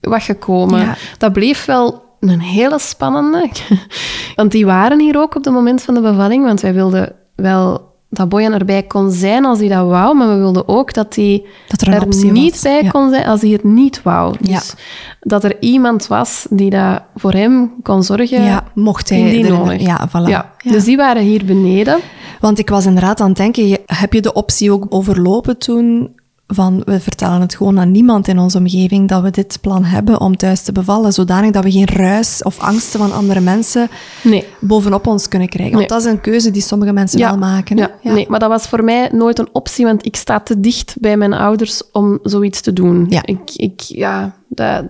wat 0.00 0.22
gekomen. 0.22 0.80
Ja. 0.80 0.96
Dat 1.18 1.32
bleef 1.32 1.64
wel 1.64 2.02
een 2.20 2.40
hele 2.40 2.78
spannende. 2.78 3.48
Want 4.36 4.50
die 4.52 4.66
waren 4.66 5.00
hier 5.00 5.18
ook 5.18 5.34
op 5.36 5.44
het 5.44 5.54
moment 5.54 5.82
van 5.82 5.94
de 5.94 6.00
bevalling, 6.00 6.44
want 6.44 6.60
wij 6.60 6.74
wilden 6.74 7.12
wel 7.36 7.86
dat 8.10 8.28
Bojan 8.28 8.52
erbij 8.52 8.82
kon 8.82 9.10
zijn 9.10 9.44
als 9.44 9.58
hij 9.58 9.68
dat 9.68 9.86
wou, 9.86 10.16
maar 10.16 10.28
we 10.28 10.36
wilden 10.36 10.68
ook 10.68 10.94
dat 10.94 11.14
hij 11.14 11.44
Dat 11.68 11.80
er 11.80 11.92
er 11.92 12.06
niet 12.32 12.50
was. 12.52 12.62
bij 12.62 12.82
Ja. 12.82 12.90
kon 12.90 13.10
zijn 13.10 13.26
als 13.26 13.40
hij 13.40 13.50
het 13.50 13.64
niet 13.64 14.02
wou. 14.02 14.34
Ja. 14.40 14.54
Dus 14.58 14.74
dat 15.20 15.44
er 15.44 15.56
iemand 15.60 16.06
was 16.06 16.46
die 16.50 16.70
dat 16.70 17.02
voor 17.16 17.32
hem 17.32 17.72
kon 17.82 18.02
zorgen. 18.02 18.42
Ja, 18.42 18.64
mocht 18.74 19.08
hij 19.08 19.44
er- 19.44 19.50
nodig. 19.52 19.80
Ja, 19.80 20.08
voilà. 20.08 20.28
Ja. 20.28 20.52
Dus 20.62 20.84
die 20.84 20.96
waren 20.96 21.22
hier 21.22 21.44
beneden. 21.44 21.98
Want 22.40 22.58
ik 22.58 22.68
was 22.68 22.86
inderdaad 22.86 23.20
aan 23.20 23.28
het 23.28 23.36
denken, 23.36 23.78
heb 23.86 24.12
je 24.12 24.20
de 24.20 24.32
optie 24.32 24.72
ook 24.72 24.86
overlopen 24.88 25.58
toen 25.58 26.16
van 26.54 26.82
we 26.84 27.00
vertellen 27.00 27.40
het 27.40 27.54
gewoon 27.54 27.78
aan 27.80 27.90
niemand 27.90 28.28
in 28.28 28.38
onze 28.38 28.58
omgeving 28.58 29.08
dat 29.08 29.22
we 29.22 29.30
dit 29.30 29.58
plan 29.60 29.84
hebben 29.84 30.20
om 30.20 30.36
thuis 30.36 30.62
te 30.62 30.72
bevallen, 30.72 31.12
zodanig 31.12 31.50
dat 31.50 31.64
we 31.64 31.70
geen 31.70 31.86
ruis 31.86 32.42
of 32.42 32.58
angsten 32.58 32.98
van 33.00 33.12
andere 33.12 33.40
mensen 33.40 33.88
Nee. 34.22 34.44
bovenop 34.60 35.06
ons 35.06 35.28
kunnen 35.28 35.48
krijgen. 35.48 35.74
Want 35.76 35.88
Nee. 35.88 35.98
dat 35.98 36.06
is 36.06 36.12
een 36.12 36.20
keuze 36.20 36.50
die 36.50 36.62
sommige 36.62 36.92
mensen 36.92 37.18
wel 37.20 37.38
maken. 37.38 37.76
Ja, 37.76 37.90
Nee, 38.02 38.26
maar 38.28 38.38
dat 38.40 38.48
was 38.48 38.66
voor 38.66 38.84
mij 38.84 39.08
nooit 39.12 39.38
een 39.38 39.48
optie, 39.52 39.84
want 39.84 40.06
ik 40.06 40.16
sta 40.16 40.40
te 40.40 40.60
dicht 40.60 40.96
bij 41.00 41.16
mijn 41.16 41.32
ouders 41.32 41.82
om 41.92 42.18
zoiets 42.22 42.60
te 42.60 42.72
doen. 42.72 43.06
Ja. 43.08 43.20
Ik, 43.24 43.38
ik, 43.56 43.80
ja, 43.80 44.34
dat, 44.48 44.84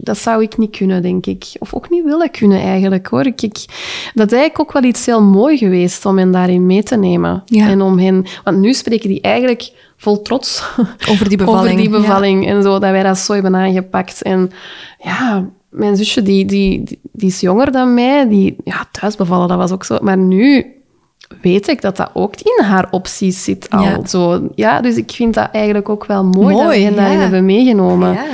dat 0.00 0.18
zou 0.18 0.42
ik 0.42 0.58
niet 0.58 0.76
kunnen, 0.76 1.02
denk 1.02 1.26
ik. 1.26 1.44
Of 1.58 1.74
ook 1.74 1.90
niet 1.90 2.04
willen 2.04 2.30
kunnen, 2.30 2.60
eigenlijk, 2.60 3.06
hoor. 3.06 3.26
Ik, 3.26 3.42
ik, 3.42 3.64
dat 4.14 4.32
is 4.32 4.38
eigenlijk 4.38 4.60
ook 4.60 4.72
wel 4.72 4.82
iets 4.82 5.06
heel 5.06 5.22
mooi 5.22 5.58
geweest 5.58 6.06
om 6.06 6.18
hen 6.18 6.30
daarin 6.30 6.66
mee 6.66 6.82
te 6.82 6.96
nemen. 6.96 7.42
Ja. 7.44 7.68
En 7.68 7.80
om 7.80 7.98
hen... 7.98 8.24
Want 8.44 8.58
nu 8.58 8.72
spreken 8.72 9.08
die 9.08 9.20
eigenlijk 9.20 9.72
vol 9.96 10.22
trots 10.22 10.64
Over 11.10 11.28
die 11.28 11.38
bevalling. 11.38 11.64
over 11.64 11.76
die 11.76 11.90
bevalling 11.90 12.46
en 12.46 12.62
zo, 12.62 12.78
dat 12.78 12.90
wij 12.90 13.02
dat 13.02 13.18
zo 13.18 13.32
hebben 13.32 13.56
aangepakt. 13.56 14.22
En 14.22 14.50
ja, 14.98 15.48
mijn 15.68 15.96
zusje, 15.96 16.22
die, 16.22 16.44
die, 16.44 17.00
die, 17.12 17.28
is 17.28 17.40
jonger 17.40 17.72
dan 17.72 17.94
mij. 17.94 18.28
Die, 18.28 18.56
ja, 18.64 18.86
thuisbevallen, 18.90 19.48
dat 19.48 19.58
was 19.58 19.70
ook 19.70 19.84
zo. 19.84 19.98
Maar 20.00 20.18
nu 20.18 20.74
weet 21.42 21.68
ik 21.68 21.80
dat 21.80 21.96
dat 21.96 22.10
ook 22.14 22.34
in 22.36 22.64
haar 22.64 22.88
opties 22.90 23.44
zit 23.44 23.70
al. 23.70 23.82
Ja. 23.82 24.06
Zo, 24.06 24.48
ja, 24.54 24.80
dus 24.80 24.96
ik 24.96 25.10
vind 25.10 25.34
dat 25.34 25.48
eigenlijk 25.52 25.88
ook 25.88 26.06
wel 26.06 26.24
mooi, 26.24 26.54
dat 26.54 26.64
Mooi, 26.64 26.78
we 26.78 26.84
hen 26.84 26.96
daarin 26.96 27.14
ja. 27.14 27.20
hebben 27.20 27.44
meegenomen. 27.44 28.12
Ja. 28.12 28.24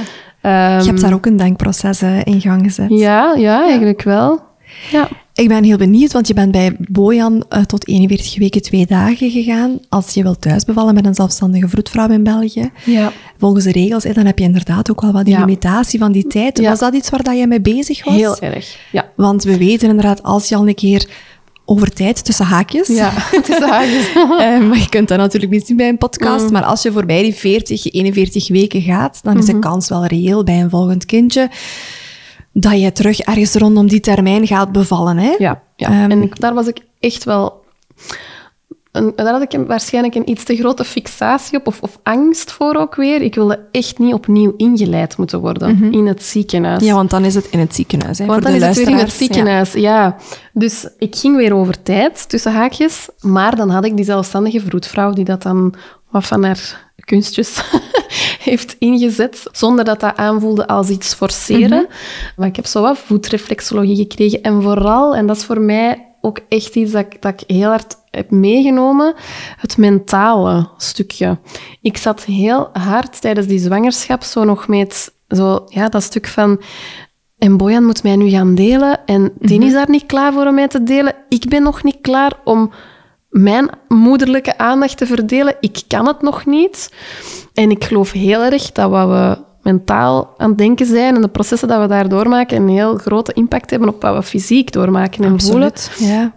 Ehm, 0.46 0.80
Je 0.80 0.86
hebt 0.86 1.00
daar 1.00 1.12
ook 1.12 1.26
een 1.26 1.36
denkproces 1.36 2.02
eh, 2.02 2.24
in 2.24 2.40
gang 2.40 2.62
gezet. 2.62 2.86
ja, 2.90 3.34
ja, 3.36 3.62
eigenlijk 3.62 4.02
wel. 4.02 4.40
Ja. 4.90 5.08
Ik 5.34 5.48
ben 5.48 5.64
heel 5.64 5.76
benieuwd, 5.76 6.12
want 6.12 6.28
je 6.28 6.34
bent 6.34 6.52
bij 6.52 6.76
Bojan 6.78 7.44
eh, 7.48 7.62
tot 7.62 7.88
41 7.88 8.38
weken 8.38 8.62
twee 8.62 8.86
dagen 8.86 9.30
gegaan. 9.30 9.78
Als 9.88 10.14
je 10.14 10.22
wilt 10.22 10.40
thuisbevallen 10.40 10.94
met 10.94 11.06
een 11.06 11.14
zelfstandige 11.14 11.68
vroedvrouw 11.68 12.08
in 12.08 12.22
België, 12.22 12.70
Ja. 12.84 13.12
volgens 13.38 13.64
de 13.64 13.72
regels, 13.72 14.04
eh, 14.04 14.14
dan 14.14 14.26
heb 14.26 14.38
je 14.38 14.44
inderdaad 14.44 14.90
ook 14.90 15.00
wel 15.00 15.12
wat 15.12 15.24
die 15.24 15.34
Ja. 15.34 15.40
limitatie 15.40 15.98
van 15.98 16.12
die 16.12 16.26
tijd. 16.26 16.60
Was 16.60 16.78
dat 16.78 16.94
iets 16.94 17.10
waar 17.10 17.22
dat 17.22 17.36
jij 17.36 17.46
mee 17.46 17.60
bezig 17.60 18.04
was? 18.04 18.14
Heel 18.14 18.38
erg. 18.38 18.76
Ja. 18.92 19.04
Want 19.16 19.44
we 19.44 19.58
weten 19.58 19.88
inderdaad, 19.88 20.22
als 20.22 20.48
je 20.48 20.56
al 20.56 20.68
een 20.68 20.74
keer 20.74 21.08
over 21.68 21.90
tijd, 21.92 22.24
tussen 22.24 22.44
haakjes, 22.46 22.88
Ja, 22.88 23.12
is 23.48 23.58
haagjes. 23.58 24.08
Eh, 24.14 24.60
maar 24.68 24.78
je 24.78 24.86
kunt 24.88 25.08
dat 25.08 25.18
natuurlijk 25.18 25.52
niet 25.52 25.66
zien 25.66 25.76
bij 25.76 25.88
een 25.88 25.98
podcast. 25.98 26.44
Mm. 26.46 26.52
Maar 26.52 26.64
als 26.64 26.82
je 26.82 26.92
voorbij 26.92 27.22
die 27.22 27.34
40, 27.34 27.92
41 27.92 28.48
weken 28.48 28.82
gaat, 28.82 29.20
dan 29.22 29.32
Mhm. 29.32 29.42
is 29.42 29.48
de 29.52 29.58
kans 29.58 29.88
wel 29.88 30.06
reëel 30.06 30.44
bij 30.44 30.60
een 30.60 30.70
volgend 30.70 31.04
kindje 31.06 31.50
dat 32.52 32.80
je 32.80 32.92
terug 32.92 33.20
ergens 33.20 33.54
rondom 33.54 33.88
die 33.88 34.00
termijn 34.00 34.46
gaat 34.46 34.72
bevallen. 34.72 35.16
Hè? 35.16 35.34
Ja, 35.38 35.62
ja. 35.76 35.88
Ehm, 35.88 36.10
en 36.10 36.22
ik- 36.22 36.40
daar 36.40 36.54
was 36.54 36.66
ik 36.66 36.78
echt 37.00 37.24
wel... 37.24 37.64
Een, 38.96 39.12
daar 39.16 39.32
had 39.32 39.42
ik 39.42 39.52
een- 39.52 39.66
waarschijnlijk 39.66 40.14
een 40.14 40.30
iets 40.30 40.44
te 40.44 40.56
grote 40.56 40.84
fixatie 40.84 41.58
op, 41.58 41.66
of, 41.66 41.80
of 41.80 41.98
angst 42.02 42.52
voor 42.52 42.74
ook 42.76 42.94
weer. 42.94 43.22
Ik 43.22 43.34
wilde 43.34 43.60
echt 43.72 43.98
niet 43.98 44.14
opnieuw 44.14 44.54
ingeleid 44.56 45.16
moeten 45.16 45.40
worden 45.40 45.92
in 45.92 46.06
het 46.06 46.22
ziekenhuis. 46.22 46.84
Ja, 46.84 46.94
want 46.94 47.10
dan 47.10 47.24
is 47.24 47.34
het 47.34 47.46
in 47.50 47.58
het 47.58 47.74
ziekenhuis. 47.74 48.18
Hè, 48.18 48.26
Want 48.26 48.42
voor 48.42 48.50
dan 48.50 48.60
de 48.60 48.66
is 48.66 48.76
het 48.76 48.86
weer 48.86 48.94
in 48.94 49.00
het 49.04 49.12
ziekenhuis, 49.12 49.72
ja. 49.72 50.16
Dus 50.52 50.88
ik 50.98 51.16
ging 51.16 51.36
weer 51.36 51.54
over 51.54 51.82
tijd, 51.82 52.28
tussen 52.28 52.52
haakjes. 52.52 53.08
Maar 53.20 53.56
dan 53.56 53.70
had 53.70 53.84
ik 53.84 53.96
die 53.96 54.04
zelfstandige 54.04 54.60
vroedvrouw 54.60 55.12
die 55.12 55.24
dat 55.24 55.42
dan 55.42 55.74
wat 56.10 56.24
van 56.26 56.44
haar 56.44 56.84
kunstjes 57.04 57.60
heeft 58.50 58.76
ingezet, 58.78 59.42
zonder 59.52 59.84
dat 59.84 60.00
dat 60.00 60.16
aanvoelde 60.16 60.66
als 60.66 60.88
iets 60.88 61.14
forceren. 61.14 61.86
Maar 62.36 62.48
ik 62.48 62.56
heb 62.56 62.66
zo 62.66 62.82
wat 62.82 62.98
voetreflexologie 62.98 63.96
gekregen. 63.96 64.42
En 64.42 64.62
vooral, 64.62 65.14
en 65.16 65.26
dat 65.26 65.36
is 65.36 65.44
voor 65.44 65.60
mij 65.60 66.05
ook 66.26 66.40
echt 66.48 66.74
iets 66.74 66.92
dat 66.92 67.04
ik, 67.04 67.22
dat 67.22 67.40
ik 67.40 67.56
heel 67.56 67.68
hard 67.68 67.96
heb 68.10 68.30
meegenomen, 68.30 69.14
het 69.56 69.76
mentale 69.76 70.68
stukje. 70.76 71.38
Ik 71.80 71.96
zat 71.96 72.24
heel 72.24 72.68
hard 72.72 73.20
tijdens 73.20 73.46
die 73.46 73.58
zwangerschap 73.58 74.22
zo 74.22 74.44
nog 74.44 74.68
met 74.68 75.12
zo, 75.28 75.64
ja, 75.68 75.88
dat 75.88 76.02
stuk 76.02 76.26
van... 76.26 76.60
En 77.38 77.56
Bojan 77.56 77.84
moet 77.84 78.02
mij 78.02 78.16
nu 78.16 78.28
gaan 78.28 78.54
delen. 78.54 79.06
En 79.06 79.32
die 79.38 79.64
is 79.64 79.72
daar 79.72 79.90
niet 79.90 80.06
klaar 80.06 80.32
voor 80.32 80.46
om 80.46 80.54
mij 80.54 80.68
te 80.68 80.82
delen. 80.82 81.14
Ik 81.28 81.48
ben 81.48 81.62
nog 81.62 81.82
niet 81.82 81.98
klaar 82.00 82.32
om 82.44 82.72
mijn 83.28 83.70
moederlijke 83.88 84.58
aandacht 84.58 84.96
te 84.96 85.06
verdelen. 85.06 85.56
Ik 85.60 85.82
kan 85.88 86.06
het 86.06 86.22
nog 86.22 86.46
niet. 86.46 86.92
En 87.54 87.70
ik 87.70 87.84
geloof 87.84 88.12
heel 88.12 88.42
erg 88.42 88.72
dat 88.72 88.90
wat 88.90 89.08
we 89.08 89.44
mentaal 89.66 90.34
aan 90.36 90.48
het 90.48 90.58
denken 90.58 90.86
zijn 90.86 91.14
en 91.14 91.20
de 91.20 91.28
processen 91.28 91.68
dat 91.68 91.80
we 91.80 91.86
daar 91.86 92.08
doormaken 92.08 92.56
een 92.56 92.68
heel 92.68 92.96
grote 92.96 93.32
impact 93.32 93.70
hebben 93.70 93.88
op 93.88 94.02
wat 94.02 94.14
we 94.14 94.22
fysiek 94.22 94.72
doormaken 94.72 95.24
en 95.24 95.40
voelen. 95.40 95.72
Ja. 95.98 96.32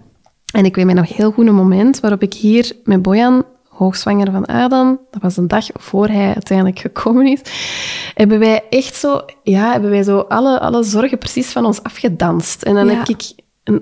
En 0.54 0.66
ik 0.66 0.76
weet 0.76 0.86
mij 0.86 0.94
nog 0.94 1.16
heel 1.16 1.32
goed 1.32 1.48
een 1.48 1.56
moment 1.56 2.00
waarop 2.00 2.22
ik 2.22 2.34
hier 2.34 2.72
met 2.84 3.02
Bojan, 3.02 3.44
hoogzwanger 3.68 4.32
van 4.32 4.46
Adam, 4.46 5.00
dat 5.12 5.22
was 5.22 5.38
een 5.38 5.48
dag 5.48 5.66
voor 5.74 6.08
hij 6.08 6.26
uiteindelijk 6.34 6.80
gekomen 6.80 7.26
is, 7.28 7.40
hebben 8.14 8.40
wij 8.40 8.64
echt 8.70 8.96
zo, 8.96 9.22
ja, 9.44 9.72
hebben 9.72 9.90
wij 9.90 10.04
zo 10.04 10.20
alle, 10.20 10.60
alle 10.60 10.84
zorgen 10.84 11.18
precies 11.18 11.48
van 11.52 11.66
ons 11.66 11.84
afgedanst. 11.84 12.62
En 12.62 12.74
dan 12.76 12.88
Ja. 12.88 12.94
heb 12.94 13.08
ik 13.08 13.32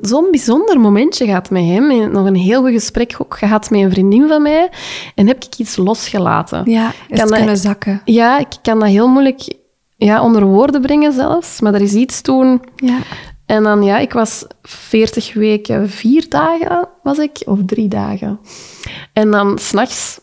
zo'n 0.02 0.28
bijzonder 0.32 0.80
momentje 0.80 1.26
gehad 1.26 1.50
met 1.50 1.64
hem. 1.64 1.92
En 1.92 2.12
nog 2.12 2.26
een 2.26 2.36
heel 2.36 2.62
goed 2.62 2.72
gesprek 2.72 3.16
ook 3.22 3.38
gehad 3.38 3.70
met 3.70 3.80
een 3.82 3.92
vriendin 3.92 4.28
van 4.28 4.42
mij. 4.42 4.70
En 5.16 5.28
heb 5.28 5.44
ik 5.44 5.56
iets 5.58 5.76
losgelaten. 5.78 6.62
Ja, 6.72 6.92
is 7.10 7.18
Kan 7.20 7.28
dat- 7.28 7.38
kunnen 7.38 7.58
zakken. 7.58 8.02
Ja, 8.06 8.40
ik 8.40 8.48
kan 8.62 8.80
dat 8.80 8.90
heel 8.90 9.08
moeilijk 9.08 9.56
ja, 9.96 10.22
onder 10.24 10.46
woorden 10.46 10.82
brengen 10.82 11.14
zelfs. 11.14 11.62
Maar 11.62 11.74
er 11.74 11.82
is 11.82 11.94
iets 11.94 12.22
toen... 12.22 12.62
Ja. 12.76 12.98
En 13.46 13.64
dan, 13.64 13.84
ja, 13.84 13.98
ik 13.98 14.14
was 14.14 14.46
40 14.62 15.34
weken, 15.34 15.90
vier 15.90 16.26
dagen 16.30 16.88
was 17.04 17.18
ik, 17.18 17.42
of 17.46 17.60
drie 17.66 17.88
dagen. 17.88 18.40
En 19.14 19.32
dan 19.32 19.58
s'nachts, 19.60 20.20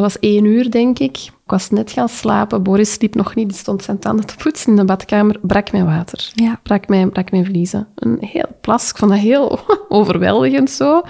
dat 0.00 0.12
was 0.12 0.18
één 0.18 0.44
uur, 0.44 0.70
denk 0.70 0.98
ik. 0.98 1.16
Ik 1.16 1.54
was 1.54 1.70
net 1.70 1.90
gaan 1.90 2.08
slapen. 2.08 2.62
Boris 2.62 2.92
sliep 2.92 3.14
nog 3.14 3.34
niet, 3.34 3.48
die 3.48 3.56
stond 3.58 3.82
zijn 3.82 3.98
tanden 3.98 4.26
te 4.26 4.34
poetsen 4.36 4.70
in 4.70 4.76
de 4.76 4.84
badkamer. 4.84 5.38
Brak 5.42 5.72
mijn 5.72 5.84
water. 5.84 6.30
Ja. 6.34 6.60
Brak 6.62 6.88
mijn, 6.88 7.10
brak 7.10 7.30
mijn 7.30 7.44
vliezen. 7.44 7.86
Een 7.94 8.18
heel 8.20 8.44
plas. 8.60 8.90
Ik 8.90 8.96
vond 8.96 9.10
dat 9.10 9.20
heel 9.20 9.58
overweldigend 9.88 10.70
zo. 10.70 11.02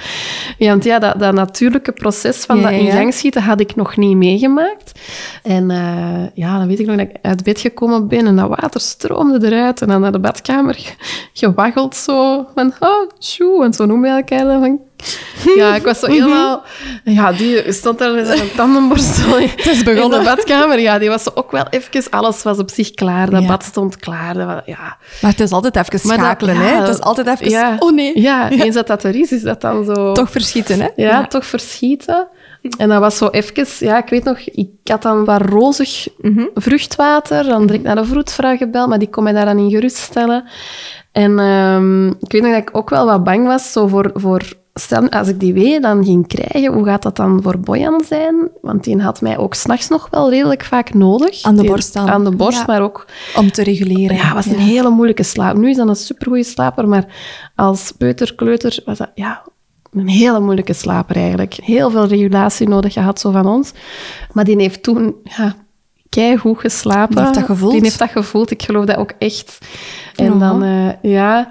Ja, 0.58 0.68
want 0.68 0.84
ja, 0.84 0.98
dat, 0.98 1.18
dat 1.18 1.34
natuurlijke 1.34 1.92
proces 1.92 2.44
van 2.44 2.56
Ja, 2.56 2.62
dat 2.62 2.72
in 2.72 2.84
ja. 2.84 2.92
gang 2.92 3.14
schieten 3.14 3.42
had 3.42 3.60
ik 3.60 3.76
nog 3.76 3.96
niet 3.96 4.16
meegemaakt. 4.16 5.00
En 5.42 5.70
eh, 5.70 6.26
ja, 6.34 6.58
dan 6.58 6.66
weet 6.68 6.80
ik 6.80 6.86
nog 6.86 6.96
dat 6.96 7.08
ik 7.08 7.16
uit 7.22 7.44
bed 7.44 7.60
gekomen 7.60 8.08
ben 8.08 8.26
en 8.26 8.36
dat 8.36 8.48
water 8.48 8.80
stroomde 8.80 9.46
eruit. 9.46 9.82
En 9.82 9.88
dan 9.88 10.00
naar 10.00 10.12
de 10.12 10.20
badkamer 10.20 10.74
ge- 10.74 10.94
gewaggeld 11.32 11.96
zo. 11.96 12.46
Van, 12.54 12.72
oh, 12.80 13.08
tjoe. 13.18 13.64
En 13.64 13.72
zo 13.72 13.86
noemen 13.86 14.10
we 14.10 14.16
elkaar 14.16 14.44
dan. 14.44 14.60
Van, 14.60 14.80
ja, 15.56 15.74
ik 15.74 15.82
was 15.82 15.98
zo 15.98 16.06
helemaal... 16.06 16.62
Ja, 17.04 17.32
die 17.32 17.72
stond 17.72 17.98
daar 17.98 18.12
met 18.14 18.26
zijn 18.26 18.48
tandenborstel 18.56 19.38
in, 19.38 19.50
in 19.84 19.84
de 20.10 20.20
badkamer. 20.24 20.80
Ja, 20.80 20.98
die 20.98 21.08
was 21.08 21.36
ook 21.36 21.50
wel 21.50 21.66
even... 21.70 22.10
Alles 22.10 22.42
was 22.42 22.58
op 22.58 22.70
zich 22.70 22.90
klaar. 22.90 23.30
Dat 23.30 23.42
Ja. 23.42 23.48
bad 23.48 23.62
stond 23.64 23.96
klaar. 23.96 24.34
Dat 24.34 24.46
was- 24.46 24.60
ja. 24.66 24.96
Maar 25.20 25.30
het 25.30 25.40
is 25.40 25.50
altijd 25.50 25.76
even 25.76 25.90
dat- 25.92 26.00
schakelen, 26.18 26.54
ja, 26.54 26.60
hè? 26.60 26.74
Het 26.80 26.88
is 26.88 27.00
altijd 27.00 27.26
even... 27.26 27.50
ja. 27.50 27.76
Oh 27.78 27.92
nee. 27.94 28.20
Ja, 28.28 28.50
eens 28.50 28.74
dat 28.74 28.86
dat 28.86 29.04
er 29.04 29.14
is, 29.16 29.32
is 29.32 29.42
dat 29.42 29.60
dan 29.60 29.84
zo... 29.84 30.12
Toch 30.12 30.30
verschieten, 30.30 30.80
hè? 30.80 30.88
Ja, 30.96 31.26
toch 31.26 31.46
verschieten. 31.46 32.26
En 32.78 32.88
dat 32.88 33.00
was 33.00 33.16
zo 33.16 33.28
even... 33.28 33.66
Ja, 33.78 33.96
ik 34.02 34.08
weet 34.08 34.24
nog, 34.24 34.38
ik 34.38 34.68
had 34.84 35.02
dan 35.02 35.24
wat 35.24 35.42
rozig 35.42 36.08
vruchtwater. 36.54 37.44
Dan 37.44 37.66
direct 37.66 37.84
naar 37.84 37.96
de 37.96 38.04
vroedvrouw 38.04 38.56
gebeld, 38.56 38.88
maar 38.88 38.98
die 38.98 39.10
kon 39.10 39.22
mij 39.22 39.32
daar 39.32 39.44
dan 39.44 39.58
in 39.58 39.70
geruststellen. 39.70 40.44
En 41.12 41.38
ehm, 41.38 42.06
ik 42.06 42.32
weet 42.32 42.42
nog 42.42 42.50
dat 42.52 42.60
ik 42.60 42.76
ook 42.76 42.90
wel 42.90 43.06
wat 43.06 43.24
bang 43.24 43.46
was 43.46 43.72
zo 43.72 43.86
voor... 43.86 44.10
voor 44.14 44.42
Stel, 44.78 45.08
als 45.08 45.28
ik 45.28 45.40
die 45.40 45.52
wee 45.52 45.80
dan 45.80 46.04
ging 46.04 46.26
krijgen, 46.26 46.72
hoe 46.72 46.84
gaat 46.84 47.02
dat 47.02 47.16
dan 47.16 47.42
voor 47.42 47.58
Bojan 47.58 48.02
zijn? 48.08 48.48
Want 48.62 48.84
die 48.84 49.00
had 49.00 49.20
mij 49.20 49.38
ook 49.38 49.54
s'nachts 49.54 49.88
nog 49.88 50.08
wel 50.10 50.30
redelijk 50.30 50.64
vaak 50.64 50.94
nodig. 50.94 51.42
Aan 51.42 51.56
de 51.56 51.64
borst 51.64 51.92
dan. 51.92 52.08
Aan 52.10 52.24
de 52.24 52.30
borst, 52.36 52.58
Ja. 52.58 52.64
maar 52.66 52.82
ook 52.82 53.06
Om 53.36 53.50
te 53.52 53.62
reguleren. 53.62 54.16
ja, 54.16 54.22
het 54.24 54.34
was 54.34 54.46
een 54.46 54.58
hele 54.58 54.90
moeilijke 54.90 55.22
slaap. 55.22 55.56
Nu 55.56 55.70
is 55.70 55.76
dat 55.76 55.88
een 55.88 55.96
supergoeie 55.96 56.44
slaper, 56.44 56.88
maar 56.88 57.06
als 57.54 57.92
peuter, 57.98 58.34
kleuter 58.34 58.82
was 58.84 58.98
dat 58.98 59.10
ja, 59.14 59.42
een 59.92 60.08
hele 60.08 60.40
moeilijke 60.40 60.72
slaper 60.72 61.16
eigenlijk. 61.16 61.54
Heel 61.54 61.90
veel 61.90 62.06
regulatie 62.06 62.68
nodig 62.68 62.92
gehad 62.92 63.20
zo 63.20 63.30
van 63.30 63.46
ons. 63.46 63.72
Maar 64.32 64.44
die 64.44 64.56
heeft 64.56 64.82
toen 64.82 65.14
ja, 65.22 65.54
keigoed 66.08 66.58
geslapen. 66.58 67.14
Die 67.14 67.24
heeft 67.24 67.34
dat 67.36 67.44
gevoeld? 67.44 67.72
Die 67.72 67.80
heeft 67.82 67.98
dat 67.98 68.10
gevoeld. 68.10 68.50
Ik 68.50 68.62
geloof 68.62 68.84
dat 68.84 68.96
ook 68.96 69.12
echt. 69.18 69.58
En 70.16 70.38
dan, 70.38 70.62
eh, 70.62 71.10
ja, 71.12 71.50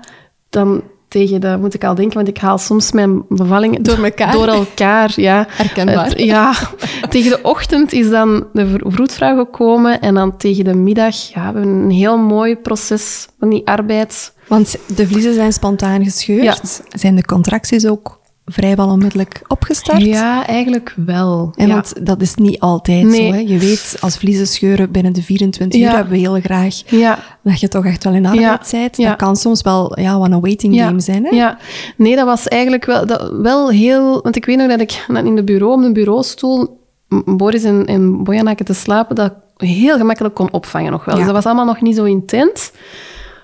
dan 0.50 0.82
tegen 1.18 1.42
de, 1.42 1.58
moet 1.60 1.74
ik 1.74 1.84
al 1.84 1.96
denken, 1.96 2.16
want 2.16 2.28
ik 2.28 2.38
haal 2.38 2.58
soms 2.58 2.92
mijn 2.92 3.24
bevallingen 3.30 3.84
Door 3.84 4.04
elkaar. 4.04 4.32
Door 4.32 4.48
elkaar, 4.48 5.14
ja. 5.16 5.46
Herkenbaar. 5.50 6.06
Het- 6.06 6.20
ja, 6.20 6.54
tegen 7.10 7.30
de 7.32 7.40
ochtend 7.42 7.94
is 7.94 8.10
dan 8.10 8.48
de 8.54 8.68
vro- 8.68 8.90
vroedvrouw 8.90 9.38
gekomen 9.38 10.02
en 10.02 10.14
dan 10.14 10.38
tegen 10.38 10.64
de 10.64 10.74
middag, 10.74 11.16
ja, 11.16 11.34
we 11.34 11.40
hebben 11.60 11.64
een 11.68 11.90
heel 11.92 12.18
mooi 12.18 12.56
proces 12.56 13.28
van 13.40 13.50
die 13.50 13.68
arbeid. 13.68 14.34
Want 14.48 14.76
de 14.96 15.08
vliezen 15.08 15.34
zijn 15.34 15.54
spontaan 15.54 16.04
gescheurd. 16.04 16.82
Zijn 16.90 17.16
de 17.16 17.26
contracties 17.26 17.86
ook 17.88 18.20
vrijwel 18.50 18.90
onmiddellijk 18.90 19.42
opgestart? 19.48 20.02
Ja, 20.02 20.46
eigenlijk 20.48 20.94
wel. 20.96 21.54
En 21.56 21.68
ja. 21.68 21.74
want 21.74 22.06
dat 22.06 22.22
is 22.22 22.36
niet 22.36 22.60
altijd 22.60 23.04
Nee. 23.04 23.28
zo. 23.28 23.34
Hè? 23.34 23.40
Je 23.40 23.58
weet, 23.58 23.98
als 24.00 24.18
vliezen 24.18 24.48
scheuren 24.48 24.92
binnen 24.92 25.14
de 25.14 25.22
24 25.22 25.80
uur, 25.80 25.86
Ja. 25.88 25.96
hebben 25.96 26.14
we 26.14 26.20
heel 26.20 26.40
graag 26.40 26.82
ja, 26.86 27.20
dat 27.44 27.60
je 27.60 27.68
toch 27.68 27.86
echt 27.86 28.04
wel 28.04 28.14
in 28.14 28.26
arbeid 28.26 28.70
bent. 28.72 28.98
Dat 28.98 29.16
kan 29.16 29.36
soms 29.36 29.62
wel 29.62 30.00
ja, 30.00 30.18
wat 30.18 30.32
een 30.32 30.42
waiting 30.42 30.80
game 30.80 31.00
zijn. 31.00 31.26
Hè? 31.26 31.36
ja. 31.36 31.58
Nee, 31.98 32.16
dat 32.16 32.26
was 32.26 32.48
eigenlijk 32.48 32.86
wel, 32.86 33.06
dat, 33.06 33.32
wel 33.42 33.70
heel... 33.70 34.22
Want 34.22 34.36
ik 34.36 34.46
weet 34.46 34.58
nog 34.58 34.68
dat 34.68 34.80
ik 34.80 35.06
dan 35.08 35.26
in 35.26 35.36
de 35.36 35.44
bureau, 35.44 35.74
op 35.74 35.82
de 35.82 35.92
bureaustoel, 35.92 36.80
Boris 37.26 37.64
en, 37.64 37.86
en 37.86 38.24
te 38.64 38.74
slapen, 38.74 39.16
dat 39.16 39.34
heel 39.58 39.98
gemakkelijk 39.98 40.36
kon 40.36 40.52
opvangen 40.52 40.92
nog 40.92 41.06
wel. 41.06 41.16
Dus 41.16 41.26
dat 41.26 41.34
was 41.34 41.46
allemaal 41.46 41.66
nog 41.66 41.82
niet 41.82 41.96
zo 41.96 42.04
intens. 42.04 42.72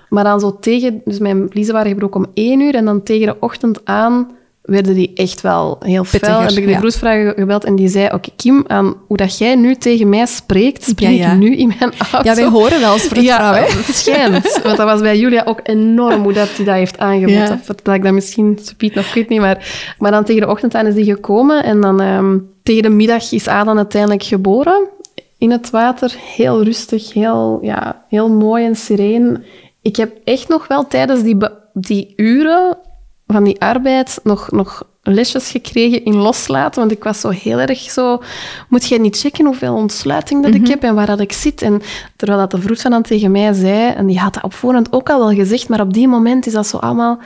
Maar 0.08 0.24
dan 0.24 0.40
zo 0.40 0.58
tegen... 0.60 1.00
Dus 1.04 1.18
mijn 1.18 1.46
vliezen 1.50 1.74
waren 1.74 1.90
gebroken 1.90 2.24
om 2.24 2.30
één 2.34 2.60
uur 2.60 2.74
en 2.74 2.84
dan 2.84 3.02
tegen 3.02 3.26
de 3.26 3.36
ochtend 3.40 3.84
aan 3.84 4.28
werden 4.64 4.94
die 4.94 5.10
echt 5.14 5.40
wel 5.40 5.78
heel 5.80 6.04
fel. 6.04 6.40
Heb 6.40 6.50
ik 6.50 6.64
de 6.64 6.70
ja. 6.70 6.78
vroedvrouw 6.78 7.32
gebeld 7.34 7.64
en 7.64 7.76
die 7.76 7.88
zei... 7.88 8.08
Oké, 8.12 8.28
Kim, 8.36 8.64
aan 8.66 8.94
hoe 9.06 9.16
dat 9.16 9.38
jij 9.38 9.54
nu 9.54 9.74
tegen 9.74 10.08
mij 10.08 10.26
spreekt, 10.26 10.82
spreek 10.82 11.08
Ja, 11.08 11.26
ja. 11.26 11.32
ik 11.32 11.38
nu 11.38 11.56
in 11.56 11.72
mijn 11.78 11.92
auto. 12.12 12.28
Ja, 12.28 12.34
wij 12.34 12.44
horen 12.44 12.80
wel 12.80 12.92
eens 12.92 13.02
vrouw. 13.02 13.52
Hè? 13.52 13.60
het 13.60 13.94
schijnt. 13.96 14.60
Want 14.62 14.76
dat 14.76 14.86
was 14.86 15.00
bij 15.00 15.18
Julia 15.18 15.42
ook 15.44 15.60
enorm 15.62 16.22
hoe 16.22 16.32
dat 16.32 16.48
die 16.56 16.64
dat 16.64 16.74
heeft 16.74 16.98
aangeboden. 16.98 17.34
Ja. 17.34 17.60
Dat 17.66 17.94
ik 17.94 18.02
dat 18.02 18.12
misschien 18.12 18.58
subiet 18.62 18.94
nog 18.94 19.14
weet 19.14 19.28
niet. 19.28 19.40
Maar, 19.40 19.94
maar 19.98 20.10
dan 20.10 20.24
tegen 20.24 20.40
de 20.40 20.48
ochtend 20.48 20.74
aan 20.74 20.86
is 20.86 20.94
die 20.94 21.04
gekomen. 21.04 21.64
En 21.64 21.80
dan 21.80 22.00
ehm, 22.00 22.38
tegen 22.62 22.82
de 22.82 22.88
middag 22.90 23.32
is 23.32 23.48
Adam 23.48 23.76
uiteindelijk 23.76 24.22
geboren. 24.22 24.88
In 25.38 25.50
het 25.50 25.70
water. 25.70 26.14
Heel 26.36 26.62
rustig, 26.62 27.12
heel, 27.12 27.58
ja, 27.62 28.04
heel 28.08 28.28
mooi 28.28 28.64
en 28.64 28.76
sereen. 28.76 29.44
ik 29.82 29.96
heb 29.96 30.12
echt 30.24 30.48
nog 30.48 30.66
wel 30.66 30.86
tijdens 30.86 31.22
die, 31.22 31.36
die 31.72 32.12
uren 32.16 32.76
van 33.26 33.44
die 33.44 33.60
arbeid 33.60 34.20
nog, 34.22 34.50
nog 34.50 34.82
lesjes 35.02 35.50
gekregen 35.50 36.04
in 36.04 36.16
loslaten. 36.16 36.80
Want 36.80 36.92
ik 36.92 37.04
was 37.04 37.20
zo 37.20 37.28
heel 37.28 37.58
erg 37.58 37.78
zo... 37.78 38.22
Moet 38.68 38.88
jij 38.88 38.98
niet 38.98 39.18
checken 39.18 39.44
hoeveel 39.44 39.74
ontsluiting 39.74 40.42
dat 40.42 40.54
ik 40.54 40.66
heb 40.66 40.82
en 40.82 40.94
waar 40.94 41.06
dat 41.06 41.20
ik 41.20 41.32
zit? 41.32 41.62
En 41.62 41.82
terwijl 42.16 42.38
dat 42.38 42.50
de 42.50 42.60
vroed 42.60 42.80
van 42.80 42.90
dan 42.90 43.02
tegen 43.02 43.30
mij 43.30 43.52
zei... 43.52 43.92
En 43.92 44.06
die 44.06 44.18
had 44.18 44.34
dat 44.34 44.42
op 44.42 44.54
voorhand 44.54 44.92
ook 44.92 45.10
al 45.10 45.18
wel 45.18 45.34
gezegd, 45.34 45.68
maar 45.68 45.80
op 45.80 45.92
die 45.92 46.08
moment 46.08 46.46
is 46.46 46.52
dat 46.52 46.66
zo 46.66 46.76
allemaal... 46.76 47.18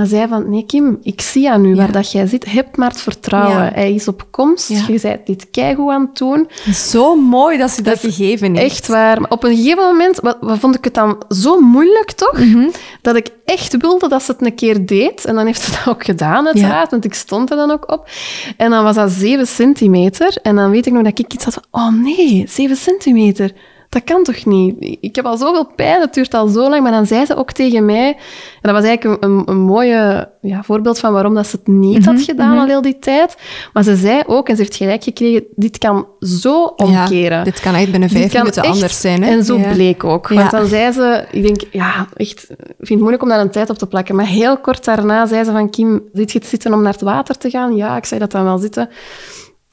Maar 0.00 0.08
zei 0.08 0.28
van, 0.28 0.50
nee 0.50 0.66
Kim, 0.66 0.98
ik 1.02 1.20
zie 1.20 1.50
aan 1.50 1.64
u 1.64 1.74
waar 1.74 1.92
dat 1.92 2.12
jij 2.12 2.26
zit. 2.26 2.52
Heb 2.52 2.76
maar 2.76 2.88
het 2.88 3.00
vertrouwen. 3.00 3.64
Ja. 3.64 3.70
Hij 3.74 3.94
is 3.94 4.08
op 4.08 4.26
komst. 4.30 4.68
Ja. 4.68 4.84
Je 4.88 5.00
bent 5.00 5.26
dit 5.26 5.50
keigoed 5.50 5.90
aan 5.90 6.00
het 6.00 6.18
doen. 6.18 6.48
Zo 6.74 7.16
mooi 7.16 7.58
dat 7.58 7.70
ze 7.70 7.82
dat, 7.82 7.98
gegeven 7.98 8.54
heeft. 8.54 8.70
Echt 8.70 8.86
waar. 8.86 9.20
Maar 9.20 9.30
op 9.30 9.44
een 9.44 9.56
gegeven 9.56 9.84
moment 9.84 10.20
wat, 10.20 10.36
wat 10.40 10.58
vond 10.58 10.74
ik 10.74 10.84
het 10.84 10.94
dan 10.94 11.22
zo 11.28 11.60
moeilijk, 11.60 12.10
toch? 12.10 12.38
Mhm. 12.38 12.68
Dat 13.02 13.16
ik 13.16 13.28
echt 13.44 13.76
wilde 13.76 14.08
dat 14.08 14.22
ze 14.22 14.32
het 14.32 14.46
een 14.46 14.54
keer 14.54 14.86
deed. 14.86 15.24
En 15.24 15.34
dan 15.34 15.46
heeft 15.46 15.62
ze 15.62 15.70
dat 15.70 15.94
ook 15.94 16.04
gedaan, 16.04 16.46
uiteraard. 16.46 16.90
Want 16.90 17.04
ik 17.04 17.14
stond 17.14 17.50
er 17.50 17.56
dan 17.56 17.70
ook 17.70 17.92
op. 17.92 18.08
En 18.56 18.70
dan 18.70 18.84
was 18.84 18.94
dat 18.94 19.10
7 19.10 19.46
centimeter. 19.46 20.38
En 20.42 20.56
dan 20.56 20.70
weet 20.70 20.86
ik 20.86 20.92
nog 20.92 21.02
dat 21.02 21.18
ik 21.18 21.32
iets 21.32 21.44
had 21.44 21.54
van... 21.54 21.64
Oh 21.70 22.02
nee, 22.02 22.44
7 22.48 22.76
centimeter. 22.76 23.52
Dat 23.90 24.04
kan 24.04 24.22
toch 24.22 24.44
niet? 24.46 24.96
Ik 25.00 25.16
heb 25.16 25.24
al 25.24 25.36
zoveel 25.36 25.66
pijn, 25.76 26.00
het 26.00 26.14
duurt 26.14 26.34
al 26.34 26.48
zo 26.48 26.68
lang. 26.68 26.82
Maar 26.82 26.92
dan 26.92 27.06
zei 27.06 27.26
ze 27.26 27.36
ook 27.36 27.52
tegen 27.52 27.84
mij... 27.84 28.08
En 28.08 28.72
dat 28.72 28.72
was 28.72 28.84
eigenlijk 28.84 29.22
een, 29.24 29.30
een, 29.30 29.42
een 29.48 29.60
mooie 29.60 30.28
ja, 30.40 30.62
voorbeeld 30.62 30.98
van 30.98 31.12
waarom 31.12 31.34
dat 31.34 31.46
ze 31.46 31.56
het 31.56 31.66
niet 31.66 31.98
Mhm, 31.98 32.08
had 32.08 32.22
gedaan 32.22 32.58
al 32.58 32.66
heel 32.66 32.82
die 32.82 32.98
tijd. 32.98 33.36
Maar 33.72 33.82
ze 33.82 33.96
zei 33.96 34.22
ook, 34.26 34.48
en 34.48 34.56
ze 34.56 34.62
heeft 34.62 34.76
gelijk 34.76 35.02
gekregen, 35.04 35.44
dit 35.56 35.78
kan 35.78 36.06
zo 36.20 36.64
omkeren. 36.64 37.38
Ja, 37.38 37.44
dit 37.44 37.60
kan 37.60 37.74
echt 37.74 37.90
binnen 37.90 38.08
vijf 38.08 38.32
minuten 38.32 38.62
anders 38.62 39.00
zijn. 39.00 39.22
Hè? 39.22 39.30
En 39.30 39.44
zo 39.44 39.58
Ja. 39.58 39.72
bleek 39.72 40.04
ook. 40.04 40.28
Want 40.28 40.50
dan 40.50 40.66
zei 40.66 40.92
ze, 40.92 41.24
ik 41.30 41.42
denk, 41.42 41.60
ja, 41.70 42.06
echt, 42.16 42.50
ik 42.50 42.56
vind 42.58 42.88
het 42.88 42.98
moeilijk 42.98 43.22
om 43.22 43.28
daar 43.28 43.40
een 43.40 43.50
tijd 43.50 43.70
op 43.70 43.78
te 43.78 43.86
plakken. 43.86 44.14
Maar 44.16 44.26
heel 44.26 44.58
kort 44.58 44.84
daarna 44.84 45.26
zei 45.26 45.44
ze 45.44 45.50
van, 45.52 45.70
Kim, 45.70 46.02
zit 46.12 46.32
je 46.32 46.38
het 46.38 46.46
zitten 46.48 46.72
om 46.72 46.82
naar 46.82 46.92
het 46.92 47.02
water 47.02 47.38
te 47.38 47.50
gaan? 47.50 47.76
Ja, 47.76 47.96
ik 47.96 48.04
zei 48.04 48.20
dat 48.20 48.30
dan 48.30 48.44
wel 48.44 48.58
zitten. 48.58 48.88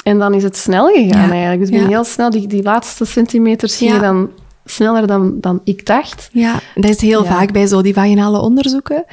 En 0.08 0.20
dan 0.20 0.34
is 0.34 0.44
het 0.44 0.58
snel 0.58 0.86
gegaan 0.88 1.08
Ja. 1.28 1.32
eigenlijk. 1.32 1.60
Dus 1.60 1.70
ik 1.70 1.76
ben 1.78 1.88
heel 1.88 2.04
snel, 2.04 2.30
die, 2.30 2.48
die 2.48 2.64
laatste 2.64 3.06
centimeters 3.06 3.76
gingen 3.76 4.02
dan 4.02 4.30
sneller 4.66 5.08
dan, 5.08 5.38
dan 5.42 5.62
ik 5.64 5.86
dacht. 5.86 6.30
Ja, 6.32 6.60
dat 6.76 6.90
is 6.90 7.02
heel 7.02 7.24
Ja. 7.24 7.30
vaak 7.30 7.52
bij 7.52 7.68
zo 7.68 7.82
die 7.82 7.94
vaginale 7.94 8.40
onderzoeken. 8.40 9.04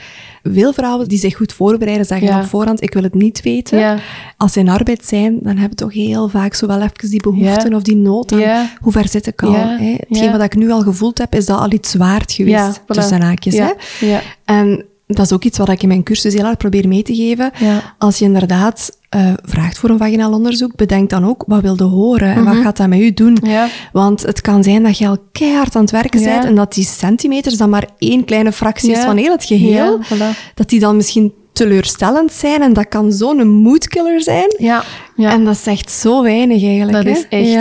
Veel 0.42 0.72
vrouwen 0.72 1.08
die 1.08 1.18
zich 1.18 1.36
goed 1.36 1.52
voorbereiden, 1.52 2.06
zeggen 2.06 2.26
Ja. 2.28 2.38
op 2.38 2.44
voorhand, 2.46 2.82
ik 2.82 2.92
wil 2.94 3.02
het 3.02 3.14
niet 3.14 3.42
weten. 3.42 3.78
Ja. 3.78 3.98
Als 4.36 4.52
ze 4.52 4.58
in 4.60 4.68
arbeid 4.68 5.04
zijn, 5.06 5.38
dan 5.42 5.56
hebben 5.56 5.76
toch 5.76 5.92
heel 5.92 6.28
vaak 6.28 6.54
zo 6.54 6.66
wel 6.66 6.80
even 6.82 7.10
die 7.10 7.22
behoeften 7.22 7.74
of 7.74 7.82
die 7.82 7.96
nood 7.96 8.32
aan 8.32 8.68
hoe 8.80 8.92
ver 8.92 9.08
zit 9.08 9.26
ik 9.26 9.42
al. 9.42 9.52
Hè? 9.52 9.96
Hetgeen 10.08 10.32
wat 10.32 10.42
ik 10.42 10.56
nu 10.56 10.70
al 10.70 10.80
gevoeld 10.82 11.18
heb, 11.18 11.34
is 11.34 11.46
dat 11.46 11.58
al 11.58 11.72
iets 11.72 11.94
waard 11.94 12.32
geweest, 12.32 12.80
voilà. 12.80 12.84
tussen 12.86 13.22
haakjes. 13.22 13.54
Ja. 13.54 13.72
Hè? 14.00 14.18
En 14.44 14.84
dat 15.06 15.24
is 15.24 15.32
ook 15.32 15.44
iets 15.44 15.58
wat 15.58 15.68
ik 15.68 15.82
in 15.82 15.88
mijn 15.88 16.02
cursus 16.02 16.34
heel 16.34 16.44
hard 16.44 16.58
probeer 16.58 16.88
mee 16.88 17.02
te 17.02 17.14
geven. 17.14 17.50
Als 17.98 18.18
je 18.18 18.24
inderdaad 18.24 18.90
eh, 19.14 19.32
vraagt 19.42 19.78
voor 19.78 19.90
een 19.90 19.98
vaginaal 19.98 20.32
onderzoek, 20.32 20.76
bedenk 20.76 21.10
dan 21.10 21.24
ook 21.24 21.44
wat 21.46 21.60
wilde 21.60 21.84
horen 21.84 22.34
en 22.34 22.44
wat 22.44 22.56
gaat 22.56 22.76
dat 22.76 22.88
met 22.88 22.98
u 22.98 23.12
doen. 23.12 23.32
Mhm. 23.32 23.50
Ja. 23.50 23.66
Want 23.92 24.22
het 24.22 24.40
kan 24.40 24.62
zijn 24.62 24.82
dat 24.82 24.98
je 24.98 25.08
al 25.08 25.18
keihard 25.32 25.76
aan 25.76 25.82
het 25.82 25.90
werken 25.90 26.20
Ja. 26.20 26.26
bent 26.26 26.44
en 26.44 26.54
dat 26.54 26.74
die 26.74 26.84
centimeters 26.84 27.56
dan 27.56 27.70
maar 27.70 27.88
één 27.98 28.24
kleine 28.24 28.52
fractie 28.52 28.90
is 28.90 28.98
van 29.04 29.16
heel 29.16 29.32
het 29.32 29.44
geheel. 29.44 30.00
Voilà. 30.02 30.54
Dat 30.54 30.68
die 30.68 30.80
dan 30.80 30.96
misschien 30.96 31.32
teleurstellend 31.52 32.32
zijn 32.32 32.62
en 32.62 32.72
dat 32.72 32.88
kan 32.88 33.12
zo'n 33.12 33.48
moodkiller 33.48 34.20
zijn. 34.22 34.54
Ja. 34.58 34.82
Ja. 35.16 35.30
En 35.30 35.44
dat 35.44 35.56
zegt 35.56 35.90
zo 35.90 36.22
weinig 36.22 36.62
eigenlijk. 36.62 37.04
Dat 37.04 37.04
hè? 37.04 37.10
is 37.10 37.26
echt. 37.28 37.56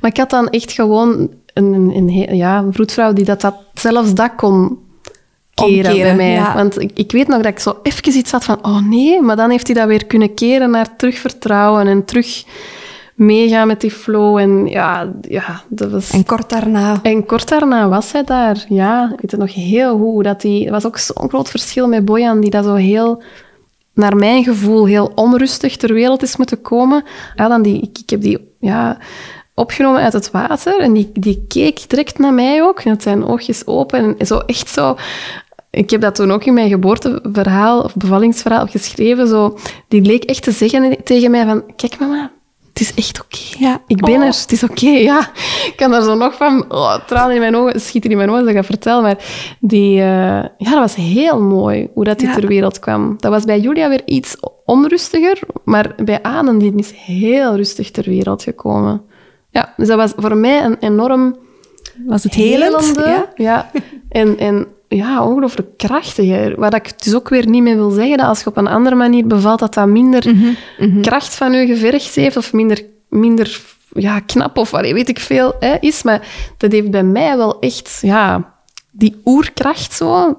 Maar 0.00 0.10
ik 0.10 0.16
had 0.16 0.30
dan 0.30 0.48
echt 0.48 0.72
gewoon 0.72 1.30
een, 1.54 1.72
een, 1.72 1.90
een, 1.96 2.36
ja, 2.36 2.58
een 2.58 2.72
vroedvrouw 2.72 3.12
die 3.12 3.24
dat, 3.24 3.40
dat 3.40 3.54
zelfs 3.74 4.14
dat 4.14 4.34
kon 4.36 4.78
keren, 5.54 5.90
Omkeren, 5.90 6.02
bij 6.02 6.26
mij. 6.26 6.32
ja. 6.32 6.54
Want 6.54 6.80
ik, 6.80 6.90
ik 6.94 7.12
weet 7.12 7.28
nog 7.28 7.36
dat 7.36 7.52
ik 7.52 7.58
zo 7.58 7.78
even 7.82 8.16
iets 8.16 8.30
had 8.30 8.44
van, 8.44 8.58
oh 8.64 8.88
nee, 8.88 9.20
maar 9.20 9.36
dan 9.36 9.50
heeft 9.50 9.66
hij 9.66 9.76
dat 9.76 9.86
weer 9.86 10.06
kunnen 10.06 10.34
keren 10.34 10.70
naar 10.70 10.96
terug 10.96 11.18
vertrouwen 11.18 11.86
en 11.86 12.04
terug 12.04 12.44
meegaan 13.14 13.66
met 13.66 13.80
die 13.80 13.90
flow. 13.90 14.38
En 14.38 14.66
ja, 14.66 15.12
ja 15.20 15.62
dat 15.68 15.90
was... 15.90 16.10
En 16.10 16.24
kort 16.24 16.50
daarna. 16.50 16.98
En 17.02 17.26
kort 17.26 17.48
daarna 17.48 17.88
was 17.88 18.12
hij 18.12 18.24
daar. 18.24 18.64
Ja, 18.68 19.04
ik 19.04 19.20
weet 19.20 19.30
het 19.30 19.40
nog 19.40 19.54
heel 19.54 19.90
goed. 19.90 20.00
hoe 20.00 20.22
Dat 20.22 20.40
die, 20.40 20.66
er 20.66 20.72
was 20.72 20.86
ook 20.86 20.98
zo'n 20.98 21.28
groot 21.28 21.50
verschil 21.50 21.88
met 21.88 22.04
Bojan, 22.04 22.40
die 22.40 22.50
dat 22.50 22.64
zo 22.64 22.74
heel, 22.74 23.22
naar 23.94 24.16
mijn 24.16 24.44
gevoel, 24.44 24.86
heel 24.86 25.12
onrustig 25.14 25.76
ter 25.76 25.92
wereld 25.92 26.22
is 26.22 26.36
moeten 26.36 26.60
komen. 26.60 27.04
Ja, 27.34 27.48
dan 27.48 27.62
die, 27.62 27.80
ik, 27.80 27.98
ik 27.98 28.10
heb 28.10 28.20
die 28.20 28.54
ja, 28.60 28.98
opgenomen 29.54 30.00
uit 30.02 30.12
het 30.12 30.30
water 30.30 30.78
en 30.80 30.92
die, 30.92 31.10
die 31.12 31.44
keek 31.48 31.88
direct 31.88 32.18
naar 32.18 32.32
mij 32.34 32.62
ook. 32.62 32.80
En 32.80 32.90
had 32.90 33.02
zijn 33.02 33.24
oogjes 33.24 33.66
open 33.66 34.18
en 34.18 34.26
zo 34.26 34.38
echt 34.38 34.68
zo... 34.68 34.96
Ik 35.70 35.90
heb 35.90 36.00
dat 36.00 36.14
toen 36.14 36.30
ook 36.32 36.44
in 36.44 36.54
mijn 36.54 36.68
geboorteverhaal 36.68 37.80
of 37.82 37.94
bevallingsverhaal 37.96 38.66
geschreven. 38.66 39.28
Zo, 39.28 39.58
die 39.88 40.00
leek 40.02 40.24
echt 40.24 40.42
te 40.42 40.50
zeggen 40.50 40.96
tegen 41.04 41.30
mij 41.30 41.44
van... 41.46 41.62
Kijk 41.76 41.98
mama, 41.98 42.30
het 42.72 42.80
is 42.80 42.94
echt 42.94 43.20
oké. 43.22 43.38
Ja. 43.64 43.80
Ik 43.86 43.96
ben 44.04 44.14
Oh. 44.14 44.20
er, 44.20 44.26
het 44.26 44.52
is 44.52 44.62
oké, 44.62 44.88
ja. 44.88 45.20
Ik 45.66 45.72
kan 45.76 45.90
daar 45.90 46.02
zo 46.02 46.14
nog 46.14 46.34
van... 46.36 46.64
Oh, 46.68 46.94
tranen 47.06 47.34
in 47.34 47.40
mijn 47.40 47.56
ogen, 47.56 47.80
schieten 47.80 48.10
in 48.10 48.16
mijn 48.16 48.28
ogen 48.28 48.40
als 48.40 48.50
ik 48.50 48.56
dat 48.56 48.66
vertel. 48.66 49.02
Maar 49.02 49.18
die, 49.60 49.98
eh, 50.00 50.04
ja, 50.58 50.70
dat 50.70 50.78
was 50.78 50.94
heel 50.94 51.40
mooi, 51.40 51.88
hoe 51.94 52.04
dat 52.04 52.18
die 52.18 52.28
Ja. 52.28 52.34
ter 52.34 52.46
wereld 52.46 52.78
kwam. 52.78 53.14
Dat 53.18 53.30
was 53.30 53.44
bij 53.44 53.60
Julia 53.60 53.88
weer 53.88 54.02
iets 54.04 54.36
onrustiger, 54.64 55.38
maar 55.64 55.94
bij 56.04 56.22
Aden 56.22 56.58
die 56.58 56.72
is 56.76 56.90
heel 56.96 57.56
rustig 57.56 57.90
ter 57.90 58.04
wereld 58.04 58.42
gekomen. 58.42 59.02
Ja, 59.52 59.72
dus 59.76 59.88
dat 59.88 59.96
was 59.96 60.12
voor 60.16 60.36
mij 60.36 60.64
een 60.64 60.76
enorm 60.80 61.36
Was 62.06 62.22
het 62.22 62.34
helend? 62.34 62.80
helende, 62.80 63.00
Ja? 63.08 63.28
ja. 63.36 63.70
En, 64.08 64.38
en 64.38 64.66
ja, 64.88 65.24
ongelooflijk 65.26 65.76
krachtig. 65.76 66.56
Waar 66.56 66.74
ik 66.74 67.02
dus 67.04 67.14
ook 67.14 67.28
weer 67.28 67.48
niet 67.48 67.62
mee 67.62 67.76
wil 67.76 67.90
zeggen 67.90 68.16
dat 68.16 68.26
als 68.26 68.40
je 68.40 68.46
op 68.46 68.56
een 68.56 68.66
andere 68.66 68.94
manier 68.94 69.26
bevalt, 69.26 69.58
dat 69.58 69.74
dat 69.74 69.86
minder 69.86 70.34
Mhm, 70.78 71.00
kracht 71.00 71.34
van 71.34 71.52
je 71.52 71.66
gevergd 71.66 72.14
heeft 72.14 72.36
of 72.36 72.52
minder, 72.52 72.82
minder 73.08 73.60
ja, 73.94 74.20
knap 74.20 74.56
of 74.58 74.70
wat 74.70 74.80
weet 74.90 75.08
ik 75.08 75.18
veel 75.20 75.54
hè, 75.60 75.76
is. 75.80 76.02
Maar 76.02 76.28
dat 76.56 76.72
heeft 76.72 76.90
bij 76.90 77.02
mij 77.04 77.36
wel 77.36 77.58
echt, 77.58 77.98
ja, 78.02 78.52
die 78.90 79.20
oerkracht 79.24 79.92
zo, 79.92 80.38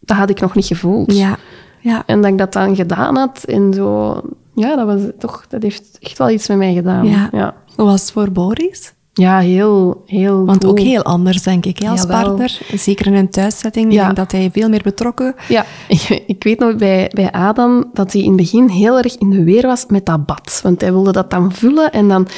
dat 0.00 0.16
had 0.16 0.30
ik 0.30 0.40
nog 0.40 0.54
niet 0.54 0.66
gevoeld. 0.66 1.12
Ja. 1.16 1.36
ja. 1.80 2.02
En 2.06 2.20
dat 2.20 2.30
ik 2.30 2.38
dat 2.38 2.52
dan 2.52 2.76
gedaan 2.76 3.16
had 3.16 3.44
en 3.44 3.74
zo, 3.74 4.20
ja, 4.54 4.76
dat 4.76 4.86
was 4.86 5.00
toch, 5.18 5.46
dat 5.48 5.62
heeft 5.62 5.98
echt 6.00 6.18
wel 6.18 6.30
iets 6.30 6.48
met 6.48 6.56
mij 6.56 6.74
gedaan. 6.74 7.06
Ja. 7.06 7.28
ja. 7.32 7.54
Hoe 7.76 7.84
was 7.86 8.00
het 8.00 8.10
voor 8.10 8.30
Boris? 8.30 8.92
Ja, 9.14 9.38
heel, 9.38 10.02
heel 10.06 10.44
Want 10.44 10.64
ook 10.64 10.78
heel 10.78 11.02
anders, 11.02 11.42
denk 11.42 11.66
ik, 11.66 11.78
hè, 11.78 11.88
als 11.88 12.00
Jawel. 12.00 12.22
partner. 12.22 12.58
Zeker 12.74 13.06
in 13.06 13.14
een 13.14 13.30
thuissetting. 13.30 13.92
Ik 13.92 13.98
denk 13.98 14.16
dat 14.16 14.32
hij 14.32 14.50
veel 14.52 14.68
meer 14.68 14.82
betrokken... 14.82 15.34
Ja, 15.48 15.64
ik 16.26 16.42
weet 16.42 16.58
nog 16.58 16.76
bij, 16.76 17.10
bij 17.14 17.32
Adam 17.32 17.84
dat 17.92 18.12
hij 18.12 18.22
in 18.22 18.28
het 18.28 18.36
begin 18.36 18.68
heel 18.68 18.98
erg 18.98 19.16
in 19.18 19.30
de 19.30 19.44
weer 19.44 19.66
was 19.66 19.84
met 19.88 20.06
dat 20.06 20.26
bad. 20.26 20.60
Want 20.62 20.80
hij 20.80 20.92
wilde 20.92 21.12
dat 21.12 21.30
dan 21.30 21.52
vullen 21.52 21.92
en 21.92 22.08
dan... 22.08 22.28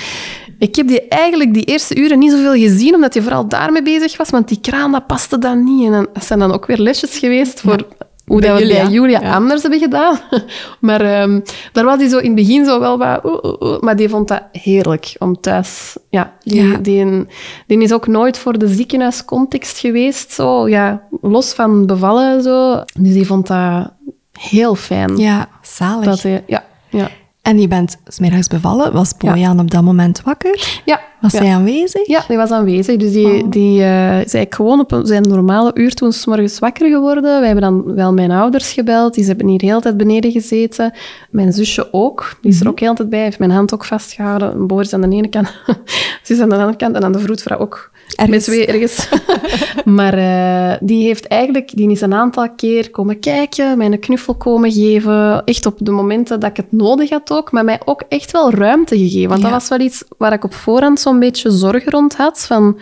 Ik 0.59 0.75
heb 0.75 0.89
die 0.89 1.09
eigenlijk 1.09 1.55
die 1.55 1.65
eerste 1.65 1.97
uren 1.97 2.19
niet 2.19 2.31
zoveel 2.31 2.55
gezien, 2.55 2.95
omdat 2.95 3.15
hij 3.15 3.23
vooral 3.23 3.49
daarmee 3.49 3.83
bezig 3.83 4.17
was, 4.17 4.31
want 4.31 4.49
die 4.49 4.61
kraan, 4.61 4.93
dat 4.93 5.07
paste 5.07 5.39
dan 5.39 5.65
niet. 5.65 5.87
En 5.87 5.93
dan 5.93 6.09
dat 6.13 6.25
zijn 6.25 6.39
dan 6.39 6.53
ook 6.53 6.67
weer 6.67 6.79
lesjes 6.79 7.19
geweest 7.19 7.61
voor 7.61 7.87
hoe 8.27 8.41
Bij 8.41 8.49
dat 8.49 8.59
we 8.59 8.67
het 8.67 8.83
bij 8.83 8.93
Julia. 8.93 9.21
Ja. 9.21 9.35
anders 9.35 9.63
hebben 9.63 9.81
gedaan. 9.81 10.19
Maar 10.81 11.01
ehm, 11.01 11.41
daar 11.73 11.85
was 11.85 11.97
hij 11.99 12.09
zo 12.09 12.19
in 12.19 12.37
het 12.37 12.47
begin 12.47 12.65
zo 12.65 12.81
wel 12.81 12.99
wat... 12.99 13.83
maar 13.83 13.97
die 13.97 14.09
vond 14.09 14.29
dat 14.29 14.43
heerlijk 14.53 15.17
om 15.19 15.41
thuis... 15.41 15.97
Ja, 16.11 16.33
die, 16.43 16.63
Ja. 16.63 16.77
Die, 16.77 17.27
die 17.67 17.83
is 17.83 17.93
ook 17.93 18.07
nooit 18.07 18.39
voor 18.39 18.59
de 18.59 18.69
ziekenhuiscontext 18.69 19.79
geweest. 19.79 20.33
Zo, 20.33 20.69
ja, 20.69 21.03
los 21.21 21.53
van 21.53 21.87
bevallen 21.87 22.43
zo. 22.43 22.83
Dus 22.95 23.13
die 23.13 23.27
vond 23.27 23.47
dat 23.47 23.93
heel 24.33 24.75
fijn. 24.75 25.17
Ja, 25.17 25.49
zalig. 25.63 26.05
Dat 26.05 26.23
hij, 26.23 26.45
ja, 26.47 26.65
ja, 26.89 27.11
En 27.45 27.61
je 27.61 27.69
bent 27.69 27.97
smiddags 28.07 28.47
bevallen. 28.47 28.93
Was 28.93 29.17
Bojan 29.17 29.61
op 29.61 29.71
dat 29.71 29.83
moment 29.83 30.23
wakker? 30.23 30.81
ja. 30.85 31.01
Was 31.21 31.33
ja. 31.33 31.39
hij 31.39 31.55
aanwezig? 31.55 32.07
Ja, 32.07 32.25
die 32.29 32.37
was 32.37 32.51
aanwezig. 32.51 32.97
Dus 32.97 33.13
die, 33.13 33.49
die 33.49 33.83
eh, 33.83 34.05
is 34.05 34.35
eigenlijk 34.35 34.55
gewoon 34.55 34.81
op 34.81 35.01
zijn 35.03 35.23
normale 35.23 35.71
uur 35.75 35.95
toen 35.95 36.13
's 36.13 36.27
morgens 36.27 36.59
wakker 36.59 36.89
geworden. 36.89 37.23
Wij 37.23 37.47
hebben 37.47 37.63
dan 37.63 37.95
wel 37.95 38.13
mijn 38.13 38.31
ouders 38.31 38.73
gebeld. 38.73 39.15
Die 39.15 39.25
hebben 39.25 39.47
hier 39.47 39.61
heel 39.61 39.77
de 39.77 39.83
tijd 39.83 39.97
beneden 39.97 40.31
gezeten. 40.31 40.93
Mijn 41.31 41.53
zusje 41.53 41.93
ook. 41.93 42.37
Die 42.41 42.51
is 42.51 42.61
er 42.61 42.69
ook 42.69 42.81
heel 42.81 42.91
de 42.91 42.97
tijd 42.97 43.11
bij. 43.11 43.23
Heeft 43.23 43.39
mijn 43.39 43.51
hand 43.51 43.75
ook 43.75 43.85
vastgehouden. 43.85 44.67
Boris 44.67 44.93
aan 44.93 45.01
de 45.01 45.17
ene 45.17 45.29
kant. 45.29 45.49
Ze 46.25 46.33
is 46.33 46.41
aan 46.41 46.49
de 46.49 46.55
andere 46.55 46.77
kant. 46.77 46.95
En 46.95 47.01
dan 47.01 47.13
de 47.13 47.19
vroedvrouw 47.19 47.59
ook. 47.59 47.91
Ergens. 48.17 48.31
Met 48.31 48.43
twee 48.43 48.67
ergens. 48.67 49.09
maar 49.99 50.15
eh, 50.15 50.77
die 50.81 51.05
heeft 51.05 51.27
eigenlijk... 51.27 51.71
Die 51.77 51.91
is 51.91 52.01
een 52.01 52.15
aantal 52.15 52.51
keer 52.55 52.91
komen 52.91 53.21
kijken. 53.21 53.79
Mij 53.79 53.87
een 53.87 53.99
knuffel 53.99 54.35
komen 54.35 54.73
geven. 54.73 55.45
Echt 55.45 55.67
op 55.67 55.77
de 55.79 55.91
momenten 55.91 56.41
dat 56.41 56.51
ik 56.51 56.57
het 56.57 56.73
nodig 56.73 57.11
had 57.11 57.33
ook. 57.33 57.53
Maar 57.53 57.65
mij 57.65 57.81
ook 57.85 58.03
echt 58.09 58.31
wel 58.31 58.51
ruimte 58.51 58.99
gegeven. 58.99 59.29
Want 59.29 59.43
Ja. 59.43 59.51
dat 59.51 59.61
was 59.61 59.69
wel 59.69 59.87
iets 59.87 60.05
waar 60.19 60.33
ik 60.33 60.45
op 60.45 60.55
voorhand 60.55 61.01
zo'n 61.01 61.19
beetje 61.19 61.51
zorg 61.51 61.85
rond 61.91 62.17
had. 62.17 62.47
Van, 62.47 62.79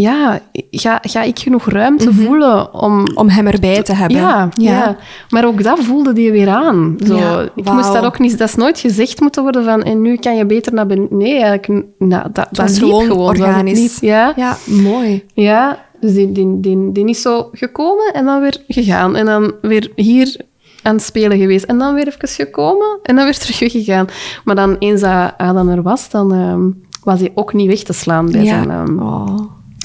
ja, 0.00 0.40
ga, 0.70 0.98
ga 1.02 1.22
ik 1.22 1.38
genoeg 1.38 1.68
ruimte 1.68 2.12
voelen 2.14 2.74
om... 2.74 3.06
Om 3.14 3.28
hem 3.28 3.46
erbij 3.46 3.82
te 3.82 3.94
hebben. 3.94 4.16
Ja, 4.16 4.48
ja. 4.54 4.96
maar 5.30 5.46
ook 5.46 5.62
dat 5.62 5.78
voelde 5.78 6.12
die 6.12 6.32
weer 6.32 6.48
aan. 6.48 6.96
Zo, 7.06 7.16
Ja, 7.16 7.48
ik 7.54 7.72
moest 7.72 7.92
dat 7.92 8.04
ook 8.04 8.18
niet... 8.18 8.38
Dat 8.38 8.48
is 8.48 8.54
nooit 8.54 8.78
gezegd 8.78 9.20
moeten 9.20 9.42
worden 9.42 9.64
van... 9.64 9.82
En 9.82 10.02
nu 10.02 10.16
kan 10.16 10.36
je 10.36 10.46
beter 10.46 10.74
naar 10.74 10.86
beneden. 10.86 11.16
Nee, 11.18 11.38
eigenlijk... 11.42 11.84
Nou, 11.98 12.22
dat, 12.22 12.34
dat 12.50 12.56
was 12.56 12.78
liep 12.78 12.90
gewoon 12.94 13.10
organisch. 13.18 13.78
liep, 13.80 14.10
ja. 14.10 14.32
Ja, 14.36 14.56
mooi. 14.66 15.24
Ja, 15.34 15.84
Dus 16.00 16.12
die, 16.14 16.32
die, 16.32 16.60
die, 16.60 16.92
die 16.92 17.08
is 17.08 17.22
zo 17.22 17.48
gekomen 17.52 18.12
en 18.12 18.24
dan 18.24 18.40
weer 18.40 18.62
gegaan. 18.68 19.16
En 19.16 19.26
dan 19.26 19.52
weer 19.60 19.92
hier 19.94 20.36
aan 20.82 20.94
het 20.94 21.04
spelen 21.04 21.38
geweest. 21.38 21.64
En 21.64 21.78
dan 21.78 21.94
weer 21.94 22.06
even 22.06 22.28
gekomen 22.28 22.98
en 23.02 23.16
dan 23.16 23.24
weer 23.24 23.38
terug 23.44 23.70
gegaan. 23.72 24.06
Maar 24.44 24.54
dan 24.54 24.76
eens 24.78 25.00
dat 25.00 25.32
Adam 25.36 25.68
er 25.68 25.82
was, 25.82 26.10
dan 26.10 26.32
ehm, 26.34 26.68
was 27.04 27.20
hij 27.20 27.32
ook 27.34 27.52
niet 27.52 27.68
weg 27.68 27.82
te 27.82 27.92
slaan 27.92 28.30
bij, 28.30 28.42
Ja. 28.42 28.48
zijn, 28.62 28.70
ehm, 28.70 28.98
Oh, 28.98 29.38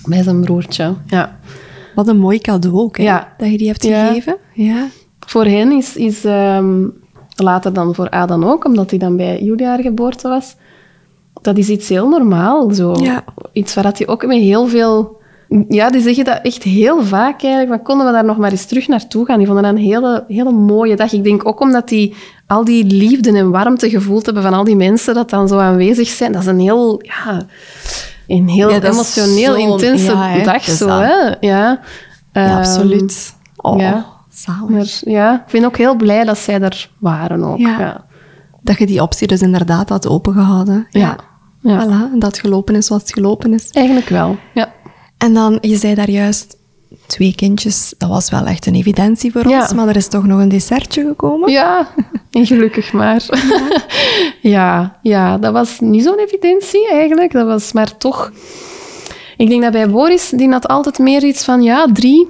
bij 0.08 0.24
zijn 0.24 0.42
broertje. 0.42 0.94
Ja. 1.06 1.38
wat 1.96 2.08
een 2.08 2.18
mooi 2.18 2.40
cadeau 2.40 2.78
ook, 2.78 2.98
hè, 2.98 3.04
Ja. 3.04 3.34
dat 3.38 3.52
je 3.52 3.58
die 3.58 3.68
hebt 3.68 3.86
gegeven. 3.86 4.38
Ja. 4.54 4.88
Voor 5.28 5.46
hen 5.46 5.72
is, 5.72 5.96
is 5.96 6.26
ehm, 6.26 6.88
later 7.36 7.74
dan 7.74 7.96
voor 7.96 8.10
Adam 8.10 8.44
ook, 8.46 8.66
omdat 8.66 8.90
hij 8.90 9.00
dan 9.00 9.18
bij 9.18 9.42
Julia 9.42 9.68
haar 9.70 9.82
geboorte 9.82 10.28
was, 10.28 10.56
dat 11.42 11.58
is 11.58 11.70
iets 11.70 11.90
heel 11.90 12.10
normaal. 12.10 12.72
Zo. 12.74 12.96
Iets 13.52 13.74
waar 13.74 13.84
dat 13.84 13.98
hij 13.98 14.08
ook 14.08 14.26
met 14.26 14.38
heel 14.38 14.68
veel... 14.68 15.24
Ja, 15.70 15.90
die 15.90 16.02
zeggen 16.02 16.26
dat 16.26 16.40
echt 16.44 16.64
heel 16.64 17.04
vaak 17.04 17.44
eigenlijk. 17.44 17.70
Van, 17.70 17.82
konden 17.84 18.06
we 18.06 18.12
daar 18.12 18.26
nog 18.26 18.38
maar 18.38 18.52
eens 18.52 18.66
terug 18.66 18.88
naartoe 18.88 19.26
gaan? 19.26 19.38
Die 19.38 19.46
vonden 19.46 19.64
dat 19.64 19.74
een 19.74 19.80
hele, 19.82 20.24
hele 20.28 20.52
mooie 20.52 20.96
dag. 20.96 21.14
Ik 21.14 21.24
denk 21.24 21.48
ook 21.48 21.60
omdat 21.60 21.88
die 21.88 22.16
al 22.48 22.64
die 22.64 22.86
liefde 22.86 23.38
en 23.38 23.52
warmte 23.52 23.90
gevoeld 23.90 24.26
hebben 24.26 24.44
van 24.44 24.54
al 24.54 24.64
die 24.64 24.76
mensen 24.76 25.14
dat 25.14 25.30
dan 25.30 25.48
zo 25.48 25.58
aanwezig 25.58 26.08
zijn. 26.08 26.32
Dat 26.32 26.42
is 26.42 26.48
een 26.48 26.60
heel... 26.60 27.00
Ja, 27.04 27.46
een 28.28 28.48
heel 28.48 28.70
Ja, 28.70 28.82
emotioneel, 28.82 29.56
intense 29.56 30.12
ja, 30.12 30.28
hè, 30.30 30.44
dag. 30.44 30.68
is 30.68 30.78
Zo, 30.78 30.88
hè? 30.88 31.14
Ja, 31.24 31.38
Ja, 31.40 31.80
Ehm, 32.32 32.56
absoluut. 32.58 33.36
Oh, 33.56 33.80
ja. 33.80 34.06
zalig. 34.30 34.70
maar 34.70 35.14
ja, 35.14 35.44
ik 35.46 35.52
ben 35.52 35.66
ook 35.66 35.78
heel 35.78 35.96
blij 35.96 36.24
dat 36.24 36.38
zij 36.38 36.62
er 36.62 36.90
waren 37.00 37.44
ook. 37.44 37.58
Ja. 37.58 38.06
Dat 38.62 38.78
je 38.78 38.86
die 38.86 39.02
optie 39.02 39.28
dus 39.28 39.42
inderdaad 39.42 39.90
had 39.90 40.08
opengehouden. 40.08 40.88
Ja. 40.90 41.16
Ja. 41.62 41.86
Voilà, 41.86 42.12
en 42.14 42.20
dat 42.20 42.32
het 42.32 42.40
gelopen 42.40 42.76
is 42.76 42.86
zoals 42.86 43.02
het 43.02 43.14
gelopen 43.14 43.54
is. 43.54 43.70
Eigenlijk 43.72 44.10
wel. 44.10 44.38
Ja. 44.54 44.72
En 45.18 45.34
dan, 45.34 45.58
je 45.62 45.76
zei 45.76 45.96
daar 45.96 46.10
juist, 46.10 46.58
twee 47.06 47.36
kindjes, 47.36 47.94
dat 47.98 48.10
was 48.10 48.30
wel 48.30 48.46
echt 48.46 48.66
een 48.66 48.76
evidentie 48.76 49.32
voor 49.32 49.48
Ja. 49.50 49.60
ons, 49.62 49.74
maar 49.74 49.88
er 49.88 49.96
is 49.96 50.08
toch 50.08 50.26
nog 50.26 50.40
een 50.40 50.50
dessertje 50.50 51.06
gekomen? 51.06 51.52
Ja, 51.52 51.88
en 52.32 52.46
gelukkig 52.52 52.94
maar. 52.94 53.24
Ja. 54.42 55.00
ja, 55.02 55.38
dat 55.38 55.54
was 55.54 55.80
niet 55.80 56.04
zo'n 56.04 56.20
evidentie 56.20 56.90
eigenlijk. 56.90 57.32
Dat 57.32 57.48
was 57.48 57.72
maar 57.74 57.98
toch... 57.98 58.32
Ik 59.38 59.50
denk 59.50 59.62
dat 59.62 59.72
bij 59.72 59.90
Boris, 59.90 60.30
die 60.30 60.50
had 60.50 60.68
altijd 60.68 60.98
meer 61.00 61.24
iets 61.24 61.44
van, 61.44 61.62
ja, 61.62 61.88
drie. 61.94 62.28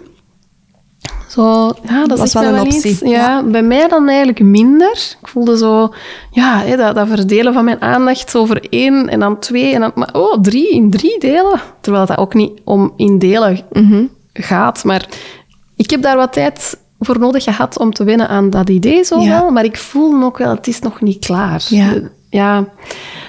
Zo, 1.29 1.71
ja, 1.87 2.05
dat 2.05 2.17
Was 2.17 2.27
is 2.27 2.33
wel 2.33 2.43
een 2.43 2.59
optie, 2.61 2.91
iets. 2.91 2.99
Ja, 2.99 3.09
ja. 3.09 3.43
bij 3.43 3.63
mij 3.63 3.87
dan 3.87 4.07
eigenlijk 4.07 4.39
minder. 4.39 5.15
Ik 5.21 5.27
voelde 5.27 5.57
zo, 5.57 5.93
ja, 6.31 6.75
dat, 6.75 6.95
dat 6.95 7.07
verdelen 7.07 7.53
van 7.53 7.65
mijn 7.65 7.81
aandacht 7.81 8.35
over 8.35 8.65
één 8.69 9.09
en 9.09 9.19
dan 9.19 9.39
twee 9.39 9.73
en 9.73 9.79
dan, 9.81 9.91
maar 9.95 10.09
oh, 10.13 10.41
drie 10.41 10.69
in 10.69 10.89
drie 10.89 11.19
delen. 11.19 11.61
Terwijl 11.81 12.05
dat 12.05 12.17
ook 12.17 12.33
niet 12.33 12.51
om 12.63 12.93
in 12.95 13.19
delen 13.19 13.59
Mhm. 13.71 14.03
Gaat. 14.43 14.83
Maar 14.83 15.07
ik 15.75 15.89
heb 15.89 16.01
daar 16.01 16.15
wat 16.17 16.33
tijd 16.33 16.77
voor 16.99 17.19
nodig 17.19 17.43
gehad 17.43 17.79
om 17.79 17.93
te 17.93 18.03
wennen 18.03 18.27
aan 18.27 18.49
dat 18.49 18.69
idee 18.69 19.03
zo 19.03 19.19
Ja. 19.19 19.29
wel. 19.39 19.51
Maar 19.51 19.63
ik 19.63 19.77
voel 19.77 20.23
ook 20.23 20.37
wel, 20.37 20.55
het 20.55 20.67
is 20.67 20.79
nog 20.79 21.01
niet 21.01 21.25
klaar. 21.25 21.65
Ja. 21.69 21.93
ja 22.29 22.67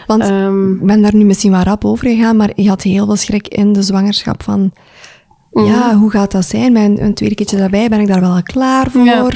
Want 0.06 0.22
ehm, 0.22 0.72
ik 0.72 0.86
ben 0.86 1.02
daar 1.02 1.14
nu 1.14 1.24
misschien 1.24 1.52
wat 1.52 1.64
rap 1.64 1.84
over 1.84 2.08
gegaan, 2.08 2.36
maar 2.36 2.50
je 2.54 2.68
had 2.68 2.82
heel 2.82 3.06
veel 3.06 3.16
schrik 3.16 3.48
in 3.48 3.72
de 3.72 3.82
zwangerschap 3.82 4.42
van... 4.42 4.72
Mhm. 5.50 5.66
Ja, 5.66 5.94
hoe 5.94 6.10
gaat 6.10 6.32
dat 6.32 6.44
zijn? 6.44 6.72
Mijn 6.72 7.02
een 7.02 7.14
tweede 7.14 7.34
keertje 7.34 7.56
daarbij, 7.56 7.88
ben 7.88 8.00
ik 8.00 8.06
daar 8.06 8.20
wel 8.20 8.34
al 8.34 8.42
klaar 8.42 8.90
voor? 8.90 9.04
Ja. 9.04 9.28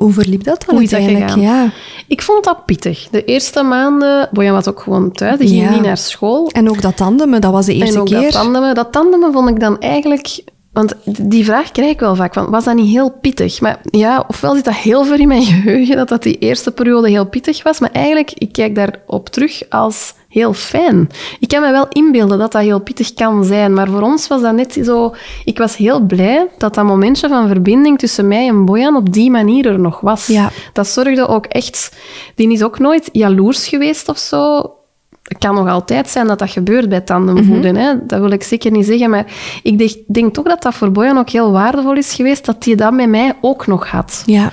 Hoe 0.00 0.12
verliep 0.12 0.44
dat 0.44 0.64
dan 0.66 0.76
uiteindelijk? 0.76 1.36
Ja. 1.36 1.70
ik 2.06 2.22
vond 2.22 2.44
dat 2.44 2.64
pittig. 2.66 3.08
De 3.10 3.24
eerste 3.24 3.62
maanden, 3.62 4.28
Bojan 4.32 4.54
was 4.54 4.68
ook 4.68 4.80
gewoon 4.80 5.12
thuis, 5.12 5.38
die 5.38 5.48
ging 5.48 5.62
Ja. 5.62 5.70
niet 5.70 5.82
naar 5.82 5.96
school. 5.96 6.48
En 6.52 6.70
ook 6.70 6.82
dat 6.82 6.96
tandemen, 6.96 7.40
dat 7.40 7.52
was 7.52 7.66
de 7.66 7.74
eerste 7.74 7.94
en 7.94 8.00
ook 8.00 8.06
keer. 8.06 8.20
dat 8.20 8.30
tandemen. 8.32 8.74
Dat 8.74 8.92
tandemen 8.92 9.32
vond 9.32 9.48
ik 9.48 9.60
dan 9.60 9.78
eigenlijk... 9.80 10.44
Want 10.72 10.94
die 11.04 11.44
vraag 11.44 11.70
krijg 11.70 11.90
ik 11.90 12.00
wel 12.00 12.16
vaak, 12.16 12.34
van, 12.34 12.50
was 12.50 12.64
dat 12.64 12.74
niet 12.74 12.90
heel 12.90 13.10
pittig? 13.10 13.60
Maar 13.60 13.80
ja, 13.90 14.24
ofwel 14.28 14.54
zit 14.54 14.64
dat 14.64 14.74
heel 14.74 15.04
ver 15.04 15.20
in 15.20 15.28
mijn 15.28 15.42
geheugen, 15.42 15.96
dat 15.96 16.08
dat 16.08 16.22
die 16.22 16.38
eerste 16.38 16.70
periode 16.70 17.08
heel 17.08 17.26
pittig 17.26 17.62
was. 17.62 17.80
Maar 17.80 17.90
eigenlijk, 17.92 18.32
ik 18.32 18.52
kijk 18.52 18.74
daarop 18.74 19.28
terug 19.28 19.62
als 19.68 20.14
heel 20.28 20.52
fijn. 20.52 21.08
Ik 21.40 21.48
kan 21.48 21.62
me 21.62 21.70
wel 21.70 21.86
inbeelden 21.88 22.38
dat 22.38 22.52
dat 22.52 22.62
heel 22.62 22.80
pittig 22.80 23.14
kan 23.14 23.44
zijn, 23.44 23.72
maar 23.72 23.88
voor 23.88 24.02
ons 24.02 24.26
was 24.28 24.42
dat 24.42 24.54
net 24.54 24.80
zo... 24.84 25.14
Ik 25.44 25.58
was 25.58 25.76
heel 25.76 26.00
blij 26.00 26.46
dat 26.58 26.74
dat 26.74 26.84
momentje 26.84 27.28
van 27.28 27.48
verbinding 27.48 27.98
tussen 27.98 28.28
mij 28.28 28.48
en 28.48 28.64
Bojan 28.64 28.96
op 28.96 29.12
die 29.12 29.30
manier 29.30 29.66
er 29.66 29.80
nog 29.80 30.00
was. 30.00 30.26
Ja. 30.26 30.50
Dat 30.72 30.88
zorgde 30.88 31.26
ook 31.26 31.46
echt... 31.46 31.96
Die 32.34 32.52
is 32.52 32.62
ook 32.62 32.78
nooit 32.78 33.08
jaloers 33.12 33.68
geweest 33.68 34.08
of 34.08 34.18
zo. 34.18 34.72
Het 35.30 35.38
kan 35.38 35.54
nog 35.54 35.68
altijd 35.68 36.08
zijn 36.08 36.26
dat 36.26 36.38
dat 36.38 36.50
gebeurt 36.50 36.88
bij 36.88 37.00
tandemvoeden. 37.00 37.76
hè? 37.76 38.06
Dat 38.06 38.20
wil 38.20 38.30
ik 38.30 38.42
zeker 38.42 38.70
niet 38.70 38.86
zeggen. 38.86 39.10
Maar 39.10 39.26
ik 39.62 39.78
denk, 39.78 39.90
denk 40.06 40.34
toch 40.34 40.44
dat 40.44 40.62
dat 40.62 40.74
voor 40.74 40.90
Bojan 40.92 41.18
ook 41.18 41.30
heel 41.30 41.50
waardevol 41.52 41.94
is 41.96 42.14
geweest 42.14 42.44
dat 42.44 42.64
hij 42.64 42.74
dat 42.74 42.92
met 42.92 43.08
mij 43.08 43.32
ook 43.40 43.66
nog 43.66 43.88
had. 43.90 44.22
Ja. 44.26 44.52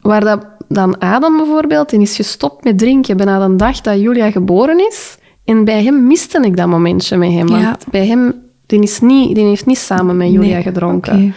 Waar 0.00 0.20
dat 0.20 0.46
dan 0.68 0.98
Adam 0.98 1.36
bijvoorbeeld, 1.36 1.90
die 1.90 2.00
is 2.00 2.16
gestopt 2.16 2.64
met 2.64 2.78
drinken 2.78 3.16
bijna 3.16 3.48
de 3.48 3.56
dag 3.56 3.80
dat 3.80 4.00
Julia 4.00 4.30
geboren 4.30 4.86
is. 4.86 5.18
En 5.44 5.64
bij 5.64 5.82
hem 5.82 6.06
miste 6.06 6.40
ik 6.40 6.56
dat 6.56 6.66
momentje 6.66 7.16
met 7.16 7.32
hem. 7.32 7.48
Ja. 7.48 7.62
Want 7.62 7.84
bij 7.90 8.06
hem, 8.06 8.34
die, 8.66 8.82
is 8.82 9.00
niet, 9.00 9.34
die 9.34 9.44
heeft 9.44 9.66
niet 9.66 9.78
samen 9.78 10.16
met 10.16 10.32
Julia 10.32 10.54
Nee, 10.54 10.62
gedronken. 10.62 11.34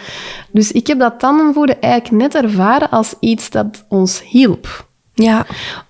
Dus 0.52 0.72
ik 0.72 0.86
heb 0.86 0.98
dat 0.98 1.18
tandemvoeden 1.18 1.80
eigenlijk 1.80 2.22
net 2.22 2.44
ervaren 2.44 2.90
als 2.90 3.14
iets 3.20 3.50
dat 3.50 3.84
ons 3.88 4.22
hielp. 4.24 4.87
Ja. 5.24 5.46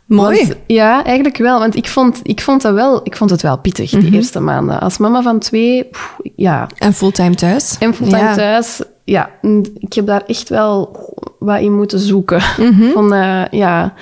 Mooi. 0.06 0.36
Want- 0.38 0.56
ja, 0.66 1.04
eigenlijk 1.04 1.36
wel. 1.36 1.58
Want 1.58 1.76
ik 1.76 1.88
vond, 1.88 2.20
ik 2.22 2.40
vond, 2.40 2.62
dat 2.62 2.74
wel, 2.74 3.00
ik 3.02 3.16
vond 3.16 3.30
het 3.30 3.42
wel 3.42 3.58
pittig, 3.58 3.92
Mhm. 3.92 4.00
die 4.02 4.12
eerste 4.12 4.40
maanden. 4.40 4.80
Als 4.80 4.98
mama 4.98 5.22
van 5.22 5.38
twee, 5.38 5.84
pff, 5.84 6.16
ja. 6.36 6.66
En 6.78 6.92
fulltime 6.94 7.34
thuis. 7.34 7.76
En 7.78 7.94
fulltime 7.94 8.18
Ja. 8.18 8.34
thuis, 8.34 8.80
ja. 9.04 9.30
Ik 9.78 9.92
heb 9.92 10.06
daar 10.06 10.22
echt 10.26 10.48
wel 10.48 10.96
wat 11.38 11.60
in 11.60 11.76
moeten 11.76 11.98
zoeken. 11.98 12.42
Mhm. 12.58 12.90
Vond 12.90 13.10
dat, 13.10 13.46
ja, 13.50 13.94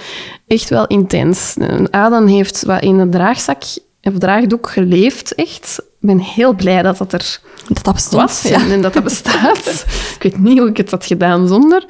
echt 0.47 0.69
wel 0.69 0.87
intens. 0.87 1.57
En 1.59 1.91
Adam 1.91 2.27
heeft 2.27 2.65
wat 2.65 2.83
in 2.83 2.99
een 2.99 3.11
draagzak 3.11 3.63
of 4.03 4.19
draagdoek 4.19 4.69
geleefd, 4.71 5.35
echt. 5.35 5.83
Ik 6.07 6.17
ben 6.17 6.25
heel 6.25 6.53
blij 6.55 6.83
dat 6.83 6.99
dat 6.99 7.13
er 7.13 7.39
Dat 7.69 7.85
dat 7.85 7.95
bestond. 7.95 8.23
was 8.23 8.43
Ja. 8.43 8.61
en, 8.61 8.71
en 8.71 8.83
dat 8.83 8.93
dat 8.95 9.03
bestaat. 9.03 9.67
ik 10.19 10.23
weet 10.23 10.39
niet 10.39 10.59
hoe 10.59 10.69
ik 10.69 10.77
het 10.77 10.91
had 10.91 11.07
gedaan 11.07 11.49
zonder. 11.49 11.85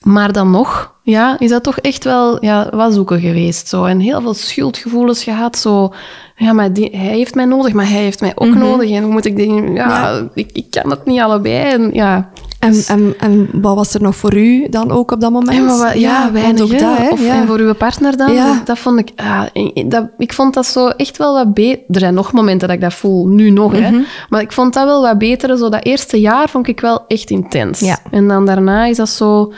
Maar 0.00 0.32
dan 0.32 0.50
nog, 0.50 0.92
ja, 1.02 1.36
is 1.38 1.50
dat 1.50 1.62
toch 1.62 1.78
echt 1.78 2.04
wel 2.04 2.44
ja, 2.44 2.68
wat 2.72 2.94
zoeken 2.94 3.20
geweest. 3.20 3.68
Zo. 3.68 3.84
En 3.84 4.00
heel 4.00 4.20
veel 4.20 4.34
schuldgevoelens 4.34 5.22
gehad. 5.24 5.58
Zo, 5.58 5.92
ja, 6.36 6.52
maar 6.52 6.72
die, 6.72 6.88
hij 6.96 7.16
heeft 7.16 7.34
mij 7.34 7.44
nodig, 7.44 7.72
maar 7.72 7.88
hij 7.88 8.02
heeft 8.02 8.20
mij 8.20 8.32
ook 8.34 8.54
nodig. 8.54 8.90
En 8.90 9.02
hoe 9.02 9.12
moet 9.12 9.24
ik 9.24 9.36
die... 9.36 9.52
Ja, 9.52 9.60
Mhm. 9.60 9.74
Ja. 9.74 10.28
Ik, 10.34 10.50
ik 10.52 10.66
kan 10.70 10.90
het 10.90 11.04
niet 11.06 11.20
allebei. 11.20 11.72
En, 11.72 11.90
ja, 11.92 12.30
En, 12.64 12.82
en, 12.86 13.14
en 13.18 13.48
wat 13.52 13.74
was 13.74 13.94
er 13.94 14.02
nog 14.02 14.16
voor 14.16 14.34
u 14.34 14.68
dan 14.68 14.90
ook 14.90 15.10
op 15.10 15.20
dat 15.20 15.30
moment? 15.30 15.58
En 15.58 15.66
wat, 15.66 15.78
wa- 15.78 15.92
ja, 15.92 16.32
weinig. 16.32 16.62
ook 16.62 16.78
dat, 16.78 16.96
hè? 16.96 17.08
Of, 17.10 17.20
ja. 17.26 17.34
En 17.34 17.46
voor 17.46 17.58
uw 17.58 17.74
partner 17.74 18.16
dan? 18.16 18.32
Ja. 18.32 18.54
Dat, 18.54 18.66
dat 18.66 18.78
vond 18.78 18.98
ik... 18.98 19.08
Ja, 19.16 19.50
dat, 19.86 20.08
ik 20.18 20.32
vond 20.32 20.54
dat 20.54 20.66
zo 20.66 20.88
echt 20.88 21.16
wel 21.16 21.34
wat 21.34 21.54
beter... 21.54 21.82
Er 21.88 22.00
zijn 22.00 22.14
nog 22.14 22.32
momenten 22.32 22.68
dat 22.68 22.76
ik 22.76 22.82
dat 22.82 22.94
voel, 22.94 23.26
nu 23.26 23.50
nog. 23.50 23.72
Mhm. 23.72 23.82
hè. 23.82 24.00
Maar 24.28 24.40
ik 24.40 24.52
vond 24.52 24.74
dat 24.74 24.84
wel 24.84 25.02
wat 25.02 25.18
beter. 25.18 25.58
Zo 25.58 25.68
dat 25.68 25.84
eerste 25.84 26.20
jaar 26.20 26.48
vond 26.48 26.68
ik 26.68 26.80
wel 26.80 27.04
echt 27.06 27.30
intens. 27.30 27.80
Ja. 27.80 27.98
En 28.10 28.28
dan 28.28 28.46
daarna 28.46 28.84
is 28.84 28.96
dat 28.96 29.08
zo... 29.08 29.52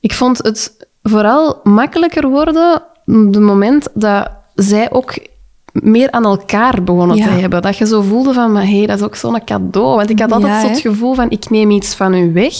Ik 0.00 0.12
vond 0.12 0.38
het 0.42 0.76
vooral 1.02 1.60
makkelijker 1.62 2.28
worden... 2.28 2.82
de 3.04 3.40
moment 3.40 3.88
dat 3.94 4.28
zij 4.54 4.90
ook 4.90 5.18
meer 5.82 6.10
aan 6.10 6.24
elkaar 6.24 6.82
begonnen 6.82 7.16
Ja. 7.16 7.24
te 7.24 7.30
hebben. 7.30 7.62
Dat 7.62 7.76
je 7.76 7.86
zo 7.86 8.00
voelde 8.02 8.32
van, 8.32 8.52
maar 8.52 8.66
hey, 8.66 8.86
dat 8.86 8.98
is 8.98 9.04
ook 9.04 9.16
zo'n 9.16 9.44
cadeau. 9.44 9.96
Want 9.96 10.10
ik 10.10 10.20
had 10.20 10.32
altijd 10.32 10.52
Ja, 10.52 10.60
zo 10.60 10.68
het 10.68 10.78
gevoel 10.80 11.14
van, 11.14 11.30
ik 11.30 11.50
neem 11.50 11.70
iets 11.70 11.94
van 11.94 12.14
u 12.14 12.32
weg. 12.32 12.54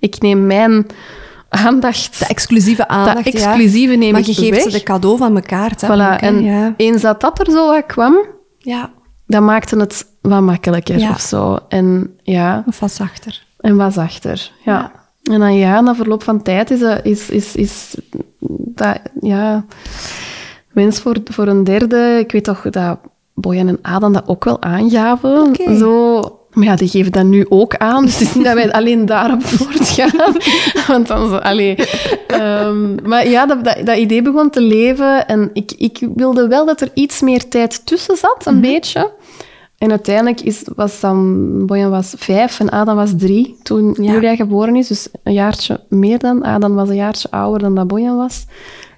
Ik 0.00 0.20
neem 0.20 0.46
mijn 0.46 0.86
aandacht 1.48 2.18
De 2.18 2.26
exclusieve 2.26 2.88
aandacht, 2.88 3.24
dat 3.24 3.32
ja. 3.32 3.52
exclusieve 3.52 3.94
neem 3.94 4.10
Maar 4.12 4.20
ik 4.20 4.26
je 4.26 4.34
geeft 4.34 4.50
weg. 4.50 4.62
ze 4.62 4.70
de 4.78 4.82
cadeau 4.82 5.16
van 5.18 5.34
elkaar. 5.34 5.72
Hè, 5.76 5.86
Voilà. 5.86 6.20
En 6.20 6.74
eens 6.76 7.02
dat 7.02 7.20
dat 7.20 7.38
er 7.38 7.50
zo 7.50 7.66
wat 7.70 7.86
kwam, 7.86 8.16
ja, 8.58 8.90
dat 9.26 9.42
maakte 9.42 9.76
het 9.76 10.06
wat 10.20 10.40
makkelijker 10.40 11.10
of 11.10 11.20
zo. 11.20 11.58
En 11.68 12.16
ja, 12.22 12.64
of 12.66 12.80
wat 12.80 12.92
zachter. 12.92 13.42
en 13.58 13.76
wat 13.76 13.92
zachter. 13.92 14.50
Ja. 14.64 14.92
En 15.22 15.40
dan 15.40 15.54
ja, 15.54 15.80
na 15.80 15.94
verloop 15.94 16.22
van 16.22 16.42
tijd 16.42 16.70
is, 16.70 16.80
dat- 16.80 17.00
is, 17.04 17.28
is, 17.30 17.54
is 17.56 17.94
dat, 18.74 18.98
ja, 19.20 19.64
wens 20.74 21.00
voor, 21.00 21.16
voor 21.24 21.46
een 21.46 21.64
derde. 21.64 22.16
Ik 22.18 22.32
weet 22.32 22.44
toch 22.44 22.62
dat 22.70 22.98
Bojan 23.34 23.68
en 23.68 23.78
Adam 23.82 24.12
dat 24.12 24.22
ook 24.26 24.44
wel 24.44 24.62
aangaven. 24.62 25.56
Zo, 25.78 26.20
maar 26.50 26.64
ja, 26.64 26.76
die 26.76 26.88
geven 26.88 27.12
dat 27.12 27.24
nu 27.24 27.46
ook 27.48 27.76
aan. 27.76 28.04
Dus 28.04 28.18
het 28.18 28.28
is 28.28 28.34
niet 28.34 28.44
dat 28.44 28.54
wij 28.54 28.72
alleen 28.72 29.06
daarop 29.06 29.42
voortgaan. 29.56 30.32
Want 30.86 31.06
dan 31.06 31.28
zo, 31.28 31.36
allee. 31.36 31.74
Ehm, 32.26 33.08
maar 33.08 33.28
ja, 33.28 33.46
dat, 33.46 33.64
dat, 33.64 33.76
dat 33.86 33.96
idee 33.96 34.22
begon 34.22 34.50
te 34.50 34.60
leven. 34.60 35.26
En 35.28 35.50
ik, 35.52 35.72
ik 35.76 36.08
wilde 36.14 36.48
wel 36.48 36.66
dat 36.66 36.80
er 36.80 36.90
iets 36.94 37.20
meer 37.20 37.48
tijd 37.48 37.86
tussen 37.86 38.16
zat, 38.16 38.36
Mhm. 38.44 38.54
een 38.54 38.60
beetje. 38.60 39.10
En 39.78 39.90
uiteindelijk 39.90 40.40
is, 40.40 40.62
was 40.76 41.00
dan... 41.00 41.66
Bojan 41.66 41.90
was 41.90 42.14
vijf 42.16 42.60
en 42.60 42.70
Adam 42.70 42.96
was 42.96 43.10
drie 43.16 43.56
toen 43.62 43.96
Ja. 44.00 44.12
Julia 44.12 44.34
geboren 44.36 44.76
is. 44.76 44.88
Dus 44.88 45.08
een 45.22 45.32
jaartje 45.32 45.80
meer 45.88 46.18
dan. 46.18 46.42
Adam 46.44 46.74
was 46.74 46.88
een 46.88 46.94
jaartje 46.94 47.30
ouder 47.30 47.60
dan 47.60 47.74
dat 47.74 47.86
Bojan 47.86 48.16
was. 48.16 48.44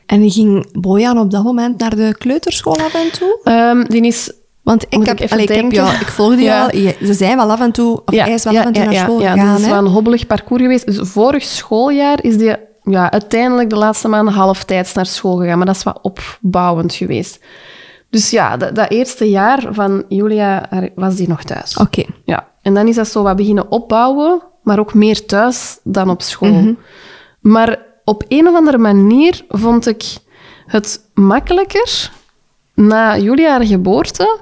En 0.07 0.31
ging 0.31 0.81
Bojan 0.81 1.19
op 1.19 1.31
dat 1.31 1.43
moment 1.43 1.79
naar 1.79 1.97
de 1.97 2.15
kleuterschool 2.19 2.77
af 2.77 2.95
en 2.95 3.13
toe? 3.13 3.39
Ehm, 3.45 3.85
die 3.85 4.03
is 4.07 4.33
Want 4.63 4.83
ik, 4.83 4.97
Moet 4.97 5.07
heb, 5.07 5.21
ik 5.21 5.33
allee, 5.33 5.43
ik, 5.43 5.49
heb 5.49 5.59
denken? 5.61 5.77
jou, 5.85 5.95
ik 6.01 6.07
volgde 6.07 6.43
Ja. 6.43 6.71
jou. 6.73 6.95
Ze 7.05 7.13
zijn 7.15 7.37
wel 7.37 7.51
af 7.51 7.61
en 7.61 7.73
toe, 7.73 8.03
of 8.05 8.15
hij 8.15 8.33
is 8.33 8.45
wel 8.45 8.59
af 8.59 8.65
en 8.65 8.73
toe 8.73 8.85
naar 8.85 8.95
school 8.95 9.21
ja, 9.21 9.33
gegaan. 9.33 9.51
dat 9.51 9.59
is 9.61 9.67
wel 9.67 9.79
een 9.79 9.87
hobbelig 9.87 10.27
parcours 10.27 10.63
geweest. 10.63 10.87
Dus 10.87 10.99
vorig 11.03 11.43
schooljaar 11.45 12.19
is 12.25 12.37
die 12.39 12.55
ja, 12.83 13.11
uiteindelijk 13.11 13.71
de 13.71 13.77
laatste 13.77 14.09
maanden 14.09 14.35
halftijds 14.35 14.93
naar 14.93 15.07
school 15.07 15.37
gegaan. 15.37 15.57
Maar 15.57 15.67
dat 15.67 15.77
is 15.77 15.83
wat 15.83 15.99
opbouwend 16.03 16.95
geweest. 16.95 17.41
Dus 18.11 18.31
ja, 18.31 18.57
dat, 18.57 18.75
dat 18.75 18.91
eerste 18.91 19.31
jaar 19.31 19.67
van 19.71 20.05
Julia 20.09 20.69
was 20.95 21.17
die 21.17 21.29
nog 21.29 21.43
thuis. 21.43 21.77
Oké. 21.77 22.05
Ja, 22.25 22.47
en 22.63 22.75
dan 22.75 22.89
is 22.89 22.95
dat 22.95 23.09
zo 23.09 23.23
wat 23.23 23.37
beginnen 23.37 23.71
opbouwen, 23.71 24.43
maar 24.63 24.79
ook 24.79 24.95
meer 24.95 25.27
thuis 25.27 25.79
dan 25.83 26.11
op 26.11 26.23
school. 26.23 26.53
Mhm. 26.53 26.73
Maar 27.41 27.79
op 28.07 28.25
een 28.29 28.49
of 28.49 28.55
andere 28.55 28.79
manier 28.79 29.45
vond 29.49 29.87
ik 29.87 30.17
het 30.67 31.01
makkelijker 31.15 32.11
na 32.75 33.19
Julia 33.19 33.51
haar 33.51 33.67
geboorte, 33.67 34.41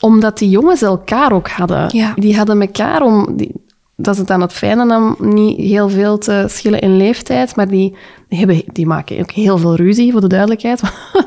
omdat 0.00 0.38
die 0.38 0.48
jongens 0.48 0.82
elkaar 0.82 1.32
ook 1.32 1.48
hadden. 1.48 1.88
Ja. 1.96 2.12
Die 2.16 2.36
hadden 2.36 2.60
elkaar 2.60 3.02
om... 3.02 3.36
Die, 3.36 3.64
dat 3.96 4.14
is 4.14 4.20
het 4.20 4.30
aan 4.30 4.40
het 4.40 4.52
fijne 4.52 4.92
aan 4.92 5.16
niet 5.18 5.58
heel 5.58 5.88
veel 5.88 6.18
te 6.18 6.44
schillen 6.48 6.80
in 6.80 6.96
leeftijd, 6.96 7.56
maar 7.56 7.68
die, 7.68 7.96
die, 8.28 8.38
hebben, 8.38 8.62
die 8.66 8.86
maken 8.86 9.18
ook 9.20 9.30
heel 9.30 9.58
veel 9.58 9.74
ruzie, 9.76 10.12
voor 10.12 10.20
de 10.20 10.26
duidelijkheid. 10.26 10.80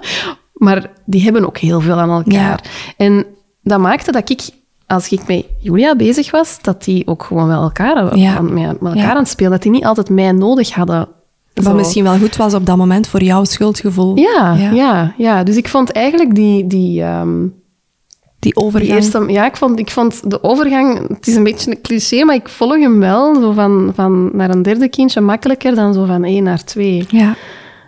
maar 0.53 0.91
die 1.06 1.23
hebben 1.23 1.45
ook 1.45 1.57
heel 1.57 1.81
veel 1.81 1.99
aan 1.99 2.10
elkaar. 2.10 2.64
En 2.97 3.26
dat 3.64 3.80
maakte 3.80 4.11
dat 4.11 4.30
ik, 4.30 4.41
als 4.88 5.10
ik 5.10 5.27
met 5.27 5.45
Julia 5.60 5.95
bezig 5.95 6.31
was, 6.31 6.61
dat 6.61 6.84
die 6.84 7.07
ook 7.07 7.23
gewoon 7.23 7.47
met 7.47 7.57
elkaar, 7.57 8.18
Ja. 8.18 8.38
aan, 8.38 8.53
met, 8.53 8.77
elkaar 8.81 9.11
aan 9.11 9.18
het 9.18 9.27
spelen. 9.27 9.51
Dat 9.51 9.61
die 9.61 9.72
niet 9.72 9.85
altijd 9.85 10.10
mij 10.10 10.31
nodig 10.31 10.73
hadden. 10.73 11.07
Wat 11.54 11.66
Zo. 11.66 11.74
misschien 11.74 12.04
wel 12.04 12.18
goed 12.18 12.36
was 12.36 12.54
op 12.54 12.66
dat 12.66 12.78
moment 12.78 13.08
voor 13.08 13.24
jouw 13.24 13.44
schuldgevoel. 13.44 14.18
Ja, 14.18 14.54
Ja. 14.60 14.72
ja. 14.72 15.14
Ja, 15.18 15.44
Dus 15.44 15.56
ik 15.58 15.68
vond 15.68 15.92
eigenlijk 15.92 16.36
die... 16.36 16.68
die 16.68 17.04
ehm, 17.04 17.42
Die 17.42 18.54
die 18.54 18.56
overgang. 18.56 18.92
eerste, 18.92 19.24
ja, 19.28 19.46
ik 19.46 19.56
vond, 19.58 19.80
ik 19.80 19.90
vond 19.92 20.32
de 20.32 20.44
overgang, 20.44 21.08
het 21.08 21.28
is 21.28 21.36
een 21.36 21.44
beetje 21.44 21.72
een 21.72 21.82
cliché, 21.82 22.24
maar 22.24 22.36
ik 22.36 22.50
volg 22.50 22.80
hem 22.80 23.00
wel, 23.00 23.36
zo 23.36 23.52
van, 23.52 23.92
van 23.96 24.30
naar 24.34 24.50
een 24.50 24.62
derde 24.62 24.90
kindje 24.90 25.22
makkelijker 25.22 25.76
dan 25.76 25.94
zo 25.94 26.06
van 26.06 26.24
één 26.24 26.44
naar 26.44 26.64
twee. 26.64 27.06
Ja. 27.10 27.36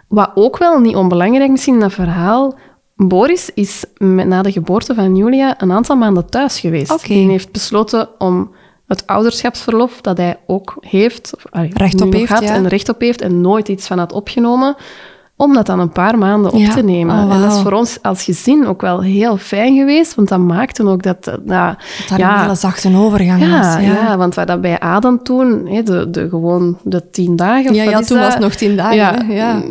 Wat 0.07 0.31
ook 0.35 0.57
wel 0.57 0.79
niet 0.79 0.95
onbelangrijk 0.95 1.51
misschien 1.51 1.73
in 1.73 1.79
dat 1.79 1.93
verhaal, 1.93 2.57
Boris 2.95 3.49
is 3.53 3.83
met, 3.97 4.27
na 4.27 4.41
de 4.41 4.51
geboorte 4.51 4.93
van 4.93 5.15
Julia 5.15 5.61
een 5.61 5.71
aantal 5.71 5.95
maanden 5.95 6.29
thuis 6.29 6.59
geweest. 6.59 6.91
Oké. 6.91 7.13
Hij 7.13 7.23
heeft 7.23 7.51
besloten 7.51 8.09
om 8.17 8.51
het 8.91 9.07
ouderschapsverlof 9.07 10.01
dat 10.01 10.17
hij 10.17 10.39
ook 10.45 10.77
heeft, 10.79 11.33
Recht 11.73 12.01
op 12.01 12.13
heeft, 12.13 12.31
had 12.31 12.43
ja. 12.43 12.53
en 12.53 12.67
recht 12.67 12.89
op 12.89 12.99
heeft 12.99 13.21
en 13.21 13.41
nooit 13.41 13.67
iets 13.67 13.87
van 13.87 13.97
had 13.97 14.11
opgenomen, 14.11 14.75
om 15.41 15.53
dat 15.53 15.65
dan 15.65 15.79
een 15.79 15.91
paar 15.91 16.17
maanden 16.17 16.51
op 16.51 16.59
Ja. 16.59 16.73
te 16.73 16.83
nemen. 16.83 17.25
Oh, 17.25 17.33
En 17.33 17.41
dat 17.41 17.51
is 17.53 17.59
voor 17.61 17.71
ons 17.71 17.99
als 18.01 18.23
gezin 18.23 18.67
ook 18.67 18.81
wel 18.81 19.01
heel 19.01 19.37
fijn 19.37 19.75
geweest, 19.77 20.15
want 20.15 20.27
dat 20.27 20.39
maakte 20.39 20.87
ook 20.87 21.03
dat... 21.03 21.23
dat 21.23 21.45
Dat 21.45 21.45
daar 21.45 21.77
een 22.19 22.39
hele 22.41 22.55
zachte 22.55 22.95
overgang 22.97 23.41
ja, 23.41 23.59
was. 23.75 23.83
ja. 23.85 24.17
want 24.17 24.35
wat 24.35 24.47
dat 24.47 24.61
bij 24.61 24.79
Adam 24.79 25.23
toen, 25.23 25.67
hè, 25.67 25.83
de, 25.83 26.09
de, 26.09 26.29
gewoon 26.29 26.77
de 26.83 27.09
tien 27.11 27.35
dagen... 27.35 27.69
of 27.69 27.75
Ja, 27.75 27.83
ja, 27.83 27.99
toen 27.99 28.17
dat? 28.17 28.25
was 28.25 28.33
het 28.33 28.43
nog 28.43 28.53
tien 28.53 28.75
dagen. 28.75 28.95
Ja? 28.95 29.15
Ja. 29.29 29.61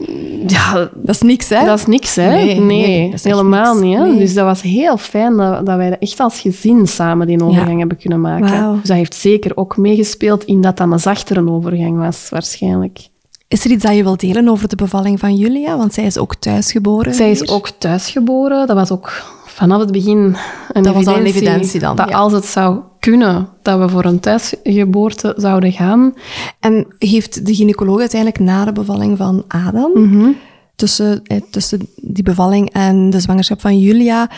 ja, 0.47 0.89
Dat 0.95 1.15
is 1.15 1.21
niks, 1.23 1.49
hè? 1.49 1.65
dat 1.65 1.79
is 1.79 1.87
niks, 1.87 2.15
hè? 2.17 2.29
Nee, 2.31 3.13
helemaal 3.23 3.75
niks. 3.75 3.87
niet. 3.87 3.97
Hè? 3.99 4.05
Nee. 4.07 4.19
Dus 4.19 4.35
dat 4.35 4.45
was 4.45 4.63
heel 4.63 4.97
fijn 4.97 5.37
dat, 5.37 5.67
dat 5.67 5.77
wij 5.77 5.97
echt 5.99 6.21
als 6.21 6.41
gezin 6.41 6.87
samen 6.89 7.27
die 7.27 7.45
overgang 7.45 7.79
hebben 7.79 7.97
kunnen 7.99 8.21
maken. 8.21 8.73
Dus 8.79 8.89
dat 8.89 8.97
heeft 8.97 9.15
zeker 9.15 9.57
ook 9.57 9.77
meegespeeld 9.77 10.45
in 10.45 10.61
dat 10.61 10.77
dat 10.77 10.91
een 10.93 10.99
zachtere 11.01 11.51
overgang 11.51 11.99
was, 11.99 12.27
waarschijnlijk. 12.31 12.99
Is 13.51 13.65
er 13.65 13.71
iets 13.71 13.85
dat 13.85 13.95
je 13.97 14.03
wilt 14.03 14.21
delen 14.21 14.49
over 14.49 14.69
de 14.69 14.77
bevalling 14.77 15.19
van 15.19 15.35
Julia? 15.37 15.77
Want 15.77 15.95
zij 15.95 16.05
is 16.05 16.19
ook 16.19 16.35
thuisgeboren. 16.35 17.15
Zij 17.15 17.31
is 17.31 17.41
hier. 17.41 17.51
ook 17.53 17.69
thuisgeboren. 17.79 18.67
Dat 18.67 18.77
was 18.77 18.91
ook 18.91 19.23
vanaf 19.47 19.81
het 19.81 19.93
begin 19.93 20.37
een 20.73 20.83
Dat 20.83 20.95
was 20.95 21.07
al 21.07 21.17
een 21.17 21.25
evidentie 21.25 21.81
dan, 21.81 21.97
Dat 21.97 22.09
ja. 22.09 22.17
als 22.17 22.33
het 22.33 22.45
zou 22.45 22.81
kunnen, 23.01 23.49
dat 23.63 23.79
we 23.79 23.89
voor 23.89 24.05
een 24.05 24.21
thuisgeboorte 24.21 25.35
zouden 25.37 25.73
gaan. 25.73 26.15
En 26.61 26.87
heeft 26.99 27.47
de 27.47 27.55
gynaecoloog 27.55 27.99
uiteindelijk 28.01 28.41
na 28.43 28.65
de 28.65 28.73
bevalling 28.73 29.17
van 29.17 29.45
Adam, 29.49 29.91
Mhm. 29.95 30.29
tussen, 30.77 31.23
eh, 31.25 31.41
tussen 31.51 31.89
die 31.97 32.23
bevalling 32.25 32.71
en 32.73 33.11
de 33.11 33.21
zwangerschap 33.21 33.61
van 33.61 33.79
Julia, 33.79 34.31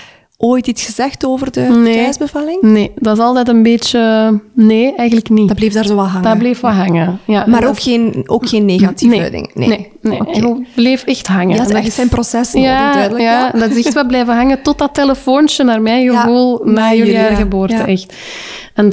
ooit 0.44 0.66
iets 0.66 0.84
gezegd 0.84 1.24
over 1.26 1.52
de 1.52 1.60
Nee. 1.60 1.94
thuisbevalling? 1.96 2.62
Nee, 2.62 2.92
dat 2.94 3.16
is 3.16 3.22
altijd 3.22 3.48
een 3.48 3.62
beetje... 3.62 4.40
Nee, 4.52 4.94
eigenlijk 4.94 5.28
niet. 5.28 5.48
Dat 5.48 5.56
bleef 5.56 5.72
daar 5.72 5.84
zo 5.86 5.94
wat 5.94 6.06
hangen. 6.06 6.22
Dat 6.28 6.38
bleef 6.38 6.60
wat 6.60 6.72
hangen. 6.72 7.18
Ja, 7.24 7.44
Maar 7.46 7.66
ook 7.68 7.80
geen, 7.80 8.22
ook 8.26 8.48
geen 8.48 8.64
negatieve 8.64 9.16
nee, 9.16 9.30
dingen? 9.30 9.50
Nee, 9.54 9.88
nee. 10.00 10.66
Bleef 10.74 11.04
echt 11.04 11.26
hangen. 11.26 11.56
Ja, 11.56 11.62
dat 11.62 11.70
echt 11.70 11.92
zijn 11.92 12.08
proces 12.08 12.52
nodig, 12.52 12.68
ja, 12.70 12.92
duidelijk. 12.92 13.22
ja, 13.24 13.50
dat 13.50 13.70
is 13.70 13.84
echt 13.84 13.94
wat 13.94 14.06
blijven 14.06 14.34
hangen 14.36 14.62
tot 14.62 14.78
dat 14.78 14.94
telefoontje, 14.94 15.64
naar 15.64 15.82
mijn 15.82 16.02
Ja, 16.02 16.20
gevoel, 16.20 16.60
na 16.64 16.72
na 16.72 16.94
jullie 16.94 17.16
geboorte, 17.36 17.74
ja. 17.76 17.86
echt. 17.86 18.14
En 18.74 18.92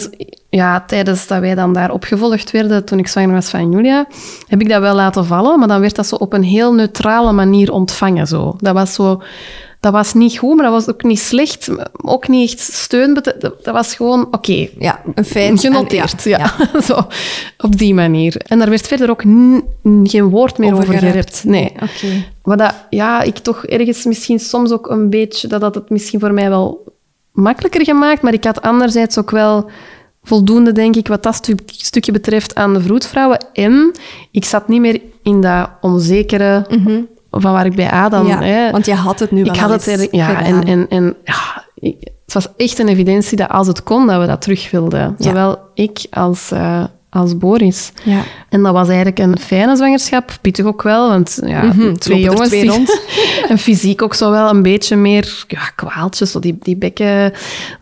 ja, 0.49 0.84
tijdens 0.88 1.27
dat 1.27 1.39
wij 1.39 1.55
dan 1.55 1.73
daar 1.73 1.91
opgevolgd 1.91 2.51
werden, 2.51 2.85
toen 2.85 2.99
ik 2.99 3.07
zwanger 3.07 3.34
was 3.34 3.49
van 3.49 3.71
Julia, 3.71 4.05
heb 4.47 4.61
ik 4.61 4.69
dat 4.69 4.81
wel 4.81 4.95
laten 4.95 5.26
vallen, 5.26 5.59
maar 5.59 5.67
dan 5.67 5.80
werd 5.81 5.95
dat 5.95 6.07
zo 6.07 6.15
op 6.15 6.34
een 6.34 6.43
heel 6.43 6.73
neutrale 6.73 7.31
manier 7.31 7.71
ontvangen. 7.71 8.27
Zo. 8.27 8.55
Dat 8.59 8.73
was 8.73 8.93
zo... 8.93 9.21
Dat 9.80 9.93
was 9.93 10.14
niet 10.14 10.38
goed, 10.38 10.56
maar 10.56 10.65
dat 10.72 10.73
was 10.85 10.89
ook 10.95 11.03
niet 11.03 11.19
slecht. 11.19 11.69
Ook 12.01 12.27
niet 12.27 12.49
echt 12.49 12.60
steun. 12.60 13.14
Dat 13.14 13.56
was 13.64 13.95
gewoon, 13.95 14.27
oké, 14.31 14.68
Ja, 14.80 15.01
een 15.15 15.26
feit. 15.26 15.60
Genoteerd, 15.60 16.26
En- 16.26 16.30
ja. 16.30 16.53
Zo, 16.88 17.07
op 17.57 17.77
die 17.77 17.93
manier. 17.93 18.35
En 18.47 18.60
daar 18.60 18.69
werd 18.69 18.88
verder 18.88 19.10
ook 19.10 19.22
geen 20.03 20.30
woord 20.30 20.57
meer 20.57 20.73
over, 20.73 20.97
gerept. 20.97 21.43
Nee. 21.43 21.72
Oké. 21.73 22.26
Maar 22.43 22.57
dat, 22.57 22.73
ja, 22.89 23.22
ik 23.22 23.38
toch 23.38 23.65
ergens 23.65 24.06
misschien 24.06 24.39
soms 24.39 24.72
ook 24.72 24.89
een 24.89 25.10
beetje... 25.10 25.47
Dat 25.47 25.61
had 25.61 25.76
het 25.76 25.89
misschien 25.89 26.19
voor 26.19 26.34
mij 26.34 26.49
wel 26.49 26.84
makkelijker 27.31 27.84
gemaakt, 27.84 28.22
maar 28.22 28.34
ik 28.34 28.43
had 28.43 28.61
anderzijds 28.61 29.18
ook 29.18 29.31
wel 29.31 29.69
voldoende, 30.23 30.72
denk 30.72 30.95
ik, 30.95 31.07
wat 31.07 31.23
dat 31.23 31.35
stu- 31.35 31.56
stukje 31.65 32.11
betreft 32.11 32.56
aan 32.56 32.73
de 32.73 32.81
vroedvrouwen. 32.81 33.45
En 33.53 33.91
ik 34.31 34.45
zat 34.45 34.68
niet 34.68 34.81
meer 34.81 35.01
in 35.23 35.41
dat 35.41 35.69
onzekere 35.81 36.65
van 37.31 37.51
waar 37.53 37.65
ik 37.65 37.76
bij 37.76 37.91
Adam... 37.91 38.27
Ja, 38.27 38.41
hè, 38.41 38.72
want 38.72 38.85
je 38.85 38.93
had 38.93 39.19
het 39.19 39.31
nu 39.31 39.43
wel 39.43 39.53
ik 39.53 39.60
had 39.60 39.69
het 39.69 39.88
er, 39.88 40.07
ja, 40.15 40.26
gedaan. 40.27 40.43
en, 40.43 40.64
en, 40.68 40.85
en 40.89 41.15
ja, 41.23 41.64
ik- 41.76 42.07
het 42.26 42.34
was 42.43 42.47
echt 42.57 42.80
een 42.80 42.88
evidentie 42.88 43.38
dat 43.38 43.49
als 43.49 43.68
het 43.68 43.84
kon, 43.84 44.07
dat 44.07 44.19
we 44.22 44.27
dat 44.27 44.41
terug 44.41 44.72
wilden. 44.72 44.99
Ja. 44.99 45.14
Zowel 45.18 45.60
ik 45.73 46.06
als, 46.11 46.51
eh, 46.51 46.84
als 47.10 47.38
Boris. 47.38 47.91
Ja. 48.03 48.22
En 48.49 48.64
dat 48.64 48.73
was 48.73 48.88
eigenlijk 48.88 49.19
een 49.19 49.40
fijne 49.40 49.76
zwangerschap, 49.76 50.38
pittig 50.41 50.65
ook 50.65 50.81
wel, 50.81 51.10
want 51.10 51.40
ja, 51.45 51.64
Mhm, 51.64 51.94
twee 51.94 52.19
jongens. 52.19 52.48
twee 52.48 52.69
rond. 52.69 53.02
en 53.49 53.57
fysiek 53.57 54.02
ook 54.02 54.14
zo 54.14 54.31
wel 54.31 54.49
een 54.49 54.61
beetje 54.61 54.95
meer 54.95 55.45
ja, 55.48 55.61
kwaaltjes, 55.76 56.31
zo 56.31 56.40
die, 56.40 56.57
die 56.61 56.76
bekken, 56.76 57.34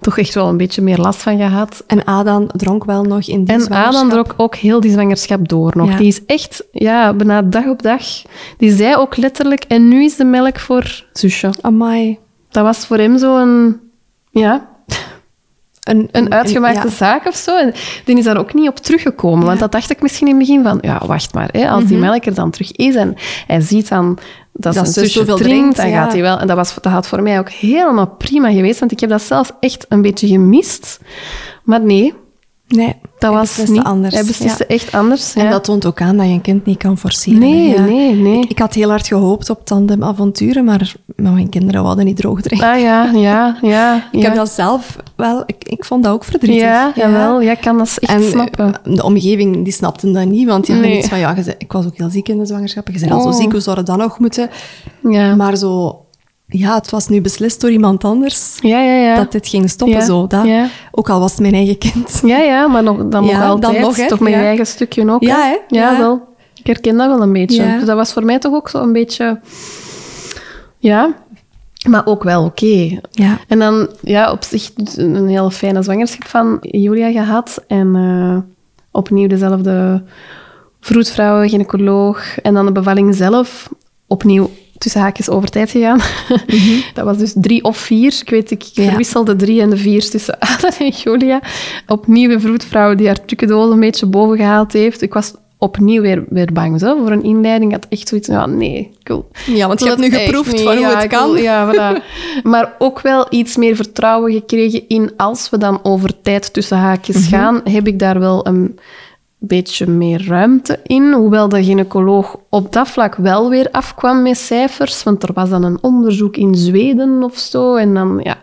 toch 0.02 0.18
echt 0.18 0.34
wel 0.34 0.48
een 0.48 0.58
beetje 0.58 0.82
meer 0.82 0.98
last 0.98 1.22
van 1.22 1.38
gehad. 1.38 1.84
En 1.88 2.04
Adam 2.04 2.48
dronk 2.48 2.86
wel 2.86 3.04
nog 3.04 3.28
in 3.28 3.44
die 3.44 3.56
En 3.56 3.62
zwangerschap. 3.62 3.95
Adam 3.95 4.10
trok 4.10 4.34
ook 4.38 4.56
heel 4.56 4.80
die 4.80 4.91
zwangerschap 4.91 5.48
door 5.48 5.72
nog. 5.76 5.90
Ja. 5.90 5.98
Die 5.98 6.08
is 6.08 6.26
echt, 6.26 6.64
ja, 6.72 7.14
bijna 7.14 7.41
dag 7.41 7.66
op 7.66 7.82
dag. 7.82 8.04
Die 8.58 8.76
zei 8.76 8.95
ook 8.95 9.18
letterlijk, 9.18 9.64
en 9.68 9.88
nu 9.88 10.04
is 10.04 10.16
de 10.16 10.26
melk 10.26 10.60
voor 10.60 11.04
zusje. 11.14 11.49
Amai. 11.62 12.18
Dat 12.49 12.64
was 12.64 12.78
voor 12.86 12.98
hem 12.98 13.18
zo 13.18 13.38
een, 13.38 13.80
ja, 14.30 14.68
Een, 15.88 16.09
een 16.11 16.34
uitgemaakte 16.34 16.88
ja. 16.88 16.93
zaak 16.93 17.26
of 17.26 17.35
zo. 17.35 17.57
En 17.57 17.73
die 18.05 18.18
is 18.18 18.23
daar 18.23 18.38
ook 18.38 18.53
niet 18.53 18.69
op 18.69 18.77
teruggekomen. 18.77 19.45
Want 19.45 19.59
dat 19.59 19.72
dacht 19.72 19.89
ik 19.89 20.01
misschien 20.01 20.27
in 20.27 20.38
het 20.38 20.47
begin 20.47 20.64
van, 20.64 20.77
ja, 20.81 21.01
wacht 21.05 21.34
maar. 21.34 21.49
Hè, 21.51 21.69
als 21.69 21.85
die 21.85 21.97
melk 21.97 22.26
er 22.26 22.34
dan 22.34 22.51
terug 22.51 22.72
is 22.72 22.95
en 22.95 23.15
hij 23.47 23.61
ziet 23.61 23.89
dan 23.89 24.18
dat, 24.53 24.73
Mhm. 24.73 24.84
Dat 24.84 24.93
ze 24.93 25.05
zoveel 25.05 25.35
drinkt, 25.35 25.53
drinkt, 25.53 25.77
dan 25.77 25.89
ja. 25.89 26.03
gaat 26.03 26.11
hij 26.11 26.22
wel... 26.22 26.39
En 26.39 26.47
dat, 26.47 26.55
was, 26.55 26.73
dat 26.73 26.91
had 26.91 27.07
voor 27.07 27.22
mij 27.22 27.39
ook 27.39 27.49
helemaal 27.49 28.07
prima 28.07 28.51
geweest, 28.51 28.80
want 28.80 28.91
ik 28.91 28.99
heb 28.99 29.09
dat 29.09 29.22
zelfs 29.22 29.51
echt 29.59 29.85
een 29.89 30.01
beetje 30.01 30.27
gemist. 30.27 30.99
Maar 31.64 31.81
nee, 31.81 32.14
Nee, 32.68 32.95
dat 33.19 33.34
was 33.34 33.57
niet... 33.68 33.84
anders. 33.84 34.15
Hij 34.15 34.23
besliste 34.26 34.65
Ja. 34.68 34.76
echt 34.76 34.91
anders. 34.91 35.34
En 35.34 35.44
ja. 35.44 35.49
dat 35.49 35.64
toont 35.64 35.85
ook 35.85 36.02
aan 36.02 36.18
dat 36.18 36.26
je 36.26 36.31
een 36.31 36.41
kind 36.41 36.65
niet 36.65 36.77
kan 36.77 36.98
forceren. 36.98 37.39
Nee. 37.39 37.69
Ja. 37.69 37.81
nee, 37.81 38.14
nee. 38.15 38.41
Ik, 38.41 38.49
ik 38.49 38.60
had 38.60 38.73
heel 38.73 38.89
hard 38.89 39.07
gehoopt 39.07 39.49
op 39.49 39.65
tandemavonturen, 39.65 40.64
maar 40.65 40.95
maar 41.15 41.31
mijn 41.31 41.49
kinderen 41.49 41.84
wilden 41.84 42.06
niet 42.06 42.18
droog 42.18 42.41
drinken. 42.41 42.68
Ah 42.69 42.80
ja, 42.80 43.11
ja, 43.14 43.57
ja. 43.61 44.07
Ik 44.11 44.22
heb 44.22 44.35
dat 44.35 44.49
zelf 44.49 44.95
wel... 45.15 45.44
Ik, 45.45 45.64
ik 45.64 45.85
vond 45.85 46.03
dat 46.03 46.14
ook 46.14 46.23
verdrietig. 46.23 46.61
Ja, 46.61 46.91
jawel. 46.95 47.41
Ja, 47.41 47.52
ik 47.52 47.61
kan 47.61 47.77
dat 47.77 47.98
echt 47.99 48.11
En 48.11 48.23
snappen. 48.30 48.73
eh, 48.84 48.95
de 48.95 49.03
omgeving 49.03 49.64
die 49.64 49.73
snapte 49.73 50.11
dat 50.11 50.26
niet, 50.26 50.48
want 50.48 50.65
die 50.65 50.73
hadden 50.73 50.91
Nee. 50.94 50.99
iets 51.02 51.10
van, 51.10 51.19
ja, 51.19 51.35
ik 51.57 51.72
was 51.72 51.85
ook 51.85 51.98
heel 51.98 52.10
ziek 52.10 52.30
in 52.30 52.38
de 52.38 52.45
zwangerschap. 52.45 52.88
Je 52.88 52.99
bent 52.99 53.11
al 53.11 53.22
zo 53.22 53.27
Oh. 53.27 53.35
ziek, 53.35 53.52
hoe 53.52 53.61
zou 53.61 53.76
dat 53.76 53.85
dan 53.85 53.98
nog 53.98 54.19
moeten? 54.19 54.49
Ja. 55.10 55.35
Maar 55.35 55.56
zo, 55.56 56.02
ja, 56.48 56.76
het 56.76 56.90
was 56.90 57.07
nu 57.07 57.22
beslist 57.22 57.61
door 57.61 57.72
iemand 57.72 58.03
anders 58.03 58.57
ja, 58.61 58.82
ja, 58.82 58.94
ja. 58.94 59.15
dat 59.15 59.32
dit 59.32 59.48
ging 59.48 59.69
stoppen. 59.69 60.02
Zo, 60.02 60.28
dat. 60.28 60.48
Ook 60.91 61.10
al 61.10 61.19
was 61.19 61.32
het 61.32 61.40
mijn 61.40 61.53
eigen 61.53 61.78
kind. 61.78 62.22
Ja, 62.24 62.38
ja, 62.38 62.68
maar 62.68 62.84
nog, 62.84 62.98
dan 62.98 63.26
nog 63.26 63.32
dan 63.32 63.41
altijd. 63.41 63.80
nog, 63.82 63.95
hè. 63.95 64.07
Toch 64.07 64.28
je 64.28 64.34
eigen 64.34 64.68
stukje 64.68 65.10
ook. 65.11 65.24
Ja, 65.24 65.41
hè. 65.41 65.57
Ja, 65.68 65.98
wel. 65.98 66.36
Ik 66.56 66.68
herken 66.68 66.98
dat 66.98 67.07
wel 67.07 67.22
een 67.22 67.34
beetje. 67.34 67.64
Dus 67.64 67.86
dat 67.86 67.95
was 67.95 68.14
voor 68.14 68.26
mij 68.26 68.40
toch 68.40 68.53
ook 68.53 68.69
zo 68.69 68.82
een 68.82 68.94
beetje... 68.94 69.40
Ja, 70.78 71.15
maar 71.90 72.06
ook 72.06 72.24
wel 72.24 72.44
oké. 72.44 72.99
Ja. 73.11 73.38
En 73.48 73.60
dan, 73.60 73.90
ja, 74.02 74.32
op 74.32 74.44
zich 74.44 74.72
een 74.95 75.28
heel 75.28 75.49
fijne 75.49 75.84
zwangerschap 75.84 76.28
van 76.28 76.57
Julia 76.61 77.11
gehad. 77.11 77.64
En 77.68 77.95
eh, 77.95 78.38
opnieuw 78.91 79.28
dezelfde 79.28 80.03
vroedvrouw, 80.80 81.48
gynaecoloog. 81.48 82.38
En 82.38 82.53
dan 82.53 82.65
de 82.65 82.72
bevalling 82.72 83.15
zelf. 83.15 83.69
Opnieuw 84.07 84.49
tussen 84.78 85.02
haakjes 85.02 85.30
over 85.30 85.49
tijd 85.49 85.72
gegaan. 85.72 85.99
Dat 86.94 87.06
was 87.06 87.18
dus 87.18 87.34
drie 87.36 87.64
of 87.64 87.78
vier. 87.78 88.18
Ik 88.22 88.30
weet, 88.30 88.52
ik 88.52 88.62
Ja. 88.62 88.84
verwisselde 88.88 89.36
drie 89.36 89.62
en 89.62 89.70
de 89.70 89.78
vier 89.78 90.10
tussen 90.10 90.40
Ada 90.58 90.70
en 90.80 90.90
Julia. 90.90 91.40
Opnieuw 91.88 92.30
een 92.32 92.41
vroedvrouw 92.41 92.95
die 92.95 93.08
haar 93.08 93.26
tukkendoos 93.26 93.72
een 93.72 93.80
beetje 93.80 94.06
boven 94.06 94.38
gehaald 94.38 94.74
heeft. 94.74 95.02
Ik 95.02 95.14
was 95.14 95.34
opnieuw 95.60 96.02
weer, 96.02 96.24
weer 96.30 96.54
bang 96.54 96.80
zo, 96.80 96.98
voor 96.98 97.12
een 97.12 97.24
inleiding. 97.24 97.74
Ik 97.76 97.82
had 97.82 97.91
echt 97.91 98.08
zoiets 98.08 98.28
van, 98.28 98.36
ja, 98.36 98.45
nee, 98.45 98.91
cool. 99.04 99.28
Ja, 99.45 99.68
want 99.68 99.80
je 99.80 99.88
hebt 99.88 99.99
nu 99.99 100.10
geproefd 100.10 100.62
van 100.62 100.72
hoe 100.78 100.80
Ja, 100.88 100.98
het 100.99 101.08
kan. 101.08 101.38
ja, 101.41 101.68
voilà. 101.74 102.04
Maar 102.44 102.76
ook 102.78 103.02
wel 103.02 103.28
iets 103.30 103.56
meer 103.58 103.76
vertrouwen 103.76 104.32
gekregen 104.34 104.84
in 104.88 105.12
als 105.18 105.49
we 105.49 105.58
dan 105.58 105.80
over 105.84 106.22
tijd 106.22 106.54
tussen 106.54 106.78
haakjes 106.78 107.16
Mhm. 107.30 107.30
gaan, 107.30 107.62
heb 107.64 107.88
ik 107.88 107.99
daar 107.99 108.20
wel 108.20 108.48
een 108.48 108.80
beetje 109.39 109.88
meer 109.88 110.26
ruimte 110.27 110.80
in. 110.84 111.14
Hoewel 111.14 111.49
de 111.49 111.64
gynaecoloog 111.64 112.35
op 112.49 112.73
dat 112.73 112.88
vlak 112.88 113.15
wel 113.15 113.49
weer 113.49 113.68
afkwam 113.72 114.22
met 114.22 114.38
cijfers, 114.38 115.03
want 115.03 115.23
er 115.23 115.34
was 115.34 115.49
dan 115.49 115.64
een 115.64 115.77
onderzoek 115.81 116.38
in 116.38 116.55
Zweden 116.55 117.23
of 117.23 117.38
zo. 117.38 117.76
En 117.76 117.93
dan, 117.93 118.19
ja. 118.23 118.38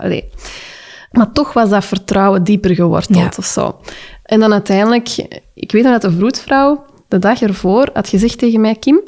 Maar 1.10 1.32
toch 1.32 1.52
was 1.52 1.68
dat 1.70 1.84
vertrouwen 1.84 2.44
dieper 2.44 2.74
geworteld 2.74 3.18
Ja. 3.18 3.30
of 3.38 3.44
zo. 3.44 3.76
En 4.22 4.40
dan 4.40 4.52
uiteindelijk, 4.52 5.08
ik 5.54 5.72
weet 5.72 5.82
nog 5.82 5.92
dat 5.92 6.02
de 6.02 6.16
vroedvrouw 6.16 6.84
de 7.08 7.18
dag 7.18 7.42
ervoor 7.42 7.88
had 7.92 8.08
gezegd 8.08 8.38
tegen 8.38 8.60
mij, 8.60 8.74
Kim, 8.74 9.00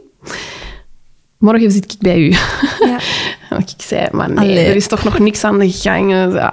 morgen 1.39 1.71
zit 1.71 1.93
ik 1.93 1.99
bij 2.01 2.19
u. 2.19 2.31
Ja. 2.81 2.99
Ik 3.77 3.83
zei, 3.83 4.07
maar 4.13 4.29
nee, 4.31 4.39
Allee. 4.39 4.65
er 4.65 4.77
is 4.77 4.87
toch 4.87 5.05
nog 5.05 5.19
niks 5.19 5.45
aan 5.45 5.59
de 5.59 5.71
gang. 5.71 6.11
Ja. 6.13 6.53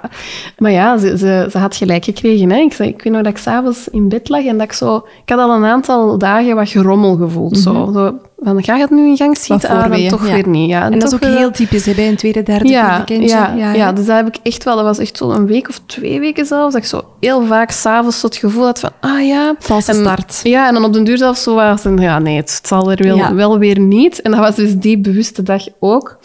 Maar 0.58 0.70
ja, 0.70 0.98
ze, 0.98 1.18
ze, 1.18 1.48
ze 1.50 1.58
had 1.58 1.76
gelijk 1.76 2.04
gekregen. 2.04 2.50
Hè. 2.50 2.58
Ik, 2.58 2.72
zei, 2.72 2.88
ik 2.88 3.02
weet 3.02 3.12
nog 3.12 3.22
dat 3.22 3.32
ik 3.32 3.38
s'avonds 3.38 3.88
in 3.88 4.08
bed 4.08 4.28
lag 4.28 4.44
en 4.44 4.58
dat 4.58 4.66
ik 4.66 4.72
zo... 4.72 4.96
Ik 4.96 5.28
had 5.28 5.38
al 5.38 5.54
een 5.54 5.64
aantal 5.64 6.18
dagen 6.18 6.56
wat 6.56 6.68
gerommel 6.68 7.16
gevoeld. 7.16 7.58
zo. 7.58 7.90
Zo, 7.92 8.18
van, 8.44 8.62
ga 8.64 8.74
je 8.74 8.80
het 8.82 8.90
nu 8.90 9.06
in 9.06 9.16
gang 9.16 9.36
schieten? 9.36 9.68
Ah, 9.68 9.90
dan 9.90 10.08
toch 10.08 10.26
ja. 10.26 10.34
weer 10.34 10.48
niet. 10.48 10.68
Ja. 10.70 10.84
En 10.84 10.98
dat 10.98 11.08
is 11.08 11.14
ook 11.14 11.20
weer- 11.24 11.36
heel 11.36 11.50
typisch 11.50 11.86
hè, 11.86 11.94
bij 11.94 12.08
een 12.08 12.16
tweede, 12.16 12.42
derde, 12.42 12.68
ja, 12.68 12.88
vierde 12.88 13.04
kindje. 13.04 13.36
ja, 13.56 13.72
ja, 13.72 13.92
dus 13.92 14.06
dat 14.06 14.16
heb 14.16 14.26
ik 14.26 14.36
echt 14.42 14.64
wel. 14.64 14.76
Dat 14.76 14.84
was 14.84 14.98
echt 14.98 15.16
zo 15.16 15.30
een 15.30 15.46
week 15.46 15.68
of 15.68 15.80
twee 15.86 16.20
weken 16.20 16.46
zelfs. 16.46 16.72
Dat 16.72 16.82
ik 16.82 16.88
zo 16.88 17.02
heel 17.20 17.46
vaak 17.46 17.70
s'avonds 17.70 18.22
het 18.22 18.36
gevoel 18.36 18.64
had 18.64 18.80
van, 18.80 18.90
ah 19.00 19.26
ja. 19.26 19.54
Valse 19.58 19.90
En- 19.92 19.98
start. 19.98 20.40
Ja, 20.42 20.68
en 20.68 20.74
dan 20.74 20.84
op 20.84 20.92
den 20.92 21.04
duur 21.04 21.18
zelfs 21.18 21.42
zo 21.42 21.54
was 21.54 21.84
en 21.84 21.96
ja, 21.98 22.18
nee, 22.18 22.36
het 22.36 22.60
zal 22.62 22.90
er 22.90 23.02
wel, 23.02 23.16
Ja. 23.16 23.34
wel 23.34 23.58
weer 23.58 23.78
niet. 23.78 24.22
En 24.22 24.30
dat 24.30 24.40
was 24.40 24.54
dus 24.54 24.74
die 24.76 24.98
bewuste 24.98 25.42
dag 25.42 25.62
ook. 25.80 26.18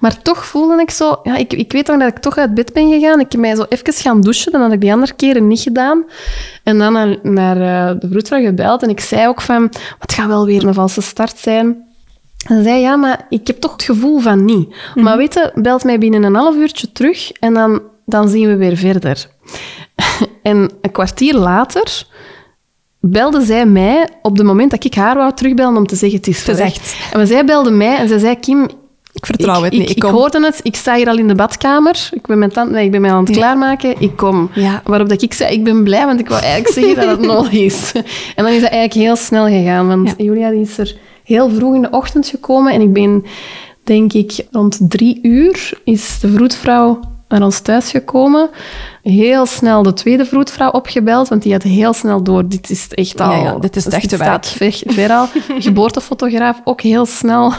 Maar 0.00 0.22
toch 0.22 0.46
voelde 0.46 0.80
ik 0.80 0.90
zo... 0.90 1.20
Ja, 1.22 1.36
ik, 1.36 1.52
ik 1.52 1.72
weet 1.72 1.86
nog 1.86 1.98
dat 1.98 2.08
ik 2.08 2.18
toch 2.18 2.36
uit 2.36 2.54
bed 2.54 2.72
ben 2.72 2.90
gegaan. 2.92 3.20
Ik 3.20 3.32
heb 3.32 3.40
mij 3.40 3.54
zo 3.54 3.64
even 3.68 3.92
gaan 3.92 4.20
douchen. 4.20 4.52
Dat 4.52 4.60
had 4.60 4.72
ik 4.72 4.80
die 4.80 4.92
andere 4.92 5.12
keren 5.14 5.46
niet 5.46 5.60
gedaan. 5.60 6.04
En 6.68 6.78
dan 6.78 6.92
naar, 6.92 7.16
naar 7.22 7.56
eh, 7.56 8.00
de 8.00 8.08
vroedvrouw 8.08 8.42
gebeld. 8.44 8.82
En 8.82 8.88
ik 8.88 9.00
zei 9.00 9.28
ook 9.28 9.40
van... 9.40 9.62
Het 9.98 10.12
gaat 10.12 10.26
wel 10.26 10.46
weer 10.46 10.66
een 10.66 10.74
valse 10.74 11.02
start 11.02 11.38
zijn. 11.38 11.66
En 12.46 12.56
ze 12.56 12.62
zei, 12.62 12.80
ja, 12.80 12.96
maar 12.96 13.26
ik 13.28 13.46
heb 13.46 13.60
toch 13.60 13.72
het 13.72 13.82
gevoel 13.82 14.18
van 14.18 14.44
niet. 14.44 14.74
Maar 14.94 15.16
weet 15.16 15.34
je, 15.34 15.52
belt 15.54 15.84
mij 15.84 15.98
binnen 15.98 16.22
een 16.22 16.34
half 16.34 16.54
uurtje 16.54 16.92
terug 16.92 17.32
en 17.32 17.54
dan, 17.54 17.82
dan 18.04 18.28
zien 18.28 18.46
we 18.48 18.56
weer 18.56 18.76
verder. 18.76 19.26
en 20.42 20.70
een 20.80 20.92
kwartier 20.92 21.34
later 21.34 22.06
belde 23.00 23.40
zij 23.40 23.66
mij 23.66 24.08
op 24.22 24.36
het 24.36 24.46
moment 24.46 24.70
dat 24.70 24.84
ik 24.84 24.94
haar 24.94 25.16
wou 25.16 25.34
terugbellen 25.34 25.76
om 25.76 25.86
te 25.86 25.96
zeggen, 25.96 26.18
het 26.18 26.28
is 26.28 26.38
Het 26.38 26.48
is 26.48 26.54
verrekt. 26.54 26.76
echt. 26.76 27.12
En 27.12 27.18
maar 27.18 27.26
zij 27.26 27.44
belde 27.44 27.70
mij 27.70 27.96
en 27.96 28.08
ze 28.08 28.18
zei, 28.18 28.38
Kim... 28.38 28.66
Ik 29.20 29.26
vertrouw 29.26 29.62
het 29.62 29.72
niet. 29.72 29.90
Ik, 29.90 29.96
Ik 29.96 30.02
hoorde 30.02 30.44
het, 30.44 30.60
ik 30.62 30.76
sta 30.76 30.96
hier 30.96 31.08
al 31.08 31.18
in 31.18 31.28
de 31.28 31.34
badkamer. 31.34 32.08
Ik 32.12 32.26
ben, 32.26 32.38
mijn 32.38 32.50
tand, 32.50 32.70
nee, 32.70 32.84
ik 32.84 32.90
ben 32.90 33.00
mij 33.00 33.10
aan 33.10 33.18
het 33.24 33.28
Ja. 33.28 33.34
klaarmaken. 33.34 33.94
Ik 34.00 34.16
kom. 34.16 34.50
Ja. 34.54 34.82
Waarop 34.84 35.08
dat 35.08 35.22
ik 35.22 35.34
zei, 35.34 35.52
ik 35.54 35.64
ben 35.64 35.82
blij, 35.82 36.06
want 36.06 36.20
ik 36.20 36.28
wou 36.28 36.42
eigenlijk 36.42 36.72
zeggen 36.74 36.96
dat 36.96 37.08
het 37.18 37.26
nodig 37.32 37.52
is. 37.52 37.92
En 38.36 38.44
dan 38.44 38.52
is 38.52 38.60
dat 38.60 38.70
eigenlijk 38.70 38.92
heel 38.92 39.16
snel 39.16 39.46
gegaan. 39.46 39.88
Want 39.88 40.08
Ja. 40.16 40.24
Julia 40.24 40.50
die 40.50 40.60
is 40.60 40.78
er 40.78 40.96
heel 41.24 41.50
vroeg 41.50 41.74
in 41.74 41.82
de 41.82 41.90
ochtend 41.90 42.26
gekomen. 42.26 42.72
En 42.72 42.80
ik 42.80 42.92
ben, 42.92 43.24
denk 43.84 44.12
ik, 44.12 44.46
rond 44.50 44.78
drie 44.80 45.18
uur 45.22 45.80
is 45.84 46.18
de 46.20 46.28
vroedvrouw 46.28 47.00
naar 47.28 47.42
ons 47.42 47.60
thuis 47.60 47.90
gekomen. 47.90 48.50
Heel 49.02 49.46
snel 49.46 49.82
de 49.82 49.92
tweede 49.92 50.24
vroedvrouw 50.24 50.70
opgebeld, 50.70 51.28
want 51.28 51.42
die 51.42 51.52
had 51.52 51.62
heel 51.62 51.92
snel 51.92 52.22
door. 52.22 52.48
Dit 52.48 52.70
is 52.70 52.88
echt 52.88 53.20
al... 53.20 53.30
Ja, 53.30 53.42
ja, 53.42 53.58
dit 53.58 53.76
is 53.76 53.84
het 53.84 53.94
echte 53.94 54.14
staat 54.14 54.46
ver, 54.46 54.80
ver 54.86 55.10
al. 55.10 55.26
Geboortefotograaf 55.58 56.60
ook 56.64 56.80
heel 56.80 57.06
snel. 57.06 57.52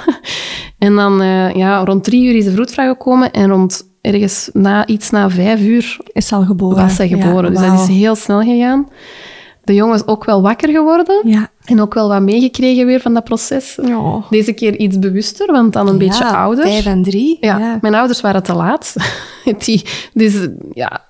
En 0.77 0.95
dan, 0.95 1.21
eh, 1.21 1.53
ja, 1.55 1.83
rond 1.83 2.03
drie 2.03 2.25
uur 2.25 2.35
is 2.35 2.45
de 2.45 2.51
vroedvrouw 2.51 2.87
gekomen. 2.87 3.31
En 3.31 3.49
rond 3.49 3.89
ergens 4.01 4.49
na, 4.53 4.87
iets 4.87 5.09
na 5.09 5.29
vijf 5.29 5.59
uur 5.61 5.97
Is 6.13 6.27
ze 6.27 6.35
al 6.35 6.43
geboren. 6.43 6.83
was 6.83 6.95
zij 6.95 7.07
geboren. 7.07 7.53
Ja, 7.53 7.59
dus 7.59 7.69
dat 7.69 7.89
is 7.89 7.95
heel 7.95 8.15
snel 8.15 8.41
gegaan. 8.41 8.87
De 9.69 9.75
jongen 9.75 9.95
is 9.95 10.07
ook 10.07 10.25
wel 10.25 10.41
wakker 10.41 10.69
geworden. 10.69 11.21
Ja. 11.23 11.49
En 11.65 11.81
ook 11.81 11.93
wel 11.93 12.07
wat 12.07 12.21
meegekregen 12.21 12.85
weer 12.85 12.99
van 12.99 13.13
dat 13.13 13.23
proces. 13.23 13.77
Ja. 13.81 14.23
Deze 14.29 14.53
keer 14.53 14.75
iets 14.75 14.99
bewuster, 14.99 15.51
want 15.51 15.73
dan 15.73 15.87
een 15.87 15.97
beetje 15.97 16.25
ouder. 16.25 16.65
Vijf 16.65 16.85
en 16.85 17.03
drie. 17.03 17.37
Ja, 17.41 17.77
mijn 17.81 17.95
ouders 17.95 18.21
waren 18.21 18.43
te 18.43 18.53
laat. 18.53 18.95
Die, 19.65 19.85
dus, 20.13 20.47
ja. 20.73 21.05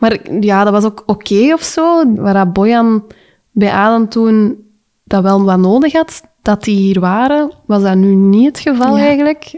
Maar 0.00 0.18
ja, 0.40 0.64
dat 0.64 0.72
was 0.72 0.84
ook 0.84 1.02
oké 1.06 1.52
of 1.52 1.62
zo. 1.62 2.14
Waar 2.14 2.52
Bojan 2.52 3.04
bij 3.50 3.72
Adam 3.72 4.08
toen 4.08 4.56
dat 5.04 5.22
wel 5.22 5.44
wat 5.44 5.58
nodig 5.58 5.92
had, 5.92 6.22
dat 6.42 6.64
die 6.64 6.76
hier 6.76 7.00
waren, 7.00 7.50
was 7.66 7.82
dat 7.82 7.96
nu 7.96 8.14
niet 8.14 8.46
het 8.46 8.58
geval 8.58 8.96
eigenlijk. 8.96 9.54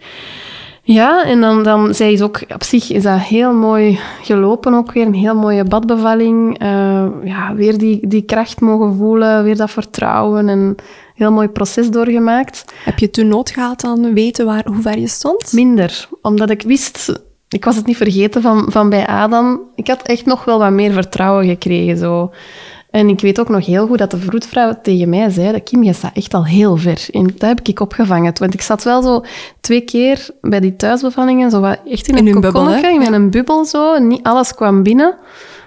Ja, 0.87 1.25
en 1.25 1.41
dan, 1.41 1.63
dan 1.63 1.95
zij 1.95 2.13
is 2.13 2.23
ook, 2.23 2.41
op 2.55 2.63
zich 2.63 2.91
is 2.91 3.03
dat 3.03 3.21
heel 3.21 3.53
mooi 3.53 3.99
gelopen 4.23 4.75
ook 4.75 4.93
weer. 4.93 5.07
Een 5.07 5.15
heel 5.15 5.35
mooie 5.35 5.65
badbevalling. 5.65 6.59
Eh, 6.59 7.07
ja, 7.25 7.55
weer 7.55 7.79
die, 7.79 8.07
die 8.07 8.23
kracht 8.23 8.61
mogen 8.61 8.97
voelen, 8.97 9.45
weer 9.45 9.57
dat 9.57 9.71
vertrouwen 9.71 10.49
en 10.49 10.59
een 10.59 10.77
heel 11.15 11.33
mooi 11.33 11.49
proces 11.49 11.91
doorgemaakt. 11.91 12.65
Heb 12.85 12.99
je 12.99 13.11
toen 13.11 13.29
nood 13.29 13.51
gehad 13.51 13.85
aan 13.85 14.15
weten 14.15 14.47
waar, 14.47 14.67
hoe 14.67 14.83
ver 14.83 14.99
je 14.99 15.09
stond? 15.09 15.53
Minder, 15.53 16.09
omdat 16.23 16.51
ik 16.51 16.63
wist, 16.63 17.23
ik 17.49 17.65
was 17.65 17.77
het 17.77 17.87
niet 17.87 17.97
vergeten 17.97 18.43
van, 18.43 18.67
van 18.69 18.89
bij 18.89 19.07
Adam. 19.07 19.61
Ik 19.75 19.89
had 19.89 20.03
echt 20.03 20.27
nog 20.27 20.45
wel 20.45 20.59
wat 20.59 20.71
meer 20.71 20.93
vertrouwen 20.93 21.47
gekregen. 21.47 21.97
Zo. 21.97 22.31
En 22.95 23.09
ik 23.09 23.21
weet 23.21 23.41
ook 23.41 23.49
nog 23.49 23.67
heel 23.67 23.87
goed 23.87 23.99
dat 23.99 24.11
de 24.11 24.19
vroedvrouw 24.19 24.73
tegen 24.83 25.09
mij 25.09 25.31
zei 25.31 25.53
dat 25.53 25.63
Kim, 25.63 25.83
je 25.83 25.93
staat 25.93 26.17
echt 26.17 26.35
al 26.35 26.45
heel 26.45 26.77
ver. 26.77 27.07
En 27.11 27.25
dat 27.37 27.49
heb 27.49 27.61
ik 27.63 27.81
opgevangen. 27.81 28.33
Want 28.39 28.55
ik 28.55 28.61
zat 28.63 28.83
wel 28.85 29.03
zo 29.03 29.25
twee 29.61 29.81
keer 29.81 30.27
bij 30.41 30.61
die 30.61 30.77
thuisbevallingen, 30.77 31.51
zo 31.51 31.61
wat 31.61 31.79
echt 31.91 32.09
in 32.09 32.17
In 32.17 32.27
een 32.27 32.41
bubbel, 32.41 32.75
in 32.75 33.13
een 33.13 33.31
bubbel 33.31 33.65
zo. 33.65 33.99
Niet 33.99 34.23
alles 34.23 34.55
kwam 34.55 34.83
binnen. 34.83 35.15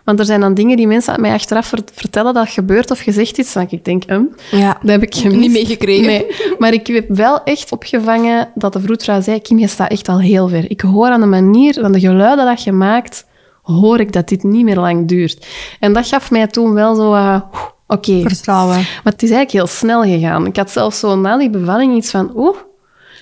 Want 0.04 0.20
er 0.20 0.26
zijn 0.26 0.40
dan 0.40 0.54
dingen 0.54 0.78
die 0.78 0.88
mensen 0.88 1.22
mij 1.22 1.34
achteraf 1.34 1.66
ver- 1.68 1.84
vertellen 1.94 2.34
dat 2.34 2.50
gebeurt 2.50 2.92
of 2.92 3.00
gezegd 3.00 3.38
is. 3.38 3.54
Dan 3.54 3.66
ik 3.70 3.86
denk, 3.86 4.04
hm, 4.08 4.22
Ja. 4.52 4.78
dat 4.82 4.92
heb 4.92 5.04
ik 5.04 5.16
gemist. 5.16 5.40
Niet 5.40 5.52
meegekregen. 5.52 6.06
Nee, 6.06 6.26
maar 6.60 6.74
ik 6.74 6.88
heb 6.88 7.06
wel 7.08 7.44
echt 7.44 7.72
opgevangen 7.72 8.50
dat 8.56 8.74
de 8.74 8.80
vroedvrouw 8.80 9.22
zei, 9.22 9.42
Kim, 9.42 9.60
je 9.60 9.68
staat 9.68 9.92
echt 9.92 10.10
al 10.10 10.20
heel 10.20 10.48
ver. 10.48 10.72
Ik 10.72 10.82
hoor 10.82 11.08
aan 11.10 11.20
de 11.22 11.26
manier, 11.28 11.84
aan 11.84 11.92
de 11.92 12.00
geluiden 12.00 12.46
dat 12.46 12.64
je 12.64 12.72
maakt, 12.72 13.26
hoor 13.74 14.00
ik 14.00 14.12
dat 14.12 14.28
dit 14.28 14.44
niet 14.44 14.64
meer 14.64 14.80
lang 14.80 15.08
duurt. 15.08 15.48
En 15.80 15.94
dat 15.94 16.08
gaf 16.08 16.32
mij 16.32 16.48
toen 16.48 16.74
wel 16.74 16.96
zo, 16.96 17.14
uh, 17.14 17.42
oké. 17.88 18.22
Vertrouwen. 18.22 18.76
Maar 18.76 19.14
het 19.14 19.24
is 19.24 19.30
eigenlijk 19.32 19.52
heel 19.52 19.78
snel 19.78 20.02
gegaan. 20.04 20.46
Ik 20.46 20.56
had 20.56 20.72
zelfs 20.72 21.00
zo 21.00 21.16
na 21.16 21.38
die 21.38 21.50
bevalling 21.50 21.96
iets 21.96 22.12
van, 22.12 22.32
oeh, 22.36 22.58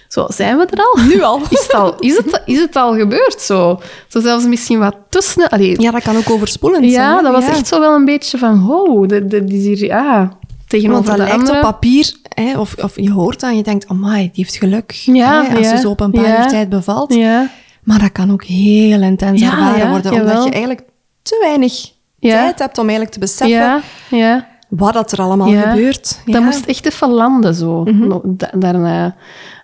zo, 0.07 0.26
zijn 0.30 0.57
we 0.57 0.65
er 0.65 0.80
al? 0.80 1.03
Nu 1.03 1.22
al. 1.22 1.41
Is 1.49 1.61
het 1.61 1.73
al, 1.73 1.95
is 1.99 2.17
het, 2.17 2.41
is 2.45 2.59
het 2.59 2.76
al 2.76 2.95
gebeurd 2.95 3.41
zo? 3.41 3.80
Zo 4.07 4.19
zelfs 4.19 4.45
misschien 4.45 4.80
wat 4.80 4.95
te 5.09 5.22
snel. 5.22 5.47
Allee, 5.47 5.81
Ja, 5.81 5.91
dat 5.91 6.03
kan 6.03 6.17
ook 6.17 6.30
overspoelend 6.30 6.91
zijn. 6.91 6.93
ja, 6.93 7.22
dat 7.22 7.31
was 7.31 7.45
echt 7.45 7.67
zo 7.67 7.80
wel 7.80 7.95
een 7.95 8.05
beetje 8.05 8.38
van, 8.38 8.65
wow, 8.65 9.09
dit, 9.09 9.30
dit 9.30 9.51
is 9.51 9.63
hier, 9.63 9.85
ja, 9.85 10.38
tegenover 10.67 11.05
Want 11.05 11.17
dat 11.17 11.27
lijkt 11.27 11.34
andere. 11.34 11.55
op 11.57 11.61
papier, 11.61 12.13
hè, 12.30 12.59
of, 12.59 12.76
of 12.84 12.95
je 12.95 13.11
hoort 13.11 13.39
dan, 13.39 13.55
je 13.57 13.63
denkt, 13.63 13.88
amai, 13.88 14.22
die 14.22 14.43
heeft 14.43 14.55
geluk. 14.55 14.91
Ja, 14.91 15.43
hè, 15.43 15.55
als 15.57 15.65
ja, 15.65 15.76
ze 15.76 15.81
zo 15.81 15.89
op 15.89 15.99
een 15.99 16.11
paar 16.11 16.27
ja. 16.27 16.43
uur 16.43 16.49
tijd 16.49 16.69
bevalt. 16.69 17.13
Ja, 17.13 17.49
Maar 17.86 17.99
dat 17.99 18.12
kan 18.12 18.32
ook 18.32 18.44
heel 18.44 19.02
intens 19.02 19.41
Ja, 19.41 19.52
ervaren 19.52 19.78
ja, 19.78 19.90
worden, 19.90 20.14
jawel. 20.14 20.28
omdat 20.32 20.44
je 20.44 20.49
eigenlijk 20.52 20.84
te 21.22 21.38
weinig 21.41 21.91
Ja. 22.20 22.32
tijd 22.32 22.60
hebt 22.60 22.78
om 22.78 22.84
eigenlijk 22.84 23.14
te 23.14 23.20
beseffen 23.20 23.57
ja, 23.57 23.82
ja. 24.10 24.48
wat 24.70 24.94
dat 24.94 25.12
er 25.12 25.20
allemaal 25.22 25.48
gebeurt. 25.49 26.22
Dat 26.26 26.41
moest 26.44 26.66
echt 26.66 26.86
even 26.86 27.10
landen 27.10 27.56
zo. 27.56 27.84
Mhm. 27.84 28.20
Da- 28.24 28.52
daarna. 28.56 29.16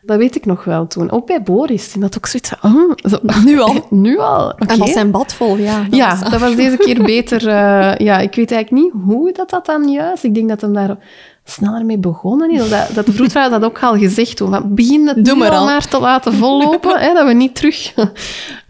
Dat 0.03 0.17
weet 0.17 0.35
ik 0.35 0.45
nog 0.45 0.63
wel 0.63 0.87
toen. 0.87 1.11
Ook 1.11 1.25
bij 1.25 1.43
Boris. 1.43 1.91
Die 1.91 2.01
had 2.01 2.17
ook 2.17 2.25
zoiets 2.25 2.51
van... 2.59 2.75
oh, 2.75 2.91
zo. 3.09 3.19
Nu 3.49 3.59
al. 3.59 3.85
nu 4.05 4.17
al. 4.19 4.53
En 4.57 4.77
was 4.77 4.91
zijn 4.91 5.11
bad 5.11 5.33
vol, 5.33 5.57
ja. 5.57 5.79
Dat 5.83 5.95
ja, 5.95 6.09
was- 6.19 6.29
dat 6.31 6.39
was 6.39 6.55
deze 6.55 6.77
keer 6.77 7.03
beter. 7.03 7.47
eh, 7.47 7.97
ja, 7.97 8.17
ik 8.19 8.35
weet 8.35 8.51
eigenlijk 8.51 8.71
niet 8.83 9.03
hoe 9.05 9.31
dat, 9.33 9.49
dat 9.49 9.65
dan 9.65 9.91
juist... 9.91 10.23
Ik 10.23 10.33
denk 10.33 10.49
dat 10.49 10.61
hem 10.61 10.73
daar 10.73 10.97
sneller 11.51 11.85
mee 11.85 11.97
begonnen 11.97 12.51
is. 12.51 12.69
Dat, 12.69 12.89
dat 12.93 13.05
de 13.05 13.11
vroedvrouw 13.11 13.49
dat 13.49 13.63
ook 13.63 13.79
al 13.79 13.97
gezegd 13.97 14.37
toen. 14.37 14.49
van, 14.49 14.75
Begin 14.75 15.07
het 15.07 15.25
Doe 15.25 15.33
nu 15.33 15.39
maar 15.39 15.51
al 15.51 15.65
maar 15.65 15.87
te 15.87 15.99
laten 15.99 16.33
vollopen, 16.33 16.99
hè, 16.99 17.13
dat 17.13 17.27
we 17.27 17.33
niet 17.33 17.55
terug... 17.55 17.93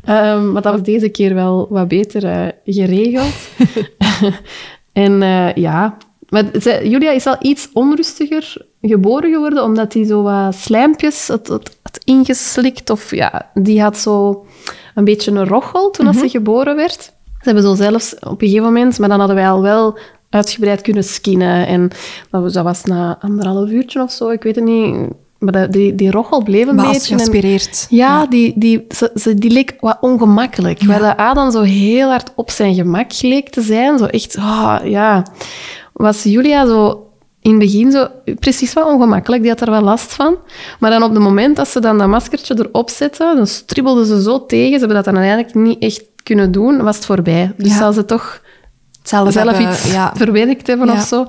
Ehm, 0.02 0.52
maar 0.52 0.62
dat 0.62 0.74
was 0.74 0.84
deze 0.84 1.10
keer 1.10 1.34
wel 1.34 1.68
wat 1.70 1.88
beter 1.88 2.26
eh, 2.26 2.48
geregeld. 2.66 3.34
en 4.94 5.22
eh, 5.22 5.54
ja... 5.54 5.98
Maar 6.30 6.58
Julia 6.84 7.12
is 7.12 7.26
al 7.26 7.36
iets 7.40 7.70
onrustiger 7.74 8.66
geboren 8.82 9.32
geworden, 9.32 9.64
omdat 9.64 9.94
hij 9.94 10.06
zo 10.06 10.22
wat 10.22 10.56
slijmpjes 10.56 11.28
had, 11.28 11.48
had, 11.48 11.78
had 11.82 12.00
ingeslikt. 12.04 12.90
Of 12.90 13.16
ja, 13.16 13.50
die 13.54 13.82
had 13.82 13.98
zo 13.98 14.46
een 14.96 15.04
beetje 15.04 15.32
een 15.32 15.48
rochel 15.48 15.90
toen 15.90 16.08
als 16.08 16.20
ze 16.20 16.30
geboren 16.30 16.76
werd. 16.76 17.02
Ze 17.02 17.12
hebben 17.50 17.64
zo 17.64 17.76
zelfs 17.76 18.16
op 18.20 18.42
een 18.42 18.48
gegeven 18.48 18.64
moment, 18.64 19.00
maar 19.00 19.10
dan 19.10 19.20
hadden 19.20 19.36
wij 19.38 19.50
al 19.50 19.62
wel 19.62 19.98
uitgebreid 20.32 20.82
kunnen 20.82 21.04
skinnen. 21.04 21.68
En 21.68 21.90
dat 22.32 22.54
was, 22.64 22.84
na 22.84 23.18
anderhalf 23.22 23.70
uurtje 23.70 24.02
of 24.02 24.12
zo, 24.12 24.30
ik 24.30 24.44
weet 24.44 24.56
het 24.56 24.64
niet. 24.64 24.96
Maar 25.40 25.72
die, 25.72 25.96
die 25.96 26.12
rochel 26.12 26.44
bleef 26.44 26.68
een 26.68 26.76
Maar 26.76 26.86
beetje. 26.92 27.16
en- 27.18 27.60
ja, 27.90 28.26
Die, 28.26 28.54
die, 28.56 28.86
ze, 28.90 29.12
ze- 29.16 29.34
die 29.36 29.52
leek 29.52 29.76
wat 29.80 29.98
ongemakkelijk. 30.02 30.84
Waar 30.84 31.00
dat 31.00 31.18
Adam 31.18 31.52
zo 31.52 31.62
heel 31.62 32.10
hard 32.10 32.32
op 32.36 32.50
zijn 32.50 32.74
gemak 32.76 33.22
leek 33.22 33.50
te 33.50 33.62
zijn. 33.62 33.98
Zo 33.98 34.06
echt, 34.06 34.36
ah, 34.40 34.80
ja. 34.84 35.26
Was 35.94 36.24
Julia 36.24 36.66
zo 36.66 37.06
in 37.42 37.50
het 37.52 37.60
begin 37.60 37.92
zo 37.92 38.08
precies 38.40 38.74
wat 38.74 38.86
ongemakkelijk. 38.88 39.42
Die 39.42 39.52
had 39.52 39.62
er 39.62 39.72
wel 39.72 39.82
last 39.82 40.14
van. 40.14 40.36
Maar 40.80 40.92
dan 40.92 41.04
op 41.04 41.14
het 41.14 41.22
moment 41.24 41.56
dat 41.56 41.68
ze 41.68 41.80
dan 41.80 41.98
dat 41.98 42.08
maskertje 42.08 42.56
erop 42.60 42.90
zette, 42.90 43.34
dan 43.36 43.48
stribbelde 43.48 44.06
ze 44.06 44.22
zo 44.22 44.46
tegen. 44.46 44.74
Ze 44.74 44.78
hebben 44.86 44.96
dat 44.96 45.06
dan 45.06 45.18
uiteindelijk 45.18 45.56
niet 45.56 45.84
echt 45.84 46.04
kunnen 46.24 46.52
doen. 46.52 46.84
Was 46.84 46.96
het 46.96 47.06
voorbij. 47.06 47.54
Dus 47.58 47.70
Ja. 47.72 47.78
zal 47.78 47.94
ze 47.94 48.06
toch 48.06 48.42
Hetzelfde 49.02 49.32
zelf 49.32 49.52
hebben, 49.58 49.72
iets 49.74 49.92
ja. 49.92 50.12
verwerkt 50.16 50.68
hebben 50.68 50.88
Ja. 50.88 50.94
of 50.94 51.02
zo. 51.02 51.24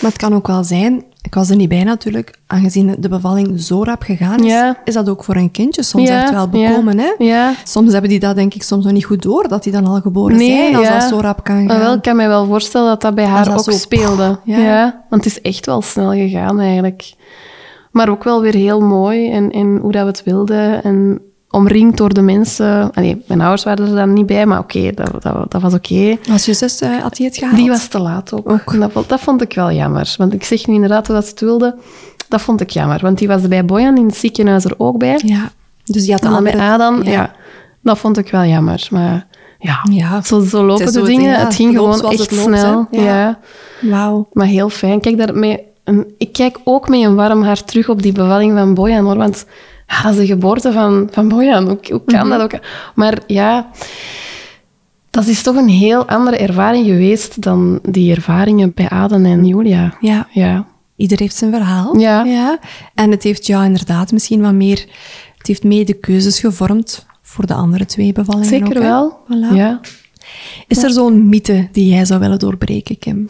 Maar 0.00 0.10
het 0.10 0.16
kan 0.16 0.34
ook 0.34 0.46
wel 0.46 0.64
zijn, 0.64 1.04
ik 1.22 1.34
was 1.34 1.50
er 1.50 1.56
niet 1.56 1.68
bij 1.68 1.84
natuurlijk, 1.84 2.34
aangezien 2.46 2.96
de 2.98 3.08
bevalling 3.08 3.60
zo 3.60 3.82
rap 3.82 4.02
gegaan 4.02 4.38
is, 4.44 4.50
Ja. 4.52 4.76
is 4.84 4.94
dat 4.94 5.08
ook 5.08 5.24
voor 5.24 5.36
een 5.36 5.50
kindje 5.50 5.82
soms 5.82 6.08
echt 6.08 6.30
wel 6.30 6.48
bekomen. 6.48 6.98
Hè? 6.98 7.12
Ja. 7.18 7.52
Soms 7.64 7.92
hebben 7.92 8.10
die 8.10 8.20
dat 8.20 8.34
denk 8.36 8.54
ik 8.54 8.62
soms 8.62 8.84
nog 8.84 8.92
niet 8.92 9.04
goed 9.04 9.22
door, 9.22 9.48
dat 9.48 9.62
die 9.62 9.72
dan 9.72 9.86
al 9.86 10.00
geboren 10.00 10.36
Nee, 10.36 10.56
zijn, 10.56 10.76
als 10.76 10.88
dat 10.88 11.02
zo 11.02 11.18
rap 11.20 11.44
kan 11.44 11.64
Maar 11.64 11.74
gaan. 11.76 11.84
wel, 11.84 11.94
ik 11.94 12.02
kan 12.02 12.16
mij 12.16 12.28
wel 12.28 12.46
voorstellen 12.46 12.88
dat 12.88 13.00
dat 13.00 13.14
bij 13.14 13.24
haar 13.26 13.44
dat 13.44 13.54
ook 13.58 13.64
zo- 13.64 13.70
speelde. 13.70 14.38
Ja. 14.44 14.58
Ja. 14.58 15.04
want 15.10 15.24
het 15.24 15.32
is 15.32 15.40
echt 15.40 15.66
wel 15.66 15.82
snel 15.82 16.10
gegaan 16.10 16.60
eigenlijk. 16.60 17.12
Maar 17.90 18.08
ook 18.08 18.24
wel 18.24 18.40
weer 18.40 18.54
heel 18.54 18.80
mooi 18.80 19.30
en, 19.30 19.50
en 19.50 19.78
hoe 19.82 19.92
dat 19.92 20.02
we 20.02 20.08
het 20.08 20.22
wilden. 20.24 20.82
En 20.82 21.20
omringd 21.56 21.96
door 21.96 22.14
de 22.14 22.20
mensen. 22.22 22.90
Allee, 22.94 23.22
mijn 23.26 23.40
ouders 23.40 23.64
waren 23.64 23.86
er 23.88 23.94
dan 23.94 24.12
niet 24.12 24.26
bij, 24.26 24.46
maar 24.46 24.58
oké, 24.58 24.90
dat, 24.94 25.22
dat, 25.22 25.50
dat 25.50 25.62
was 25.62 25.74
oké. 25.74 26.16
Was 26.28 26.44
je 26.46 26.54
zus, 26.54 26.80
eh, 26.80 26.96
had 27.02 27.16
die 27.16 27.26
het 27.26 27.36
gehaald? 27.36 27.56
Die 27.56 27.68
was 27.68 27.86
te 27.86 27.98
laat 27.98 28.32
ook. 28.32 28.72
En 28.72 28.80
Dat, 28.80 28.92
vond- 28.92 29.08
dat 29.08 29.20
vond 29.20 29.42
ik 29.42 29.54
wel 29.54 29.72
jammer. 29.72 30.14
Want 30.18 30.32
ik 30.32 30.44
zeg 30.44 30.66
nu 30.66 30.74
inderdaad 30.74 31.06
dat 31.06 31.24
ze 31.24 31.30
het 31.30 31.40
wilde. 31.40 31.76
Dat 32.28 32.40
vond 32.40 32.60
ik 32.60 32.70
jammer. 32.70 32.98
Want 33.02 33.18
die 33.18 33.28
was 33.28 33.48
bij 33.48 33.64
Bojan 33.64 33.96
in 33.96 34.06
het 34.06 34.16
ziekenhuis 34.16 34.64
er 34.64 34.74
ook 34.76 34.98
bij. 34.98 35.20
Ja, 35.24 35.50
dus 35.84 36.02
die 36.04 36.12
had 36.12 36.22
En 36.24 36.30
dan 36.30 36.42
bij 36.42 36.52
andere... 36.52 36.70
Adam, 36.72 37.02
ja. 37.02 37.10
ja. 37.10 37.32
dat 37.82 37.98
vond 37.98 38.18
ik 38.18 38.30
wel 38.30 38.44
jammer. 38.44 38.86
Maar 38.90 39.26
ja, 39.58 39.78
Ja. 39.90 40.22
zo, 40.22 40.40
zo 40.40 40.64
lopen 40.64 40.86
de 40.86 40.92
zo, 40.92 41.04
dingen. 41.04 41.30
ja, 41.30 41.38
het 41.44 41.54
ging 41.54 41.68
het 41.68 41.78
gewoon 41.78 42.10
echt 42.12 42.30
loopt, 42.30 42.42
snel. 42.58 42.86
hè. 42.90 43.00
Ja. 43.00 43.04
ja. 43.18 43.38
Wauw. 43.90 44.28
Maar 44.32 44.46
heel 44.46 44.68
fijn. 44.68 45.00
Kijk 45.00 45.16
daar 45.18 45.34
met 45.36 45.60
een, 45.84 46.14
ik 46.18 46.32
kijk 46.32 46.58
ook 46.64 46.88
met 46.88 47.00
een 47.00 47.14
warm 47.14 47.42
hart 47.42 47.66
terug 47.66 47.88
op 47.88 48.02
die 48.02 48.12
bevalling 48.12 48.58
van 48.58 48.74
Bojan. 48.74 49.04
Hoor, 49.04 49.16
want 49.16 49.46
ja, 49.86 50.02
dat 50.02 50.12
is 50.12 50.18
de 50.18 50.26
geboorte 50.26 50.72
van, 50.72 51.08
van 51.10 51.28
Bojan. 51.28 51.64
Hoe, 51.64 51.78
hoe 51.90 52.02
kan 52.04 52.28
dat 52.28 52.40
ook? 52.40 52.60
Maar 52.94 53.18
ja, 53.26 53.70
dat 55.10 55.26
is 55.26 55.42
toch 55.42 55.56
een 55.56 55.68
heel 55.68 56.08
andere 56.08 56.36
ervaring 56.36 56.86
geweest 56.86 57.42
dan 57.42 57.78
die 57.82 58.14
ervaringen 58.14 58.72
bij 58.74 58.88
Aden 58.88 59.24
en 59.24 59.46
Julia. 59.46 59.96
Ja, 60.00 60.28
Ja. 60.32 60.66
ieder 60.96 61.18
heeft 61.18 61.36
zijn 61.36 61.52
verhaal. 61.52 61.98
Ja. 61.98 62.58
En 62.94 63.10
het 63.10 63.22
heeft 63.22 63.46
jou 63.46 63.64
inderdaad 63.64 64.12
misschien 64.12 64.40
wat 64.40 64.52
meer... 64.52 64.84
Het 65.38 65.46
heeft 65.46 65.64
mee 65.64 65.84
de 65.84 65.92
keuzes 65.94 66.40
gevormd 66.40 67.06
voor 67.22 67.46
de 67.46 67.54
andere 67.54 67.86
twee 67.86 68.12
bevallingen 68.12 68.48
Zeker 68.48 68.76
ook, 68.76 68.82
wel. 68.82 69.18
Voilà. 69.24 69.54
Ja. 69.54 69.80
Is 70.66 70.82
er 70.82 70.90
zo'n 70.90 71.28
mythe 71.28 71.68
die 71.72 71.88
jij 71.88 72.04
zou 72.04 72.20
willen 72.20 72.38
doorbreken, 72.38 72.98
Kim? 72.98 73.26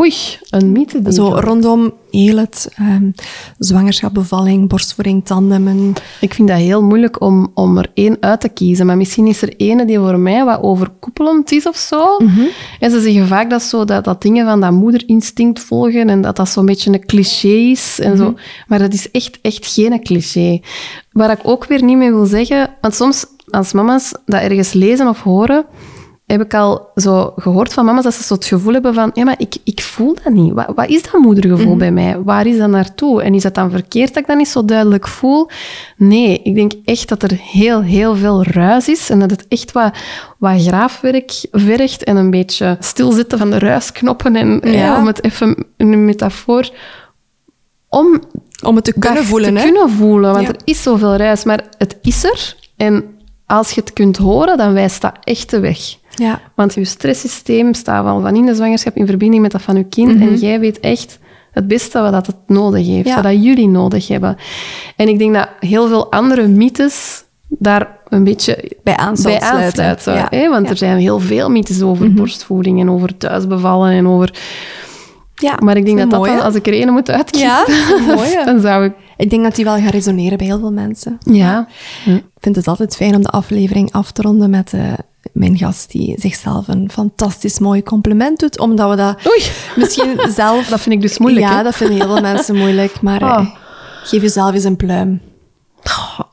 Oei, 0.00 0.14
een 0.50 0.72
mythe. 0.72 1.12
Zo 1.12 1.28
rondom 1.28 1.92
heel 2.10 2.36
het 2.36 2.68
ehm, 2.76 3.10
zwangerschap, 3.58 4.14
bevalling, 4.14 4.68
borstvoeding, 4.68 5.24
tandemen. 5.24 5.92
Ik 6.20 6.34
vind 6.34 6.48
dat 6.48 6.56
heel 6.56 6.82
moeilijk 6.82 7.20
om, 7.20 7.50
om 7.54 7.78
er 7.78 7.90
één 7.94 8.16
uit 8.20 8.40
te 8.40 8.48
kiezen. 8.48 8.86
Maar 8.86 8.96
misschien 8.96 9.26
is 9.26 9.42
er 9.42 9.56
ene 9.56 9.84
die 9.84 9.98
voor 9.98 10.18
mij 10.18 10.44
wat 10.44 10.62
overkoepelend 10.62 11.52
is 11.52 11.66
of 11.66 11.76
zo. 11.76 12.16
En 12.80 12.90
ze 12.90 13.00
zeggen 13.00 13.26
vaak 13.26 13.50
dat, 13.50 13.62
zo, 13.62 13.84
dat, 13.84 14.04
dat 14.04 14.22
dingen 14.22 14.46
van 14.46 14.60
dat 14.60 14.72
moederinstinct 14.72 15.60
volgen 15.60 16.08
en 16.08 16.20
dat 16.20 16.36
dat 16.36 16.48
zo'n 16.48 16.66
beetje 16.66 16.92
een 16.92 17.06
cliché 17.06 17.48
is. 17.48 17.98
En 18.00 18.16
zo. 18.16 18.34
Maar 18.66 18.78
dat 18.78 18.92
is 18.92 19.10
echt, 19.10 19.38
echt 19.42 19.66
geen 19.66 20.02
cliché. 20.02 20.60
Waar 21.12 21.30
ik 21.30 21.40
ook 21.42 21.64
weer 21.64 21.82
niet 21.82 21.96
mee 21.96 22.10
wil 22.10 22.26
zeggen... 22.26 22.70
Want 22.80 22.94
soms, 22.94 23.26
als 23.50 23.72
mama's 23.72 24.14
dat 24.26 24.40
ergens 24.40 24.72
lezen 24.72 25.08
of 25.08 25.22
horen... 25.22 25.64
Heb 26.30 26.40
ik 26.40 26.54
al 26.54 26.90
zo 26.94 27.32
gehoord 27.36 27.72
van 27.72 27.84
mama's 27.84 28.04
dat 28.04 28.14
ze 28.14 28.22
zo 28.22 28.34
het 28.34 28.44
gevoel 28.44 28.72
hebben 28.72 28.94
van... 28.94 29.10
Ja, 29.14 29.24
maar 29.24 29.34
ik, 29.38 29.56
ik 29.64 29.82
voel 29.82 30.14
dat 30.24 30.32
niet. 30.32 30.52
Wat, 30.52 30.66
wat 30.74 30.88
is 30.88 31.02
dat 31.02 31.20
moedergevoel 31.20 31.76
bij 31.76 31.90
mij? 31.92 32.18
Waar 32.22 32.46
is 32.46 32.58
dat 32.58 32.68
naartoe? 32.68 33.22
En 33.22 33.34
is 33.34 33.42
dat 33.42 33.54
dan 33.54 33.70
verkeerd 33.70 34.08
dat 34.08 34.16
ik 34.22 34.26
dat 34.26 34.36
niet 34.36 34.48
zo 34.48 34.64
duidelijk 34.64 35.08
voel? 35.08 35.48
Nee, 35.96 36.40
ik 36.42 36.54
denk 36.54 36.72
echt 36.84 37.08
dat 37.08 37.22
er 37.22 37.38
heel, 37.42 37.82
heel 37.82 38.16
veel 38.16 38.44
ruis 38.44 38.88
is. 38.88 39.10
En 39.10 39.18
dat 39.18 39.30
het 39.30 39.48
echt 39.48 39.72
wat, 39.72 39.94
wat 40.38 40.62
graafwerk 40.62 41.32
vergt. 41.52 42.04
En 42.04 42.16
een 42.16 42.30
beetje 42.30 42.76
stilzitten 42.80 43.38
van 43.38 43.50
de 43.50 43.58
ruisknoppen. 43.58 44.36
En 44.36 44.60
Ja. 44.64 44.70
ja, 44.70 44.98
om 44.98 45.06
het 45.06 45.24
even 45.24 45.64
in 45.76 45.92
een 45.92 46.04
metafoor... 46.04 46.70
Om 47.88 48.20
Om 48.62 48.76
het 48.76 48.84
te 48.84 48.98
kunnen 48.98 49.24
voelen, 49.24 49.54
te 49.54 49.58
hè? 49.60 49.64
kunnen 49.64 49.90
voelen. 49.90 50.32
Want 50.32 50.46
Ja. 50.46 50.52
er 50.52 50.60
is 50.64 50.82
zoveel 50.82 51.16
ruis, 51.16 51.44
maar 51.44 51.64
het 51.78 51.96
is 52.02 52.24
er. 52.24 52.56
En 52.76 53.04
als 53.46 53.70
je 53.70 53.80
het 53.80 53.92
kunt 53.92 54.16
horen, 54.16 54.56
dan 54.56 54.72
wijst 54.72 55.00
dat 55.00 55.12
echt 55.24 55.50
de 55.50 55.60
weg. 55.60 55.78
Ja. 56.14 56.40
Want 56.54 56.74
je 56.74 56.84
stresssysteem 56.84 57.74
staat 57.74 58.04
wel 58.04 58.20
van 58.20 58.36
in 58.36 58.46
de 58.46 58.54
zwangerschap 58.54 58.96
in 58.96 59.06
verbinding 59.06 59.42
met 59.42 59.50
dat 59.52 59.62
van 59.62 59.76
je 59.76 59.84
kind. 59.84 60.20
En 60.20 60.34
jij 60.36 60.60
weet 60.60 60.80
echt 60.80 61.18
het 61.52 61.68
beste 61.68 62.00
wat 62.00 62.12
dat 62.12 62.26
het 62.26 62.36
nodig 62.46 62.86
heeft. 62.86 62.98
Mhm. 62.98 63.08
Ja. 63.08 63.14
Wat 63.14 63.24
dat 63.32 63.42
jullie 63.44 63.68
nodig 63.68 64.08
hebben. 64.08 64.36
En 64.96 65.08
ik 65.08 65.18
denk 65.18 65.34
dat 65.34 65.48
heel 65.60 65.88
veel 65.88 66.12
andere 66.12 66.46
mythes 66.48 67.24
daar 67.48 67.98
een 68.08 68.24
beetje 68.24 68.72
Bij 68.82 68.96
aan 68.96 69.16
zal 69.16 69.30
bij 69.30 69.40
sluiten. 69.40 69.84
aansluiten. 69.84 70.14
Ja. 70.14 70.26
hè? 70.30 70.48
Want 70.48 70.64
Ja. 70.64 70.70
er 70.70 70.76
zijn 70.76 70.98
heel 70.98 71.18
veel 71.18 71.48
mythes 71.50 71.82
over 71.82 72.06
Mhm. 72.06 72.14
borstvoeding 72.16 72.80
en 72.80 72.90
over 72.90 73.16
thuisbevallen 73.16 73.90
en 73.92 74.06
over... 74.06 74.34
Ja, 75.34 75.54
Maar 75.62 75.76
ik 75.76 75.84
denk 75.84 75.98
dat 75.98 76.10
dat 76.10 76.24
dan, 76.24 76.40
als 76.40 76.54
ik 76.54 76.66
er 76.66 76.72
één 76.72 76.92
moet 76.92 77.10
uitkiezen, 77.10 77.48
Ja, 77.48 77.64
mooie. 78.14 78.42
dan 78.44 78.60
zou 78.60 78.84
ik... 78.84 78.92
Ik 79.16 79.30
denk 79.30 79.42
dat 79.42 79.54
die 79.54 79.64
wel 79.64 79.76
gaat 79.78 79.92
resoneren 79.92 80.38
bij 80.38 80.46
heel 80.46 80.58
veel 80.58 80.72
mensen. 80.72 81.18
Ja. 81.20 81.68
Ik 82.06 82.22
vind 82.40 82.56
het 82.56 82.68
altijd 82.68 82.96
fijn 82.96 83.14
om 83.14 83.22
de 83.22 83.28
aflevering 83.28 83.92
af 83.92 84.10
te 84.12 84.22
ronden 84.22 84.50
met 84.50 84.72
eh, 84.72 84.92
mijn 85.32 85.58
gast 85.58 85.90
die 85.90 86.14
zichzelf 86.20 86.68
een 86.68 86.90
fantastisch 86.92 87.58
mooi 87.58 87.82
compliment 87.82 88.38
doet, 88.38 88.58
omdat 88.58 88.90
we 88.90 88.96
dat 88.96 89.26
Oei. 89.26 89.42
misschien 89.76 90.20
zelf... 90.34 90.68
Dat 90.68 90.80
vind 90.80 90.94
ik 90.94 91.00
dus 91.00 91.18
moeilijk, 91.18 91.46
Ja, 91.46 91.56
hè? 91.56 91.62
dat 91.62 91.76
vinden 91.76 91.96
heel 91.96 92.06
veel 92.12 92.20
mensen 92.22 92.56
moeilijk, 92.56 93.00
maar 93.00 93.22
eh, 93.22 93.28
Ah. 93.30 93.46
geef 94.04 94.22
jezelf 94.22 94.54
eens 94.54 94.64
een 94.64 94.76
pluim. 94.76 95.20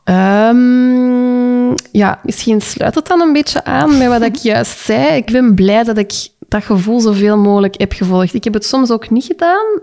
Ehm, 0.03 1.69
ja, 1.91 2.19
misschien 2.23 2.61
sluit 2.61 2.95
het 2.95 3.07
dan 3.07 3.21
een 3.21 3.33
beetje 3.33 3.63
aan 3.63 3.97
met 3.97 4.07
wat 4.07 4.21
ik 4.21 4.35
juist 4.51 4.79
zei. 4.79 5.15
Ik 5.15 5.25
ben 5.31 5.55
blij 5.55 5.83
dat 5.83 5.97
ik 5.97 6.13
dat 6.47 6.63
gevoel 6.63 6.99
zoveel 6.99 7.37
mogelijk 7.37 7.79
heb 7.79 7.93
gevolgd. 7.93 8.33
Ik 8.33 8.43
heb 8.43 8.53
het 8.53 8.65
soms 8.65 8.91
ook 8.91 9.09
niet 9.09 9.25
gedaan, 9.25 9.81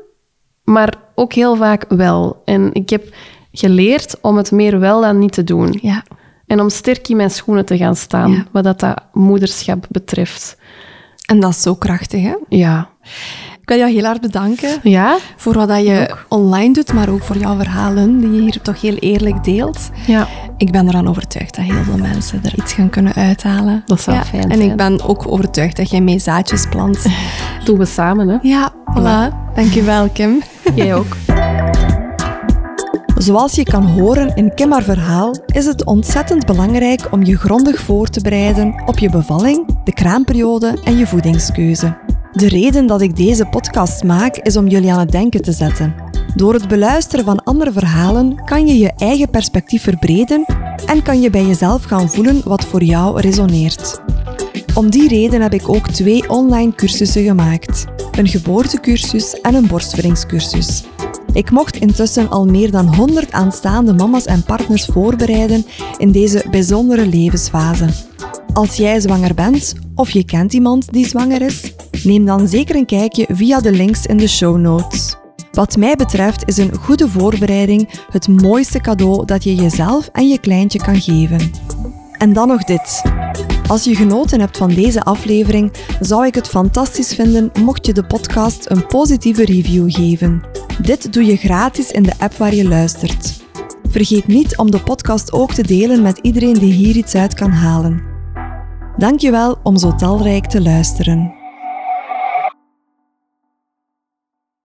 maar 0.64 0.94
ook 1.14 1.32
heel 1.32 1.56
vaak 1.56 1.84
wel. 1.88 2.42
En 2.44 2.70
ik 2.72 2.90
heb 2.90 3.04
geleerd 3.52 4.16
om 4.20 4.36
het 4.36 4.50
meer 4.50 4.78
wel 4.80 5.00
dan 5.00 5.18
niet 5.18 5.32
te 5.32 5.44
doen. 5.44 5.78
Ja. 5.82 6.02
En 6.54 6.60
om 6.60 6.68
sterk 6.70 7.08
in 7.08 7.16
mijn 7.16 7.30
schoenen 7.30 7.64
te 7.64 7.76
gaan 7.76 7.96
staan, 7.96 8.30
Ja. 8.32 8.44
wat 8.52 8.64
dat, 8.64 8.80
dat 8.80 9.02
moederschap 9.12 9.86
betreft. 9.90 10.56
En 11.26 11.40
dat 11.40 11.50
is 11.50 11.62
zo 11.62 11.74
krachtig, 11.74 12.22
hè? 12.22 12.34
Ja. 12.48 12.88
Ik 13.60 13.68
wil 13.68 13.78
jou 13.78 13.90
heel 13.92 14.04
hard 14.04 14.20
bedanken 14.20 14.78
Ja? 14.82 15.16
voor 15.36 15.54
wat 15.54 15.68
dat 15.68 15.84
je 15.86 16.14
online 16.28 16.72
doet, 16.72 16.92
maar 16.92 17.08
ook 17.08 17.22
voor 17.22 17.36
jouw 17.36 17.56
verhalen 17.56 18.20
die 18.20 18.30
je 18.32 18.40
hier 18.40 18.60
toch 18.62 18.80
heel 18.80 18.94
eerlijk 18.94 19.44
deelt. 19.44 19.90
Ja. 20.06 20.28
Ik 20.56 20.70
ben 20.72 20.86
ervan 20.86 21.08
overtuigd 21.08 21.56
dat 21.56 21.64
heel 21.64 21.82
veel 21.82 21.96
mensen 21.98 22.40
er 22.44 22.54
iets 22.58 22.72
gaan 22.72 22.90
kunnen 22.90 23.14
uithalen. 23.14 23.82
Dat 23.86 24.00
zou 24.00 24.22
fijn 24.22 24.50
En 24.50 24.56
zijn. 24.56 24.70
ik 24.70 24.76
ben 24.76 25.02
ook 25.02 25.26
overtuigd 25.32 25.76
dat 25.76 25.90
jij 25.90 26.00
mee 26.00 26.18
zaadjes 26.18 26.66
plant. 26.68 27.06
Doen 27.64 27.78
we 27.78 27.84
samen, 27.84 28.28
hè? 28.28 28.36
ja, 28.42 28.72
voilà. 28.98 29.54
Dankjewel, 29.54 30.08
Kim. 30.08 30.42
Jij 30.74 30.94
ook. 30.94 31.16
Zoals 33.18 33.54
je 33.54 33.62
kan 33.62 33.86
horen 33.86 34.36
in 34.36 34.54
Kim 34.54 34.72
haar 34.72 34.82
verhaal, 34.82 35.34
is 35.46 35.66
het 35.66 35.84
ontzettend 35.84 36.46
belangrijk 36.46 37.12
om 37.12 37.24
je 37.24 37.36
grondig 37.36 37.80
voor 37.80 38.08
te 38.08 38.20
bereiden 38.20 38.82
op 38.86 38.98
je 38.98 39.10
bevalling, 39.10 39.82
de 39.84 39.92
kraamperiode 39.92 40.78
en 40.84 40.96
je 40.96 41.06
voedingskeuze. 41.06 41.96
De 42.32 42.48
reden 42.48 42.86
dat 42.86 43.00
ik 43.00 43.16
deze 43.16 43.44
podcast 43.44 44.04
maak 44.04 44.36
is 44.36 44.56
om 44.56 44.68
jullie 44.68 44.92
aan 44.92 44.98
het 44.98 45.10
denken 45.10 45.42
te 45.42 45.52
zetten. 45.52 45.94
Door 46.34 46.54
het 46.54 46.68
beluisteren 46.68 47.24
van 47.24 47.44
andere 47.44 47.72
verhalen 47.72 48.44
kan 48.44 48.66
je 48.66 48.78
je 48.78 48.92
eigen 48.96 49.30
perspectief 49.30 49.82
verbreden 49.82 50.44
en 50.86 51.02
kan 51.02 51.20
je 51.20 51.30
bij 51.30 51.44
jezelf 51.44 51.84
gaan 51.84 52.10
voelen 52.10 52.40
wat 52.44 52.64
voor 52.64 52.82
jou 52.82 53.20
resoneert. 53.20 54.00
Om 54.74 54.90
die 54.90 55.08
reden 55.08 55.40
heb 55.40 55.54
ik 55.54 55.68
ook 55.68 55.88
twee 55.88 56.30
online 56.30 56.74
cursussen 56.74 57.22
gemaakt: 57.22 57.84
een 58.18 58.28
geboortecursus 58.28 59.40
en 59.40 59.54
een 59.54 59.66
borstvoedingscursus. 59.66 60.84
Ik 61.34 61.50
mocht 61.50 61.76
intussen 61.76 62.30
al 62.30 62.44
meer 62.44 62.70
dan 62.70 62.94
100 62.94 63.32
aanstaande 63.32 63.92
mama's 63.92 64.24
en 64.24 64.44
partners 64.44 64.84
voorbereiden 64.84 65.64
in 65.96 66.12
deze 66.12 66.44
bijzondere 66.50 67.06
levensfase. 67.06 67.88
Als 68.52 68.76
jij 68.76 69.00
zwanger 69.00 69.34
bent 69.34 69.74
of 69.94 70.10
je 70.10 70.24
kent 70.24 70.52
iemand 70.52 70.92
die 70.92 71.06
zwanger 71.06 71.42
is, 71.42 71.74
neem 72.02 72.24
dan 72.24 72.48
zeker 72.48 72.76
een 72.76 72.86
kijkje 72.86 73.26
via 73.32 73.60
de 73.60 73.72
links 73.72 74.06
in 74.06 74.16
de 74.16 74.28
show 74.28 74.56
notes. 74.56 75.16
Wat 75.52 75.76
mij 75.76 75.96
betreft 75.96 76.48
is 76.48 76.56
een 76.56 76.74
goede 76.76 77.08
voorbereiding 77.08 77.88
het 78.10 78.28
mooiste 78.28 78.80
cadeau 78.80 79.24
dat 79.24 79.44
je 79.44 79.54
jezelf 79.54 80.08
en 80.12 80.28
je 80.28 80.38
kleintje 80.38 80.78
kan 80.78 81.00
geven. 81.00 81.50
En 82.24 82.32
dan 82.32 82.48
nog 82.48 82.64
dit. 82.64 83.02
Als 83.68 83.84
je 83.84 83.94
genoten 83.94 84.40
hebt 84.40 84.56
van 84.56 84.68
deze 84.68 85.02
aflevering, 85.02 85.72
zou 86.00 86.26
ik 86.26 86.34
het 86.34 86.48
fantastisch 86.48 87.14
vinden 87.14 87.50
mocht 87.60 87.86
je 87.86 87.92
de 87.92 88.04
podcast 88.04 88.70
een 88.70 88.86
positieve 88.86 89.44
review 89.44 89.92
geven. 89.92 90.42
Dit 90.82 91.12
doe 91.12 91.24
je 91.24 91.36
gratis 91.36 91.90
in 91.90 92.02
de 92.02 92.12
app 92.18 92.34
waar 92.34 92.54
je 92.54 92.68
luistert. 92.68 93.42
Vergeet 93.88 94.26
niet 94.26 94.56
om 94.56 94.70
de 94.70 94.82
podcast 94.82 95.32
ook 95.32 95.52
te 95.52 95.62
delen 95.62 96.02
met 96.02 96.18
iedereen 96.18 96.54
die 96.54 96.72
hier 96.72 96.96
iets 96.96 97.14
uit 97.14 97.34
kan 97.34 97.50
halen. 97.50 98.02
Dankjewel 98.96 99.58
om 99.62 99.76
zo 99.76 99.94
talrijk 99.94 100.46
te 100.46 100.62
luisteren. 100.62 101.43